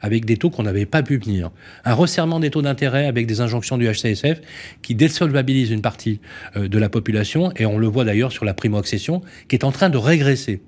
avec 0.00 0.24
des 0.24 0.36
taux 0.36 0.50
qu'on 0.50 0.62
n'avait 0.62 0.86
pas 0.86 1.02
pu 1.02 1.18
venir. 1.18 1.50
Un 1.84 1.94
resserrement 1.94 2.40
des 2.40 2.50
taux 2.50 2.62
d'intérêt 2.62 3.06
avec 3.06 3.26
des 3.26 3.40
injonctions 3.40 3.78
du 3.78 3.88
HCSF 3.88 4.40
qui 4.82 4.94
désolvabilisent 4.94 5.70
une 5.70 5.82
partie 5.82 6.20
euh, 6.56 6.68
de 6.68 6.78
la 6.78 6.88
population, 6.88 7.52
et 7.56 7.66
on 7.66 7.78
le 7.78 7.86
voit 7.86 8.04
d'ailleurs 8.04 8.32
sur 8.32 8.44
la 8.44 8.54
primo-accession, 8.54 9.22
qui 9.48 9.56
est 9.56 9.64
en 9.64 9.72
train 9.72 9.90
de 9.90 9.98
régresser. 9.98 10.60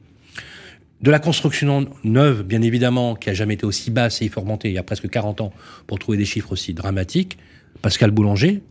De 1.00 1.10
la 1.10 1.18
construction 1.18 1.88
neuve, 2.02 2.44
bien 2.44 2.62
évidemment, 2.62 3.14
qui 3.14 3.28
a 3.28 3.34
jamais 3.34 3.54
été 3.54 3.66
aussi 3.66 3.90
basse, 3.90 4.22
et 4.22 4.30
remonter 4.34 4.68
il 4.68 4.74
y 4.74 4.78
a 4.78 4.82
presque 4.82 5.08
40 5.08 5.42
ans 5.42 5.52
pour 5.86 5.98
trouver 5.98 6.16
des 6.16 6.24
chiffres 6.24 6.52
aussi 6.52 6.72
dramatiques. 6.72 7.36
Pascal 7.82 8.10
Boulanger, 8.10 8.62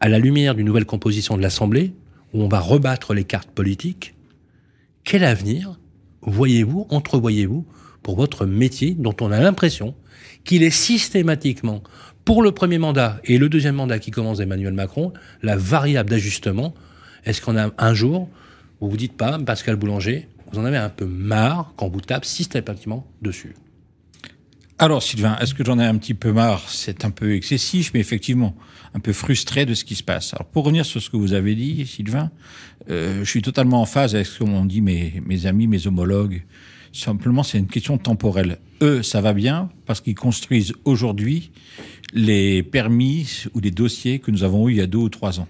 à 0.00 0.08
la 0.08 0.18
lumière 0.18 0.54
d'une 0.54 0.66
nouvelle 0.66 0.86
composition 0.86 1.36
de 1.36 1.42
l'Assemblée, 1.42 1.92
où 2.32 2.42
on 2.42 2.48
va 2.48 2.60
rebattre 2.60 3.14
les 3.14 3.24
cartes 3.24 3.50
politiques, 3.50 4.14
quel 5.04 5.24
avenir 5.24 5.78
voyez-vous, 6.32 6.86
entrevoyez-vous 6.90 7.66
pour 8.02 8.16
votre 8.16 8.46
métier 8.46 8.94
dont 8.94 9.16
on 9.20 9.30
a 9.32 9.40
l'impression 9.40 9.94
qu'il 10.44 10.62
est 10.62 10.70
systématiquement, 10.70 11.82
pour 12.24 12.42
le 12.42 12.52
premier 12.52 12.78
mandat 12.78 13.20
et 13.24 13.38
le 13.38 13.48
deuxième 13.48 13.74
mandat 13.74 13.98
qui 13.98 14.10
commence 14.10 14.40
Emmanuel 14.40 14.72
Macron, 14.72 15.12
la 15.42 15.56
variable 15.56 16.10
d'ajustement. 16.10 16.74
Est-ce 17.24 17.40
qu'on 17.42 17.56
a 17.56 17.70
un 17.78 17.94
jour, 17.94 18.28
vous 18.80 18.90
vous 18.90 18.96
dites 18.96 19.16
pas, 19.16 19.38
Pascal 19.38 19.76
Boulanger, 19.76 20.28
vous 20.52 20.58
en 20.58 20.64
avez 20.64 20.76
un 20.76 20.88
peu 20.88 21.06
marre 21.06 21.72
quand 21.76 21.88
vous 21.88 22.00
tape 22.00 22.24
systématiquement 22.24 23.06
dessus? 23.22 23.54
Alors 24.78 25.02
Sylvain, 25.02 25.36
est-ce 25.38 25.54
que 25.54 25.64
j'en 25.64 25.78
ai 25.78 25.84
un 25.84 25.96
petit 25.96 26.14
peu 26.14 26.32
marre? 26.32 26.68
C'est 26.68 27.04
un 27.04 27.10
peu 27.10 27.34
excessif, 27.34 27.92
mais 27.94 28.00
effectivement, 28.00 28.54
un 28.94 29.00
peu 29.00 29.12
frustré 29.12 29.66
de 29.66 29.74
ce 29.74 29.84
qui 29.84 29.96
se 29.96 30.02
passe. 30.02 30.32
Alors 30.34 30.46
pour 30.46 30.64
revenir 30.64 30.86
sur 30.86 31.02
ce 31.02 31.10
que 31.10 31.16
vous 31.16 31.32
avez 31.32 31.54
dit, 31.54 31.86
Sylvain, 31.86 32.30
euh, 32.88 33.24
je 33.24 33.28
suis 33.28 33.42
totalement 33.42 33.82
en 33.82 33.86
phase 33.86 34.14
avec 34.14 34.26
ce 34.26 34.38
qu'ont 34.38 34.64
dit 34.64 34.80
mes, 34.80 35.20
mes 35.26 35.46
amis, 35.46 35.66
mes 35.66 35.86
homologues. 35.86 36.44
Simplement, 36.92 37.42
c'est 37.42 37.58
une 37.58 37.66
question 37.66 37.98
temporelle. 37.98 38.58
Eux, 38.80 39.02
ça 39.02 39.20
va 39.20 39.32
bien 39.32 39.68
parce 39.84 40.00
qu'ils 40.00 40.14
construisent 40.14 40.72
aujourd'hui 40.84 41.50
les 42.12 42.62
permis 42.62 43.44
ou 43.52 43.60
les 43.60 43.72
dossiers 43.72 44.20
que 44.20 44.30
nous 44.30 44.44
avons 44.44 44.68
eu 44.68 44.72
il 44.72 44.78
y 44.78 44.80
a 44.80 44.86
deux 44.86 44.98
ou 44.98 45.08
trois 45.08 45.40
ans. 45.40 45.48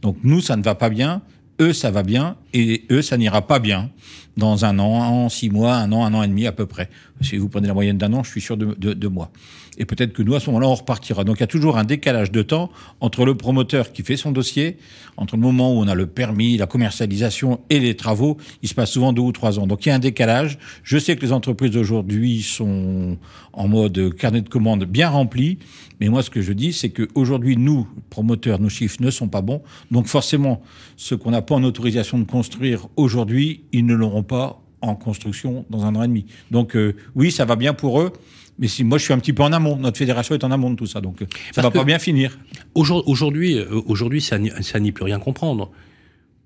Donc 0.00 0.16
nous, 0.22 0.40
ça 0.40 0.56
ne 0.56 0.62
va 0.62 0.74
pas 0.74 0.88
bien. 0.88 1.20
Eux, 1.60 1.72
ça 1.72 1.90
va 1.90 2.02
bien 2.02 2.36
et 2.54 2.84
eux, 2.90 3.02
ça 3.02 3.16
n'ira 3.16 3.46
pas 3.46 3.58
bien 3.58 3.90
dans 4.36 4.64
un 4.64 4.78
an, 4.78 5.28
six 5.28 5.48
mois, 5.48 5.76
un 5.76 5.90
an, 5.92 6.04
un 6.04 6.12
an 6.14 6.22
et 6.22 6.28
demi 6.28 6.46
à 6.46 6.52
peu 6.52 6.66
près. 6.66 6.90
Si 7.22 7.38
vous 7.38 7.48
prenez 7.48 7.66
la 7.66 7.74
moyenne 7.74 7.96
d'un 7.96 8.12
an, 8.12 8.22
je 8.22 8.30
suis 8.30 8.42
sûr 8.42 8.56
de, 8.56 8.74
de, 8.78 8.92
de 8.92 9.08
mois. 9.08 9.30
Et 9.78 9.84
peut-être 9.84 10.12
que 10.12 10.22
nous, 10.22 10.34
à 10.34 10.40
ce 10.40 10.46
moment-là, 10.50 10.68
on 10.68 10.74
repartira. 10.74 11.24
Donc 11.24 11.36
il 11.38 11.40
y 11.40 11.44
a 11.44 11.48
toujours 11.48 11.78
un 11.78 11.84
décalage 11.84 12.30
de 12.30 12.42
temps 12.42 12.70
entre 13.00 13.24
le 13.24 13.36
promoteur 13.36 13.92
qui 13.92 14.02
fait 14.02 14.16
son 14.16 14.32
dossier, 14.32 14.76
entre 15.16 15.36
le 15.36 15.42
moment 15.42 15.72
où 15.74 15.78
on 15.78 15.88
a 15.88 15.94
le 15.94 16.06
permis, 16.06 16.56
la 16.56 16.66
commercialisation 16.66 17.60
et 17.70 17.80
les 17.80 17.96
travaux. 17.96 18.36
Il 18.62 18.68
se 18.68 18.74
passe 18.74 18.90
souvent 18.90 19.12
deux 19.12 19.22
ou 19.22 19.32
trois 19.32 19.58
ans. 19.58 19.66
Donc 19.66 19.86
il 19.86 19.90
y 19.90 19.92
a 19.92 19.94
un 19.94 20.00
décalage. 20.00 20.58
Je 20.82 20.98
sais 20.98 21.16
que 21.16 21.22
les 21.22 21.32
entreprises 21.32 21.76
aujourd'hui 21.76 22.42
sont 22.42 23.18
en 23.52 23.68
mode 23.68 24.14
carnet 24.16 24.42
de 24.42 24.48
commandes 24.48 24.84
bien 24.84 25.08
rempli. 25.08 25.58
Mais 26.00 26.08
moi, 26.08 26.22
ce 26.22 26.30
que 26.30 26.42
je 26.42 26.52
dis, 26.52 26.72
c'est 26.72 26.90
qu'aujourd'hui, 26.90 27.56
nous, 27.56 27.88
promoteurs, 28.10 28.60
nos 28.60 28.68
chiffres 28.68 28.98
ne 29.00 29.10
sont 29.10 29.28
pas 29.28 29.40
bons. 29.40 29.62
Donc 29.90 30.06
forcément, 30.06 30.62
ceux 30.96 31.16
qu'on 31.16 31.30
n'a 31.30 31.42
pas 31.42 31.54
en 31.54 31.64
autorisation 31.64 32.18
de 32.18 32.24
construire 32.24 32.88
aujourd'hui, 32.96 33.64
ils 33.72 33.86
ne 33.86 33.94
l'auront 33.94 34.22
pas 34.22 34.62
en 34.86 34.94
construction 34.94 35.64
dans 35.70 35.84
un 35.84 35.94
an 35.94 36.02
et 36.02 36.08
demi. 36.08 36.26
Donc 36.50 36.76
euh, 36.76 36.94
oui, 37.14 37.30
ça 37.30 37.44
va 37.44 37.56
bien 37.56 37.74
pour 37.74 38.00
eux. 38.00 38.12
Mais 38.58 38.68
si 38.68 38.84
moi 38.84 38.98
je 38.98 39.04
suis 39.04 39.12
un 39.12 39.18
petit 39.18 39.32
peu 39.32 39.42
en 39.42 39.52
amont, 39.52 39.76
notre 39.76 39.98
fédération 39.98 40.34
est 40.34 40.44
en 40.44 40.50
amont 40.50 40.70
de 40.70 40.76
tout 40.76 40.86
ça, 40.86 41.00
donc 41.00 41.20
euh, 41.20 41.26
ça 41.52 41.60
Parce 41.62 41.74
va 41.74 41.80
pas 41.80 41.84
bien 41.84 41.98
finir. 41.98 42.38
Aujourd'hui, 42.74 43.58
aujourd'hui, 43.86 44.20
ça 44.22 44.38
n'y 44.38 44.92
peut 44.92 45.04
rien 45.04 45.18
comprendre. 45.18 45.70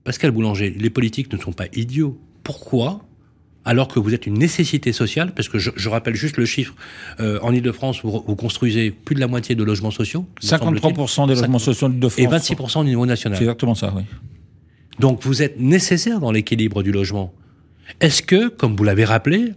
Pascal 0.05 0.31
Boulanger, 0.31 0.71
les 0.71 0.91
politiques 0.91 1.33
ne 1.33 1.39
sont 1.39 1.53
pas 1.53 1.67
idiots. 1.75 2.19
Pourquoi? 2.43 3.05
Alors 3.65 3.89
que 3.89 4.01
vous 4.01 4.15
êtes 4.15 4.27
une 4.27 4.39
nécessité 4.39 4.93
sociale, 4.93 5.35
parce 5.35 5.49
que 5.49 5.59
je, 5.59 5.71
je 5.77 5.89
rappelle 5.91 6.15
juste 6.15 6.39
le 6.39 6.47
chiffre, 6.47 6.75
euh, 7.21 7.39
en 7.43 7.53
Ile-de-France, 7.53 8.01
vous, 8.03 8.25
vous, 8.27 8.37
construisez 8.37 8.91
plus 8.91 9.15
de 9.15 9.21
la 9.21 9.27
moitié 9.27 9.55
de 9.55 9.62
logements 9.62 9.91
sociaux. 9.91 10.25
53% 10.43 11.29
des 11.29 11.35
logements 11.35 11.59
sociaux 11.59 11.89
de 11.91 12.09
France. 12.09 12.19
Et 12.19 12.55
26% 12.55 12.81
au 12.81 12.85
niveau 12.85 13.05
national. 13.05 13.37
C'est 13.37 13.45
exactement 13.45 13.75
ça, 13.75 13.93
oui. 13.95 14.03
Donc 14.99 15.23
vous 15.25 15.43
êtes 15.43 15.61
nécessaire 15.61 16.21
dans 16.21 16.33
l'équilibre 16.33 16.83
du 16.83 16.93
logement. 16.93 17.33
Est-ce 18.01 18.23
que, 18.23 18.49
comme 18.49 18.77
vous 18.77 18.85
l'avez 18.85 19.05
rappelé, 19.05 19.53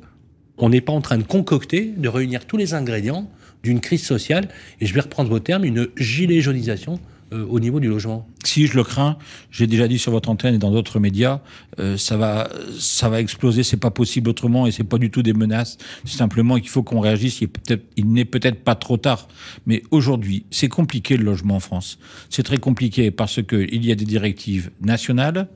on 0.58 0.70
n'est 0.70 0.82
pas 0.82 0.94
en 0.94 1.02
train 1.02 1.18
de 1.18 1.24
concocter, 1.24 1.94
de 1.96 2.10
réunir 2.10 2.46
tous 2.46 2.58
les 2.58 2.74
ingrédients 2.74 3.30
d'une 3.64 3.80
crise 3.80 4.04
sociale, 4.04 4.50
et 4.82 4.86
je 4.86 4.94
vais 4.94 5.02
reprendre 5.02 5.30
vos 5.30 5.40
termes, 5.40 5.64
une 5.64 5.88
gilet 5.98 6.42
jaunisation 6.42 7.00
euh, 7.34 7.46
au 7.50 7.60
niveau 7.60 7.80
du 7.80 7.88
logement? 7.88 8.28
Si 8.44 8.68
je 8.68 8.76
le 8.76 8.84
crains, 8.84 9.18
j'ai 9.50 9.68
déjà 9.68 9.88
dit 9.88 9.98
sur 9.98 10.12
votre 10.12 10.30
antenne 10.30 10.56
et 10.56 10.58
dans 10.58 10.72
d'autres 10.72 11.00
médias, 11.00 11.40
euh, 11.80 11.98
ça 11.98 12.18
va, 12.18 12.50
ça 12.78 13.10
va 13.10 13.22
exploser. 13.22 13.64
C'est 13.64 13.78
pas 13.78 13.90
possible 13.90 14.30
autrement 14.30 14.68
et 14.68 14.72
c'est 14.72 14.84
pas 14.84 14.98
du 14.98 15.10
tout 15.10 15.24
des 15.24 15.34
menaces. 15.34 15.78
C'est 16.06 16.18
simplement 16.18 16.58
qu'il 16.60 16.70
faut 16.70 16.84
qu'on 16.84 17.00
réagisse. 17.00 17.42
Il, 17.42 17.48
peut 17.48 17.80
il 17.96 18.12
n'est 18.12 18.26
peut-être 18.26 18.64
pas 18.64 18.76
trop 18.76 18.98
tard, 18.98 19.28
mais 19.66 19.82
aujourd'hui, 19.92 20.46
c'est 20.52 20.70
compliqué 20.70 21.18
le 21.18 21.24
logement 21.24 21.56
en 21.56 21.60
France. 21.60 21.98
C'est 22.30 22.44
très 22.44 22.58
compliqué 22.58 23.10
parce 23.10 23.42
que 23.42 23.66
il 23.72 23.86
y 23.86 23.92
a 23.92 23.96
des 23.96 24.06
directives 24.06 24.70
nationales 24.82 25.48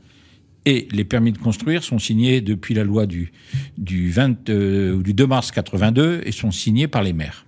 Et 0.67 0.85
les 0.91 1.05
permis 1.05 1.31
de 1.31 1.37
construire 1.37 1.81
sont 1.81 1.97
signés 1.97 2.41
depuis 2.41 2.73
la 2.73 2.83
loi 2.83 3.05
du, 3.05 3.31
du, 3.77 4.11
20, 4.11 4.49
euh, 4.49 5.01
du 5.01 5.13
2 5.13 5.25
mars 5.25 5.51
82 5.51 6.23
et 6.25 6.33
sont 6.33 6.51
signés 6.51 6.89
par 6.89 7.03
les 7.03 7.13
maires. 7.13 7.45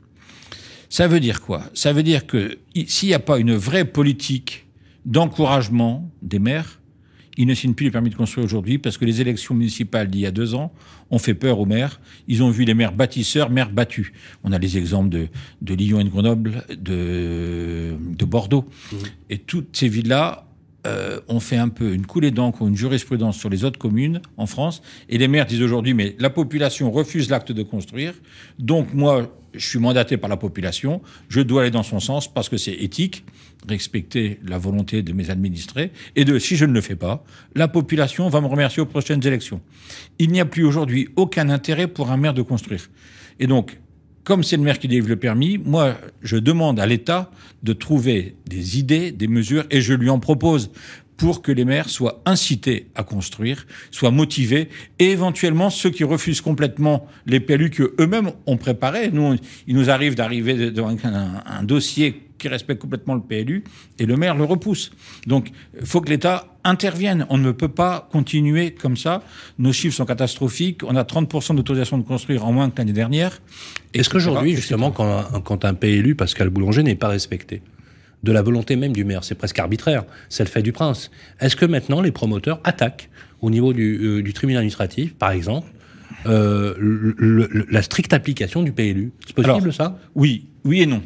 Ça 0.88 1.06
veut 1.10 1.20
dire 1.20 1.41
quoi? 1.41 1.66
Ça 1.74 1.91
veut 1.91 2.02
dire 2.02 2.26
que 2.26 2.58
s'il 2.88 3.10
n'y 3.10 3.14
a 3.14 3.20
pas 3.20 3.38
une 3.38 3.56
vraie 3.56 3.84
politique 3.84 4.68
d'encouragement 5.04 6.10
des 6.22 6.40
maires, 6.40 6.80
ils 7.36 7.46
ne 7.46 7.54
signent 7.54 7.74
plus 7.74 7.88
les 7.88 7.91
permis 7.91 8.10
de 8.10 8.16
construire 8.16 8.46
aujourd'hui 8.46 8.78
parce 8.78 8.98
que 8.98 9.04
les 9.04 9.20
élections 9.20 9.54
municipales 9.54 10.10
d'il 10.10 10.22
y 10.22 10.26
a 10.26 10.32
deux 10.32 10.56
ans 10.56 10.72
ont 11.12 11.20
fait 11.20 11.34
peur 11.34 11.60
aux 11.60 11.66
maires. 11.66 12.00
Ils 12.30 12.41
ont 12.41 12.52
vu 12.52 12.64
les 12.64 12.74
maires 12.74 12.94
bâtisseurs, 12.94 13.50
maires 13.50 13.70
battus. 13.70 14.14
On 14.46 14.54
a 14.54 14.58
les 14.58 14.78
exemples 14.78 15.10
de, 15.10 15.28
de 15.62 15.74
Lyon 15.74 16.00
et 16.00 16.06
de 16.06 16.10
Grenoble, 16.10 16.64
de, 16.70 17.98
de 18.00 18.26
Bordeaux. 18.26 18.70
Mmh. 18.94 18.96
Et 19.30 19.38
toutes 19.40 19.76
ces 19.76 19.90
villes-là 19.90 20.49
euh, 20.88 21.20
ont 21.28 21.40
fait 21.40 21.58
un 21.58 21.70
peu 21.70 21.94
une 21.94 22.06
coulée 22.06 22.32
d'encre 22.32 22.62
une 22.62 22.76
jurisprudence 22.76 23.38
sur 23.38 23.50
les 23.50 23.64
autres 23.64 23.80
communes 23.80 24.22
en 24.38 24.46
France. 24.46 24.82
Et 25.10 25.18
les 25.18 25.28
maires 25.28 25.46
disent 25.46 25.62
aujourd'hui, 25.62 25.94
mais 25.94 26.16
la 26.20 26.30
population 26.30 26.90
refuse 26.92 27.30
l'acte 27.30 27.52
de 27.52 27.64
construire. 27.64 28.14
Donc 28.60 28.94
moi, 28.94 29.30
je 29.54 29.68
suis 29.68 29.80
mandaté 29.80 30.18
par 30.18 30.30
la 30.30 30.38
population, 30.38 31.02
je 31.28 31.42
dois 31.42 31.64
aller 31.64 31.72
dans 31.72 31.84
son 31.84 32.00
sens 32.00 32.32
parce 32.32 32.50
que 32.50 32.58
c'est 32.58 32.74
éthique, 32.74 33.26
respecter 33.68 34.40
la 34.46 34.58
volonté 34.58 35.02
de 35.02 35.12
mes 35.12 35.30
administrés, 35.30 35.92
et 36.16 36.24
de, 36.24 36.40
si 36.40 36.56
je 36.56 36.66
ne 36.66 36.74
le 36.74 36.82
fais 36.82 36.96
pas, 36.96 37.24
la 37.56 37.68
population 37.68 38.30
va 38.30 38.42
me 38.42 38.48
remercier 38.48 38.82
aux 38.82 38.86
prochaines 38.86 39.26
élections. 39.26 39.62
Il 40.18 40.32
n'y 40.32 40.40
a 40.40 40.46
plus 40.46 40.64
aujourd'hui 40.64 41.10
aucun 41.16 41.50
intérêt 41.50 41.88
pour 41.88 42.12
un 42.12 42.18
maire 42.18 42.34
de 42.34 42.42
construire. 42.42 42.90
Et 43.40 43.48
donc, 43.48 43.80
comme 44.30 44.44
c'est 44.44 44.58
le 44.58 44.62
maire 44.62 44.78
qui 44.78 44.88
délivre 44.88 45.10
le 45.10 45.16
permis, 45.16 45.58
moi, 45.58 45.98
je 46.22 46.38
demande 46.38 46.80
à 46.80 46.86
l'État 46.86 47.32
de 47.64 47.74
trouver 47.74 48.36
des 48.46 48.78
idées, 48.78 49.12
des 49.12 49.28
mesures, 49.28 49.66
et 49.72 49.82
je 49.82 49.96
lui 49.96 50.12
en 50.12 50.20
propose 50.20 50.70
pour 51.18 51.42
que 51.42 51.52
les 51.52 51.66
maires 51.66 51.90
soient 51.90 52.22
incités 52.28 52.92
à 52.94 53.02
construire, 53.02 53.66
soient 53.90 54.12
motivés, 54.12 54.70
et 55.00 55.10
éventuellement 55.10 55.72
ceux 55.72 55.90
qui 55.90 56.04
refusent 56.04 56.42
complètement 56.42 57.08
les 57.26 57.40
PLU 57.40 57.72
que 57.72 57.96
eux-mêmes 58.00 58.30
ont 58.46 58.58
préparés. 58.58 59.10
Nous, 59.12 59.36
il 59.66 59.76
nous 59.76 59.90
arrive 59.90 60.14
d'arriver 60.14 60.70
dans 60.70 60.90
un, 60.90 61.42
un, 61.48 61.64
dossier 61.64 62.29
qui 62.40 62.48
respecte 62.48 62.82
complètement 62.82 63.16
le 63.16 63.22
PLU, 63.22 63.64
et 63.99 64.06
le 64.06 64.18
maire 64.18 64.36
le 64.36 64.44
repousse. 64.44 64.91
Donc, 65.28 65.52
il 65.80 65.86
faut 65.86 66.02
que 66.02 66.10
l'État 66.10 66.48
intervienne. 66.64 67.26
On 67.30 67.38
ne 67.38 67.52
peut 67.52 67.70
pas 67.70 68.10
continuer 68.11 68.72
comme 68.72 68.98
ça. 68.98 69.22
Nos 69.57 69.74
chiffres 69.74 69.95
sont 69.95 70.06
catastrophiques. 70.06 70.84
On 70.84 70.95
a 70.95 71.03
30% 71.03 71.56
d'autorisation 71.56 71.98
de 71.98 72.03
construire 72.03 72.45
en 72.45 72.52
moins 72.52 72.70
que 72.70 72.78
l'année 72.78 72.94
dernière. 72.94 73.41
Est-ce 73.94 74.10
qu'aujourd'hui, 74.10 74.56
justement, 74.56 74.91
quand 74.91 75.41
quand 75.44 75.66
un 75.66 75.74
PLU, 75.74 76.16
Pascal 76.16 76.49
Boulanger, 76.49 76.84
n'est 76.84 76.95
pas 76.95 77.07
respecté 77.07 77.61
de 78.24 78.32
la 78.32 78.41
volonté 78.41 78.76
même 78.76 78.94
du 78.94 79.06
maire. 79.06 79.24
C'est 79.24 79.36
presque 79.36 79.60
arbitraire. 79.60 80.03
C'est 80.30 80.44
le 80.44 80.49
fait 80.49 80.61
du 80.61 80.72
prince. 80.72 81.11
Est-ce 81.40 81.56
que 81.56 81.66
maintenant 81.66 82.02
les 82.02 82.11
promoteurs 82.11 82.60
attaquent 82.64 83.10
au 83.41 83.49
niveau 83.49 83.74
du, 83.74 83.99
euh, 84.02 84.34
tribunal 84.34 84.60
administratif, 84.60 85.16
par 85.16 85.32
exemple, 85.32 85.68
euh, 86.26 86.74
la 87.70 87.82
stricte 87.82 88.11
application 88.14 88.61
du 88.61 88.74
PLU 88.74 89.11
C'est 89.26 89.36
possible 89.36 89.72
ça? 89.72 89.98
Oui, 90.16 90.48
oui 90.66 90.82
et 90.82 90.86
non. 90.86 91.02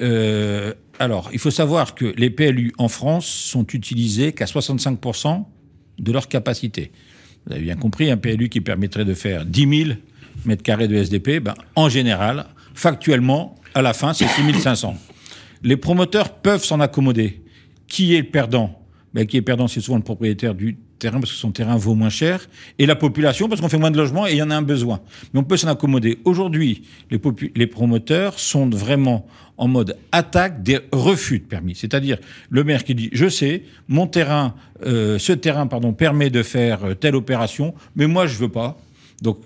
Euh, 0.00 0.72
alors, 0.98 1.30
il 1.32 1.38
faut 1.38 1.50
savoir 1.50 1.94
que 1.94 2.14
les 2.16 2.30
PLU 2.30 2.72
en 2.78 2.88
France 2.88 3.26
sont 3.26 3.66
utilisés 3.66 4.32
qu'à 4.32 4.44
65% 4.44 5.44
de 5.98 6.12
leur 6.12 6.28
capacité. 6.28 6.92
Vous 7.46 7.52
avez 7.54 7.62
bien 7.62 7.76
compris, 7.76 8.10
un 8.10 8.16
PLU 8.16 8.48
qui 8.48 8.60
permettrait 8.60 9.04
de 9.04 9.14
faire 9.14 9.44
10 9.46 9.84
000 9.84 9.90
mètres 10.44 10.62
carrés 10.62 10.88
de 10.88 10.96
SDP, 10.96 11.40
ben, 11.40 11.54
en 11.76 11.88
général, 11.88 12.46
factuellement, 12.74 13.56
à 13.74 13.82
la 13.82 13.92
fin, 13.92 14.12
c'est 14.12 14.26
6 14.26 14.60
500. 14.60 14.96
Les 15.62 15.76
promoteurs 15.76 16.34
peuvent 16.34 16.64
s'en 16.64 16.80
accommoder. 16.80 17.42
Qui 17.86 18.14
est 18.14 18.20
le 18.20 18.30
perdant? 18.30 18.82
Ben, 19.14 19.26
Qui 19.26 19.36
est 19.36 19.42
perdant, 19.42 19.68
c'est 19.68 19.80
souvent 19.80 19.98
le 19.98 20.02
propriétaire 20.02 20.54
du 20.54 20.78
terrain 21.00 21.18
parce 21.18 21.32
que 21.32 21.38
son 21.38 21.50
terrain 21.50 21.76
vaut 21.76 21.96
moins 21.96 22.10
cher, 22.10 22.48
et 22.78 22.86
la 22.86 22.94
population 22.94 23.48
parce 23.48 23.60
qu'on 23.60 23.68
fait 23.68 23.78
moins 23.78 23.90
de 23.90 23.96
logements 23.96 24.26
et 24.26 24.32
il 24.32 24.36
y 24.36 24.42
en 24.42 24.50
a 24.50 24.56
un 24.56 24.62
besoin. 24.62 25.00
Mais 25.32 25.40
on 25.40 25.42
peut 25.42 25.56
s'en 25.56 25.68
accommoder. 25.68 26.18
Aujourd'hui, 26.24 26.82
les, 27.10 27.66
promoteurs 27.66 28.38
sont 28.38 28.70
vraiment 28.70 29.26
en 29.56 29.66
mode 29.66 29.96
attaque 30.12 30.62
des 30.62 30.78
refus 30.92 31.40
de 31.40 31.44
permis. 31.44 31.74
C'est-à-dire 31.74 32.18
le 32.48 32.62
maire 32.62 32.84
qui 32.84 32.94
dit 32.94 33.10
je 33.12 33.28
sais, 33.28 33.64
mon 33.88 34.06
terrain, 34.06 34.54
euh, 34.86 35.18
ce 35.18 35.32
terrain 35.32 35.66
pardon 35.66 35.92
permet 35.92 36.30
de 36.30 36.42
faire 36.42 36.84
euh, 36.84 36.94
telle 36.94 37.16
opération, 37.16 37.74
mais 37.96 38.06
moi 38.06 38.26
je 38.26 38.36
veux 38.36 38.48
pas. 38.48 38.78
Donc 39.22 39.38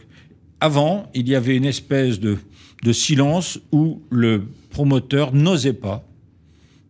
avant, 0.61 1.11
il 1.15 1.29
y 1.29 1.35
avait 1.35 1.57
une 1.57 1.65
espèce 1.65 2.21
de, 2.21 2.37
de 2.83 2.93
silence 2.93 3.59
où 3.73 4.03
le 4.11 4.47
promoteur 4.71 5.33
n'osait 5.33 5.73
pas 5.73 6.05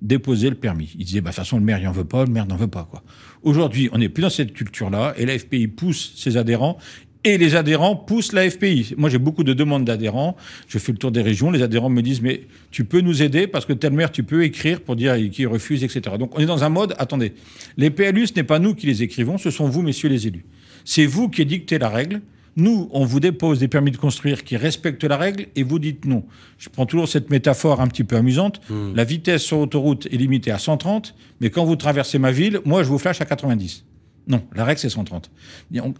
déposer 0.05 0.51
le 0.51 0.55
permis. 0.55 0.95
Il 0.99 1.07
disait, 1.07 1.21
bah, 1.21 1.31
de 1.31 1.35
toute 1.35 1.45
façon, 1.45 1.59
le 1.59 1.65
maire, 1.65 1.79
il 1.79 1.85
n'en 1.85 1.93
veut 1.93 2.05
pas, 2.05 2.25
le 2.25 2.31
maire 2.31 2.47
n'en 2.47 2.57
veut 2.57 2.69
pas. 2.69 2.87
quoi. 2.89 3.03
Aujourd'hui, 3.45 3.91
on 3.93 3.99
n'est 3.99 4.09
plus 4.09 4.23
dans 4.23 4.31
cette 4.31 4.55
culture-là, 4.55 5.15
et 5.19 5.27
la 5.27 5.39
FPI 5.39 5.69
pousse 5.69 6.15
ses 6.17 6.39
adhérents, 6.39 6.79
et 7.25 7.39
les 7.39 7.57
adhérents 7.57 7.95
poussent 7.95 8.33
la 8.33 8.49
FPI. 8.51 8.95
Moi, 8.97 9.11
j'ai 9.11 9.19
beaucoup 9.19 9.45
de 9.45 9.53
demandes 9.53 9.85
d'adhérents. 9.85 10.37
Je 10.69 10.79
fais 10.79 10.93
le 10.93 10.99
tour 10.99 11.11
des 11.11 11.23
régions. 11.23 11.51
Les 11.51 11.63
adhérents 11.63 11.89
me 11.89 12.03
disent, 12.03 12.21
mais 12.21 12.43
tu 12.71 12.85
peux 12.85 13.01
nous 13.01 13.23
aider 13.23 13.47
parce 13.47 13.65
que 13.65 13.73
tel 13.73 13.93
maire, 13.93 14.13
tu 14.13 14.25
peux 14.25 14.45
écrire 14.45 14.81
pour 14.81 14.95
dire 14.97 15.17
qu'il 15.31 15.47
refuse, 15.47 15.85
etc. 15.85 16.17
Donc, 16.19 16.37
on 16.37 16.41
est 16.41 16.47
dans 16.47 16.65
un 16.65 16.69
mode, 16.69 16.95
attendez, 16.99 17.33
les 17.79 17.91
PLU, 17.91 18.27
ce 18.27 18.35
n'est 18.35 18.45
pas 18.45 18.59
nous 18.59 18.75
qui 18.75 18.87
les 18.87 19.03
écrivons, 19.03 19.39
ce 19.39 19.51
sont 19.51 19.69
vous, 19.69 19.81
messieurs 19.81 20.11
les 20.11 20.27
élus. 20.27 20.45
C'est 20.85 21.07
vous 21.07 21.29
qui 21.29 21.47
dictez 21.47 21.79
la 21.79 21.89
règle. 21.89 22.21
Nous, 22.57 22.89
on 22.93 23.05
vous 23.05 23.21
dépose 23.21 23.59
des 23.59 23.69
permis 23.69 23.91
de 23.91 23.97
construire 23.97 24.45
qui 24.45 24.57
respectent 24.57 25.05
la 25.05 25.17
règle 25.17 25.47
et 25.57 25.63
vous 25.65 25.79
dites 25.79 26.05
non. 26.05 26.25
Je 26.59 26.69
prends 26.69 26.87
toujours 26.87 27.09
cette 27.09 27.31
métaphore 27.31 27.81
un 27.81 27.89
petit 27.89 28.05
peu 28.05 28.17
amusante. 28.17 28.61
Hmm. 28.71 28.95
La 28.95 29.05
vitesse 29.05 29.43
sur 29.43 29.59
autoroute 29.59 30.07
est 30.07 30.17
limitée 30.17 30.53
à 30.53 30.59
130, 30.59 31.15
mais 31.41 31.51
quand 31.51 31.65
vous 31.65 31.77
traversez 31.77 32.19
ma 32.19 32.31
ville, 32.31 32.61
moi, 32.65 32.83
je 32.83 32.89
vous 32.89 32.99
flash 32.99 33.21
à 33.21 33.25
90. 33.25 33.85
Non, 34.29 34.43
la 34.55 34.65
règle, 34.65 34.81
c'est 34.81 34.89
130. 34.89 35.31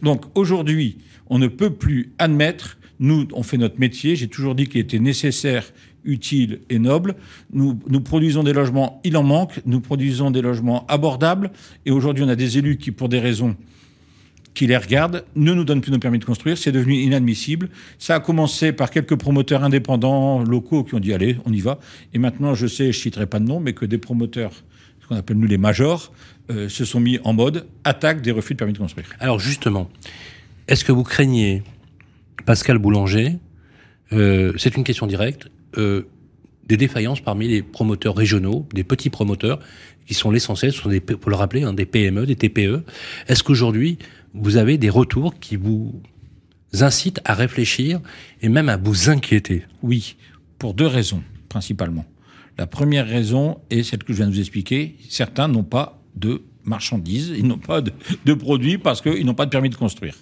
Donc 0.03 0.25
aujourd'hui, 0.35 0.99
on 1.27 1.39
ne 1.39 1.49
peut 1.49 1.71
plus 1.71 2.13
admettre, 2.19 2.79
nous, 3.01 3.27
on 3.33 3.43
fait 3.43 3.59
notre 3.59 3.79
métier, 3.81 4.17
j'ai 4.17 4.29
toujours 4.29 4.55
dit 4.55 4.69
qu'il 4.69 4.81
était 4.81 4.99
nécessaire 4.99 5.65
utile 6.05 6.61
et 6.71 6.79
noble. 6.79 7.17
Nous, 7.53 7.79
nous 7.89 8.01
produisons 8.01 8.43
des 8.43 8.53
logements, 8.53 9.01
il 9.05 9.17
en 9.17 9.23
manque, 9.23 9.61
nous 9.67 9.81
produisons 9.81 10.31
des 10.31 10.43
logements 10.43 10.87
abordables, 10.87 11.51
et 11.87 11.91
aujourd'hui 11.91 12.25
on 12.25 12.29
a 12.29 12.37
des 12.37 12.59
élus 12.59 12.77
qui, 12.77 12.93
pour 12.93 13.09
des 13.09 13.19
raisons 13.19 13.57
qui 14.55 14.69
les 14.69 14.77
regardent, 14.77 15.25
ne 15.35 15.53
nous 15.53 15.65
donnent 15.65 15.81
plus 15.81 15.91
nos 15.91 15.99
permis 15.99 16.19
de 16.19 16.25
construire. 16.25 16.57
C'est 16.57 16.73
devenu 16.73 16.95
inadmissible. 16.95 17.69
Ça 17.99 18.15
a 18.15 18.21
commencé 18.21 18.73
par 18.73 18.91
quelques 18.91 19.17
promoteurs 19.17 19.65
indépendants 19.65 20.43
locaux 20.43 20.85
qui 20.85 20.95
ont 20.95 21.01
dit 21.01 21.13
allez, 21.13 21.37
on 21.45 21.53
y 21.53 21.61
va. 21.61 21.79
Et 22.15 22.19
maintenant, 22.19 22.55
je 22.55 22.67
sais, 22.67 22.93
je 22.93 22.99
citerai 22.99 23.27
pas 23.27 23.41
de 23.41 23.45
nom, 23.45 23.61
mais 23.61 23.73
que 23.73 23.85
des 23.85 23.99
promoteurs, 23.99 24.53
ce 25.03 25.09
qu'on 25.09 25.17
appelle 25.17 25.39
nous 25.39 25.49
les 25.49 25.59
majors, 25.59 26.13
euh, 26.51 26.69
se 26.69 26.85
sont 26.85 27.01
mis 27.01 27.19
en 27.25 27.33
mode 27.33 27.67
attaque 27.83 28.23
des 28.23 28.31
refus 28.31 28.55
de 28.55 28.59
permis 28.59 28.73
de 28.73 28.79
construire. 28.79 29.09
Alors 29.19 29.41
justement, 29.41 29.91
est-ce 30.69 30.85
que 30.85 30.93
vous 30.93 31.03
craignez, 31.03 31.63
Pascal 32.47 32.79
Boulanger, 32.79 33.39
euh, 34.13 34.53
c'est 34.57 34.77
une 34.77 34.85
question 34.85 35.07
directe, 35.07 35.49
euh, 35.79 36.03
des 36.67 36.77
défaillances 36.77 37.21
parmi 37.21 37.49
les 37.49 37.63
promoteurs 37.63 38.17
régionaux, 38.17 38.67
des 38.73 38.85
petits 38.85 39.11
promoteurs, 39.11 39.59
qui 40.07 40.15
sont 40.15 40.31
l'essentiel, 40.31 40.73
sont 40.73 40.91
pour 41.21 41.31
le 41.31 41.37
rappeler, 41.37 41.63
hein, 41.63 41.73
des 41.73 41.87
PME, 41.87 42.27
des 42.27 42.37
TPE. 42.37 42.85
Est-ce 43.29 43.43
qu'aujourd'hui, 43.43 43.99
vous 44.35 44.57
avez 44.57 44.79
des 44.79 44.91
retours 44.91 45.39
qui 45.39 45.57
vous 45.57 46.03
incitent 46.81 47.21
à 47.25 47.35
réfléchir 47.35 48.01
et 48.43 48.49
même 48.49 48.69
à 48.69 48.77
vous 48.77 49.09
inquiéter 49.09 49.65
Oui, 49.83 50.17
pour 50.59 50.75
deux 50.75 50.87
raisons, 50.87 51.23
principalement. 51.49 52.05
La 52.59 52.67
première 52.67 53.07
raison 53.07 53.59
est 53.71 53.83
celle 53.83 54.05
que 54.05 54.13
je 54.13 54.19
viens 54.19 54.27
de 54.27 54.33
vous 54.33 54.41
expliquer. 54.41 54.97
Certains 55.09 55.49
n'ont 55.49 55.65
pas 55.65 56.01
de 56.17 56.43
marchandises, 56.65 57.33
ils 57.37 57.47
n'ont 57.47 57.59
pas 57.59 57.81
de, 57.81 57.93
de 58.25 58.35
produits 58.35 58.79
parce 58.79 59.01
qu'ils 59.01 59.25
n'ont 59.25 59.35
pas 59.35 59.47
de 59.47 59.51
permis 59.51 59.71
de 59.71 59.77
construire. 59.77 60.15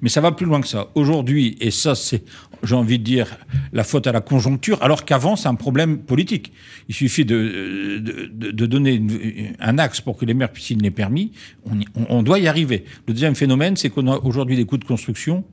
Mais 0.00 0.08
ça 0.08 0.20
va 0.20 0.32
plus 0.32 0.46
loin 0.46 0.60
que 0.60 0.68
ça. 0.68 0.88
Aujourd'hui, 0.94 1.56
et 1.60 1.70
ça 1.70 1.94
c'est, 1.94 2.24
j'ai 2.62 2.74
envie 2.74 2.98
de 2.98 3.04
dire, 3.04 3.26
la 3.72 3.84
faute 3.84 4.06
à 4.06 4.12
la 4.12 4.20
conjoncture, 4.20 4.82
alors 4.82 5.04
qu'avant 5.04 5.36
c'est 5.36 5.48
un 5.48 5.54
problème 5.54 5.98
politique. 5.98 6.52
Il 6.88 6.94
suffit 6.94 7.24
de, 7.24 7.98
de, 7.98 8.50
de 8.50 8.66
donner 8.66 9.52
un 9.60 9.78
axe 9.78 10.00
pour 10.00 10.16
que 10.16 10.24
les 10.24 10.34
maires 10.34 10.50
puissent 10.50 10.70
les 10.70 10.90
permis. 10.90 11.32
On, 11.70 11.78
on, 12.08 12.22
doit 12.22 12.38
y 12.38 12.48
arriver. 12.48 12.84
Le 13.06 13.14
deuxième 13.14 13.34
phénomène, 13.34 13.76
c'est 13.76 13.90
qu'on 13.90 14.06
a 14.08 14.16
aujourd'hui 14.18 14.56
des 14.56 14.64
coûts 14.64 14.78
de 14.78 14.84
construction 14.84 15.44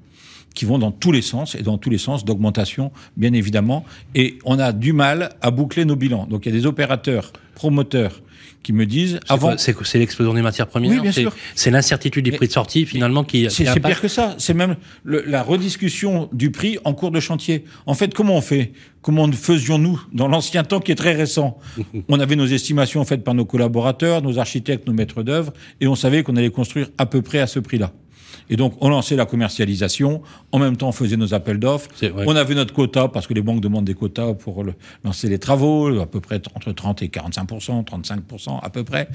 qui 0.54 0.66
vont 0.66 0.80
dans 0.80 0.92
tous 0.92 1.12
les 1.12 1.22
sens 1.22 1.56
et 1.56 1.62
dans 1.62 1.78
tous 1.78 1.90
les 1.90 1.98
sens 1.98 2.26
d'augmentation, 2.26 2.92
bien 3.18 3.34
évidemment. 3.34 3.86
Et 4.16 4.40
on 4.46 4.60
a 4.60 4.72
du 4.72 4.94
mal 4.94 5.30
à 5.42 5.52
boucler 5.52 5.86
nos 5.86 5.96
bilans. 5.96 6.26
Donc 6.26 6.46
il 6.46 6.54
y 6.54 6.56
a 6.56 6.60
des 6.60 6.66
opérateurs, 6.66 7.32
promoteurs, 7.56 8.22
qui 8.64 8.74
me 8.74 8.86
disent 8.86 9.20
avant. 9.28 9.58
C'est 9.58 10.00
l'explosion 10.00 10.34
des 10.34 10.42
matières 10.42 10.68
premières. 10.68 10.92
Oui, 10.92 11.00
bien 11.00 11.12
sûr. 11.12 11.36
C'est 11.56 11.72
l'incertitude 11.72 12.26
des 12.26 12.32
prix 12.32 12.48
de 12.48 12.52
sortie 12.52 12.86
finalement 12.86 13.24
qui. 13.24 13.50
C'est 13.50 13.80
pire 13.82 14.02
que 14.02 14.08
ça. 14.08 14.36
C'est 14.38 14.54
même 14.54 14.76
la 15.06 15.44
rediscussion 15.44 16.30
du 16.34 16.52
prix 16.52 16.78
en 16.84 16.94
cours 16.94 17.12
de 17.12 17.20
chantier. 17.20 17.66
En 17.86 17.94
fait, 17.94 18.14
comment 18.14 18.36
on 18.36 18.42
fait? 18.42 18.72
Comment 19.02 19.32
faisions-nous 19.32 20.02
dans 20.12 20.28
l'ancien 20.28 20.64
temps 20.64 20.82
qui 20.82 20.92
est 20.92 20.96
très 20.96 21.14
récent? 21.14 21.58
On 22.10 22.20
avait 22.20 22.36
nos 22.36 22.46
estimations 22.46 23.06
faites 23.06 23.24
par 23.24 23.34
nos 23.34 23.46
collaborateurs, 23.46 24.22
nos 24.22 24.40
architectes, 24.40 24.88
nos 24.88 24.94
maîtres 24.94 25.24
d'œuvre, 25.24 25.54
et 25.80 25.88
on 25.88 25.96
savait 25.96 26.22
qu'on 26.22 26.36
allait 26.36 26.50
construire 26.50 26.90
à 26.98 27.06
peu 27.06 27.22
près 27.22 27.40
à 27.40 27.48
ce 27.48 27.60
prix-là. 27.60 27.94
Et 28.50 28.56
donc, 28.56 28.74
on 28.82 28.90
lançait 28.90 29.16
la 29.16 29.26
commercialisation. 29.26 30.22
En 30.52 30.60
même 30.60 30.78
temps, 30.78 30.90
on 30.90 30.94
faisait 30.94 31.18
nos 31.18 31.34
appels 31.34 31.60
d'offres. 31.60 31.90
On 32.26 32.36
avait 32.36 32.56
notre 32.56 32.74
quota, 32.74 33.08
parce 33.08 33.28
que 33.28 33.34
les 33.34 33.42
banques 33.42 33.62
demandent 33.62 33.86
des 33.86 33.94
quotas 33.94 34.34
pour 34.34 34.64
lancer 35.04 35.30
les 35.30 35.40
travaux, 35.40 36.00
à 36.00 36.06
peu 36.06 36.20
près 36.20 36.42
entre 36.56 36.72
30 36.72 37.02
et 37.04 37.08
45% 37.08 37.84
35% 37.86 38.60
à 38.62 38.70
peu 38.70 38.84
près. 38.84 39.10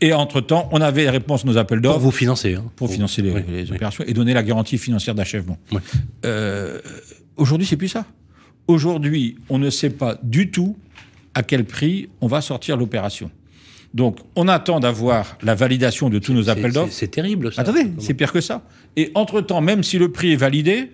Et 0.00 0.12
entre-temps, 0.12 0.68
on 0.72 0.80
avait 0.80 1.02
les 1.02 1.10
réponses 1.10 1.44
à 1.44 1.48
nos 1.48 1.56
appels 1.56 1.80
d'offres. 1.80 1.96
Pour 1.96 2.04
vous 2.04 2.10
financer. 2.10 2.54
Hein. 2.54 2.64
Pour, 2.76 2.90
financer 2.90 3.22
les, 3.22 3.70
opérations 3.70 4.04
et 4.06 4.12
donner 4.12 4.34
la 4.34 4.42
garantie 4.42 4.78
financière 4.78 5.14
d'achèvement. 5.14 5.56
Euh, 6.24 6.80
Aujourd'hui, 7.36 7.66
c'est 7.66 7.76
plus 7.76 7.88
ça. 7.88 8.06
Aujourd'hui, 8.68 9.36
on 9.48 9.58
ne 9.58 9.70
sait 9.70 9.90
pas 9.90 10.18
du 10.22 10.50
tout 10.50 10.76
à 11.34 11.42
quel 11.42 11.64
prix 11.64 12.08
on 12.20 12.28
va 12.28 12.40
sortir 12.40 12.76
l'opération. 12.76 13.30
Donc, 13.94 14.18
on 14.34 14.48
attend 14.48 14.80
d'avoir 14.80 15.38
la 15.42 15.54
validation 15.54 16.10
de 16.10 16.18
tous 16.18 16.34
nos 16.34 16.50
appels 16.50 16.72
d'offres. 16.72 16.92
C'est 16.92 17.08
terrible, 17.08 17.52
ça. 17.52 17.62
Attendez, 17.62 17.86
c'est 18.00 18.14
pire 18.14 18.32
que 18.32 18.40
ça. 18.40 18.62
Et 18.96 19.12
entre-temps, 19.14 19.60
même 19.60 19.84
si 19.84 19.98
le 19.98 20.10
prix 20.10 20.32
est 20.32 20.36
validé, 20.36 20.90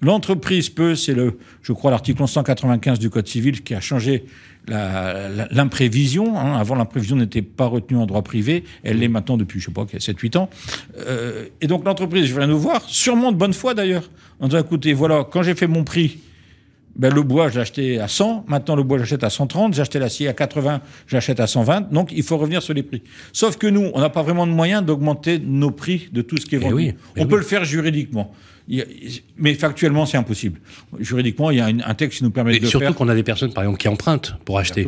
l'entreprise 0.00 0.70
peut, 0.70 0.94
c'est 0.94 1.12
le, 1.12 1.38
je 1.60 1.74
crois, 1.74 1.90
l'article 1.90 2.26
195 2.26 2.98
du 2.98 3.10
Code 3.10 3.28
civil 3.28 3.62
qui 3.62 3.74
a 3.74 3.80
changé 3.80 4.24
l'imprévision. 4.66 6.38
Hein. 6.38 6.56
Avant, 6.56 6.76
l'imprévision 6.76 7.16
n'était 7.16 7.42
pas 7.42 7.66
retenue 7.66 7.98
en 7.98 8.06
droit 8.06 8.22
privé. 8.22 8.64
Elle 8.84 9.00
l'est 9.00 9.08
maintenant 9.08 9.36
depuis, 9.36 9.60
je 9.60 9.66
sais 9.66 9.72
pas, 9.72 9.84
7-8 9.84 10.38
ans. 10.38 10.48
Euh, 10.98 11.48
et 11.60 11.66
donc, 11.66 11.84
l'entreprise 11.84 12.32
vient 12.32 12.46
nous 12.46 12.58
voir, 12.58 12.88
sûrement 12.88 13.32
de 13.32 13.36
bonne 13.36 13.52
foi 13.52 13.74
d'ailleurs, 13.74 14.10
en 14.40 14.48
disant, 14.48 14.60
écoutez, 14.60 14.94
voilà, 14.94 15.26
quand 15.30 15.42
j'ai 15.42 15.54
fait 15.54 15.66
mon 15.66 15.84
prix, 15.84 16.20
ben, 16.96 17.12
le 17.12 17.22
bois, 17.22 17.48
je 17.48 17.58
acheté 17.58 17.98
à 17.98 18.08
100. 18.08 18.44
Maintenant, 18.46 18.76
le 18.76 18.82
bois, 18.82 18.98
j'achète 18.98 19.24
à 19.24 19.30
130. 19.30 19.74
J'ai 19.74 19.82
acheté 19.82 19.98
l'acier 19.98 20.28
à 20.28 20.32
80. 20.32 20.80
J'achète 21.06 21.40
à 21.40 21.46
120. 21.46 21.92
Donc, 21.92 22.12
il 22.12 22.22
faut 22.22 22.36
revenir 22.36 22.62
sur 22.62 22.74
les 22.74 22.82
prix. 22.82 23.02
Sauf 23.32 23.56
que 23.56 23.66
nous, 23.66 23.90
on 23.94 24.00
n'a 24.00 24.10
pas 24.10 24.22
vraiment 24.22 24.46
de 24.46 24.52
moyens 24.52 24.84
d'augmenter 24.84 25.38
nos 25.38 25.70
prix 25.70 26.08
de 26.12 26.22
tout 26.22 26.36
ce 26.36 26.46
qui 26.46 26.54
est 26.54 26.60
eh 26.62 26.68
vendu. 26.68 26.94
on 27.16 27.26
peut 27.26 27.36
le 27.36 27.42
faire 27.42 27.64
juridiquement. 27.64 28.32
Mais 29.36 29.54
factuellement, 29.54 30.06
c'est 30.06 30.16
impossible. 30.16 30.60
Juridiquement, 30.98 31.50
il 31.50 31.58
y 31.58 31.60
a 31.60 31.66
un 31.66 31.94
texte 31.94 32.18
qui 32.18 32.24
nous 32.24 32.30
permet 32.30 32.52
de 32.52 32.56
le 32.56 32.62
faire. 32.62 32.80
Surtout 32.80 32.94
qu'on 32.94 33.08
a 33.08 33.14
des 33.14 33.22
personnes, 33.22 33.52
par 33.52 33.64
exemple, 33.64 33.80
qui 33.80 33.88
empruntent 33.88 34.36
pour 34.44 34.58
acheter. 34.58 34.86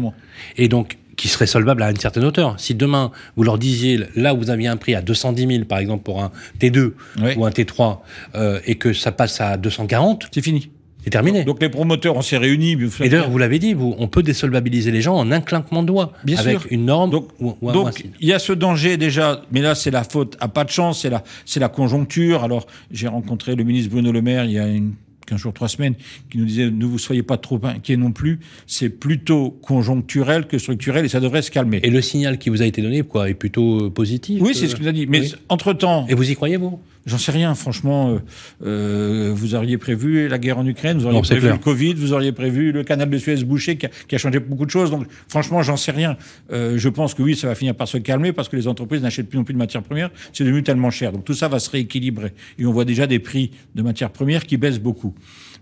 Et 0.56 0.68
donc, 0.68 0.98
qui 1.16 1.28
seraient 1.28 1.46
solvables 1.46 1.82
à 1.82 1.90
une 1.90 1.96
certaine 1.96 2.24
hauteur. 2.24 2.54
Si 2.58 2.74
demain, 2.74 3.10
vous 3.36 3.42
leur 3.42 3.58
disiez, 3.58 4.00
là, 4.14 4.32
vous 4.32 4.50
aviez 4.50 4.68
un 4.68 4.76
prix 4.76 4.94
à 4.94 5.02
210 5.02 5.46
000, 5.46 5.64
par 5.64 5.78
exemple, 5.78 6.04
pour 6.04 6.22
un 6.22 6.30
T2 6.60 6.92
ou 7.36 7.46
un 7.46 7.50
T3, 7.50 7.98
euh, 8.34 8.60
et 8.64 8.76
que 8.76 8.92
ça 8.92 9.12
passe 9.12 9.40
à 9.40 9.56
240... 9.56 10.28
C'est 10.32 10.42
fini. 10.42 10.70
C'est 11.06 11.10
terminé. 11.10 11.44
Donc 11.44 11.62
les 11.62 11.68
promoteurs, 11.68 12.16
on 12.16 12.22
s'est 12.22 12.36
réunis. 12.36 12.76
Et 13.00 13.08
d'ailleurs, 13.08 13.30
vous 13.30 13.38
l'avez 13.38 13.60
dit, 13.60 13.74
vous, 13.74 13.94
on 13.96 14.08
peut 14.08 14.24
désolvabiliser 14.24 14.90
les 14.90 15.00
gens 15.00 15.14
en 15.14 15.30
un 15.30 15.40
clinquement 15.40 15.82
de 15.82 15.86
doigts. 15.86 16.12
Bien 16.24 16.36
avec 16.36 16.58
sûr. 16.58 16.66
une 16.72 16.86
norme. 16.86 17.10
Donc, 17.10 17.28
donc 17.40 18.04
il 18.20 18.26
y 18.26 18.32
a 18.32 18.40
ce 18.40 18.52
danger 18.52 18.96
déjà, 18.96 19.42
mais 19.52 19.60
là 19.60 19.76
c'est 19.76 19.92
la 19.92 20.02
faute 20.02 20.36
à 20.40 20.48
pas 20.48 20.64
de 20.64 20.70
chance, 20.70 21.02
c'est 21.02 21.10
la, 21.10 21.22
c'est 21.44 21.60
la 21.60 21.68
conjoncture. 21.68 22.42
Alors 22.42 22.66
j'ai 22.90 23.06
rencontré 23.06 23.54
le 23.54 23.62
ministre 23.62 23.92
Bruno 23.92 24.10
Le 24.10 24.20
Maire 24.20 24.46
il 24.46 24.50
y 24.50 24.58
a 24.58 24.66
une 24.66 24.94
15 25.26 25.38
jours, 25.38 25.52
3 25.52 25.68
semaines, 25.68 25.94
qui 26.30 26.38
nous 26.38 26.44
disait 26.44 26.70
ne 26.70 26.84
vous 26.84 26.98
soyez 26.98 27.22
pas 27.22 27.36
trop 27.36 27.60
inquiets 27.64 27.96
non 27.96 28.12
plus, 28.12 28.40
c'est 28.66 28.88
plutôt 28.88 29.50
conjoncturel 29.50 30.46
que 30.46 30.58
structurel 30.58 31.04
et 31.04 31.08
ça 31.08 31.20
devrait 31.20 31.42
se 31.42 31.50
calmer. 31.50 31.80
Et 31.82 31.90
le 31.90 32.00
signal 32.00 32.38
qui 32.38 32.48
vous 32.48 32.62
a 32.62 32.66
été 32.66 32.80
donné 32.80 33.02
quoi, 33.02 33.28
est 33.28 33.34
plutôt 33.34 33.86
euh, 33.86 33.90
positif 33.90 34.40
Oui, 34.40 34.54
c'est 34.54 34.68
ce 34.68 34.74
que 34.74 34.82
vous 34.82 34.88
a 34.88 34.92
dit. 34.92 35.06
Mais 35.06 35.22
entre-temps... 35.48 36.06
Et 36.08 36.14
vous 36.14 36.30
y 36.30 36.34
croyez, 36.34 36.56
vous? 36.56 36.80
J'en 37.06 37.18
sais 37.18 37.30
rien, 37.30 37.54
franchement. 37.54 38.10
Euh, 38.10 38.18
euh, 38.64 39.32
vous 39.32 39.54
auriez 39.54 39.78
prévu 39.78 40.26
la 40.28 40.38
guerre 40.38 40.58
en 40.58 40.66
Ukraine, 40.66 40.98
vous 40.98 41.06
auriez 41.06 41.22
prévu 41.22 41.48
le 41.48 41.56
Covid, 41.56 41.94
vous 41.94 42.12
auriez 42.12 42.32
prévu 42.32 42.72
le 42.72 42.82
canal 42.82 43.08
de 43.08 43.16
Suez 43.16 43.44
bouché 43.44 43.76
qui 43.76 43.86
a, 43.86 43.90
qui 44.08 44.16
a 44.16 44.18
changé 44.18 44.40
beaucoup 44.40 44.66
de 44.66 44.70
choses. 44.70 44.90
Donc, 44.90 45.06
franchement, 45.28 45.62
j'en 45.62 45.76
sais 45.76 45.92
rien. 45.92 46.16
Euh, 46.52 46.76
je 46.76 46.88
pense 46.88 47.14
que 47.14 47.22
oui, 47.22 47.36
ça 47.36 47.46
va 47.46 47.54
finir 47.54 47.76
par 47.76 47.86
se 47.86 47.98
calmer 47.98 48.32
parce 48.32 48.48
que 48.48 48.56
les 48.56 48.66
entreprises 48.66 49.02
n'achètent 49.02 49.28
plus 49.28 49.38
non 49.38 49.44
plus 49.44 49.54
de 49.54 49.58
matières 49.58 49.84
premières. 49.84 50.10
C'est 50.32 50.42
devenu 50.42 50.64
tellement 50.64 50.90
cher. 50.90 51.12
Donc, 51.12 51.24
tout 51.24 51.34
ça 51.34 51.46
va 51.46 51.60
se 51.60 51.70
rééquilibrer. 51.70 52.32
Et 52.58 52.66
on 52.66 52.72
voit 52.72 52.84
déjà 52.84 53.06
des 53.06 53.20
prix 53.20 53.52
de 53.76 53.82
matières 53.82 54.10
premières 54.10 54.44
qui 54.44 54.56
baissent 54.56 54.80
beaucoup. 54.80 55.14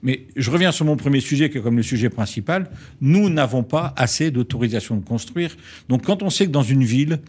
Mais 0.03 0.27
je 0.37 0.51
reviens 0.51 0.73
sur 0.73 0.87
mon 0.87 0.97
premier 0.97 1.21
sujet, 1.21 1.51
qui 1.51 1.59
est 1.59 1.61
comme 1.61 1.77
le 1.77 1.83
sujet 1.83 2.09
principal. 2.09 2.71
Nous 3.03 3.29
n'avons 3.29 3.63
pas 3.63 3.93
assez 3.97 4.31
d'autorisation 4.31 4.97
de 4.97 5.05
construire. 5.05 5.57
Donc, 5.91 6.05
quand 6.05 6.23
on 6.23 6.31
sait 6.31 6.47
que 6.47 6.53
dans 6.53 6.63
une 6.63 6.85
ville, 6.85 7.21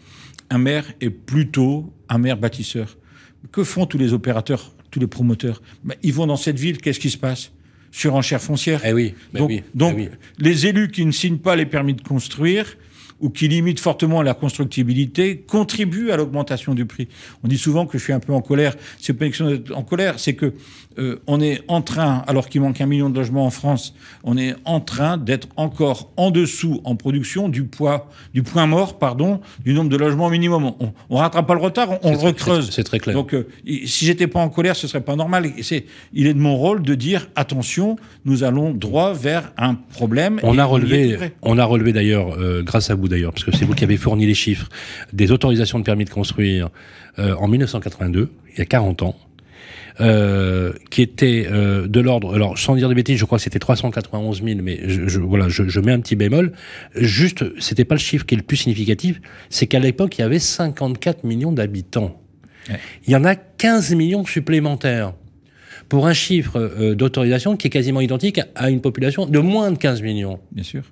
un 0.48 0.58
maire 0.58 0.86
est 1.02 1.10
plutôt 1.10 1.92
un 2.08 2.18
maire 2.18 2.36
bâtisseur, 2.36 2.96
que 3.52 3.64
font 3.64 3.86
tous 3.86 3.98
les 3.98 4.12
opérateurs, 4.12 4.72
tous 4.90 5.00
les 5.00 5.06
promoteurs? 5.06 5.62
Ben, 5.84 5.94
Ils 6.02 6.12
vont 6.12 6.26
dans 6.26 6.36
cette 6.36 6.58
ville, 6.58 6.78
qu'est-ce 6.78 7.00
qui 7.00 7.10
se 7.10 7.18
passe? 7.18 7.52
Surenchère 7.92 8.42
foncière. 8.42 8.82
Eh 8.84 8.92
oui, 8.92 9.14
ben 9.32 9.40
donc, 9.40 9.48
oui, 9.48 9.62
donc 9.74 9.94
eh 9.98 10.02
oui. 10.02 10.08
les 10.38 10.66
élus 10.66 10.90
qui 10.90 11.06
ne 11.06 11.12
signent 11.12 11.38
pas 11.38 11.56
les 11.56 11.66
permis 11.66 11.94
de 11.94 12.02
construire 12.02 12.76
ou 13.20 13.30
qui 13.30 13.48
limitent 13.48 13.80
fortement 13.80 14.20
la 14.20 14.34
constructibilité 14.34 15.38
contribuent 15.38 16.10
à 16.10 16.16
l'augmentation 16.16 16.74
du 16.74 16.84
prix. 16.84 17.08
On 17.42 17.48
dit 17.48 17.56
souvent 17.56 17.86
que 17.86 17.96
je 17.96 18.04
suis 18.04 18.12
un 18.12 18.20
peu 18.20 18.34
en 18.34 18.42
colère. 18.42 18.76
C'est 19.00 19.14
pas 19.14 19.24
une 19.24 19.30
question 19.30 19.48
d'être 19.48 19.74
en 19.74 19.82
colère, 19.82 20.18
c'est 20.18 20.34
que 20.34 20.52
euh, 20.98 21.20
on 21.26 21.40
est 21.40 21.62
en 21.68 21.82
train, 21.82 22.24
alors 22.26 22.48
qu'il 22.48 22.60
manque 22.60 22.80
un 22.80 22.86
million 22.86 23.10
de 23.10 23.16
logements 23.16 23.46
en 23.46 23.50
France, 23.50 23.94
on 24.24 24.38
est 24.38 24.54
en 24.64 24.80
train 24.80 25.18
d'être 25.18 25.48
encore 25.56 26.10
en 26.16 26.30
dessous 26.30 26.80
en 26.84 26.96
production 26.96 27.48
du 27.48 27.64
poids, 27.64 28.08
du 28.34 28.42
point 28.42 28.66
mort, 28.66 28.98
pardon, 28.98 29.40
du 29.64 29.74
nombre 29.74 29.90
de 29.90 29.96
logements 29.96 30.30
minimum. 30.30 30.72
On, 30.80 30.92
on 31.10 31.16
rattrape 31.16 31.46
pas 31.46 31.54
le 31.54 31.60
retard, 31.60 31.90
on, 32.02 32.08
on 32.08 32.12
le 32.12 32.18
recreuse. 32.18 32.70
C'est 32.70 32.84
très 32.84 32.98
clair. 32.98 33.14
Donc, 33.14 33.34
euh, 33.34 33.46
si 33.64 34.06
j'étais 34.06 34.26
pas 34.26 34.40
en 34.40 34.48
colère, 34.48 34.74
ce 34.74 34.88
serait 34.88 35.02
pas 35.02 35.16
normal. 35.16 35.50
C'est, 35.62 35.84
il 36.12 36.26
est 36.26 36.34
de 36.34 36.38
mon 36.38 36.56
rôle 36.56 36.82
de 36.82 36.94
dire 36.94 37.28
attention, 37.36 37.96
nous 38.24 38.42
allons 38.44 38.72
droit 38.72 39.12
vers 39.12 39.52
un 39.58 39.74
problème. 39.74 40.40
On 40.42 40.58
a 40.58 40.64
relevé, 40.64 41.18
on 41.42 41.58
a 41.58 41.64
relevé 41.64 41.92
d'ailleurs, 41.92 42.38
euh, 42.38 42.62
grâce 42.62 42.90
à 42.90 42.94
vous 42.94 43.08
d'ailleurs, 43.08 43.32
parce 43.32 43.44
que 43.44 43.54
c'est 43.54 43.64
vous 43.64 43.74
qui 43.74 43.84
avez 43.84 43.96
fourni 43.96 44.26
les 44.26 44.34
chiffres 44.34 44.68
des 45.12 45.30
autorisations 45.30 45.78
de 45.78 45.84
permis 45.84 46.04
de 46.04 46.10
construire 46.10 46.70
en 47.18 47.48
1982, 47.48 48.30
il 48.52 48.58
y 48.58 48.60
a 48.60 48.66
40 48.66 49.00
ans. 49.02 49.16
Euh, 49.98 50.74
qui 50.90 51.00
était 51.00 51.46
euh, 51.50 51.86
de 51.86 52.00
l'ordre, 52.00 52.34
alors 52.34 52.58
sans 52.58 52.76
dire 52.76 52.90
de 52.90 52.92
bêtises, 52.92 53.16
je 53.16 53.24
crois 53.24 53.38
que 53.38 53.44
c'était 53.44 53.58
391 53.58 54.42
000, 54.42 54.58
mais 54.62 54.78
je, 54.86 55.08
je 55.08 55.20
voilà, 55.20 55.48
je, 55.48 55.68
je, 55.68 55.80
mets 55.80 55.92
un 55.92 56.00
petit 56.00 56.16
bémol. 56.16 56.52
Juste, 56.94 57.44
c'était 57.58 57.86
pas 57.86 57.94
le 57.94 58.00
chiffre 58.00 58.26
qui 58.26 58.34
est 58.34 58.36
le 58.36 58.42
plus 58.42 58.58
significatif, 58.58 59.22
c'est 59.48 59.66
qu'à 59.66 59.78
l'époque 59.78 60.18
il 60.18 60.20
y 60.20 60.24
avait 60.24 60.38
54 60.38 61.24
millions 61.24 61.50
d'habitants. 61.50 62.20
Ouais. 62.68 62.78
Il 63.06 63.12
y 63.14 63.16
en 63.16 63.24
a 63.24 63.36
15 63.36 63.94
millions 63.94 64.26
supplémentaires 64.26 65.14
pour 65.88 66.06
un 66.06 66.12
chiffre 66.12 66.58
euh, 66.58 66.94
d'autorisation 66.94 67.56
qui 67.56 67.68
est 67.68 67.70
quasiment 67.70 68.02
identique 68.02 68.40
à 68.54 68.68
une 68.68 68.82
population 68.82 69.24
de 69.24 69.38
moins 69.38 69.70
de 69.70 69.78
15 69.78 70.02
millions. 70.02 70.40
Bien 70.52 70.64
sûr. 70.64 70.82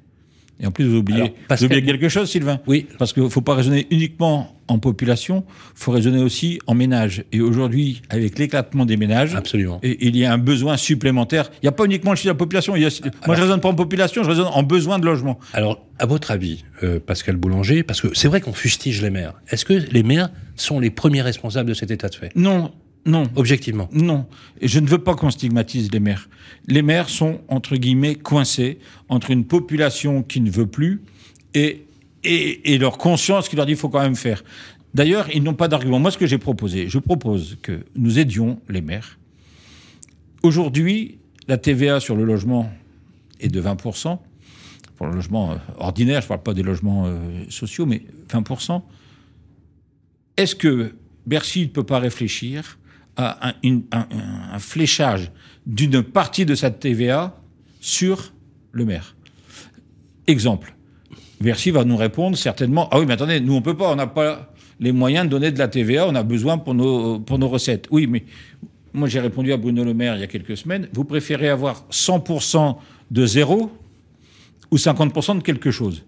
Et 0.60 0.66
en 0.66 0.70
plus, 0.70 0.84
vous 0.84 0.98
oubliez, 0.98 1.20
Alors, 1.20 1.58
vous 1.58 1.64
oubliez 1.64 1.82
quelque 1.82 2.08
chose, 2.08 2.30
Sylvain 2.30 2.60
Oui. 2.66 2.86
Parce 2.98 3.12
qu'il 3.12 3.22
ne 3.22 3.28
faut 3.28 3.40
pas 3.40 3.54
raisonner 3.54 3.86
uniquement 3.90 4.54
en 4.68 4.78
population, 4.78 5.44
il 5.48 5.78
faut 5.78 5.92
raisonner 5.92 6.22
aussi 6.22 6.58
en 6.66 6.74
ménage. 6.74 7.24
Et 7.32 7.40
aujourd'hui, 7.40 8.02
avec 8.08 8.38
l'éclatement 8.38 8.86
des 8.86 8.96
ménages, 8.96 9.34
Absolument. 9.34 9.78
Et, 9.82 10.06
il 10.06 10.16
y 10.16 10.24
a 10.24 10.32
un 10.32 10.38
besoin 10.38 10.76
supplémentaire. 10.76 11.50
Il 11.56 11.64
n'y 11.64 11.68
a 11.68 11.72
pas 11.72 11.84
uniquement 11.84 12.12
le 12.12 12.16
chiffre 12.16 12.28
de 12.28 12.34
la 12.34 12.38
population. 12.38 12.76
Il 12.76 12.82
y 12.82 12.86
a, 12.86 12.88
Alors, 12.88 13.14
moi, 13.26 13.36
je 13.36 13.42
raisonne 13.42 13.60
pas 13.60 13.68
en 13.68 13.74
population, 13.74 14.22
je 14.22 14.28
raisonne 14.28 14.46
en 14.46 14.62
besoin 14.62 14.98
de 14.98 15.04
logement. 15.04 15.38
Alors, 15.52 15.84
à 15.98 16.06
votre 16.06 16.30
avis, 16.30 16.64
euh, 16.82 16.98
Pascal 16.98 17.36
Boulanger, 17.36 17.82
parce 17.82 18.00
que 18.00 18.08
c'est 18.14 18.28
vrai 18.28 18.40
qu'on 18.40 18.52
fustige 18.52 19.02
les 19.02 19.10
maires, 19.10 19.34
est-ce 19.50 19.64
que 19.64 19.74
les 19.74 20.02
maires 20.02 20.30
sont 20.56 20.80
les 20.80 20.90
premiers 20.90 21.22
responsables 21.22 21.68
de 21.68 21.74
cet 21.74 21.90
état 21.90 22.08
de 22.08 22.14
fait? 22.14 22.30
Non, 22.36 22.72
non. 23.06 23.24
Objectivement. 23.36 23.88
Non. 23.92 24.26
Et 24.60 24.68
je 24.68 24.80
ne 24.80 24.86
veux 24.86 24.98
pas 24.98 25.14
qu'on 25.14 25.30
stigmatise 25.30 25.90
les 25.92 26.00
maires. 26.00 26.28
Les 26.66 26.82
maires 26.82 27.08
sont, 27.08 27.40
entre 27.48 27.76
guillemets, 27.76 28.14
coincés 28.14 28.78
entre 29.08 29.30
une 29.30 29.44
population 29.44 30.22
qui 30.22 30.40
ne 30.40 30.50
veut 30.50 30.66
plus 30.66 31.02
et, 31.52 31.84
et, 32.24 32.72
et 32.72 32.78
leur 32.78 32.96
conscience 32.96 33.48
qui 33.48 33.56
leur 33.56 33.66
dit 33.66 33.72
qu'il 33.72 33.80
faut 33.80 33.90
quand 33.90 34.02
même 34.02 34.16
faire. 34.16 34.42
D'ailleurs, 34.94 35.28
ils 35.34 35.42
n'ont 35.42 35.54
pas 35.54 35.68
d'argument. 35.68 35.98
Moi, 35.98 36.10
ce 36.12 36.18
que 36.18 36.26
j'ai 36.26 36.38
proposé, 36.38 36.88
je 36.88 36.98
propose 36.98 37.58
que 37.60 37.80
nous 37.96 38.18
aidions 38.18 38.60
les 38.68 38.80
maires. 38.80 39.18
Aujourd'hui, 40.42 41.18
la 41.48 41.58
TVA 41.58 42.00
sur 42.00 42.16
le 42.16 42.24
logement 42.24 42.70
est 43.40 43.48
de 43.48 43.60
20%. 43.60 44.18
Pour 44.96 45.06
le 45.06 45.14
logement 45.14 45.58
ordinaire, 45.78 46.20
je 46.20 46.26
ne 46.26 46.28
parle 46.28 46.42
pas 46.42 46.54
des 46.54 46.62
logements 46.62 47.06
euh, 47.06 47.18
sociaux, 47.50 47.84
mais 47.84 48.02
20%. 48.30 48.80
Est-ce 50.36 50.54
que 50.54 50.94
Bercy 51.26 51.62
ne 51.62 51.66
peut 51.66 51.84
pas 51.84 51.98
réfléchir 51.98 52.78
à 53.16 53.54
un, 53.64 54.58
fléchage 54.58 55.30
d'une 55.66 56.02
partie 56.02 56.44
de 56.44 56.54
sa 56.54 56.70
TVA 56.70 57.36
sur 57.80 58.32
le 58.72 58.84
maire. 58.84 59.14
Exemple. 60.26 60.74
Bercy 61.40 61.70
va 61.70 61.84
nous 61.84 61.96
répondre 61.96 62.36
certainement 62.36 62.88
Ah 62.90 62.98
oui, 62.98 63.06
mais 63.06 63.14
attendez, 63.14 63.40
nous 63.40 63.54
on 63.54 63.62
peut 63.62 63.76
pas, 63.76 63.92
on 63.92 63.96
n'a 63.96 64.06
pas 64.06 64.52
les 64.80 64.92
moyens 64.92 65.26
de 65.26 65.30
donner 65.30 65.52
de 65.52 65.58
la 65.58 65.68
TVA, 65.68 66.06
on 66.08 66.14
a 66.14 66.22
besoin 66.22 66.58
pour 66.58 66.74
nos, 66.74 67.20
pour 67.20 67.38
nos 67.38 67.48
recettes. 67.48 67.86
Oui, 67.90 68.06
mais 68.06 68.24
moi 68.92 69.08
j'ai 69.08 69.20
répondu 69.20 69.52
à 69.52 69.56
Bruno 69.56 69.84
Le 69.84 69.94
Maire 69.94 70.16
il 70.16 70.20
y 70.20 70.24
a 70.24 70.28
quelques 70.28 70.56
semaines 70.56 70.88
vous 70.92 71.04
préférez 71.04 71.48
avoir 71.48 71.84
100% 71.90 72.76
de 73.10 73.26
zéro 73.26 73.72
ou 74.70 74.76
50% 74.76 75.38
de 75.38 75.42
quelque 75.42 75.70
chose? 75.70 76.04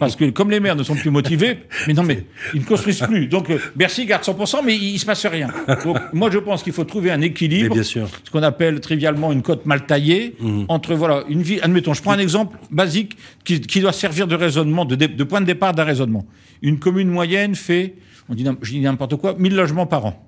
Parce 0.00 0.16
que 0.16 0.30
comme 0.30 0.50
les 0.50 0.60
maires 0.60 0.76
ne 0.76 0.82
sont 0.82 0.94
plus 0.94 1.10
motivés, 1.10 1.58
mais 1.86 1.94
non, 1.94 2.02
mais 2.02 2.24
ils 2.54 2.60
ne 2.60 2.66
construisent 2.66 3.00
plus. 3.00 3.26
Donc 3.26 3.50
euh, 3.50 3.58
Bercy 3.76 4.06
garde 4.06 4.22
100%, 4.22 4.60
mais 4.64 4.76
il, 4.76 4.94
ne 4.94 4.98
se 4.98 5.06
passe 5.06 5.26
rien. 5.26 5.48
Donc 5.84 5.96
moi 6.12 6.30
je 6.30 6.38
pense 6.38 6.62
qu'il 6.62 6.72
faut 6.72 6.84
trouver 6.84 7.10
un 7.10 7.20
équilibre, 7.20 7.74
bien 7.74 7.82
sûr. 7.82 8.08
ce 8.24 8.30
qu'on 8.30 8.42
appelle 8.42 8.80
trivialement 8.80 9.32
une 9.32 9.42
cote 9.42 9.66
mal 9.66 9.86
taillée, 9.86 10.36
mmh. 10.40 10.64
entre 10.68 10.94
voilà 10.94 11.24
une 11.28 11.42
vie. 11.42 11.60
Admettons, 11.60 11.94
je 11.94 12.02
prends 12.02 12.12
un 12.12 12.18
exemple 12.18 12.58
basique 12.70 13.16
qui, 13.44 13.60
qui 13.60 13.80
doit 13.80 13.92
servir 13.92 14.26
de 14.26 14.34
raisonnement, 14.34 14.84
de, 14.84 14.94
de 14.94 15.24
point 15.24 15.40
de 15.40 15.46
départ 15.46 15.74
d'un 15.74 15.84
raisonnement. 15.84 16.26
Une 16.62 16.78
commune 16.78 17.08
moyenne 17.08 17.54
fait, 17.54 17.94
on 18.28 18.34
dit, 18.34 18.44
je 18.62 18.70
dis 18.72 18.80
n'importe 18.80 19.16
quoi, 19.16 19.34
1000 19.38 19.54
logements 19.54 19.86
par 19.86 20.06
an. 20.06 20.24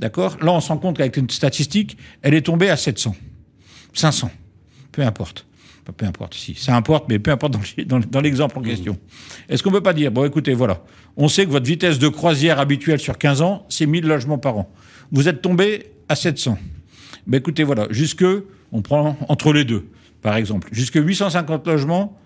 D'accord? 0.00 0.36
Là, 0.40 0.52
on 0.52 0.60
se 0.60 0.68
rend 0.68 0.78
compte 0.78 0.96
qu'avec 0.96 1.16
une 1.16 1.30
statistique, 1.30 1.96
elle 2.22 2.34
est 2.34 2.42
tombée 2.42 2.70
à 2.70 2.76
700. 2.76 3.14
500. 3.92 4.30
Peu 4.92 5.02
importe. 5.02 5.46
Peu 5.92 6.06
importe, 6.06 6.34
si. 6.34 6.54
Ça 6.54 6.76
importe, 6.76 7.06
mais 7.08 7.18
peu 7.18 7.30
importe 7.30 7.56
dans, 7.86 8.20
l'exemple 8.20 8.58
en 8.58 8.62
mmh. 8.62 8.64
question. 8.64 8.98
Est-ce 9.48 9.62
qu'on 9.62 9.70
ne 9.70 9.76
peut 9.76 9.82
pas 9.82 9.92
dire, 9.92 10.10
bon, 10.10 10.24
écoutez, 10.24 10.54
voilà, 10.54 10.82
on 11.16 11.28
sait 11.28 11.44
que 11.44 11.50
votre 11.50 11.66
vitesse 11.66 11.98
de 11.98 12.08
croisière 12.08 12.58
habituelle 12.58 12.98
sur 12.98 13.18
15 13.18 13.42
ans, 13.42 13.66
c'est 13.68 13.86
1000 13.86 14.06
logements 14.06 14.38
par 14.38 14.56
an. 14.58 14.72
Vous 15.12 15.28
êtes 15.28 15.42
tombé 15.42 15.86
à 16.08 16.16
700. 16.16 16.58
Ben 17.26 17.38
écoutez, 17.38 17.64
voilà, 17.64 17.86
jusque, 17.90 18.24
on 18.72 18.82
prend 18.82 19.16
entre 19.28 19.52
les 19.52 19.64
deux, 19.64 19.88
par 20.22 20.36
exemple, 20.36 20.68
jusque 20.72 20.96
850 20.96 21.66
logements, 21.66 22.18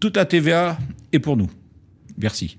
toute 0.00 0.16
la 0.16 0.24
TVA 0.24 0.78
est 1.12 1.18
pour 1.18 1.36
nous. 1.36 1.50
Merci. 2.16 2.58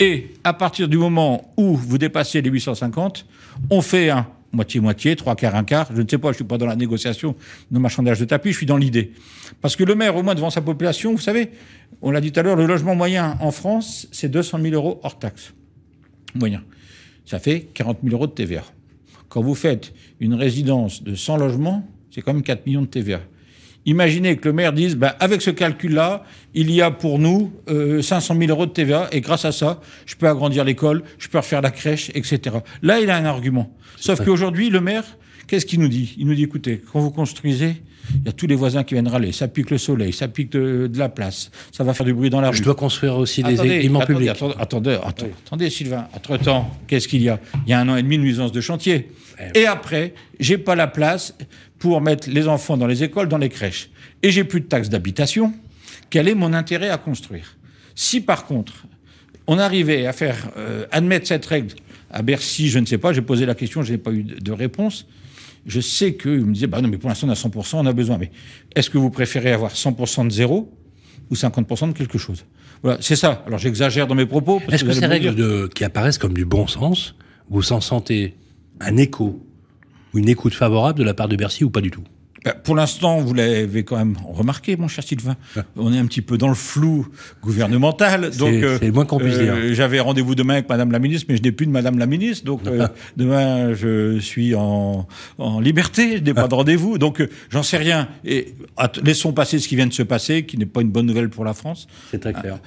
Et 0.00 0.34
à 0.44 0.52
partir 0.52 0.88
du 0.88 0.96
moment 0.96 1.52
où 1.56 1.76
vous 1.76 1.98
dépassez 1.98 2.40
les 2.40 2.50
850, 2.50 3.26
on 3.70 3.82
fait 3.82 4.10
un 4.10 4.26
moitié-moitié, 4.52 5.16
trois 5.16 5.36
quarts, 5.36 5.54
un 5.54 5.64
quart. 5.64 5.88
Je 5.94 6.02
ne 6.02 6.08
sais 6.08 6.18
pas, 6.18 6.28
je 6.28 6.32
ne 6.32 6.36
suis 6.36 6.44
pas 6.44 6.58
dans 6.58 6.66
la 6.66 6.76
négociation, 6.76 7.34
le 7.70 7.78
marchandage 7.78 8.20
de 8.20 8.24
tapis, 8.24 8.52
je 8.52 8.56
suis 8.56 8.66
dans 8.66 8.76
l'idée. 8.76 9.12
Parce 9.60 9.76
que 9.76 9.84
le 9.84 9.94
maire, 9.94 10.16
au 10.16 10.22
moins 10.22 10.34
devant 10.34 10.50
sa 10.50 10.60
population, 10.60 11.12
vous 11.12 11.20
savez, 11.20 11.50
on 12.02 12.10
l'a 12.10 12.20
dit 12.20 12.32
tout 12.32 12.40
à 12.40 12.42
l'heure, 12.42 12.56
le 12.56 12.66
logement 12.66 12.94
moyen 12.94 13.36
en 13.40 13.50
France, 13.50 14.08
c'est 14.12 14.28
200 14.28 14.60
000 14.62 14.74
euros 14.74 15.00
hors 15.02 15.18
taxe. 15.18 15.52
Moyen. 16.34 16.62
Ça 17.24 17.38
fait 17.38 17.68
40 17.74 17.98
000 18.02 18.14
euros 18.14 18.26
de 18.26 18.32
TVA. 18.32 18.64
Quand 19.28 19.42
vous 19.42 19.54
faites 19.54 19.92
une 20.20 20.34
résidence 20.34 21.02
de 21.02 21.14
100 21.14 21.36
logements, 21.36 21.86
c'est 22.10 22.22
quand 22.22 22.32
même 22.32 22.42
4 22.42 22.66
millions 22.66 22.82
de 22.82 22.86
TVA. 22.86 23.20
Imaginez 23.88 24.36
que 24.36 24.48
le 24.48 24.52
maire 24.52 24.74
dise, 24.74 24.96
ben, 24.96 25.14
avec 25.18 25.40
ce 25.40 25.48
calcul-là, 25.48 26.22
il 26.52 26.70
y 26.70 26.82
a 26.82 26.90
pour 26.90 27.18
nous 27.18 27.50
500 28.02 28.34
euh, 28.34 28.38
000 28.38 28.50
euros 28.50 28.66
de 28.66 28.70
TVA, 28.70 29.08
et 29.12 29.22
grâce 29.22 29.46
à 29.46 29.52
ça, 29.52 29.80
je 30.04 30.14
peux 30.14 30.28
agrandir 30.28 30.62
l'école, 30.62 31.02
je 31.18 31.26
peux 31.28 31.38
refaire 31.38 31.62
la 31.62 31.70
crèche, 31.70 32.10
etc. 32.14 32.56
Là, 32.82 33.00
il 33.00 33.08
a 33.08 33.16
un 33.16 33.24
argument. 33.24 33.74
Sauf 33.96 34.22
qu'aujourd'hui, 34.22 34.68
le 34.68 34.82
maire, 34.82 35.04
qu'est-ce 35.46 35.64
qu'il 35.64 35.80
nous 35.80 35.88
dit? 35.88 36.16
Il 36.18 36.26
nous 36.26 36.34
dit, 36.34 36.42
écoutez, 36.42 36.82
quand 36.92 37.00
vous 37.00 37.10
construisez, 37.10 37.76
il 38.14 38.26
y 38.26 38.28
a 38.28 38.32
tous 38.32 38.46
les 38.46 38.56
voisins 38.56 38.84
qui 38.84 38.92
viennent 38.92 39.08
râler. 39.08 39.32
Ça 39.32 39.48
pique 39.48 39.70
le 39.70 39.78
soleil, 39.78 40.12
ça 40.12 40.28
pique 40.28 40.52
de, 40.52 40.90
la 40.94 41.08
place, 41.08 41.50
ça 41.72 41.82
va 41.82 41.94
faire 41.94 42.04
du 42.04 42.12
bruit 42.12 42.28
dans 42.28 42.42
la 42.42 42.50
rue. 42.50 42.56
Je 42.56 42.62
dois 42.62 42.74
construire 42.74 43.16
aussi 43.16 43.42
des 43.42 43.58
équipements 43.58 44.00
publics. 44.00 44.28
Attendez, 44.28 44.54
attendez, 44.58 44.98
attendez, 45.46 45.70
Sylvain. 45.70 46.08
Entre-temps, 46.12 46.70
qu'est-ce 46.86 47.08
qu'il 47.08 47.22
y 47.22 47.30
a? 47.30 47.40
Il 47.66 47.70
y 47.70 47.72
a 47.72 47.80
un 47.80 47.88
an 47.88 47.96
et 47.96 48.02
demi 48.02 48.18
de 48.18 48.22
nuisance 48.22 48.52
de 48.52 48.60
chantier. 48.60 49.08
Eh 49.54 49.60
et 49.60 49.66
après, 49.66 50.14
j'ai 50.40 50.58
pas 50.58 50.74
la 50.74 50.86
place 50.88 51.34
pour 51.78 52.00
mettre 52.00 52.28
les 52.28 52.48
enfants 52.48 52.76
dans 52.76 52.86
les 52.86 53.02
écoles, 53.02 53.28
dans 53.28 53.38
les 53.38 53.48
crèches. 53.48 53.90
Et 54.22 54.30
j'ai 54.30 54.44
plus 54.44 54.60
de 54.60 54.66
taxes 54.66 54.88
d'habitation. 54.88 55.52
Quel 56.10 56.28
est 56.28 56.34
mon 56.34 56.52
intérêt 56.52 56.90
à 56.90 56.98
construire? 56.98 57.56
Si 57.94 58.20
par 58.20 58.46
contre, 58.46 58.84
on 59.46 59.58
arrivait 59.58 60.06
à 60.06 60.12
faire 60.12 60.50
euh, 60.56 60.86
admettre 60.90 61.26
cette 61.26 61.46
règle 61.46 61.74
à 62.10 62.22
Bercy, 62.22 62.68
je 62.68 62.78
ne 62.78 62.86
sais 62.86 62.98
pas, 62.98 63.12
j'ai 63.12 63.22
posé 63.22 63.46
la 63.46 63.54
question, 63.54 63.82
je 63.82 63.92
n'ai 63.92 63.98
pas 63.98 64.12
eu 64.12 64.22
de 64.22 64.52
réponse. 64.52 65.06
Je 65.66 65.80
sais 65.80 66.14
qu'ils 66.14 66.46
me 66.46 66.52
disaient, 66.52 66.66
bah 66.66 66.80
non, 66.80 66.88
mais 66.88 66.96
pour 66.96 67.10
l'instant, 67.10 67.26
on 67.26 67.30
a 67.30 67.34
100%, 67.34 67.76
on 67.76 67.86
a 67.86 67.92
besoin. 67.92 68.16
Mais 68.16 68.30
est-ce 68.74 68.88
que 68.88 68.96
vous 68.96 69.10
préférez 69.10 69.52
avoir 69.52 69.74
100% 69.74 70.26
de 70.26 70.30
zéro 70.30 70.72
ou 71.30 71.34
50% 71.34 71.88
de 71.88 71.92
quelque 71.92 72.16
chose? 72.16 72.44
Voilà, 72.82 72.98
c'est 73.00 73.16
ça. 73.16 73.42
Alors 73.46 73.58
j'exagère 73.58 74.06
dans 74.06 74.14
mes 74.14 74.26
propos. 74.26 74.62
Est-ce 74.70 74.84
que, 74.84 74.92
ces 74.92 75.06
règles 75.06 75.68
qui 75.70 75.84
apparaissent 75.84 76.18
comme 76.18 76.34
du 76.34 76.44
bon 76.44 76.66
sens, 76.66 77.14
vous 77.50 77.62
s'en 77.62 77.80
sentez 77.80 78.36
un 78.80 78.96
écho 78.96 79.44
une 80.14 80.28
écoute 80.28 80.54
favorable 80.54 80.98
de 80.98 81.04
la 81.04 81.14
part 81.14 81.28
de 81.28 81.36
Bercy 81.36 81.64
ou 81.64 81.70
pas 81.70 81.80
du 81.80 81.90
tout 81.90 82.04
bah, 82.44 82.54
pour 82.54 82.76
l'instant, 82.76 83.18
vous 83.18 83.34
l'avez 83.34 83.84
quand 83.84 83.96
même 83.96 84.16
remarqué, 84.24 84.76
mon 84.76 84.88
cher 84.88 85.02
Sylvain. 85.02 85.36
On 85.76 85.92
est 85.92 85.98
un 85.98 86.06
petit 86.06 86.22
peu 86.22 86.38
dans 86.38 86.48
le 86.48 86.54
flou 86.54 87.08
gouvernemental. 87.42 88.30
Donc, 88.36 88.54
c'est 88.80 88.86
le 88.86 88.92
moins 88.92 89.04
qu'on 89.04 89.18
puisse 89.18 89.38
dire. 89.38 89.54
Euh, 89.54 89.74
j'avais 89.74 90.00
rendez-vous 90.00 90.34
demain 90.34 90.54
avec 90.54 90.68
Madame 90.68 90.92
la 90.92 90.98
ministre, 90.98 91.26
mais 91.28 91.36
je 91.36 91.42
n'ai 91.42 91.52
plus 91.52 91.66
de 91.66 91.72
Madame 91.72 91.98
la 91.98 92.06
ministre. 92.06 92.44
Donc, 92.44 92.66
euh, 92.66 92.86
demain, 93.16 93.74
je 93.74 94.18
suis 94.20 94.54
en, 94.54 95.08
en 95.38 95.60
liberté. 95.60 96.18
Je 96.18 96.22
n'ai 96.22 96.34
pas 96.34 96.48
de 96.48 96.54
rendez-vous. 96.54 96.98
Donc, 96.98 97.20
euh, 97.20 97.28
j'en 97.50 97.62
sais 97.62 97.76
rien. 97.76 98.08
Et 98.24 98.54
laissons 99.02 99.32
passer 99.32 99.58
ce 99.58 99.66
qui 99.66 99.76
vient 99.76 99.86
de 99.86 99.92
se 99.92 100.02
passer, 100.02 100.44
qui 100.44 100.56
n'est 100.58 100.66
pas 100.66 100.80
une 100.80 100.90
bonne 100.90 101.06
nouvelle 101.06 101.30
pour 101.30 101.44
la 101.44 101.54
France. 101.54 101.88
C'est 102.10 102.20
très 102.20 102.32
clair. 102.32 102.60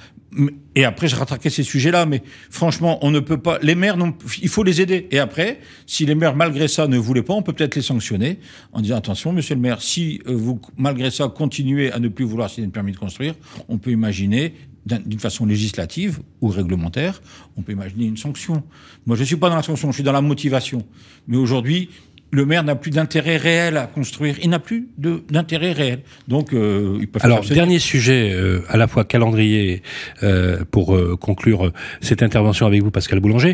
Et 0.74 0.84
après, 0.84 1.08
je 1.08 1.16
rattraquais 1.16 1.50
ces 1.50 1.62
sujets-là, 1.62 2.06
mais 2.06 2.22
franchement, 2.48 2.98
on 3.02 3.10
ne 3.10 3.20
peut 3.20 3.36
pas. 3.36 3.58
Les 3.62 3.74
maires, 3.74 3.96
il 4.40 4.48
faut 4.48 4.62
les 4.62 4.80
aider. 4.80 5.06
Et 5.10 5.18
après, 5.18 5.60
si 5.86 6.06
les 6.06 6.14
maires, 6.14 6.34
malgré 6.34 6.68
ça, 6.68 6.86
ne 6.86 6.96
voulaient 6.96 7.22
pas, 7.22 7.34
on 7.34 7.42
peut 7.42 7.52
peut-être 7.52 7.74
les 7.74 7.82
sanctionner 7.82 8.38
en 8.72 8.80
disant 8.80 8.96
attention, 8.96 9.32
monsieur 9.32 9.54
le 9.54 9.60
maire, 9.60 9.82
si 9.82 10.22
euh, 10.26 10.34
vous, 10.34 10.60
malgré 10.78 11.10
ça, 11.10 11.28
continuez 11.28 11.92
à 11.92 11.98
ne 11.98 12.08
plus 12.08 12.24
vouloir 12.24 12.48
signer 12.48 12.66
le 12.66 12.72
permis 12.72 12.92
de 12.92 12.96
construire, 12.96 13.34
on 13.68 13.76
peut 13.76 13.90
imaginer 13.90 14.54
d'une 14.86 15.20
façon 15.20 15.46
législative 15.46 16.20
ou 16.40 16.48
réglementaire, 16.48 17.22
on 17.56 17.62
peut 17.62 17.72
imaginer 17.72 18.06
une 18.06 18.16
sanction. 18.16 18.64
Moi, 19.06 19.16
je 19.16 19.20
ne 19.20 19.26
suis 19.26 19.36
pas 19.36 19.48
dans 19.48 19.56
la 19.56 19.62
sanction, 19.62 19.90
je 19.90 19.96
suis 19.96 20.02
dans 20.02 20.12
la 20.12 20.22
motivation. 20.22 20.84
Mais 21.28 21.36
aujourd'hui, 21.36 21.90
le 22.32 22.46
maire 22.46 22.64
n'a 22.64 22.74
plus 22.74 22.90
d'intérêt 22.90 23.36
réel 23.36 23.76
à 23.76 23.86
construire. 23.86 24.36
Il 24.42 24.50
n'a 24.50 24.58
plus 24.58 24.88
d'intérêt 24.98 25.72
réel. 25.72 26.00
Donc, 26.28 26.54
euh, 26.54 26.96
il 26.98 27.06
peut 27.06 27.20
Alors, 27.22 27.44
dernier 27.44 27.78
sujet, 27.78 28.32
euh, 28.32 28.62
à 28.68 28.78
la 28.78 28.88
fois 28.88 29.04
calendrier, 29.04 29.82
euh, 30.22 30.64
pour 30.70 30.96
euh, 30.96 31.16
conclure 31.20 31.72
cette 32.00 32.22
intervention 32.22 32.66
avec 32.66 32.82
vous, 32.82 32.90
Pascal 32.90 33.20
Boulanger. 33.20 33.52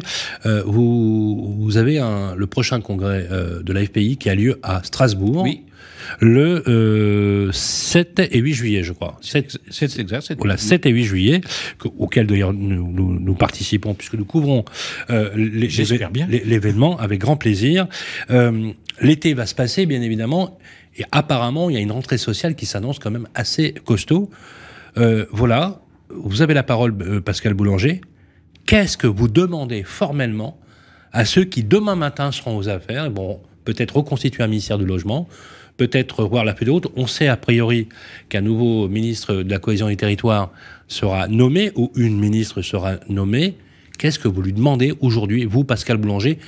vous, 0.65 1.57
vous 1.59 1.77
avez 1.77 1.99
un, 1.99 2.37
le 2.37 2.47
prochain 2.47 2.81
congrès 2.81 3.29
de 3.63 3.73
l'AFPI 3.73 4.17
qui 4.17 4.31
a 4.31 4.35
lieu 4.35 4.61
à 4.63 4.83
Strasbourg. 4.85 5.43
Oui 5.43 5.65
le 6.20 6.62
euh, 6.68 7.52
7 7.52 8.20
et 8.30 8.39
8 8.39 8.55
juillet, 8.55 8.82
je 8.82 8.93
crois. 8.93 9.18
7, 9.20 9.59
7, 9.70 9.98
exact, 9.98 10.35
voilà, 10.39 10.56
7 10.56 10.86
et 10.86 10.90
8 10.90 11.05
juillet, 11.05 11.40
auquel 11.98 12.26
d'ailleurs 12.26 12.52
nous, 12.52 12.93
nous, 12.93 13.18
nous, 13.18 13.35
participons 13.35 13.94
puisque 13.94 14.14
nous 14.14 14.24
couvrons 14.24 14.64
euh, 15.10 15.30
l'événement 15.36 16.98
avec 16.98 17.20
grand 17.20 17.36
plaisir. 17.36 17.86
Euh, 18.30 18.72
L'été 19.01 19.32
va 19.35 19.47
se 19.47 19.55
passer, 19.55 19.86
bien 19.86 20.02
évidemment, 20.02 20.59
et 20.97 21.05
apparemment, 21.12 21.70
il 21.70 21.74
y 21.74 21.76
a 21.76 21.80
une 21.80 21.93
rentrée 21.93 22.18
sociale 22.18 22.56
qui 22.56 22.66
s'annonce 22.66 22.98
quand 22.98 23.12
même 23.12 23.28
assez 23.35 23.74
costaud. 23.85 24.30
Euh, 24.97 25.26
voilà, 25.30 25.82
vous 26.10 26.43
avez 26.43 26.55
la 26.55 26.64
parole, 26.64 27.22
Pascal 27.22 27.55
Boulanger. 27.55 28.01
Qu'est-ce 28.66 28.97
que 28.97 29.06
vous 29.06 29.28
demandez 29.28 29.85
formellement 29.85 30.59
à 31.12 31.24
ceux 31.24 31.44
qui 31.44 31.62
demain 31.62 31.94
matin 31.94 32.32
seront 32.32 32.56
aux 32.56 32.68
affaires, 32.68 33.10
bon, 33.10 33.40
peut-être 33.64 33.97
reconstituer 33.97 34.43
un 34.43 34.48
ministère 34.48 34.78
du 34.78 34.86
logement, 34.86 35.28
peut-être 35.79 36.25
voir 36.25 36.45
la 36.45 36.53
plus 36.53 36.69
haute. 36.69 36.89
On 36.97 37.07
sait 37.07 37.29
a 37.29 37.39
priori 37.39 37.89
qu'un 38.29 38.43
nouveau 38.43 38.89
ministre 38.89 39.37
de 39.37 39.51
la 39.51 39.59
cohésion 39.59 39.89
des 39.89 39.97
territoires 39.97 40.53
sera 40.89 41.29
nommé 41.29 41.71
ou 41.77 41.91
une 41.97 42.19
ministre 42.19 42.61
sera 42.61 42.97
nommée. 43.09 43.55
Qu'est-ce 43.99 44.19
que 44.19 44.29
vous 44.29 44.43
lui 44.43 44.53
demandez 44.53 44.93
aujourd'hui, 45.01 45.47
vous, 45.47 45.65
Pascal 45.65 45.97
Boulanger, 45.97 46.39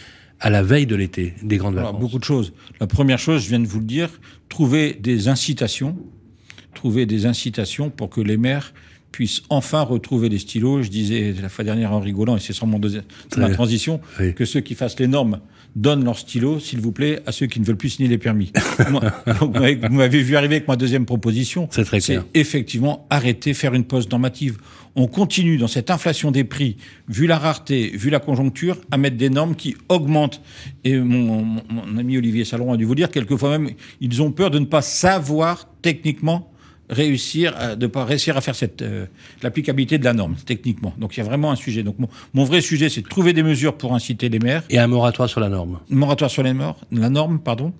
à 0.41 0.51
la 0.51 0.63
veille 0.63 0.87
de 0.87 0.97
l'été, 0.97 1.35
des 1.43 1.57
grandes 1.57 1.77
vacances? 1.77 2.01
Beaucoup 2.01 2.19
de 2.19 2.25
choses. 2.25 2.53
La 2.81 2.87
première 2.87 3.19
chose, 3.19 3.45
je 3.45 3.49
viens 3.49 3.61
de 3.61 3.67
vous 3.67 3.79
le 3.81 3.87
dire, 3.87 4.11
trouver 4.49 4.95
des 4.95 5.29
incitations, 5.29 5.97
trouver 6.75 7.07
des 7.07 7.27
incitations 7.27 7.89
pour 7.91 8.11
que 8.11 8.21
les 8.21 8.37
maires 8.37 8.73
puissent 9.13 9.43
enfin 9.49 9.83
retrouver 9.83 10.29
les 10.29 10.39
stylos. 10.39 10.83
Je 10.83 10.89
disais 10.89 11.35
la 11.41 11.49
fois 11.49 11.65
dernière 11.65 11.93
en 11.93 12.01
rigolant, 12.01 12.37
et 12.37 12.41
c'est 12.41 12.53
sûrement 12.53 12.79
de 12.79 13.03
la 13.37 13.51
transition, 13.51 14.01
que 14.37 14.45
ceux 14.45 14.61
qui 14.61 14.75
fassent 14.75 14.99
les 14.99 15.09
normes 15.09 15.41
donnent 15.77 16.05
leur 16.05 16.19
stylo, 16.19 16.61
s'il 16.61 16.81
vous 16.81 16.93
plaît, 16.93 17.21
à 17.27 17.33
ceux 17.33 17.47
qui 17.47 17.61
ne 17.61 17.65
veulent 17.65 17.77
plus 17.77 17.91
signer 17.91 18.09
les 18.09 18.19
permis. 18.19 18.53
Donc, 19.41 19.57
vous 19.57 19.95
m'avez 19.95 20.23
vu 20.23 20.37
arriver 20.37 20.57
avec 20.57 20.69
ma 20.69 20.77
deuxième 20.77 21.07
proposition. 21.07 21.69
C'est 21.71 21.85
très 21.85 22.01
clair. 22.01 22.25
C'est 22.33 22.41
effectivement 22.41 23.07
arrêter, 23.11 23.55
faire 23.55 23.75
une 23.75 23.85
pause 23.85 24.09
normative. 24.09 24.59
On 24.97 25.07
continue 25.07 25.57
dans 25.57 25.69
cette 25.69 25.91
inflation 25.91 26.31
des 26.33 26.45
prix, 26.45 26.77
vu 27.09 27.27
la 27.27 27.39
rareté, 27.39 27.93
vu 27.95 28.11
la 28.11 28.19
conjoncture, 28.19 28.79
à 28.91 28.99
mettre 28.99 29.17
des 29.17 29.31
normes 29.31 29.55
qui 29.55 29.77
augmentent. 29.89 30.43
Et 30.83 30.99
mon, 30.99 31.43
mon 31.45 31.97
ami 31.99 32.19
Olivier 32.19 32.45
Salon 32.45 32.73
a 32.73 32.77
dû 32.77 32.85
vous 32.85 32.97
dire, 32.97 33.11
quelquefois 33.11 33.59
même, 33.59 33.71
ils 34.01 34.21
ont 34.21 34.33
peur 34.33 34.51
de 34.51 34.59
ne 34.59 34.65
pas 34.65 34.83
savoir 34.83 35.69
techniquement 35.83 36.50
réussir 36.91 37.55
à, 37.57 37.77
de 37.77 37.87
pas 37.87 38.05
réussir 38.05 38.37
à 38.37 38.41
faire 38.41 38.55
cette 38.55 38.83
euh, 38.83 39.07
l'applicabilité 39.43 39.99
de 39.99 40.05
la 40.05 40.13
norme 40.13 40.37
techniquement. 40.45 40.93
Donc 40.99 41.17
il 41.17 41.21
y 41.21 41.23
a 41.23 41.25
vraiment 41.25 41.51
un 41.51 41.57
sujet. 41.57 41.83
Donc 41.83 41.97
mon, 42.35 42.45
vrai 42.45 42.61
sujet 42.61 42.89
c'est 42.89 43.03
de 43.03 43.09
trouver 43.09 43.33
des 43.33 43.43
mesures 43.43 43.77
pour 43.77 43.95
inciter 43.95 44.29
les 44.29 44.39
maires 44.39 44.65
et 44.69 44.79
un 44.79 44.87
moratoire 44.87 45.29
sur 45.29 45.41
la 45.41 45.49
norme. 45.49 45.79
Un 45.91 45.97
moratoire 45.97 46.31
sur 46.31 46.43
les 46.43 46.53
morts, 46.53 46.81
la 46.93 47.09
norme 47.09 47.39
pardon, 47.39 47.73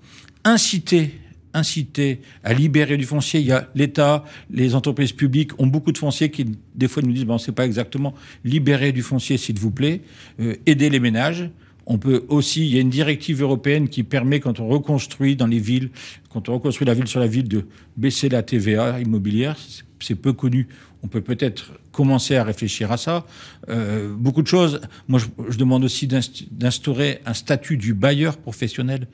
inciter 0.43 1.11
inciter 1.53 2.21
à 2.45 2.53
libérer 2.53 2.95
du 2.95 3.03
foncier. 3.03 3.41
Il 3.41 3.47
y 3.47 3.51
a 3.51 3.67
l'État, 3.75 4.23
les 4.49 4.73
entreprises 4.73 5.11
publiques 5.11 5.51
ont 5.59 5.67
beaucoup 5.67 5.91
de 5.91 5.97
foncier 5.97 6.31
qui, 6.31 6.45
des 6.75 6.87
fois, 6.87 7.03
nous 7.03 7.11
disent, 7.11 7.25
bon, 7.25 7.37
c'est 7.37 7.51
pas 7.51 7.65
exactement 7.65 8.13
libérer 8.45 8.93
du 8.93 9.01
foncier, 9.01 9.37
s'il 9.37 9.59
vous 9.59 9.69
plaît, 9.69 9.99
euh, 10.39 10.55
aider 10.65 10.89
les 10.89 11.01
ménages. 11.01 11.49
On 11.85 11.97
peut 11.97 12.25
aussi, 12.27 12.65
il 12.67 12.75
y 12.75 12.77
a 12.77 12.81
une 12.81 12.89
directive 12.89 13.41
européenne 13.41 13.89
qui 13.89 14.03
permet, 14.03 14.39
quand 14.39 14.59
on 14.59 14.67
reconstruit 14.67 15.35
dans 15.35 15.47
les 15.47 15.59
villes, 15.59 15.89
quand 16.29 16.47
on 16.47 16.53
reconstruit 16.53 16.85
la 16.85 16.93
ville 16.93 17.07
sur 17.07 17.19
la 17.19 17.27
ville, 17.27 17.47
de 17.47 17.65
baisser 17.97 18.29
la 18.29 18.43
TVA 18.43 18.99
immobilière. 18.99 19.57
C'est 19.99 20.15
peu 20.15 20.33
connu. 20.33 20.67
On 21.03 21.07
peut 21.07 21.21
peut-être 21.21 21.73
commencer 21.91 22.35
à 22.35 22.43
réfléchir 22.43 22.91
à 22.91 22.97
ça. 22.97 23.25
Euh, 23.69 24.13
beaucoup 24.15 24.41
de 24.41 24.47
choses. 24.47 24.81
Moi, 25.07 25.19
je, 25.19 25.25
je 25.49 25.57
demande 25.57 25.83
aussi 25.83 26.07
d'instaurer 26.07 27.19
un 27.25 27.33
statut 27.33 27.77
du 27.77 27.93
bailleur 27.93 28.37
professionnel. 28.37 29.07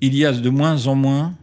Il 0.00 0.14
y 0.14 0.24
a 0.24 0.32
de 0.32 0.50
moins 0.50 0.86
en 0.86 0.94
moins 0.94 1.34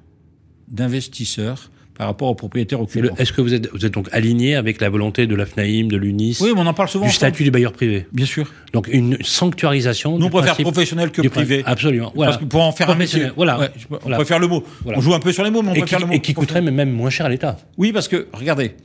d'investisseurs 0.68 1.70
par 1.98 2.08
rapport 2.08 2.30
aux 2.30 2.36
propriétaires 2.36 2.82
occupants. 2.82 3.16
Est-ce 3.18 3.32
que 3.32 3.42
vous 3.42 3.54
êtes, 3.54 3.72
vous 3.72 3.86
êtes 3.86 3.94
donc 3.94 4.10
aligné 4.12 4.56
avec 4.56 4.82
la 4.82 4.90
volonté 4.90 5.28
de 5.28 5.36
l'AFNAIM, 5.36 5.88
de 5.88 5.98
l'UNIS 5.98 6.40
Oui, 6.42 6.52
mais 6.54 6.62
on 6.62 6.68
en 6.68 6.74
parle 6.74 6.90
souvent. 6.90 7.06
Du 7.06 7.12
statut 7.12 7.44
du 7.44 7.52
bailleur 7.52 7.72
privé. 7.72 8.06
Bien 8.12 8.26
sûr. 8.26 8.52
Donc 8.74 8.90
une 8.92 9.18
sanctuarisation. 9.22 10.20
Nous, 10.20 10.26
on 10.26 10.30
préfère 10.30 10.58
professionnel 10.58 11.12
que 11.12 11.28
privé. 11.28 11.64
Absolument. 11.66 12.12
Voilà. 12.16 12.32
Parce 12.32 12.44
que 12.44 12.48
pour 12.48 12.62
en 12.62 12.72
faire 12.72 12.90
un 12.90 12.96
métier. 12.96 13.28
Voilà. 13.36 13.60
Ouais, 13.60 13.70
on 14.06 14.10
préfère 14.12 14.40
le 14.40 14.48
mot. 14.48 14.64
On 14.86 15.00
joue 15.00 15.14
un 15.14 15.20
peu 15.20 15.32
sur 15.32 15.44
les 15.44 15.50
mots, 15.50 15.62
mais 15.62 15.70
on 15.70 15.74
et 15.74 15.80
préfère 15.80 16.00
qui, 16.00 16.04
le 16.04 16.10
mot. 16.10 16.14
Et 16.14 16.20
qui 16.20 16.34
coûterait 16.34 16.62
même 16.62 16.92
moins 16.92 17.10
cher 17.10 17.26
à 17.26 17.30
l'État. 17.30 17.58
Oui, 17.78 17.94
parce 17.94 18.08
que, 18.08 18.28
regardez, 18.34 18.76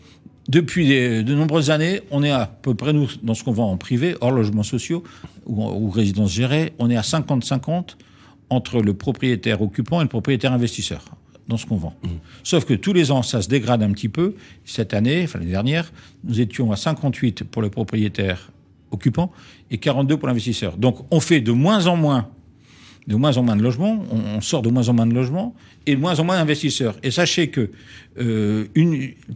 depuis 0.48 0.88
de 0.88 1.34
nombreuses 1.34 1.70
années, 1.70 2.02
on 2.10 2.22
est 2.22 2.30
à 2.30 2.46
peu 2.46 2.74
près, 2.74 2.92
nous, 2.92 3.08
dans 3.22 3.34
ce 3.34 3.42
qu'on 3.42 3.52
vend 3.52 3.70
en 3.70 3.76
privé, 3.76 4.14
hors 4.20 4.30
logements 4.30 4.62
sociaux 4.62 5.02
ou, 5.46 5.64
ou 5.64 5.90
résidences 5.90 6.32
gérées, 6.32 6.72
on 6.78 6.90
est 6.90 6.96
à 6.96 7.02
50-50 7.02 7.96
entre 8.50 8.80
le 8.80 8.94
propriétaire 8.94 9.62
occupant 9.62 10.00
et 10.00 10.04
le 10.04 10.08
propriétaire 10.08 10.52
investisseur 10.52 11.04
dans 11.50 11.58
ce 11.58 11.66
qu'on 11.66 11.76
vend. 11.76 11.94
Sauf 12.42 12.64
que 12.64 12.74
tous 12.74 12.94
les 12.94 13.10
ans, 13.10 13.22
ça 13.22 13.42
se 13.42 13.48
dégrade 13.48 13.82
un 13.82 13.92
petit 13.92 14.08
peu. 14.08 14.34
Cette 14.64 14.94
année, 14.94 15.22
enfin 15.24 15.38
l'année 15.40 15.50
dernière, 15.50 15.92
nous 16.24 16.40
étions 16.40 16.72
à 16.72 16.76
58 16.76 17.44
pour 17.44 17.60
le 17.60 17.68
propriétaire 17.68 18.50
occupant 18.90 19.30
et 19.70 19.78
42 19.78 20.16
pour 20.16 20.28
l'investisseur. 20.28 20.76
Donc 20.78 21.04
on 21.10 21.20
fait 21.20 21.40
de 21.40 21.52
moins 21.52 21.86
en 21.86 21.96
moins 21.96 22.28
de 23.06 23.16
moins 23.16 23.36
en 23.38 23.42
moins 23.42 23.56
de 23.56 23.62
logements, 23.62 24.04
on 24.12 24.40
sort 24.40 24.62
de 24.62 24.68
moins 24.68 24.88
en 24.88 24.92
moins 24.92 25.06
de 25.06 25.14
logements 25.14 25.54
et 25.86 25.96
de 25.96 26.00
moins 26.00 26.20
en 26.20 26.24
moins 26.24 26.36
d'investisseurs. 26.36 26.96
Et 27.02 27.10
sachez 27.10 27.48
que 27.48 27.70
euh, 28.20 28.66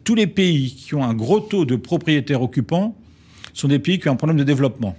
tous 0.04 0.14
les 0.14 0.26
pays 0.26 0.70
qui 0.70 0.94
ont 0.94 1.02
un 1.02 1.14
gros 1.14 1.40
taux 1.40 1.64
de 1.64 1.74
propriétaires 1.74 2.42
occupants 2.42 2.94
sont 3.52 3.68
des 3.68 3.78
pays 3.78 3.98
qui 3.98 4.08
ont 4.08 4.12
un 4.12 4.16
problème 4.16 4.36
de 4.36 4.44
développement. 4.44 4.96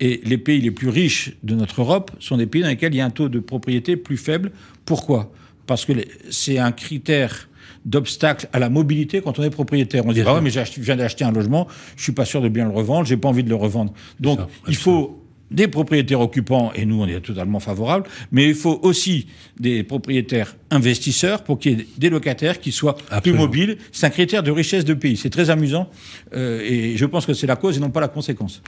Et 0.00 0.20
les 0.24 0.38
pays 0.38 0.60
les 0.60 0.70
plus 0.70 0.90
riches 0.90 1.32
de 1.42 1.54
notre 1.54 1.80
Europe 1.80 2.10
sont 2.20 2.36
des 2.36 2.46
pays 2.46 2.62
dans 2.62 2.68
lesquels 2.68 2.94
il 2.94 2.98
y 2.98 3.00
a 3.00 3.06
un 3.06 3.10
taux 3.10 3.28
de 3.28 3.40
propriété 3.40 3.96
plus 3.96 4.16
faible. 4.16 4.52
Pourquoi? 4.84 5.32
Parce 5.66 5.84
que 5.84 5.92
c'est 6.30 6.58
un 6.58 6.72
critère 6.72 7.48
d'obstacle 7.84 8.48
à 8.52 8.58
la 8.58 8.70
mobilité 8.70 9.20
quand 9.20 9.38
on 9.38 9.42
est 9.42 9.50
propriétaire. 9.50 10.06
On 10.06 10.12
dit 10.12 10.22
ah 10.26 10.34
ouais, 10.34 10.40
mais 10.40 10.50
je 10.50 10.80
viens 10.80 10.96
d'acheter 10.96 11.24
un 11.24 11.32
logement, 11.32 11.68
je 11.96 12.02
suis 12.02 12.12
pas 12.12 12.24
sûr 12.24 12.40
de 12.40 12.48
bien 12.48 12.64
le 12.64 12.70
revendre, 12.70 13.06
j'ai 13.06 13.16
pas 13.16 13.28
envie 13.28 13.44
de 13.44 13.48
le 13.48 13.54
revendre. 13.54 13.92
Donc 14.20 14.40
il 14.68 14.76
faut 14.76 15.23
des 15.54 15.68
propriétaires 15.68 16.20
occupants, 16.20 16.72
et 16.74 16.84
nous 16.84 17.00
on 17.00 17.06
est 17.06 17.20
totalement 17.20 17.60
favorables, 17.60 18.06
mais 18.32 18.48
il 18.48 18.54
faut 18.54 18.78
aussi 18.82 19.26
des 19.58 19.82
propriétaires 19.82 20.56
investisseurs 20.70 21.44
pour 21.44 21.58
qu'il 21.58 21.78
y 21.78 21.80
ait 21.80 21.86
des 21.96 22.10
locataires 22.10 22.58
qui 22.60 22.72
soient 22.72 22.96
plus 23.22 23.32
mobiles. 23.32 23.78
C'est 23.92 24.06
un 24.06 24.10
critère 24.10 24.42
de 24.42 24.50
richesse 24.50 24.84
de 24.84 24.94
pays. 24.94 25.16
C'est 25.16 25.30
très 25.30 25.48
amusant 25.50 25.88
euh, 26.34 26.60
et 26.62 26.96
je 26.96 27.06
pense 27.06 27.24
que 27.26 27.34
c'est 27.34 27.46
la 27.46 27.56
cause 27.56 27.76
et 27.76 27.80
non 27.80 27.90
pas 27.90 28.00
la 28.00 28.08
conséquence. 28.08 28.62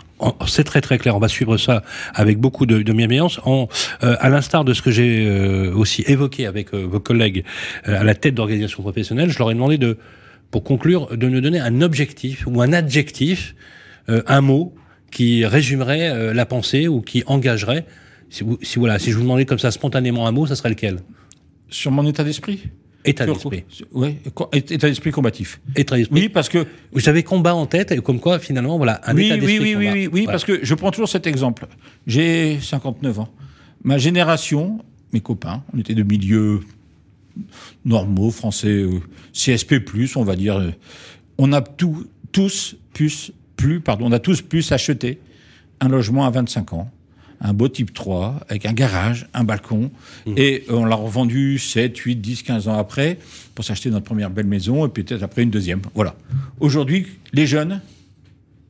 C'est 0.46 0.64
très 0.64 0.80
très 0.80 0.98
clair. 0.98 1.16
On 1.16 1.18
va 1.18 1.28
suivre 1.28 1.56
ça 1.58 1.82
avec 2.14 2.38
beaucoup 2.38 2.66
de, 2.66 2.82
de 2.82 2.92
bienveillance. 2.92 3.40
En, 3.44 3.68
euh, 4.04 4.16
à 4.20 4.28
l'instar 4.28 4.64
de 4.64 4.72
ce 4.72 4.82
que 4.82 4.92
j'ai 4.92 5.26
euh, 5.26 5.74
aussi 5.74 6.04
évoqué 6.06 6.46
avec 6.46 6.72
euh, 6.72 6.86
vos 6.86 7.00
collègues 7.00 7.44
euh, 7.88 8.00
à 8.00 8.04
la 8.04 8.14
tête 8.14 8.34
d'organisations 8.34 8.82
professionnelles, 8.82 9.30
je 9.30 9.38
leur 9.38 9.50
ai 9.50 9.54
demandé 9.54 9.76
de, 9.78 9.98
pour 10.50 10.62
conclure, 10.62 11.16
de 11.16 11.28
nous 11.28 11.40
donner 11.40 11.58
un 11.58 11.80
objectif 11.82 12.46
ou 12.46 12.62
un 12.62 12.72
adjectif, 12.72 13.54
euh, 14.08 14.22
un 14.26 14.40
mot 14.40 14.74
qui 15.10 15.44
résumerait 15.46 16.10
euh, 16.10 16.34
la 16.34 16.46
pensée 16.46 16.88
ou 16.88 17.00
qui 17.00 17.22
engagerait 17.26 17.86
si, 18.28 18.44
vous, 18.44 18.58
si, 18.62 18.78
voilà, 18.78 18.98
si 18.98 19.10
je 19.10 19.16
vous 19.16 19.22
demandais 19.22 19.44
comme 19.44 19.58
ça 19.58 19.70
spontanément 19.70 20.26
un 20.26 20.32
mot, 20.32 20.46
ça 20.46 20.56
serait 20.56 20.70
lequel? 20.70 20.98
Sur 21.68 21.90
mon 21.90 22.06
état 22.06 22.24
d'esprit? 22.24 22.64
État 23.04 23.24
d'esprit. 23.24 23.64
Oui, 23.92 24.16
état 24.52 24.88
d'esprit 24.88 25.12
combatif. 25.12 25.60
État 25.76 25.96
d'esprit. 25.96 26.22
Oui, 26.22 26.28
parce 26.28 26.48
que. 26.48 26.66
Vous 26.92 27.22
combat 27.22 27.54
en 27.54 27.66
tête, 27.66 27.92
et 27.92 27.98
comme 27.98 28.18
quoi, 28.18 28.40
finalement, 28.40 28.78
voilà, 28.78 29.00
un 29.04 29.14
oui, 29.14 29.26
état 29.26 29.36
d'esprit. 29.36 29.58
Oui, 29.58 29.64
oui, 29.64 29.74
combat. 29.74 29.92
oui, 29.92 30.08
oui, 30.12 30.20
voilà. 30.24 30.32
parce 30.32 30.44
que 30.44 30.58
je 30.64 30.74
prends 30.74 30.90
toujours 30.90 31.08
cet 31.08 31.26
exemple. 31.26 31.66
J'ai 32.06 32.58
59 32.60 33.20
ans. 33.20 33.28
Ma 33.84 33.98
génération, 33.98 34.78
mes 35.12 35.20
copains, 35.20 35.62
on 35.72 35.78
était 35.78 35.94
de 35.94 36.02
milieux 36.02 36.60
normaux, 37.84 38.32
français, 38.32 38.68
euh, 38.68 39.00
CSP, 39.32 39.76
on 40.16 40.24
va 40.24 40.34
dire. 40.34 40.56
Euh, 40.56 40.72
on 41.38 41.52
a 41.52 41.60
tout, 41.60 42.06
tous 42.32 42.76
pu, 42.92 43.12
plus, 43.56 43.80
pardon, 43.80 44.06
on 44.06 44.12
a 44.12 44.18
tous 44.18 44.42
pu 44.42 44.62
s'acheter 44.62 45.18
un 45.80 45.88
logement 45.88 46.26
à 46.26 46.30
25 46.30 46.72
ans 46.72 46.90
un 47.40 47.52
beau 47.52 47.68
type 47.68 47.92
3, 47.92 48.40
avec 48.48 48.66
un 48.66 48.72
garage, 48.72 49.28
un 49.34 49.44
balcon, 49.44 49.90
mmh. 50.26 50.32
et 50.36 50.64
on 50.70 50.84
l'a 50.84 50.96
revendu 50.96 51.58
7, 51.58 51.96
8, 51.96 52.16
10, 52.16 52.42
15 52.42 52.68
ans 52.68 52.78
après, 52.78 53.18
pour 53.54 53.64
s'acheter 53.64 53.90
notre 53.90 54.04
première 54.04 54.30
belle 54.30 54.46
maison, 54.46 54.86
et 54.86 54.88
peut-être 54.88 55.22
après 55.22 55.42
une 55.42 55.50
deuxième. 55.50 55.80
Voilà. 55.94 56.16
Aujourd'hui, 56.60 57.06
les 57.32 57.46
jeunes, 57.46 57.80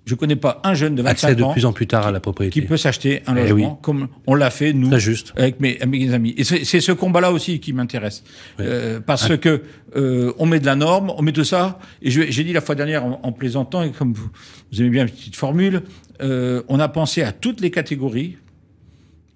je 0.07 0.15
connais 0.15 0.37
pas 0.37 0.61
un 0.62 0.74
jeune 0.74 0.95
de 0.95 1.03
25 1.03 1.11
Accès 1.11 1.43
ans 1.43 1.49
de 1.49 1.53
plus 1.53 1.66
en 1.66 1.73
plus 1.73 1.89
tard 1.89 2.07
à 2.07 2.12
la 2.12 2.20
propriété. 2.20 2.53
qui 2.53 2.65
peut 2.65 2.77
s'acheter 2.77 3.23
un 3.27 3.35
logement, 3.35 3.59
eh 3.59 3.65
oui. 3.65 3.69
comme 3.83 4.09
on 4.28 4.35
l'a 4.37 4.51
fait 4.51 4.73
nous, 4.73 4.97
juste. 4.99 5.33
avec 5.37 5.59
mes, 5.61 5.78
mes 5.87 6.15
amis. 6.15 6.33
Et 6.39 6.45
c'est 6.45 6.81
ce 6.81 6.93
combat-là 6.93 7.33
aussi 7.33 7.59
qui 7.59 7.73
m'intéresse, 7.73 8.23
oui. 8.59 8.65
euh, 8.69 9.01
parce 9.01 9.28
ah. 9.28 9.37
que 9.37 9.62
euh, 9.97 10.33
on 10.39 10.47
met 10.47 10.61
de 10.61 10.66
la 10.66 10.77
norme, 10.77 11.12
on 11.16 11.23
met 11.23 11.33
tout 11.33 11.45
ça. 11.45 11.81
Et 12.03 12.11
j'ai 12.11 12.45
dit 12.45 12.53
la 12.53 12.61
fois 12.61 12.77
dernière 12.77 13.05
en, 13.05 13.20
en, 13.20 13.33
plaisantant, 13.33 13.83
et 13.83 13.91
comme 13.91 14.12
vous, 14.12 14.31
vous 14.73 14.81
aimez 14.81 14.91
bien 14.91 15.03
une 15.03 15.11
petite 15.11 15.37
formule, 15.37 15.83
euh, 16.23 16.62
on 16.69 16.78
a 16.78 16.89
pensé 16.89 17.23
à 17.23 17.33
toutes 17.33 17.61
les 17.61 17.73
catégories 17.73 18.37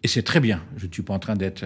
et 0.02 0.08
c'est 0.08 0.22
très 0.22 0.40
bien. 0.40 0.62
Je 0.76 0.86
ne 0.86 0.92
suis 0.92 1.02
pas 1.02 1.14
en 1.14 1.18
train 1.18 1.34
d'être 1.34 1.64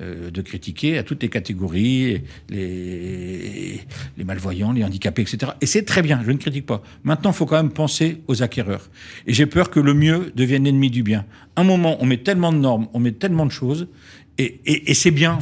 euh, 0.00 0.30
de 0.30 0.42
critiquer 0.42 0.98
à 0.98 1.02
toutes 1.02 1.22
les 1.22 1.28
catégories, 1.28 2.22
les, 2.50 3.80
les 4.18 4.24
malvoyants, 4.24 4.72
les 4.72 4.84
handicapés, 4.84 5.22
etc. 5.22 5.52
Et 5.60 5.66
c'est 5.66 5.84
très 5.84 6.02
bien. 6.02 6.22
Je 6.24 6.30
ne 6.30 6.36
critique 6.36 6.66
pas. 6.66 6.82
Maintenant, 7.04 7.30
il 7.30 7.36
faut 7.36 7.46
quand 7.46 7.56
même 7.56 7.72
penser 7.72 8.22
aux 8.26 8.42
acquéreurs. 8.42 8.90
Et 9.26 9.32
j'ai 9.32 9.46
peur 9.46 9.70
que 9.70 9.80
le 9.80 9.94
mieux 9.94 10.32
devienne 10.34 10.64
l'ennemi 10.64 10.90
du 10.90 11.02
bien. 11.02 11.24
Un 11.56 11.64
moment, 11.64 11.96
on 12.00 12.06
met 12.06 12.18
tellement 12.18 12.52
de 12.52 12.58
normes, 12.58 12.88
on 12.92 13.00
met 13.00 13.12
tellement 13.12 13.46
de 13.46 13.50
choses, 13.50 13.88
et, 14.38 14.60
et, 14.66 14.90
et 14.90 14.94
c'est 14.94 15.10
bien. 15.10 15.38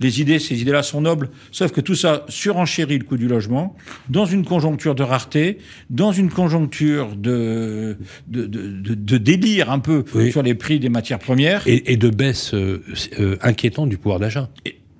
Les, 0.00 0.20
idées, 0.20 0.38
ces 0.38 0.60
idées-là 0.60 0.82
sont 0.82 1.00
nobles. 1.00 1.30
Sauf 1.50 1.72
que 1.72 1.80
tout 1.80 1.94
ça 1.94 2.24
surenchérit 2.28 2.98
le 2.98 3.04
coût 3.04 3.16
du 3.16 3.28
logement 3.28 3.76
dans 4.08 4.26
une 4.26 4.44
conjoncture 4.44 4.94
de 4.94 5.02
rareté, 5.02 5.58
dans 5.90 6.12
une 6.12 6.30
conjoncture 6.30 7.16
de 7.16 7.96
de, 8.28 8.46
de, 8.46 8.68
de, 8.68 8.94
de 8.94 9.18
délire 9.18 9.70
un 9.70 9.78
peu 9.78 10.04
oui. 10.14 10.30
sur 10.30 10.42
les 10.42 10.54
prix 10.54 10.78
des 10.78 10.88
matières 10.88 11.18
premières 11.18 11.66
et, 11.66 11.92
et 11.92 11.96
de 11.96 12.10
baisse 12.10 12.54
euh, 12.54 12.82
euh, 13.18 13.36
inquiétante 13.42 13.88
du 13.88 13.98
pouvoir 13.98 14.20
d'achat. 14.20 14.48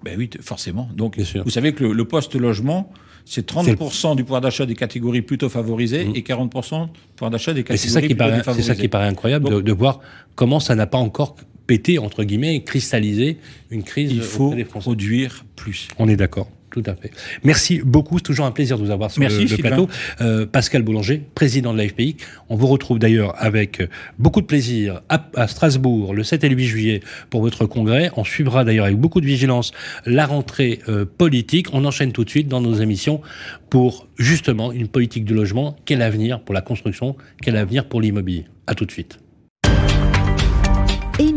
Ben 0.05 0.17
oui, 0.19 0.29
forcément. 0.41 0.89
Donc, 0.97 1.17
vous 1.45 1.51
savez 1.51 1.75
que 1.75 1.85
le, 1.85 1.93
le 1.93 2.05
poste 2.05 2.35
logement 2.35 2.93
c'est 3.25 3.49
30% 3.49 4.17
du 4.17 4.25
pouvoir 4.25 4.41
d'achat 4.41 4.67
des 4.67 4.75
catégories 4.75 5.23
plutôt 5.23 5.49
favorisées 5.49 6.07
mmh. 6.07 6.17
et 6.17 6.23
40% 6.23 6.87
du 6.87 6.91
pouvoir 7.15 7.31
d'achat 7.31 7.55
des 7.55 7.63
catégories 7.63 8.09
plutôt 8.09 8.25
défavorisées. 8.25 8.63
C'est 8.63 8.75
ça 8.75 8.75
qui 8.75 8.89
paraît 8.89 9.07
incroyable 9.07 9.45
Donc, 9.45 9.55
de, 9.55 9.61
de, 9.61 9.73
voir 9.73 10.01
comment 10.35 10.59
ça 10.59 10.75
n'a 10.75 10.87
pas 10.87 10.99
encore 10.99 11.37
pété, 11.67 11.99
entre 11.99 12.25
guillemets, 12.25 12.57
et 12.57 12.65
cristallisé 12.65 13.39
une 13.71 13.83
crise. 13.83 14.13
Il 14.13 14.23
faut 14.23 14.55
produire 14.67 15.45
plus. 15.57 15.89
On 15.99 16.09
est 16.09 16.17
d'accord. 16.17 16.51
Tout 16.73 16.83
à 16.87 16.95
fait. 16.95 17.11
Merci 17.45 17.83
beaucoup. 17.85 18.17
C'est 18.17 18.25
toujours 18.25 18.47
un 18.47 18.51
plaisir 18.51 18.79
de 18.79 18.85
vous 18.85 18.91
avoir 18.91 19.11
sur 19.11 19.21
Merci, 19.21 19.45
le, 19.45 19.57
le 19.57 19.57
plateau. 19.59 19.89
Euh, 20.23 20.47
Pascal 20.47 20.83
Boulanger, 20.83 21.23
président 21.35 21.75
de 21.75 21.79
l'AFPI. 21.79 22.17
On 22.49 22.57
vous 22.57 22.67
retrouve 22.67 22.99
d'ailleurs 22.99 23.35
avec 23.37 23.83
beaucoup 24.19 24.41
de 24.41 24.47
plaisir 24.47 25.03
à, 25.11 25.29
à, 25.37 25.49
Strasbourg 25.49 26.15
le 26.15 26.25
7 26.25 26.45
et 26.45 26.49
le 26.49 26.57
8 26.57 26.65
juillet 26.65 27.01
pour 27.29 27.43
votre 27.43 27.67
congrès. 27.67 28.11
On 28.17 28.25
suivra 28.25 28.65
d'ailleurs 28.65 28.87
avec 28.87 28.97
beaucoup 28.97 29.21
de 29.21 29.27
vigilance 29.27 29.73
la 30.07 30.25
rentrée 30.25 30.79
euh, 30.89 31.05
politique. 31.05 31.67
On 31.75 31.85
enchaîne 31.85 32.13
tout 32.13 32.25
de 32.25 32.31
suite 32.31 32.49
dans 32.49 32.63
nos 32.63 32.75
émissions 32.75 33.21
pour 33.69 34.09
justement 34.17 34.73
une 34.73 34.89
politique 34.89 35.27
du 35.27 35.35
logement. 35.35 35.77
Quel 35.85 36.01
avenir 36.01 36.41
pour 36.41 36.55
la 36.55 36.63
construction? 36.63 37.17
Quel 37.43 37.57
avenir 37.57 37.87
pour 37.87 38.01
l'immobilier? 38.01 38.47
À 38.67 38.75
tout 38.75 38.87
de 38.87 38.93
suite. 38.93 39.19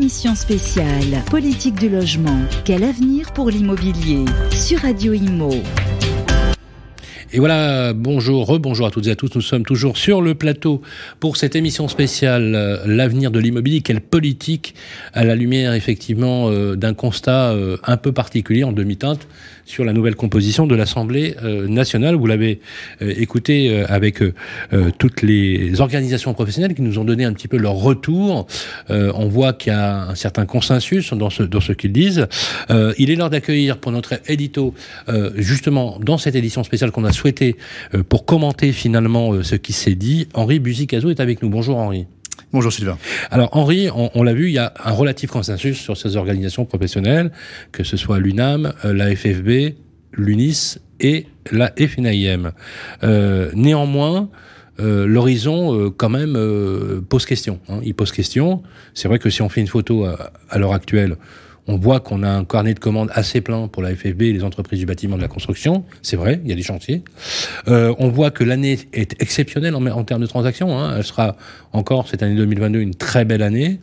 Émission 0.05 0.35
spéciale 0.35 1.23
Politique 1.31 1.79
du 1.79 1.89
logement. 1.89 2.39
Quel 2.63 2.83
avenir 2.83 3.33
pour 3.33 3.49
l'immobilier 3.49 4.23
sur 4.51 4.81
Radio 4.81 5.13
Imo. 5.13 5.49
Et 7.33 7.39
voilà, 7.39 7.91
bonjour, 7.93 8.45
rebonjour 8.45 8.85
à 8.85 8.91
toutes 8.91 9.07
et 9.07 9.09
à 9.09 9.15
tous. 9.15 9.33
Nous 9.33 9.41
sommes 9.41 9.65
toujours 9.65 9.97
sur 9.97 10.21
le 10.21 10.35
plateau 10.35 10.83
pour 11.19 11.37
cette 11.37 11.55
émission 11.55 11.87
spéciale 11.87 12.53
euh, 12.53 12.77
L'avenir 12.85 13.31
de 13.31 13.39
l'immobilier, 13.39 13.81
quelle 13.81 13.99
politique? 13.99 14.75
À 15.11 15.23
la 15.23 15.35
lumière 15.35 15.73
effectivement 15.73 16.49
euh, 16.49 16.75
d'un 16.75 16.93
constat 16.93 17.51
euh, 17.53 17.77
un 17.83 17.97
peu 17.97 18.11
particulier 18.11 18.63
en 18.63 18.71
demi-teinte 18.71 19.27
sur 19.65 19.83
la 19.83 19.93
nouvelle 19.93 20.15
composition 20.15 20.67
de 20.67 20.75
l'Assemblée 20.75 21.35
euh, 21.43 21.67
nationale. 21.67 22.15
Vous 22.15 22.27
l'avez 22.27 22.59
euh, 23.01 23.13
écouté 23.17 23.69
euh, 23.69 23.85
avec 23.89 24.23
toutes 24.97 25.21
les 25.21 25.81
organisations 25.81 26.33
professionnelles 26.33 26.75
qui 26.75 26.81
nous 26.81 26.99
ont 26.99 27.03
donné 27.03 27.25
un 27.25 27.33
petit 27.33 27.47
peu 27.47 27.57
leur 27.57 27.73
retour. 27.73 28.47
on 28.89 29.27
voit 29.27 29.53
qu'il 29.53 29.73
y 29.73 29.75
a 29.75 30.09
un 30.09 30.15
certain 30.15 30.45
consensus 30.45 31.13
dans 31.13 31.29
ce, 31.29 31.71
qu'ils 31.73 31.91
disent. 31.91 32.27
il 32.69 33.09
est 33.09 33.15
l'heure 33.15 33.29
d'accueillir 33.29 33.77
pour 33.77 33.91
notre 33.91 34.19
édito, 34.27 34.73
justement 35.35 35.97
dans 35.99 36.17
cette 36.17 36.35
édition 36.35 36.63
spéciale 36.63 36.91
qu'on 36.91 37.05
a 37.05 37.11
souhaité 37.11 37.55
pour 38.09 38.25
commenter 38.25 38.71
finalement 38.71 39.43
ce 39.43 39.55
qui 39.55 39.73
s'est 39.73 39.95
dit. 39.95 40.27
Henri 40.33 40.59
Buzicazo 40.59 41.09
est 41.09 41.19
avec 41.19 41.41
nous. 41.41 41.49
Bonjour 41.49 41.77
Henri. 41.77 42.05
Bonjour 42.55 42.71
Sylvain. 42.71 42.97
Alors 43.31 43.49
Henri, 43.51 43.89
on, 43.93 44.23
l'a 44.23 44.33
vu, 44.33 44.47
il 44.47 44.53
y 44.53 44.59
a 44.59 44.73
un 44.85 44.93
relatif 44.93 45.29
consensus 45.29 45.77
sur 45.77 45.97
ces 45.97 46.15
organisations 46.15 46.63
professionnelles, 46.63 47.33
que 47.73 47.83
ce 47.83 47.97
soit 47.97 48.17
l'UNAM, 48.17 48.71
la 48.85 49.13
FFB, 49.13 49.75
l'UNIS 50.13 50.77
et 51.01 51.25
la 51.51 51.73
FNIM. 51.77 52.53
Euh, 53.03 53.51
néanmoins, 53.55 54.29
euh, 54.79 55.05
l'horizon 55.05 55.77
euh, 55.77 55.89
quand 55.89 56.07
même 56.07 56.37
euh, 56.37 57.01
pose 57.01 57.25
question. 57.25 57.59
Hein. 57.67 57.79
Il 57.83 57.93
pose 57.93 58.13
question. 58.13 58.63
C'est 58.93 59.09
vrai 59.09 59.19
que 59.19 59.29
si 59.29 59.41
on 59.41 59.49
fait 59.49 59.59
une 59.59 59.67
photo 59.67 60.05
à 60.05 60.57
l'heure 60.57 60.73
actuelle, 60.73 61.17
On 61.67 61.77
voit 61.77 61.99
qu'on 61.99 62.21
a 62.21 62.29
un 62.29 62.45
carnet 62.45 62.75
de 62.75 62.79
commandes 62.79 63.09
assez 63.13 63.41
plein 63.41 63.67
pour 63.67 63.81
la 63.81 63.95
FFB 63.95 64.21
et 64.23 64.33
les 64.33 64.43
entreprises 64.43 64.79
du 64.79 64.85
bâtiment 64.85 65.17
de 65.17 65.21
la 65.21 65.27
construction. 65.27 65.83
C'est 66.03 66.15
vrai, 66.15 66.39
il 66.43 66.49
y 66.49 66.53
a 66.53 66.55
des 66.55 66.61
chantiers. 66.61 67.03
Euh, 67.67 67.93
on 67.97 68.09
voit 68.09 68.29
que 68.29 68.43
l'année 68.43 68.77
est 68.93 69.19
exceptionnelle 69.19 69.75
en, 69.75 70.03
termes 70.03 70.21
de 70.21 70.27
transactions. 70.27 70.77
Hein. 70.77 70.95
Elle 70.97 71.03
sera 71.03 71.35
encore 71.73 72.07
cette 72.07 72.21
année 72.21 72.35
2022 72.35 72.79
une 72.79 72.93
très 72.93 73.25
belle 73.25 73.41
année. 73.41 73.79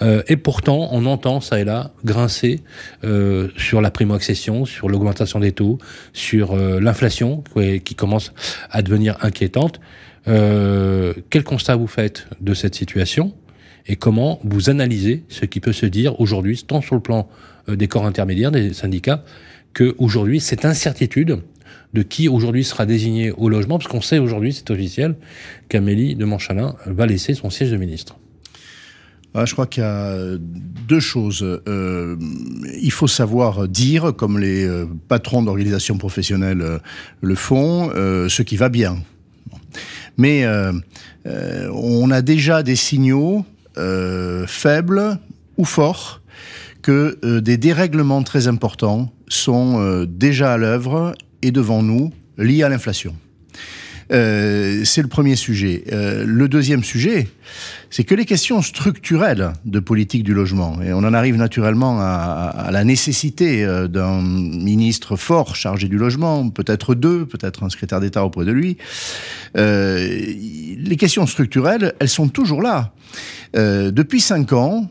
Euh, 0.00 0.22
et 0.28 0.36
pourtant, 0.36 0.88
on 0.92 1.04
entend 1.04 1.40
ça 1.40 1.60
et 1.60 1.64
là 1.64 1.90
grincer 2.04 2.62
euh, 3.04 3.48
sur 3.56 3.80
la 3.82 3.90
primo-accession, 3.90 4.64
sur 4.64 4.88
l'augmentation 4.88 5.38
des 5.38 5.52
taux, 5.52 5.78
sur 6.14 6.54
euh, 6.54 6.80
l'inflation 6.80 7.44
qui 7.84 7.94
commence 7.94 8.32
à 8.70 8.82
devenir 8.82 9.18
inquiétante. 9.22 9.80
Quel 10.24 11.44
constat 11.44 11.76
vous 11.76 11.86
faites 11.86 12.26
de 12.40 12.52
cette 12.54 12.74
situation? 12.74 13.32
Et 13.88 13.96
comment 13.96 14.40
vous 14.44 14.70
analysez 14.70 15.22
ce 15.28 15.44
qui 15.44 15.60
peut 15.60 15.72
se 15.72 15.86
dire 15.86 16.20
aujourd'hui, 16.20 16.62
tant 16.66 16.80
sur 16.80 16.94
le 16.94 17.00
plan 17.00 17.28
euh, 17.68 17.76
des 17.76 17.88
corps 17.88 18.06
intermédiaires, 18.06 18.50
des 18.50 18.72
syndicats, 18.72 19.24
que 19.72 19.94
aujourd'hui 19.98 20.40
cette 20.40 20.64
incertitude 20.64 21.38
de 21.92 22.02
qui 22.02 22.28
aujourd'hui 22.28 22.64
sera 22.64 22.84
désigné 22.84 23.30
au 23.30 23.48
logement, 23.48 23.78
parce 23.78 23.90
qu'on 23.90 24.00
sait 24.00 24.18
aujourd'hui, 24.18 24.52
c'est 24.52 24.70
officiel, 24.70 25.16
qu'Amélie 25.68 26.14
de 26.14 26.24
Montchalin 26.24 26.74
va 26.86 27.06
laisser 27.06 27.34
son 27.34 27.48
siège 27.48 27.70
de 27.70 27.76
ministre. 27.76 28.18
Ah, 29.34 29.44
je 29.44 29.52
crois 29.52 29.66
qu'il 29.66 29.82
y 29.82 29.86
a 29.86 30.16
deux 30.88 31.00
choses. 31.00 31.42
Euh, 31.68 32.16
il 32.80 32.90
faut 32.90 33.06
savoir 33.06 33.68
dire, 33.68 34.14
comme 34.16 34.38
les 34.38 34.64
euh, 34.64 34.86
patrons 35.08 35.42
d'organisations 35.42 35.98
professionnelles 35.98 36.80
le 37.20 37.34
font, 37.34 37.90
ce 37.90 38.42
qui 38.42 38.56
va 38.56 38.70
bien. 38.70 38.96
Mais 40.16 40.46
on 41.26 42.10
a 42.10 42.22
déjà 42.22 42.62
des 42.62 42.76
signaux 42.76 43.44
euh, 43.78 44.46
faibles 44.46 45.18
ou 45.56 45.64
forts 45.64 46.20
que 46.82 47.18
euh, 47.24 47.40
des 47.40 47.56
dérèglements 47.56 48.22
très 48.22 48.46
importants 48.46 49.12
sont 49.28 49.80
euh, 49.80 50.06
déjà 50.06 50.52
à 50.52 50.56
l'œuvre 50.56 51.14
et 51.42 51.50
devant 51.50 51.82
nous 51.82 52.12
liés 52.38 52.62
à 52.62 52.68
l'inflation. 52.68 53.14
C'est 54.10 55.02
le 55.02 55.08
premier 55.08 55.36
sujet. 55.36 55.84
le 55.90 56.46
deuxième 56.48 56.84
sujet, 56.84 57.28
c'est 57.90 58.04
que 58.04 58.14
les 58.14 58.24
questions 58.24 58.62
structurelles 58.62 59.52
de 59.64 59.80
politique 59.80 60.22
du 60.22 60.34
logement, 60.34 60.80
et 60.82 60.92
on 60.92 60.98
en 60.98 61.14
arrive 61.14 61.36
naturellement 61.36 61.98
à, 62.00 62.68
la 62.70 62.84
nécessité 62.84 63.66
d'un 63.88 64.22
ministre 64.22 65.16
fort 65.16 65.56
chargé 65.56 65.88
du 65.88 65.98
logement, 65.98 66.48
peut-être 66.50 66.94
deux, 66.94 67.26
peut-être 67.26 67.62
un 67.64 67.68
secrétaire 67.68 68.00
d'État 68.00 68.24
auprès 68.24 68.44
de 68.44 68.52
lui, 68.52 68.76
les 69.54 70.96
questions 70.96 71.26
structurelles, 71.26 71.94
elles 71.98 72.08
sont 72.08 72.28
toujours 72.28 72.62
là. 72.62 72.92
Euh, 73.56 73.90
depuis 73.90 74.20
cinq 74.20 74.52
ans, 74.52 74.88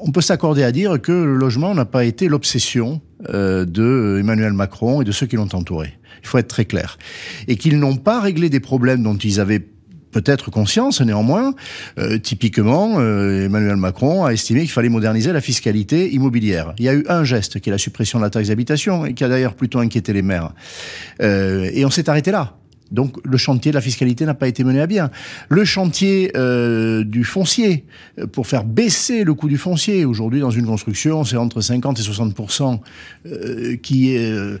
on 0.00 0.10
peut 0.10 0.20
s'accorder 0.20 0.64
à 0.64 0.72
dire 0.72 1.00
que 1.00 1.12
le 1.12 1.36
logement 1.36 1.74
n'a 1.74 1.84
pas 1.84 2.04
été 2.04 2.28
l'obsession 2.28 3.00
euh, 3.28 3.64
de 3.64 4.18
Emmanuel 4.20 4.52
Macron 4.52 5.02
et 5.02 5.04
de 5.04 5.12
ceux 5.12 5.26
qui 5.26 5.36
l'ont 5.36 5.48
entouré. 5.52 5.94
Il 6.22 6.28
faut 6.28 6.38
être 6.38 6.48
très 6.48 6.64
clair. 6.64 6.98
Et 7.48 7.56
qu'ils 7.56 7.78
n'ont 7.78 7.96
pas 7.96 8.20
réglé 8.20 8.48
des 8.48 8.60
problèmes 8.60 9.02
dont 9.02 9.16
ils 9.16 9.40
avaient 9.40 9.64
peut-être 10.12 10.50
conscience 10.50 11.00
néanmoins. 11.00 11.54
Euh, 11.98 12.18
typiquement, 12.18 13.00
Emmanuel 13.00 13.76
Macron 13.76 14.24
a 14.24 14.32
estimé 14.32 14.60
qu'il 14.60 14.70
fallait 14.70 14.90
moderniser 14.90 15.32
la 15.32 15.40
fiscalité 15.40 16.12
immobilière. 16.12 16.74
Il 16.78 16.84
y 16.84 16.88
a 16.88 16.94
eu 16.94 17.04
un 17.08 17.24
geste 17.24 17.60
qui 17.60 17.70
est 17.70 17.72
la 17.72 17.78
suppression 17.78 18.18
de 18.18 18.24
la 18.24 18.30
taxe 18.30 18.48
d'habitation 18.48 19.06
et 19.06 19.14
qui 19.14 19.24
a 19.24 19.28
d'ailleurs 19.28 19.54
plutôt 19.54 19.78
inquiété 19.78 20.12
les 20.12 20.22
maires. 20.22 20.52
et 21.20 21.84
on 21.84 21.90
s'est 21.90 22.10
arrêté 22.10 22.30
là. 22.30 22.56
Donc 22.92 23.16
le 23.24 23.36
chantier 23.36 23.72
de 23.72 23.76
la 23.76 23.80
fiscalité 23.80 24.24
n'a 24.24 24.34
pas 24.34 24.48
été 24.48 24.62
mené 24.64 24.80
à 24.80 24.86
bien. 24.86 25.10
Le 25.48 25.64
chantier 25.64 26.30
euh, 26.36 27.04
du 27.04 27.24
foncier, 27.24 27.84
euh, 28.18 28.26
pour 28.26 28.46
faire 28.46 28.64
baisser 28.64 29.24
le 29.24 29.34
coût 29.34 29.48
du 29.48 29.58
foncier, 29.58 30.04
aujourd'hui 30.04 30.40
dans 30.40 30.50
une 30.50 30.66
construction, 30.66 31.24
c'est 31.24 31.36
entre 31.36 31.60
50 31.60 31.98
et 31.98 32.02
60% 32.02 32.80
euh, 33.26 33.76
qui 33.76 34.14
est, 34.14 34.30
euh, 34.30 34.58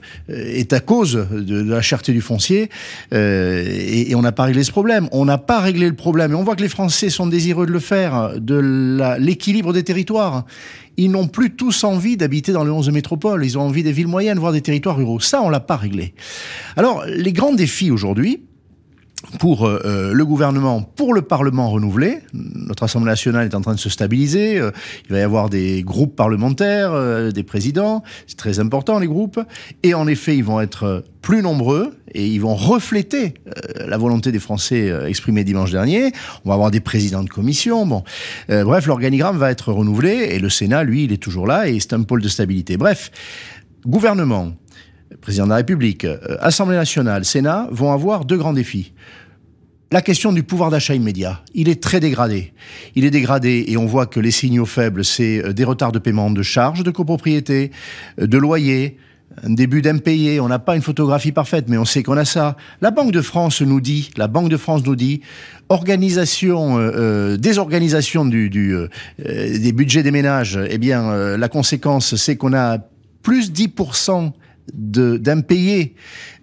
à 0.70 0.80
cause 0.80 1.26
de, 1.30 1.62
la 1.62 1.82
cherté 1.82 2.12
du 2.12 2.22
foncier, 2.22 2.70
et, 3.12 4.10
et, 4.10 4.14
on 4.14 4.22
n'a 4.22 4.32
pas 4.32 4.44
réglé 4.44 4.64
ce 4.64 4.70
problème. 4.70 5.08
On 5.12 5.24
n'a 5.26 5.38
pas 5.38 5.60
réglé 5.60 5.86
le 5.86 5.94
problème, 5.94 6.32
et 6.32 6.34
on 6.34 6.44
voit 6.44 6.56
que 6.56 6.62
les 6.62 6.68
Français 6.68 7.10
sont 7.10 7.26
désireux 7.26 7.66
de 7.66 7.72
le 7.72 7.78
faire, 7.78 8.40
de 8.40 9.18
l'équilibre 9.18 9.72
des 9.72 9.82
territoires 9.82 10.44
ils 10.96 11.10
n'ont 11.10 11.28
plus 11.28 11.54
tous 11.54 11.84
envie 11.84 12.16
d'habiter 12.16 12.52
dans 12.52 12.64
les 12.64 12.70
11 12.70 12.90
métropoles. 12.90 13.44
Ils 13.44 13.58
ont 13.58 13.62
envie 13.62 13.82
des 13.82 13.92
villes 13.92 14.08
moyennes, 14.08 14.38
voire 14.38 14.52
des 14.52 14.60
territoires 14.60 14.96
ruraux. 14.96 15.20
Ça, 15.20 15.42
on 15.42 15.48
l'a 15.48 15.60
pas 15.60 15.76
réglé. 15.76 16.14
Alors, 16.76 17.04
les 17.06 17.32
grands 17.32 17.54
défis 17.54 17.90
aujourd'hui, 17.90 18.42
pour 19.38 19.66
euh, 19.66 19.80
euh, 19.84 20.12
le 20.12 20.24
gouvernement, 20.24 20.82
pour 20.82 21.14
le 21.14 21.22
Parlement 21.22 21.70
renouvelé. 21.70 22.18
Notre 22.32 22.84
Assemblée 22.84 23.10
nationale 23.10 23.46
est 23.46 23.54
en 23.54 23.60
train 23.60 23.74
de 23.74 23.78
se 23.78 23.88
stabiliser. 23.88 24.58
Euh, 24.58 24.70
il 25.04 25.12
va 25.12 25.18
y 25.18 25.22
avoir 25.22 25.48
des 25.48 25.82
groupes 25.82 26.16
parlementaires, 26.16 27.32
des 27.32 27.42
présidents. 27.42 28.02
C'est 28.26 28.36
très 28.36 28.58
important, 28.58 28.98
les 28.98 29.06
groupes. 29.06 29.40
Et 29.82 29.94
en 29.94 30.06
effet, 30.06 30.36
ils 30.36 30.44
vont 30.44 30.60
être 30.60 31.04
plus 31.20 31.42
nombreux 31.42 31.94
et 32.14 32.26
ils 32.26 32.40
vont 32.40 32.54
refléter 32.54 33.34
la 33.76 33.96
volonté 33.96 34.32
des 34.32 34.40
Français 34.40 34.92
exprimée 35.06 35.44
dimanche 35.44 35.70
dernier. 35.70 36.12
On 36.44 36.48
va 36.48 36.54
avoir 36.54 36.70
des 36.70 36.80
présidents 36.80 37.22
de 37.22 37.28
commission. 37.28 37.86
Bon, 37.86 38.02
bref, 38.48 38.86
l'organigramme 38.86 39.38
va 39.38 39.50
être 39.50 39.72
renouvelé 39.72 40.28
et 40.30 40.38
le 40.38 40.48
Sénat, 40.48 40.84
lui, 40.84 41.04
il 41.04 41.12
est 41.12 41.22
toujours 41.22 41.46
là 41.46 41.68
et 41.68 41.78
c'est 41.80 41.92
un 41.92 42.02
pôle 42.02 42.22
de 42.22 42.28
stabilité. 42.28 42.76
Bref, 42.76 43.10
gouvernement, 43.86 44.52
président 45.20 45.44
de 45.44 45.50
la 45.50 45.56
République, 45.56 46.06
Assemblée 46.40 46.76
nationale, 46.76 47.24
Sénat 47.24 47.68
vont 47.70 47.92
avoir 47.92 48.24
deux 48.24 48.36
grands 48.36 48.52
défis. 48.52 48.92
La 49.92 50.00
question 50.00 50.32
du 50.32 50.42
pouvoir 50.42 50.70
d'achat 50.70 50.94
immédiat, 50.94 51.42
il 51.52 51.68
est 51.68 51.82
très 51.82 52.00
dégradé. 52.00 52.54
Il 52.94 53.04
est 53.04 53.10
dégradé 53.10 53.66
et 53.68 53.76
on 53.76 53.84
voit 53.84 54.06
que 54.06 54.20
les 54.20 54.30
signaux 54.30 54.64
faibles, 54.64 55.04
c'est 55.04 55.44
euh, 55.44 55.52
des 55.52 55.64
retards 55.64 55.92
de 55.92 55.98
paiement 55.98 56.30
de 56.30 56.42
charges 56.42 56.82
de 56.82 56.90
copropriété, 56.90 57.72
euh, 58.18 58.26
de 58.26 58.38
loyers, 58.38 58.96
un 59.42 59.50
début 59.50 59.82
d'impayé. 59.82 60.40
On 60.40 60.48
n'a 60.48 60.58
pas 60.58 60.76
une 60.76 60.82
photographie 60.82 61.30
parfaite, 61.30 61.66
mais 61.68 61.76
on 61.76 61.84
sait 61.84 62.02
qu'on 62.02 62.16
a 62.16 62.24
ça. 62.24 62.56
La 62.80 62.90
Banque 62.90 63.12
de 63.12 63.20
France 63.20 63.60
nous 63.60 63.82
dit, 63.82 64.10
la 64.16 64.28
Banque 64.28 64.48
de 64.48 64.56
France 64.56 64.82
nous 64.82 64.96
dit, 64.96 65.20
organisation, 65.68 66.78
euh, 66.78 67.36
désorganisation 67.36 68.24
du, 68.24 68.48
des 68.48 69.72
budgets 69.72 70.02
des 70.02 70.10
ménages. 70.10 70.58
Eh 70.70 70.78
bien, 70.78 71.36
la 71.36 71.48
conséquence, 71.50 72.16
c'est 72.16 72.36
qu'on 72.36 72.54
a 72.54 72.78
plus 73.22 73.52
10% 73.52 74.32
d'impayés 74.72 75.94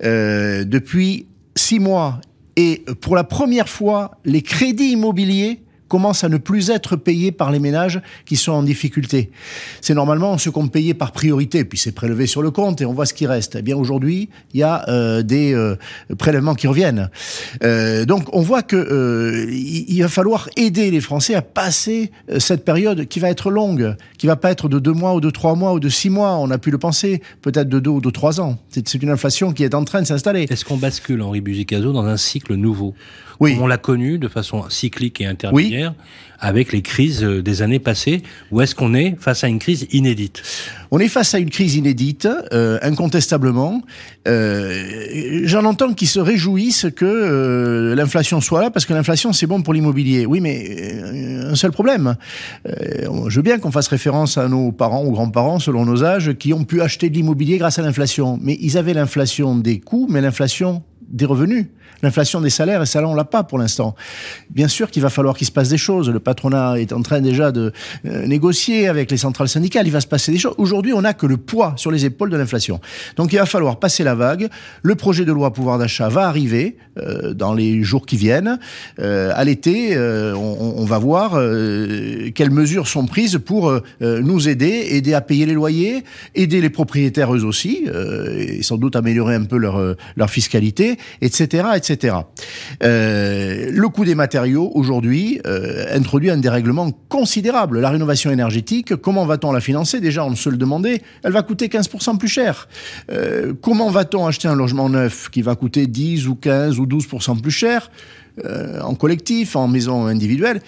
depuis 0.01 1.27
six 1.55 1.79
mois. 1.79 2.21
Et 2.55 2.83
pour 3.01 3.15
la 3.15 3.23
première 3.23 3.69
fois, 3.69 4.17
les 4.25 4.41
crédits 4.41 4.91
immobiliers 4.91 5.61
commence 5.89 6.23
à 6.23 6.29
ne 6.29 6.37
plus 6.37 6.69
être 6.69 6.95
payé 6.95 7.33
par 7.33 7.51
les 7.51 7.59
ménages 7.59 8.01
qui 8.25 8.37
sont 8.37 8.53
en 8.53 8.63
difficulté. 8.63 9.31
C'est 9.81 9.93
normalement 9.93 10.37
ce 10.37 10.49
qu'on 10.49 10.69
payait 10.69 10.93
par 10.93 11.11
priorité, 11.11 11.65
puis 11.65 11.77
c'est 11.77 11.91
prélevé 11.91 12.27
sur 12.27 12.41
le 12.41 12.51
compte 12.51 12.79
et 12.79 12.85
on 12.85 12.93
voit 12.93 13.05
ce 13.05 13.13
qui 13.13 13.27
reste. 13.27 13.57
Eh 13.59 13.61
bien 13.61 13.75
aujourd'hui, 13.75 14.29
il 14.53 14.61
y 14.61 14.63
a 14.63 14.87
euh, 14.87 15.21
des 15.23 15.53
euh, 15.53 15.75
prélèvements 16.17 16.55
qui 16.55 16.67
reviennent. 16.67 17.09
Euh, 17.63 18.05
donc 18.05 18.23
on 18.31 18.41
voit 18.41 18.61
que 18.61 18.77
euh, 18.77 19.51
il 19.51 20.01
va 20.01 20.07
falloir 20.07 20.49
aider 20.55 20.91
les 20.91 21.01
Français 21.01 21.35
à 21.35 21.41
passer 21.41 22.11
euh, 22.29 22.39
cette 22.39 22.63
période 22.63 23.07
qui 23.07 23.19
va 23.19 23.29
être 23.29 23.49
longue, 23.49 23.95
qui 24.17 24.27
va 24.27 24.35
pas 24.35 24.51
être 24.51 24.69
de 24.69 24.79
deux 24.79 24.93
mois 24.93 25.15
ou 25.15 25.21
de 25.21 25.29
trois 25.31 25.55
mois 25.55 25.73
ou 25.73 25.79
de 25.79 25.89
six 25.89 26.09
mois. 26.09 26.37
On 26.37 26.51
a 26.51 26.57
pu 26.59 26.71
le 26.71 26.77
penser, 26.77 27.21
peut-être 27.41 27.67
de 27.67 27.79
deux 27.79 27.89
ou 27.89 28.01
de 28.01 28.09
trois 28.11 28.39
ans. 28.39 28.57
C'est 28.69 28.93
une 28.93 29.09
inflation 29.09 29.51
qui 29.51 29.63
est 29.63 29.73
en 29.73 29.83
train 29.83 30.01
de 30.01 30.07
s'installer. 30.07 30.45
Est-ce 30.49 30.63
qu'on 30.63 30.77
bascule, 30.77 31.21
Henri 31.21 31.41
Buzicazo, 31.41 31.91
dans 31.91 32.05
un 32.05 32.17
cycle 32.17 32.53
nouveau? 32.53 32.93
Oui. 33.39 33.57
on 33.59 33.67
l'a 33.67 33.77
connu 33.77 34.17
de 34.17 34.27
façon 34.27 34.69
cyclique 34.69 35.21
et 35.21 35.25
intermédiaire 35.25 35.93
avec 36.39 36.71
les 36.71 36.81
crises 36.81 37.23
euh, 37.23 37.41
des 37.41 37.61
années 37.61 37.79
passées 37.79 38.21
Ou 38.51 38.61
est-ce 38.61 38.73
qu'on 38.73 38.93
est 38.93 39.15
face 39.19 39.43
à 39.43 39.47
une 39.47 39.59
crise 39.59 39.87
inédite? 39.91 40.41
On 40.91 40.99
est 40.99 41.07
face 41.07 41.33
à 41.35 41.39
une 41.39 41.49
crise 41.49 41.75
inédite, 41.75 42.27
euh, 42.53 42.79
incontestablement. 42.81 43.81
Euh, 44.27 45.41
J'en 45.43 45.65
entends 45.65 45.93
qui 45.93 46.07
se 46.07 46.19
réjouissent 46.19 46.87
que 46.95 47.05
euh, 47.05 47.95
l'inflation 47.95 48.41
soit 48.41 48.61
là, 48.61 48.71
parce 48.71 48.85
que 48.85 48.93
l'inflation, 48.93 49.33
c'est 49.33 49.47
bon 49.47 49.61
pour 49.61 49.73
l'immobilier. 49.73 50.25
Oui, 50.25 50.39
mais 50.39 50.65
euh, 50.69 51.51
un 51.51 51.55
seul 51.55 51.71
problème. 51.71 52.15
je 52.65 53.35
veux 53.35 53.41
bien 53.41 53.59
qu'on 53.59 53.71
fasse 53.71 53.87
référence 53.87 54.37
à 54.37 54.47
nos 54.47 54.71
parents 54.71 55.05
ou 55.05 55.11
grands-parents, 55.11 55.59
selon 55.59 55.85
nos 55.85 56.03
âges, 56.03 56.33
qui 56.33 56.53
ont 56.53 56.63
pu 56.63 56.81
acheter 56.81 57.09
de 57.09 57.15
l'immobilier 57.15 57.57
grâce 57.57 57.79
à 57.79 57.81
l'inflation. 57.81 58.39
Mais 58.41 58.57
ils 58.59 58.77
avaient 58.77 58.93
l'inflation 58.93 59.55
des 59.55 59.79
coûts, 59.79 60.07
mais 60.09 60.21
l'inflation 60.21 60.83
des 61.09 61.25
revenus. 61.25 61.65
L'inflation 62.01 62.41
des 62.41 62.49
salaires, 62.49 62.81
et 62.81 62.85
ça, 62.85 63.01
là, 63.01 63.07
on 63.07 63.15
l'a 63.15 63.25
pas 63.25 63.43
pour 63.43 63.57
l'instant. 63.57 63.95
Bien 64.49 64.67
sûr 64.67 64.89
qu'il 64.89 65.01
va 65.01 65.09
falloir 65.09 65.35
qu'il 65.35 65.47
se 65.47 65.51
passe 65.51 65.69
des 65.69 65.77
choses. 65.77 66.09
Le 66.09 66.19
patronat 66.19 66.79
est 66.79 66.93
en 66.93 67.01
train 67.01 67.19
déjà 67.19 67.51
de 67.51 67.73
euh, 68.05 68.25
négocier 68.25 68.87
avec 68.87 69.11
les 69.11 69.17
centrales 69.17 69.49
syndicales. 69.49 69.85
Il 69.85 69.91
va 69.91 70.01
se 70.01 70.07
passer 70.07 70.31
des 70.31 70.37
choses. 70.37 70.55
Aujourd'hui, 70.57 70.93
on 70.93 71.01
n'a 71.01 71.13
que 71.13 71.25
le 71.25 71.37
poids 71.37 71.73
sur 71.75 71.91
les 71.91 72.05
épaules 72.05 72.29
de 72.29 72.37
l'inflation. 72.37 72.79
Donc, 73.17 73.33
il 73.33 73.39
va 73.39 73.45
falloir 73.45 73.79
passer 73.79 74.03
la 74.03 74.15
vague. 74.15 74.49
Le 74.81 74.95
projet 74.95 75.25
de 75.25 75.31
loi 75.31 75.51
pouvoir 75.51 75.77
d'achat 75.77 76.09
va 76.09 76.27
arriver 76.27 76.77
euh, 76.97 77.33
dans 77.33 77.53
les 77.53 77.83
jours 77.83 78.05
qui 78.05 78.15
viennent. 78.15 78.59
Euh, 78.99 79.31
à 79.35 79.43
l'été, 79.43 79.97
on, 79.99 80.85
va 80.85 80.97
voir 80.97 81.31
quelles 82.33 82.51
mesures 82.51 82.87
sont 82.87 83.05
prises 83.05 83.39
pour 83.45 83.73
nous 84.01 84.49
aider, 84.49 84.87
aider 84.91 85.13
à 85.13 85.21
payer 85.21 85.45
les 85.45 85.53
loyers, 85.53 86.03
aider 86.33 86.61
les 86.61 86.69
propriétaires 86.69 87.35
eux 87.35 87.43
aussi, 87.43 87.85
et 88.37 88.63
sans 88.63 88.77
doute 88.77 88.95
améliorer 88.95 89.35
un 89.35 89.43
peu 89.43 89.57
leur, 89.57 90.29
fiscalité 90.29 90.97
etc. 91.21 91.63
Euh, 92.83 93.69
le 93.71 93.89
coût 93.89 94.05
des 94.05 94.15
matériaux 94.15 94.71
aujourd'hui 94.73 95.39
euh, 95.45 95.85
introduit 95.95 96.29
un 96.29 96.37
dérèglement 96.37 96.91
considérable. 97.09 97.79
La 97.79 97.89
rénovation 97.89 98.31
énergétique, 98.31 98.95
comment 98.95 99.25
va-t-on 99.25 99.51
la 99.51 99.61
financer? 99.61 99.99
Déjà, 99.99 100.25
on 100.25 100.35
se 100.35 100.49
le 100.49 100.57
demandait, 100.57 101.01
elle 101.23 101.31
va 101.31 101.41
coûter 101.41 101.67
15% 101.67 102.17
plus 102.17 102.27
cher. 102.27 102.67
Euh, 103.11 103.53
comment 103.61 103.89
va-t-on 103.89 104.25
acheter 104.27 104.47
un 104.47 104.55
logement 104.55 104.89
neuf 104.89 105.29
qui 105.29 105.41
va 105.41 105.55
coûter 105.55 105.87
10 105.87 106.27
ou 106.27 106.35
15 106.35 106.79
ou 106.79 106.85
12% 106.85 107.41
plus 107.41 107.51
cher? 107.51 107.89
Euh, 108.45 108.79
en 108.81 108.95
collectif, 108.95 109.55
en 109.55 109.67
maison 109.67 110.05
individuelle, 110.05 110.61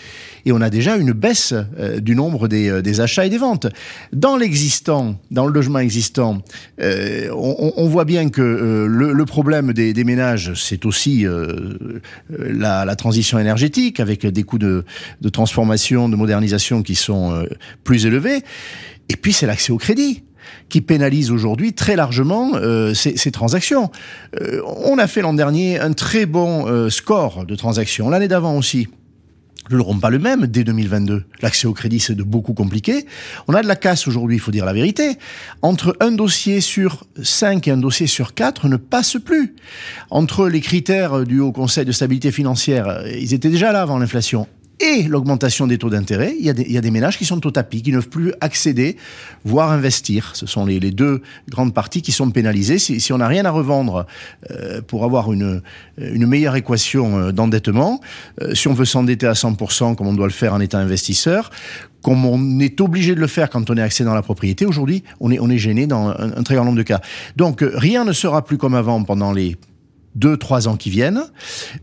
et 0.45 0.52
on 0.52 0.61
a 0.61 0.69
déjà 0.69 0.98
une 0.98 1.11
baisse 1.11 1.53
euh, 1.80 1.99
du 1.99 2.15
nombre 2.15 2.48
des, 2.48 2.69
euh, 2.69 2.81
des, 2.81 3.02
achats 3.02 3.26
et 3.26 3.30
des 3.30 3.38
ventes. 3.38 3.68
Dans 4.14 4.38
l'existant, 4.38 5.15
dans 5.30 5.45
le 5.45 5.53
logement 5.53 5.80
existant, 5.80 6.41
on, 6.80 7.73
on, 7.77 7.88
voit 7.88 8.06
bien 8.06 8.30
que 8.30 8.41
le, 8.41 9.14
le, 9.14 9.26
problème 9.26 9.73
des, 9.73 9.93
des 9.93 10.03
ménages, 10.03 10.53
c'est 10.56 10.85
aussi 10.85 11.26
la, 12.30 12.85
la, 12.85 12.95
transition 12.95 13.39
énergétique, 13.39 13.99
avec 13.99 14.26
des 14.26 14.43
coûts 14.43 14.57
de, 14.57 14.84
de 15.22 15.30
transformation, 15.30 16.10
de 16.10 16.15
modernisation 16.15 16.84
qui 16.84 16.95
sont 16.95 17.45
plus 17.84 18.06
élevés, 18.06 18.43
et 19.10 19.15
puis 19.15 19.34
c'est 19.34 19.45
l'accès 19.45 19.72
au 19.72 19.77
crédit 19.77 20.23
qui 20.69 20.82
pénalise 20.82 21.32
aujourd'hui 21.32 21.73
très 21.73 21.95
largement 21.95 22.52
euh, 22.56 22.94
ces, 22.94 23.32
transactions. 23.32 23.91
Euh, 24.40 24.61
on 24.86 24.98
a 24.98 25.07
fait 25.07 25.22
l'an 25.22 25.34
dernier 25.34 25.80
un 25.80 25.94
très 25.94 26.26
bon 26.26 26.68
euh, 26.68 26.90
score 26.90 27.45
de 27.45 27.56
transactions, 27.56 28.10
l'année 28.10 28.28
d'avant 28.28 28.57
aussi. 28.57 28.88
Nous 29.69 29.78
n'aurons 29.78 29.99
pas 29.99 30.10
le 30.10 30.19
même 30.19 30.48
dès 30.48 30.64
2022. 30.64 31.23
L'accès 31.41 31.68
au 31.68 31.73
crédit, 31.73 31.99
c'est 31.99 32.15
de 32.15 32.23
beaucoup 32.23 32.53
compliqué. 32.53 33.06
On 33.48 33.53
a 33.53 33.61
de 33.61 33.68
la 33.68 33.76
casse 33.76 34.07
aujourd'hui, 34.07 34.38
il 34.38 34.40
faut 34.40 34.52
dire 34.52 34.65
la 34.65 34.73
vérité. 34.73 35.18
Entre 35.61 35.95
un 35.99 36.11
dossier 36.11 36.61
sur 36.61 37.06
5 37.22 37.68
et 37.68 37.72
un 37.72 37.78
dossier 37.78 38.07
sur 38.07 38.34
4 38.34 38.68
ne 38.68 38.76
passe 38.76 39.18
plus. 39.23 39.56
Entre 40.10 40.49
les 40.49 40.61
critères 40.61 41.26
du 41.26 41.40
Haut 41.40 41.52
Conseil 41.52 41.86
de 41.86 41.91
stabilité 41.91 42.32
financière, 42.32 43.03
ils 43.07 43.34
étaient 43.34 43.49
déjà 43.49 43.72
là 43.72 43.82
avant 43.84 43.99
l'inflation, 43.99 44.48
et 44.82 45.03
l'augmentation 45.03 45.68
des 45.68 45.78
taux 45.78 45.90
d'intérêt, 45.90 46.36
il, 46.40 46.45
y 46.45 46.78
a 46.78 46.82
des 46.82 46.91
ménages 46.91 47.18
qui 47.18 47.26
sont 47.26 47.45
au 47.45 47.52
tapis, 47.52 47.82
qui 47.82 47.91
ne 47.91 47.98
peuvent 47.98 48.10
plus 48.10 48.34
accéder, 48.41 48.98
voire 49.45 49.72
investir. 49.72 50.32
Ce 50.34 50.45
sont 50.45 50.66
les, 50.66 50.80
deux 50.80 51.22
grandes 51.49 51.74
parties 51.74 52.02
qui 52.02 52.12
sont 52.12 52.30
pénalisées. 52.32 52.80
Si, 52.80 53.14
on 53.14 53.18
n'a 53.18 53.28
rien 53.28 53.45
à 53.45 53.52
revendre 53.52 54.06
euh, 54.49 54.82
pour 54.82 55.03
avoir 55.06 55.32
une, 55.32 55.62
meilleure 55.98 56.56
équation 56.56 57.18
euh, 57.18 57.32
d'endettement, 57.32 58.02
euh, 58.41 58.56
si 58.56 58.68
on 58.68 58.74
veut 58.74 58.86
s'endetter 58.86 59.28
à 59.28 59.34
100% 59.34 59.95
comme 59.95 60.08
on 60.08 60.14
doit 60.14 60.28
le 60.28 60.34
faire 60.34 60.53
en 60.53 60.60
étant 60.60 60.80
investisseur, 60.80 61.52
comme 62.02 62.26
on 62.26 62.60
est 62.60 62.82
obligé 62.82 63.14
de 63.14 63.20
le 63.20 63.28
faire 63.28 63.49
quand 63.49 63.70
on 63.70 63.78
est 63.78 63.82
accès 63.82 64.03
dans 64.03 64.16
la 64.16 64.24
propriété, 64.24 64.66
aujourd'hui, 64.66 65.03
on 65.20 65.30
est, 65.30 65.58
gêné 65.58 65.86
dans 65.86 66.10
un, 66.10 66.44
très 66.44 66.56
grand 66.56 66.66
nombre 66.66 66.78
de 66.78 66.84
cas. 66.84 67.02
Donc, 67.36 67.64
rien 67.74 68.03
ne 68.03 68.14
sera 68.14 68.44
plus 68.44 68.58
comme 68.58 68.74
avant 68.74 69.03
pendant 69.03 69.32
les 69.32 69.56
deux, 70.16 70.38
trois 70.38 70.68
ans 70.68 70.78
qui 70.78 70.90
viennent. 70.90 71.22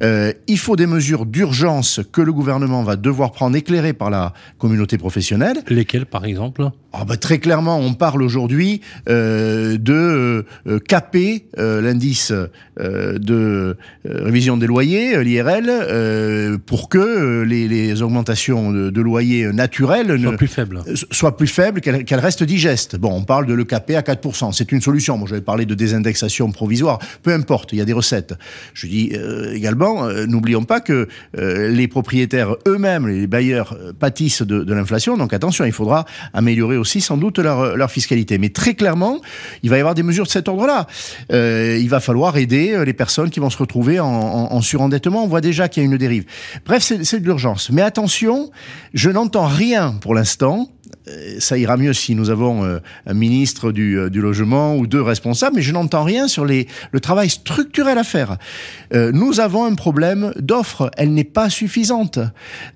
Euh, 0.03 0.33
il 0.47 0.59
faut 0.59 0.77
des 0.77 0.87
mesures 0.87 1.27
d'urgence 1.27 2.01
que 2.13 2.21
le 2.21 2.33
gouvernement 2.33 2.83
va 2.83 2.97
devoir 2.97 3.33
prendre, 3.33 3.57
éclairées 3.57 3.93
par 3.93 4.11
la 4.11 4.33
communauté 4.59 4.99
professionnelle. 4.99 5.59
Lesquelles, 5.69 6.07
par 6.07 6.25
exemple? 6.25 6.71
Oh 6.93 7.05
bah, 7.07 7.17
Très 7.17 7.39
clairement, 7.39 7.79
on 7.79 7.95
parle 7.95 8.23
aujourd'hui 8.23 8.81
euh, 9.09 9.77
de 9.79 10.45
euh, 10.67 10.79
caper 10.79 11.47
euh, 11.59 11.81
l'indice 11.81 12.33
euh, 12.33 13.19
de 13.19 13.77
euh, 14.07 14.25
révision 14.25 14.57
des 14.57 14.67
loyers, 14.67 15.23
l'IRL, 15.23 16.59
pour 16.67 16.89
que 16.89 17.43
les, 17.43 17.69
les 17.69 18.03
augmentations 18.03 18.71
de, 18.71 18.91
de, 18.91 19.01
loyers 19.01 19.53
naturels 19.53 20.21
soient 20.21 20.37
plus 20.37 20.49
faibles, 20.49 20.83
soient 21.11 21.37
plus 21.37 21.47
faibles 21.47 21.81
qu'elles 21.81 22.05
qu 22.05 22.15
restent 22.15 22.45
digestes. 22.45 22.97
Bon, 22.97 23.13
on 23.13 23.25
parle 23.25 23.47
de 23.47 23.55
le 23.55 23.65
caper 23.65 23.97
à 23.97 24.03
4%. 24.03 24.53
C'est 24.53 24.73
une 24.73 24.81
solution. 24.81 25.19
Moi, 25.19 25.29
j'avais 25.29 25.41
parlé 25.41 25.67
de 25.67 25.75
désindexation 25.75 26.51
provisoire. 26.53 26.99
Peu 27.23 27.33
importe, 27.33 27.73
il 27.73 27.79
y 27.79 27.81
a 27.81 27.85
des 27.85 27.93
recettes 27.93 28.35
je 28.75 28.87
dis 28.87 29.13
euh, 29.15 29.53
également, 29.55 30.05
euh, 30.05 30.27
n'oublions 30.27 30.65
pas 30.65 30.81
que 30.81 31.09
euh, 31.37 31.69
les 31.69 31.89
propriétaires 31.89 32.57
eux-mêmes, 32.67 33.07
les 33.09 33.27
bailleurs, 33.27 33.77
pâtissent 33.99 34.43
de, 34.43 34.63
de 34.63 34.75
l'inflation. 34.75 35.17
Donc 35.17 35.33
attention, 35.33 35.65
il 35.65 35.73
faudra 35.73 36.05
améliorer 36.33 36.77
aussi 36.79 37.01
sans 37.01 37.17
doute 37.17 37.39
leur, 37.39 37.91
fiscalité. 37.91 38.39
Mais 38.39 38.51
très 38.51 38.75
clairement, 38.75 39.21
il 39.63 39.71
va 39.71 39.77
y 39.77 39.81
avoir 39.81 39.95
des 39.95 40.03
mesures 40.03 40.25
de 40.25 40.31
cet 40.31 40.49
ordre-là. 40.49 40.87
il 41.31 41.89
va 41.89 42.01
falloir 42.01 42.37
aider 42.37 42.85
les 42.85 42.93
personnes 42.93 43.31
qui 43.31 43.41
vont 43.41 43.51
se 43.51 43.59
retrouver 43.59 44.01
en 44.01 44.61
surendettement. 44.61 45.25
On 45.25 45.29
voit 45.29 45.41
déjà 45.41 45.69
qu'il 45.69 45.83
y 45.83 45.87
a 45.87 45.89
une 45.91 45.97
dérive. 45.97 46.25
Bref, 46.67 46.83
c'est 46.83 47.21
de 47.21 47.25
l'urgence. 47.25 47.71
Mais 47.71 47.83
attention, 47.83 48.51
je 48.95 49.11
n'entends 49.11 49.47
rien 49.47 49.97
pour 50.01 50.15
l'instant 50.15 50.69
ça 51.39 51.57
ira 51.59 51.77
mieux 51.77 51.93
si 51.93 52.15
nous 52.15 52.31
avons 52.31 52.65
euh, 52.65 52.79
un 53.07 53.15
ministre 53.15 53.73
du, 53.73 53.99
euh, 53.99 54.11
du, 54.11 54.21
logement 54.21 54.77
ou 54.77 54.87
deux 54.87 55.03
responsables, 55.03 55.57
mais 55.57 55.63
je 55.63 55.73
n'entends 55.73 56.05
rien 56.05 56.29
sur 56.29 56.45
le 56.45 57.01
travail 57.01 57.31
structurel 57.31 57.99
à 57.99 58.05
faire. 58.05 58.37
Euh, 58.95 59.13
nous 59.13 59.41
avons 59.41 59.65
un 59.65 59.75
problème 59.75 60.33
d'offre, 60.39 60.91
elle 60.97 61.13
n'est 61.15 61.25
pas 61.25 61.51
suffisante 61.51 62.19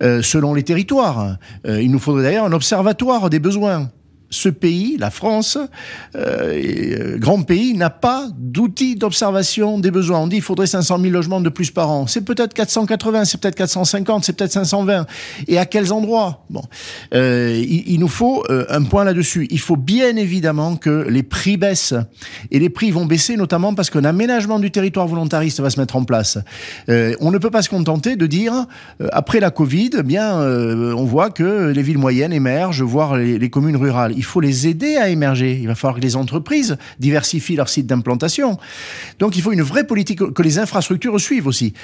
euh, 0.03 0.23
selon 0.23 0.55
les 0.55 0.63
territoires. 0.63 1.37
Euh, 1.67 1.83
il 1.83 1.91
nous 1.91 1.99
faudrait 1.99 2.25
d'ailleurs 2.25 2.47
un 2.47 2.53
observatoire 2.53 3.31
des 3.31 3.39
besoins 3.39 3.91
ce 4.33 4.49
pays, 4.49 4.97
la 4.99 5.11
France, 5.11 5.59
euh, 6.17 7.19
grand 7.19 7.43
pays, 7.43 7.75
n'a 7.75 7.91
pas 7.91 8.29
d'outils 8.37 8.97
d'observation 8.97 9.79
des 9.79 9.91
besoins. 9.91 10.19
On 10.19 10.27
dit 10.27 10.37
qu'il 10.37 10.43
faudrait 10.43 10.67
500 10.67 10.99
000 11.01 11.13
logements 11.13 11.41
de 11.41 11.49
plus 11.49 11.71
par 11.71 11.91
an. 11.91 12.07
C'est 12.07 12.23
peut-être 12.23 12.55
480, 12.55 13.27
c'est 13.27 13.41
peut-être 13.41 13.55
450, 13.55 14.25
c'est 14.25 14.33
peut-être 14.33 14.53
520. 14.53 15.07
Et 15.47 15.59
à 15.59 15.67
quels 15.67 15.93
endroits? 15.93 16.45
Bon, 16.51 16.63
euh, 17.15 17.57
il, 17.57 17.85
il, 17.87 18.01
nous 18.01 18.09
faut 18.09 18.45
euh, 18.51 18.65
un 18.69 18.83
point 18.83 19.05
là-dessus. 19.05 19.47
Il 19.51 19.61
faut 19.61 19.77
bien 19.77 20.17
évidemment 20.17 20.77
que 20.77 21.07
les 21.09 21.23
prix 21.23 21.57
baissent. 21.57 21.95
Et 22.51 22.59
les 22.59 22.71
prix 22.71 22.91
vont 22.91 23.07
baisser 23.07 23.37
notamment 23.37 23.75
parce 23.75 23.91
qu'un 23.91 24.05
aménagement 24.05 24.59
du 24.59 24.71
territoire 24.71 25.07
volontariste 25.07 25.61
va 25.61 25.71
se 25.71 25.79
mettre 25.79 25.97
en 25.97 26.05
place. 26.05 26.39
Euh, 26.89 27.15
on 27.21 27.31
ne 27.31 27.39
peut 27.39 27.51
pas 27.51 27.63
se 27.63 27.69
contenter 27.69 28.17
de 28.17 28.27
dire, 28.27 28.67
euh, 29.01 29.09
après 29.13 29.41
la 29.41 29.51
Covid, 29.51 29.91
eh 29.99 30.03
bien, 30.03 30.41
euh, 30.41 30.95
on 30.95 31.05
voit 31.05 31.31
que 31.31 31.71
les 31.71 31.83
villes 31.83 31.99
moyennes 31.99 32.33
émergent, 32.33 32.83
voire 32.83 33.17
les 33.17 33.51
communes 33.51 33.77
rurales 33.77 34.17
il 34.23 34.25
faut 34.25 34.41
les 34.41 34.69
aider 34.69 34.95
à 34.99 35.09
émerger. 35.09 35.59
Il 35.61 35.67
va 35.67 35.75
falloir 35.75 35.99
que 35.99 36.01
les 36.01 36.15
entreprises 36.15 36.79
diversifient 37.01 37.57
leurs 37.57 37.69
sites 37.69 37.89
d'implantation. 37.89 38.57
Donc 39.19 39.37
il 39.37 39.43
faut 39.43 39.51
une 39.51 39.63
vraie 39.63 39.85
politique, 39.85 40.21
que 40.33 40.43
les 40.43 40.61
infrastructures 40.61 41.21
suivent 41.21 41.49
aussi. 41.49 41.75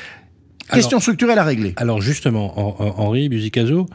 Question 0.70 0.98
alors, 0.98 1.02
structurelle 1.02 1.38
à 1.40 1.42
régler. 1.42 1.72
Alors 1.76 2.00
justement, 2.00 2.56
Henri 3.00 3.28
Buzicazo, 3.28 3.86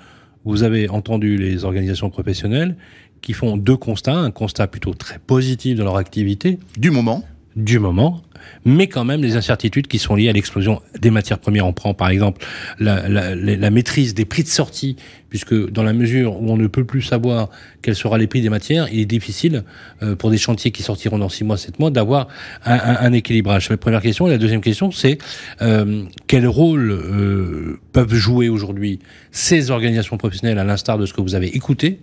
vous 0.43 0.63
avez 0.63 0.89
entendu 0.89 1.37
les 1.37 1.63
organisations 1.63 2.09
professionnelles 2.09 2.75
qui 3.21 3.31
font 3.31 3.55
deux 3.55 3.77
constats. 3.77 4.17
Un 4.17 4.31
constat 4.31 4.67
plutôt 4.67 4.93
très 4.93 5.19
positif 5.19 5.77
de 5.77 5.83
leur 5.83 5.95
activité. 5.95 6.59
Du 6.75 6.91
moment. 6.91 7.23
Du 7.55 7.79
moment 7.79 8.23
mais 8.65 8.87
quand 8.87 9.05
même 9.05 9.21
les 9.21 9.35
incertitudes 9.35 9.87
qui 9.87 9.99
sont 9.99 10.15
liées 10.15 10.29
à 10.29 10.33
l'explosion 10.33 10.81
des 10.99 11.11
matières 11.11 11.39
premières. 11.39 11.65
On 11.65 11.73
prend 11.73 11.93
par 11.93 12.09
exemple 12.09 12.45
la, 12.79 13.07
la, 13.09 13.35
la, 13.35 13.69
maîtrise 13.69 14.13
des 14.13 14.25
prix 14.25 14.43
de 14.43 14.47
sortie, 14.47 14.95
puisque 15.29 15.71
dans 15.71 15.83
la 15.83 15.93
mesure 15.93 16.41
où 16.41 16.51
on 16.51 16.57
ne 16.57 16.67
peut 16.67 16.85
plus 16.85 17.01
savoir 17.01 17.49
quels 17.81 17.95
seront 17.95 18.15
les 18.15 18.27
prix 18.27 18.41
des 18.41 18.49
matières, 18.49 18.87
il 18.91 18.99
est 18.99 19.05
difficile 19.05 19.63
euh, 20.01 20.15
pour 20.15 20.31
des 20.31 20.37
chantiers 20.37 20.71
qui 20.71 20.83
sortiront 20.83 21.17
dans 21.17 21.29
six 21.29 21.43
mois, 21.43 21.57
sept 21.57 21.79
mois, 21.79 21.89
d'avoir 21.89 22.27
un, 22.65 22.75
un, 22.75 22.97
un, 22.99 23.13
équilibrage. 23.13 23.67
C'est 23.67 23.73
la 23.73 23.77
première 23.77 24.01
question. 24.01 24.27
Et 24.27 24.31
la 24.31 24.37
deuxième 24.37 24.61
question, 24.61 24.91
c'est 24.91 25.17
euh, 25.61 26.03
quel 26.27 26.47
rôle 26.47 26.91
euh, 26.91 27.79
peuvent 27.91 28.13
jouer 28.13 28.49
aujourd'hui 28.49 28.99
ces 29.31 29.71
organisations 29.71 30.17
professionnelles, 30.17 30.59
à 30.59 30.63
l'instar 30.63 30.97
de 30.97 31.05
ce 31.05 31.13
que 31.13 31.21
vous 31.21 31.35
avez 31.35 31.55
écouté, 31.55 31.99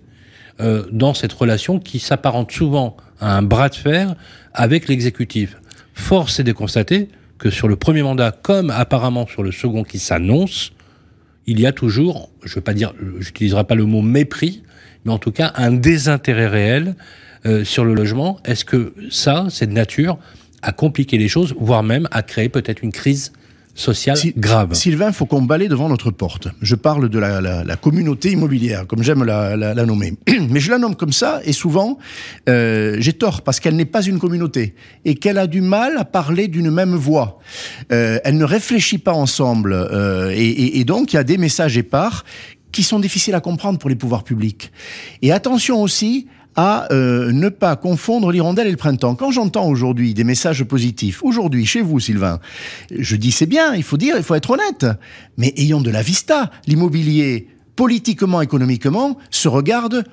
euh, 0.61 0.85
dans 0.91 1.15
cette 1.15 1.33
relation 1.33 1.79
qui 1.79 1.99
s'apparente 1.99 2.51
souvent 2.53 2.97
à 3.21 3.37
un 3.37 3.43
bras 3.43 3.69
de 3.69 3.75
fer 3.75 4.15
avec 4.53 4.89
l'exécutif. 4.89 5.57
Force 5.95 6.41
est 6.41 6.45
de 6.45 6.53
constater 6.53 7.09
que 7.39 7.51
sur 7.51 7.69
le 7.69 7.77
premier 7.77 8.03
mandat, 8.03 8.33
comme 8.33 8.71
apparemment 8.71 9.27
sur 9.27 9.43
le 9.43 9.53
second 9.53 9.85
qui 9.85 9.99
s'annonce, 9.99 10.73
il 11.47 11.61
y 11.61 11.67
a 11.67 11.73
toujours, 11.73 12.31
je 12.45 12.51
ne 12.51 12.55
veux 12.57 12.61
pas 12.61 12.75
dire, 12.75 12.95
j'utiliserai 13.19 13.65
pas 13.65 13.75
le 13.75 13.85
mot 13.85 14.03
mépris, 14.03 14.63
mais 15.05 15.13
en 15.13 15.19
tout 15.19 15.33
cas 15.33 15.53
un 15.57 15.73
désintérêt 15.73 16.47
réel 16.47 16.95
euh, 17.47 17.65
sur 17.65 17.85
le 17.85 17.95
logement. 17.95 18.39
Est-ce 18.45 18.65
que 18.65 18.93
ça, 19.11 19.47
c'est 19.49 19.67
de 19.67 19.73
nature 19.73 20.19
à 20.63 20.73
compliquer 20.73 21.17
les 21.17 21.29
choses, 21.29 21.55
voire 21.59 21.83
même 21.83 22.07
à 22.11 22.23
créer 22.23 22.51
peut-être 22.51 22.83
une 22.83 22.93
crise 22.93 23.33
sociale 23.81 24.17
si, 24.17 24.33
grave. 24.37 24.75
Sylvain, 24.75 25.09
il 25.09 25.13
faut 25.13 25.27
qu'on 25.27 25.43
balaye 25.43 25.69
devant 25.69 25.89
notre 25.89 26.11
porte. 26.11 26.49
Je 26.61 26.75
parle 26.75 27.09
de 27.09 27.19
la, 27.19 27.41
la, 27.41 27.65
la 27.65 27.77
communauté 27.77 28.31
immobilière, 28.33 28.87
comme 28.87 29.03
j'aime 29.03 29.25
la, 29.25 29.57
la, 29.57 29.87
nommer. 29.87 30.15
Mais 30.51 30.61
je 30.61 30.71
la 30.71 30.79
nomme 30.79 30.97
comme 30.97 31.13
ça, 31.13 31.41
et 31.45 31.53
souvent, 31.53 31.99
euh, 32.49 32.97
j'ai 32.99 33.15
tort, 33.15 33.43
parce 33.43 33.59
qu'elle 33.61 33.77
n'est 33.77 33.85
pas 33.85 34.03
une 34.03 34.19
communauté, 34.19 34.75
et 35.05 35.15
qu'elle 35.15 35.39
a 35.39 35.47
du 35.47 35.61
mal 35.61 35.97
à 35.97 36.05
parler 36.05 36.49
d'une 36.49 36.71
même 36.71 36.95
voix. 36.95 37.39
Euh, 37.93 38.19
elle 38.25 38.37
ne 38.37 38.45
réfléchit 38.45 38.99
pas 38.99 39.15
ensemble, 39.15 39.73
euh, 39.73 40.31
et, 40.31 40.49
et, 40.49 40.81
et 40.81 40.85
donc 40.85 41.13
il 41.13 41.17
y 41.17 41.19
a 41.19 41.25
des 41.25 41.39
messages 41.39 41.77
épars 41.77 42.25
qui 42.73 42.83
sont 42.83 43.01
difficiles 43.01 43.35
à 43.35 43.41
comprendre 43.41 43.79
pour 43.79 43.91
les 43.91 43.97
pouvoirs 43.97 44.23
publics. 44.23 44.71
Et 45.23 45.33
attention 45.33 45.83
aussi 45.83 46.29
à 46.57 46.93
euh, 46.93 47.33
ne 47.33 47.49
pas 47.49 47.77
confondre 47.77 48.31
l'hirondelle 48.33 48.67
et 48.67 48.71
le 48.71 48.77
printemps. 48.77 49.15
Quand 49.15 49.31
j'entends 49.31 49.67
aujourd'hui 49.69 50.15
des 50.15 50.25
messages 50.25 50.65
positifs, 50.65 51.23
aujourd'hui 51.23 51.67
chez 51.67 51.83
vous 51.83 52.01
Sylvain, 52.01 52.41
je 52.97 53.17
dis 53.17 53.33
c'est 53.33 53.47
bien, 53.47 53.75
il 53.75 53.83
faut 53.83 53.97
dire, 53.97 54.17
il 54.17 54.23
faut 54.23 54.35
être 54.35 54.51
honnête, 54.51 54.87
mais 55.37 55.53
ayons 55.57 55.81
de 55.81 55.91
la 55.91 56.03
vista. 56.03 56.51
L'immobilier, 56.67 57.49
politiquement, 57.77 58.41
économiquement, 58.41 59.17
se 59.31 59.49
regarde 59.49 60.05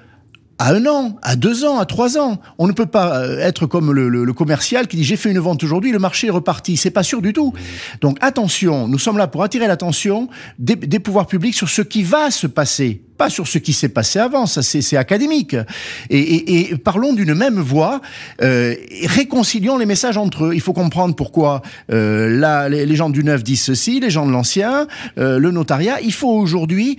à 0.59 0.73
un 0.73 0.85
an, 0.87 1.17
à 1.21 1.35
deux 1.35 1.65
ans, 1.65 1.79
à 1.79 1.85
trois 1.85 2.17
ans. 2.17 2.39
On 2.57 2.67
ne 2.67 2.71
peut 2.71 2.85
pas 2.85 3.19
euh, 3.19 3.39
être 3.39 3.65
comme 3.65 3.91
le, 3.91 4.33
commercial 4.33 4.87
qui 4.87 4.97
dit 4.97 5.03
j'ai 5.03 5.15
fait 5.15 5.29
une 5.29 5.39
vente 5.39 5.63
aujourd'hui, 5.63 5.91
le 5.91 5.99
marché 5.99 6.27
est 6.27 6.31
reparti. 6.31 6.77
C'est 6.77 6.91
pas 6.91 7.03
sûr 7.03 7.21
du 7.21 7.33
tout. 7.33 7.53
Donc 8.01 8.17
attention, 8.21 8.87
nous 8.87 8.99
sommes 8.99 9.17
là 9.17 9.27
pour 9.27 9.43
attirer 9.43 9.67
l'attention 9.67 10.29
des, 10.59 10.75
des 10.75 10.99
pouvoirs 10.99 11.27
publics 11.27 11.55
sur 11.55 11.69
ce 11.69 11.81
qui 11.81 12.03
va 12.03 12.31
se 12.31 12.47
passer 12.47 13.01
pas 13.17 13.29
sur 13.29 13.47
ce 13.47 13.57
qui 13.57 13.73
s'est 13.73 13.89
passé 13.89 14.19
avant, 14.19 14.45
ça 14.45 14.61
c'est 14.61 14.97
académique. 14.97 15.55
Et, 16.09 16.75
parlons 16.83 17.13
d'une 17.13 17.33
même 17.33 17.59
voix, 17.59 18.01
euh, 18.41 18.75
réconcilions 19.05 19.77
les 19.77 19.85
messages 19.85 20.17
entre 20.17 20.45
eux. 20.45 20.51
Il 20.53 20.61
faut 20.61 20.73
comprendre 20.73 21.15
pourquoi 21.15 21.61
euh, 21.91 22.29
là, 22.29 22.69
les, 22.69 22.95
gens 22.95 23.09
du 23.09 23.23
neuf 23.23 23.43
disent 23.43 23.63
ceci, 23.63 23.99
les 23.99 24.09
gens 24.09 24.25
de 24.25 24.31
l'ancien, 24.31 24.87
euh, 25.17 25.39
le 25.39 25.51
notariat. 25.51 25.99
Il 26.01 26.13
faut 26.13 26.31
aujourd'hui 26.31 26.97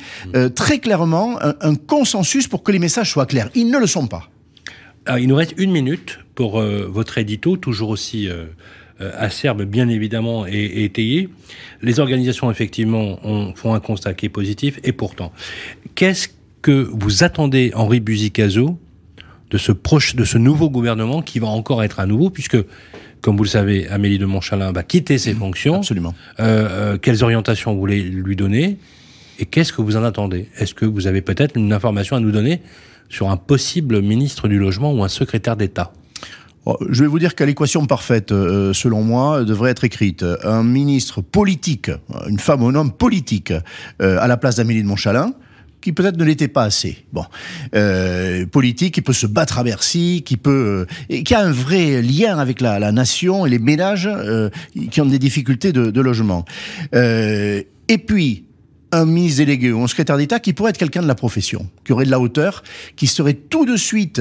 très 0.54 0.78
clairement 0.78 1.38
un, 1.40 1.74
consensus 1.74 2.48
pour 2.48 2.62
que 2.62 2.72
les 2.72 2.78
messages 2.78 3.10
soient 3.10 3.26
clairs. 3.26 3.50
Ils 3.54 3.70
ne 3.70 3.78
le 3.78 3.86
sont 3.86 4.06
pas. 4.06 4.28
Il 5.18 5.28
nous 5.28 5.36
reste 5.36 5.54
une 5.56 5.70
minute 5.70 6.18
pour 6.34 6.60
votre 6.60 7.18
édito, 7.18 7.56
toujours 7.56 7.90
aussi 7.90 8.28
acerbe 9.00 9.62
bien 9.62 9.88
évidemment 9.88 10.46
et, 10.46 10.52
et, 10.52 10.84
étayé. 10.84 11.28
Les 11.82 12.00
organisations 12.00 12.50
effectivement 12.50 13.18
ont, 13.24 13.54
font 13.54 13.74
un 13.74 13.80
constat 13.80 14.14
qui 14.14 14.26
est 14.26 14.30
positif 14.30 14.80
et 14.84 14.92
pourtant, 14.92 15.32
qu'est-ce 15.94 16.28
que 16.62 16.88
vous 16.92 17.24
attendez 17.24 17.72
Henri 17.74 18.00
Buzicazo 18.00 18.78
de 19.50 19.58
ce 19.58 19.72
proche, 19.72 20.14
de 20.14 20.24
ce 20.24 20.36
nouveau 20.36 20.68
gouvernement 20.68 21.22
qui 21.22 21.38
va 21.38 21.46
encore 21.46 21.82
être 21.82 22.00
à 22.00 22.06
nouveau 22.06 22.30
puisque 22.30 22.58
comme 23.20 23.36
vous 23.36 23.44
le 23.44 23.48
savez, 23.48 23.88
Amélie 23.88 24.18
de 24.18 24.26
Montchalin 24.26 24.72
va 24.72 24.82
quitter 24.82 25.18
ses 25.18 25.34
fonctions. 25.34 25.76
Absolument. 25.76 26.14
Euh, 26.40 26.68
euh, 26.94 26.98
quelles 26.98 27.24
orientations 27.24 27.72
vous 27.74 27.80
voulez 27.80 28.00
lui 28.02 28.36
donner 28.36 28.78
Et 29.38 29.46
qu'est-ce 29.46 29.72
que 29.72 29.82
vous 29.82 29.96
en 29.96 30.04
attendez? 30.04 30.48
Est-ce 30.56 30.74
que 30.74 30.84
vous 30.84 31.06
avez 31.06 31.20
peut-être 31.20 31.56
une 31.56 31.72
information 31.72 32.16
à 32.16 32.20
nous 32.20 32.30
donner 32.30 32.60
sur 33.08 33.30
un 33.30 33.36
possible 33.36 34.02
ministre 34.02 34.48
du 34.48 34.58
Logement 34.58 34.92
ou 34.92 35.02
un 35.02 35.08
secrétaire 35.08 35.56
d'État? 35.56 35.92
Je 36.88 37.02
vais 37.02 37.08
vous 37.08 37.18
dire 37.18 37.34
que 37.34 37.44
l'équation 37.44 37.86
parfaite, 37.86 38.32
euh, 38.32 38.72
selon 38.72 39.02
moi, 39.02 39.44
devrait 39.44 39.70
être 39.70 39.84
écrite. 39.84 40.24
Un 40.44 40.62
ministre 40.62 41.20
politique, 41.20 41.90
une 42.28 42.38
femme 42.38 42.62
ou 42.62 42.68
un 42.68 42.74
homme 42.74 42.92
politique, 42.92 43.52
euh, 44.02 44.18
à 44.20 44.26
la 44.26 44.36
place 44.36 44.56
d'Amélie 44.56 44.82
de 44.82 44.88
Montchalin, 44.88 45.32
qui 45.80 45.92
peut-être 45.92 46.16
ne 46.16 46.24
l'était 46.24 46.48
pas 46.48 46.64
assez. 46.64 46.98
Bon, 47.12 47.24
euh, 47.74 48.44
politique, 48.46 48.94
qui 48.94 49.02
peut 49.02 49.12
se 49.12 49.26
battre 49.26 49.58
à 49.58 49.64
Bercy, 49.64 50.22
qui 50.24 50.36
peut, 50.36 50.86
et 51.08 51.22
qui 51.22 51.34
a 51.34 51.40
un 51.40 51.52
vrai 51.52 52.02
lien 52.02 52.38
avec 52.38 52.60
la, 52.60 52.92
nation 52.92 53.46
et 53.46 53.50
les 53.50 53.58
ménages 53.58 54.10
qui 54.90 55.00
ont 55.00 55.06
des 55.06 55.18
difficultés 55.18 55.72
de 55.72 56.00
logement. 56.00 56.44
et 56.92 57.98
puis 58.06 58.47
un 58.92 59.04
ministre 59.04 59.38
délégué 59.38 59.72
ou 59.72 59.82
un 59.82 59.86
secrétaire 59.86 60.16
d'État 60.16 60.40
qui 60.40 60.52
pourrait 60.52 60.70
être 60.70 60.78
quelqu'un 60.78 61.02
de 61.02 61.06
la 61.06 61.14
profession, 61.14 61.68
qui 61.84 61.92
aurait 61.92 62.06
de 62.06 62.10
la 62.10 62.20
hauteur, 62.20 62.62
qui 62.96 63.06
serait 63.06 63.34
tout 63.34 63.66
de 63.66 63.76
suite 63.76 64.20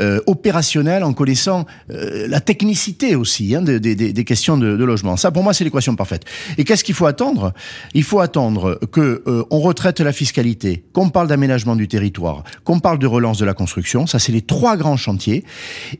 euh, 0.00 0.20
opérationnel 0.26 1.04
en 1.04 1.12
connaissant 1.12 1.66
euh, 1.90 2.26
la 2.28 2.40
technicité 2.40 3.14
aussi 3.14 3.54
hein, 3.54 3.62
des, 3.62 4.24
questions 4.24 4.56
de, 4.56 4.66
logement. 4.66 5.16
Ça, 5.16 5.30
pour 5.30 5.42
moi, 5.42 5.52
c'est 5.52 5.64
l'équation 5.64 5.96
parfaite. 5.96 6.24
Et 6.58 6.64
qu'est-ce 6.64 6.84
qu'il 6.84 6.94
faut 6.94 7.06
attendre? 7.06 7.52
Il 7.94 8.04
faut 8.04 8.20
attendre 8.20 8.78
que 8.90 9.22
euh, 9.26 9.44
on 9.50 9.60
retraite 9.60 10.00
la 10.00 10.12
fiscalité, 10.12 10.84
qu'on 10.92 11.10
parle 11.10 11.28
d'aménagement 11.28 11.76
du 11.76 11.88
territoire, 11.88 12.44
qu'on 12.64 12.80
parle 12.80 12.98
de 12.98 13.06
relance 13.06 13.38
de 13.38 13.44
la 13.44 13.54
construction. 13.54 14.06
Ça, 14.06 14.18
c'est 14.18 14.32
les 14.32 14.42
trois 14.42 14.76
grands 14.76 14.96
chantiers, 14.96 15.44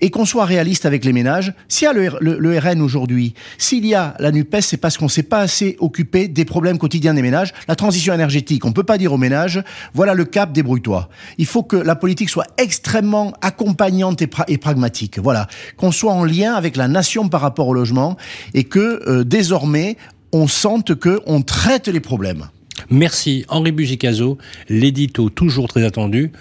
et 0.00 0.10
qu'on 0.10 0.24
soit 0.24 0.44
réaliste 0.44 0.86
avec 0.86 1.04
les 1.04 1.12
ménages. 1.12 1.52
S'il 1.68 1.86
y 1.86 1.88
a 1.88 1.92
le, 1.92 2.58
RN 2.58 2.80
aujourd'hui, 2.80 3.34
s'il 3.58 3.86
y 3.86 3.94
a 3.94 4.14
la 4.18 4.32
Nupes, 4.32 4.56
c'est 4.60 4.76
parce 4.76 4.96
qu'on 4.96 5.08
s'est 5.08 5.22
pas 5.22 5.40
assez 5.40 5.76
occupé 5.80 6.28
des 6.28 6.44
problèmes 6.44 6.78
quotidiens 6.78 7.14
des 7.14 7.22
ménages. 7.22 7.52
La 7.68 7.76
transition 7.76 8.05
énergétique. 8.14 8.64
On 8.64 8.72
peut 8.72 8.84
pas 8.84 8.98
dire 8.98 9.12
aux 9.12 9.18
ménages, 9.18 9.62
voilà 9.94 10.14
le 10.14 10.24
cap, 10.24 10.52
débrouille-toi. 10.52 11.08
Il 11.38 11.46
faut 11.46 11.62
que 11.62 11.76
la 11.76 11.96
politique 11.96 12.30
soit 12.30 12.46
extrêmement 12.58 13.32
accompagnante 13.42 14.22
et 14.22 14.58
pragmatique. 14.58 15.18
Voilà, 15.18 15.46
qu'on 15.76 15.92
soit 15.92 16.12
en 16.12 16.24
lien 16.24 16.54
avec 16.54 16.76
la 16.76 16.88
nation 16.88 17.28
par 17.28 17.40
rapport 17.40 17.68
au 17.68 17.74
logement 17.74 18.16
et 18.54 18.64
que 18.64 19.02
euh, 19.08 19.24
désormais 19.24 19.96
on 20.32 20.46
sente 20.46 20.94
que 20.94 21.20
on 21.26 21.42
traite 21.42 21.88
les 21.88 22.00
problèmes. 22.00 22.48
Merci 22.90 23.44
Henri 23.48 23.72
Bugicazo, 23.72 24.38
l'édito 24.68 25.30
toujours 25.30 25.68
très 25.68 25.84
attendu. 25.84 26.32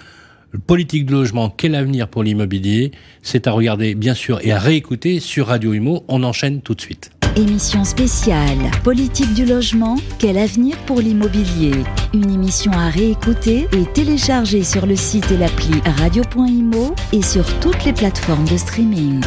Politique 0.66 1.06
de 1.06 1.12
logement, 1.12 1.50
quel 1.50 1.74
avenir 1.74 2.08
pour 2.08 2.22
l'immobilier? 2.22 2.92
C'est 3.22 3.46
à 3.46 3.52
regarder 3.52 3.94
bien 3.94 4.14
sûr 4.14 4.40
et 4.42 4.52
à 4.52 4.58
réécouter 4.58 5.20
sur 5.20 5.48
Radio 5.48 5.74
Imo. 5.74 6.04
On 6.08 6.22
enchaîne 6.22 6.62
tout 6.62 6.74
de 6.74 6.80
suite. 6.80 7.10
Émission 7.36 7.84
spéciale 7.84 8.70
Politique 8.82 9.34
du 9.34 9.44
logement, 9.44 9.96
quel 10.18 10.38
avenir 10.38 10.74
pour 10.86 11.00
l'immobilier? 11.00 11.72
Une 12.14 12.30
émission 12.30 12.72
à 12.72 12.88
réécouter 12.88 13.68
et 13.72 13.84
télécharger 13.92 14.62
sur 14.62 14.86
le 14.86 14.96
site 14.96 15.30
et 15.30 15.36
l'appli 15.36 15.82
radio.imo 15.98 16.94
et 17.12 17.20
sur 17.20 17.44
toutes 17.60 17.84
les 17.84 17.92
plateformes 17.92 18.46
de 18.46 18.56
streaming. 18.56 19.20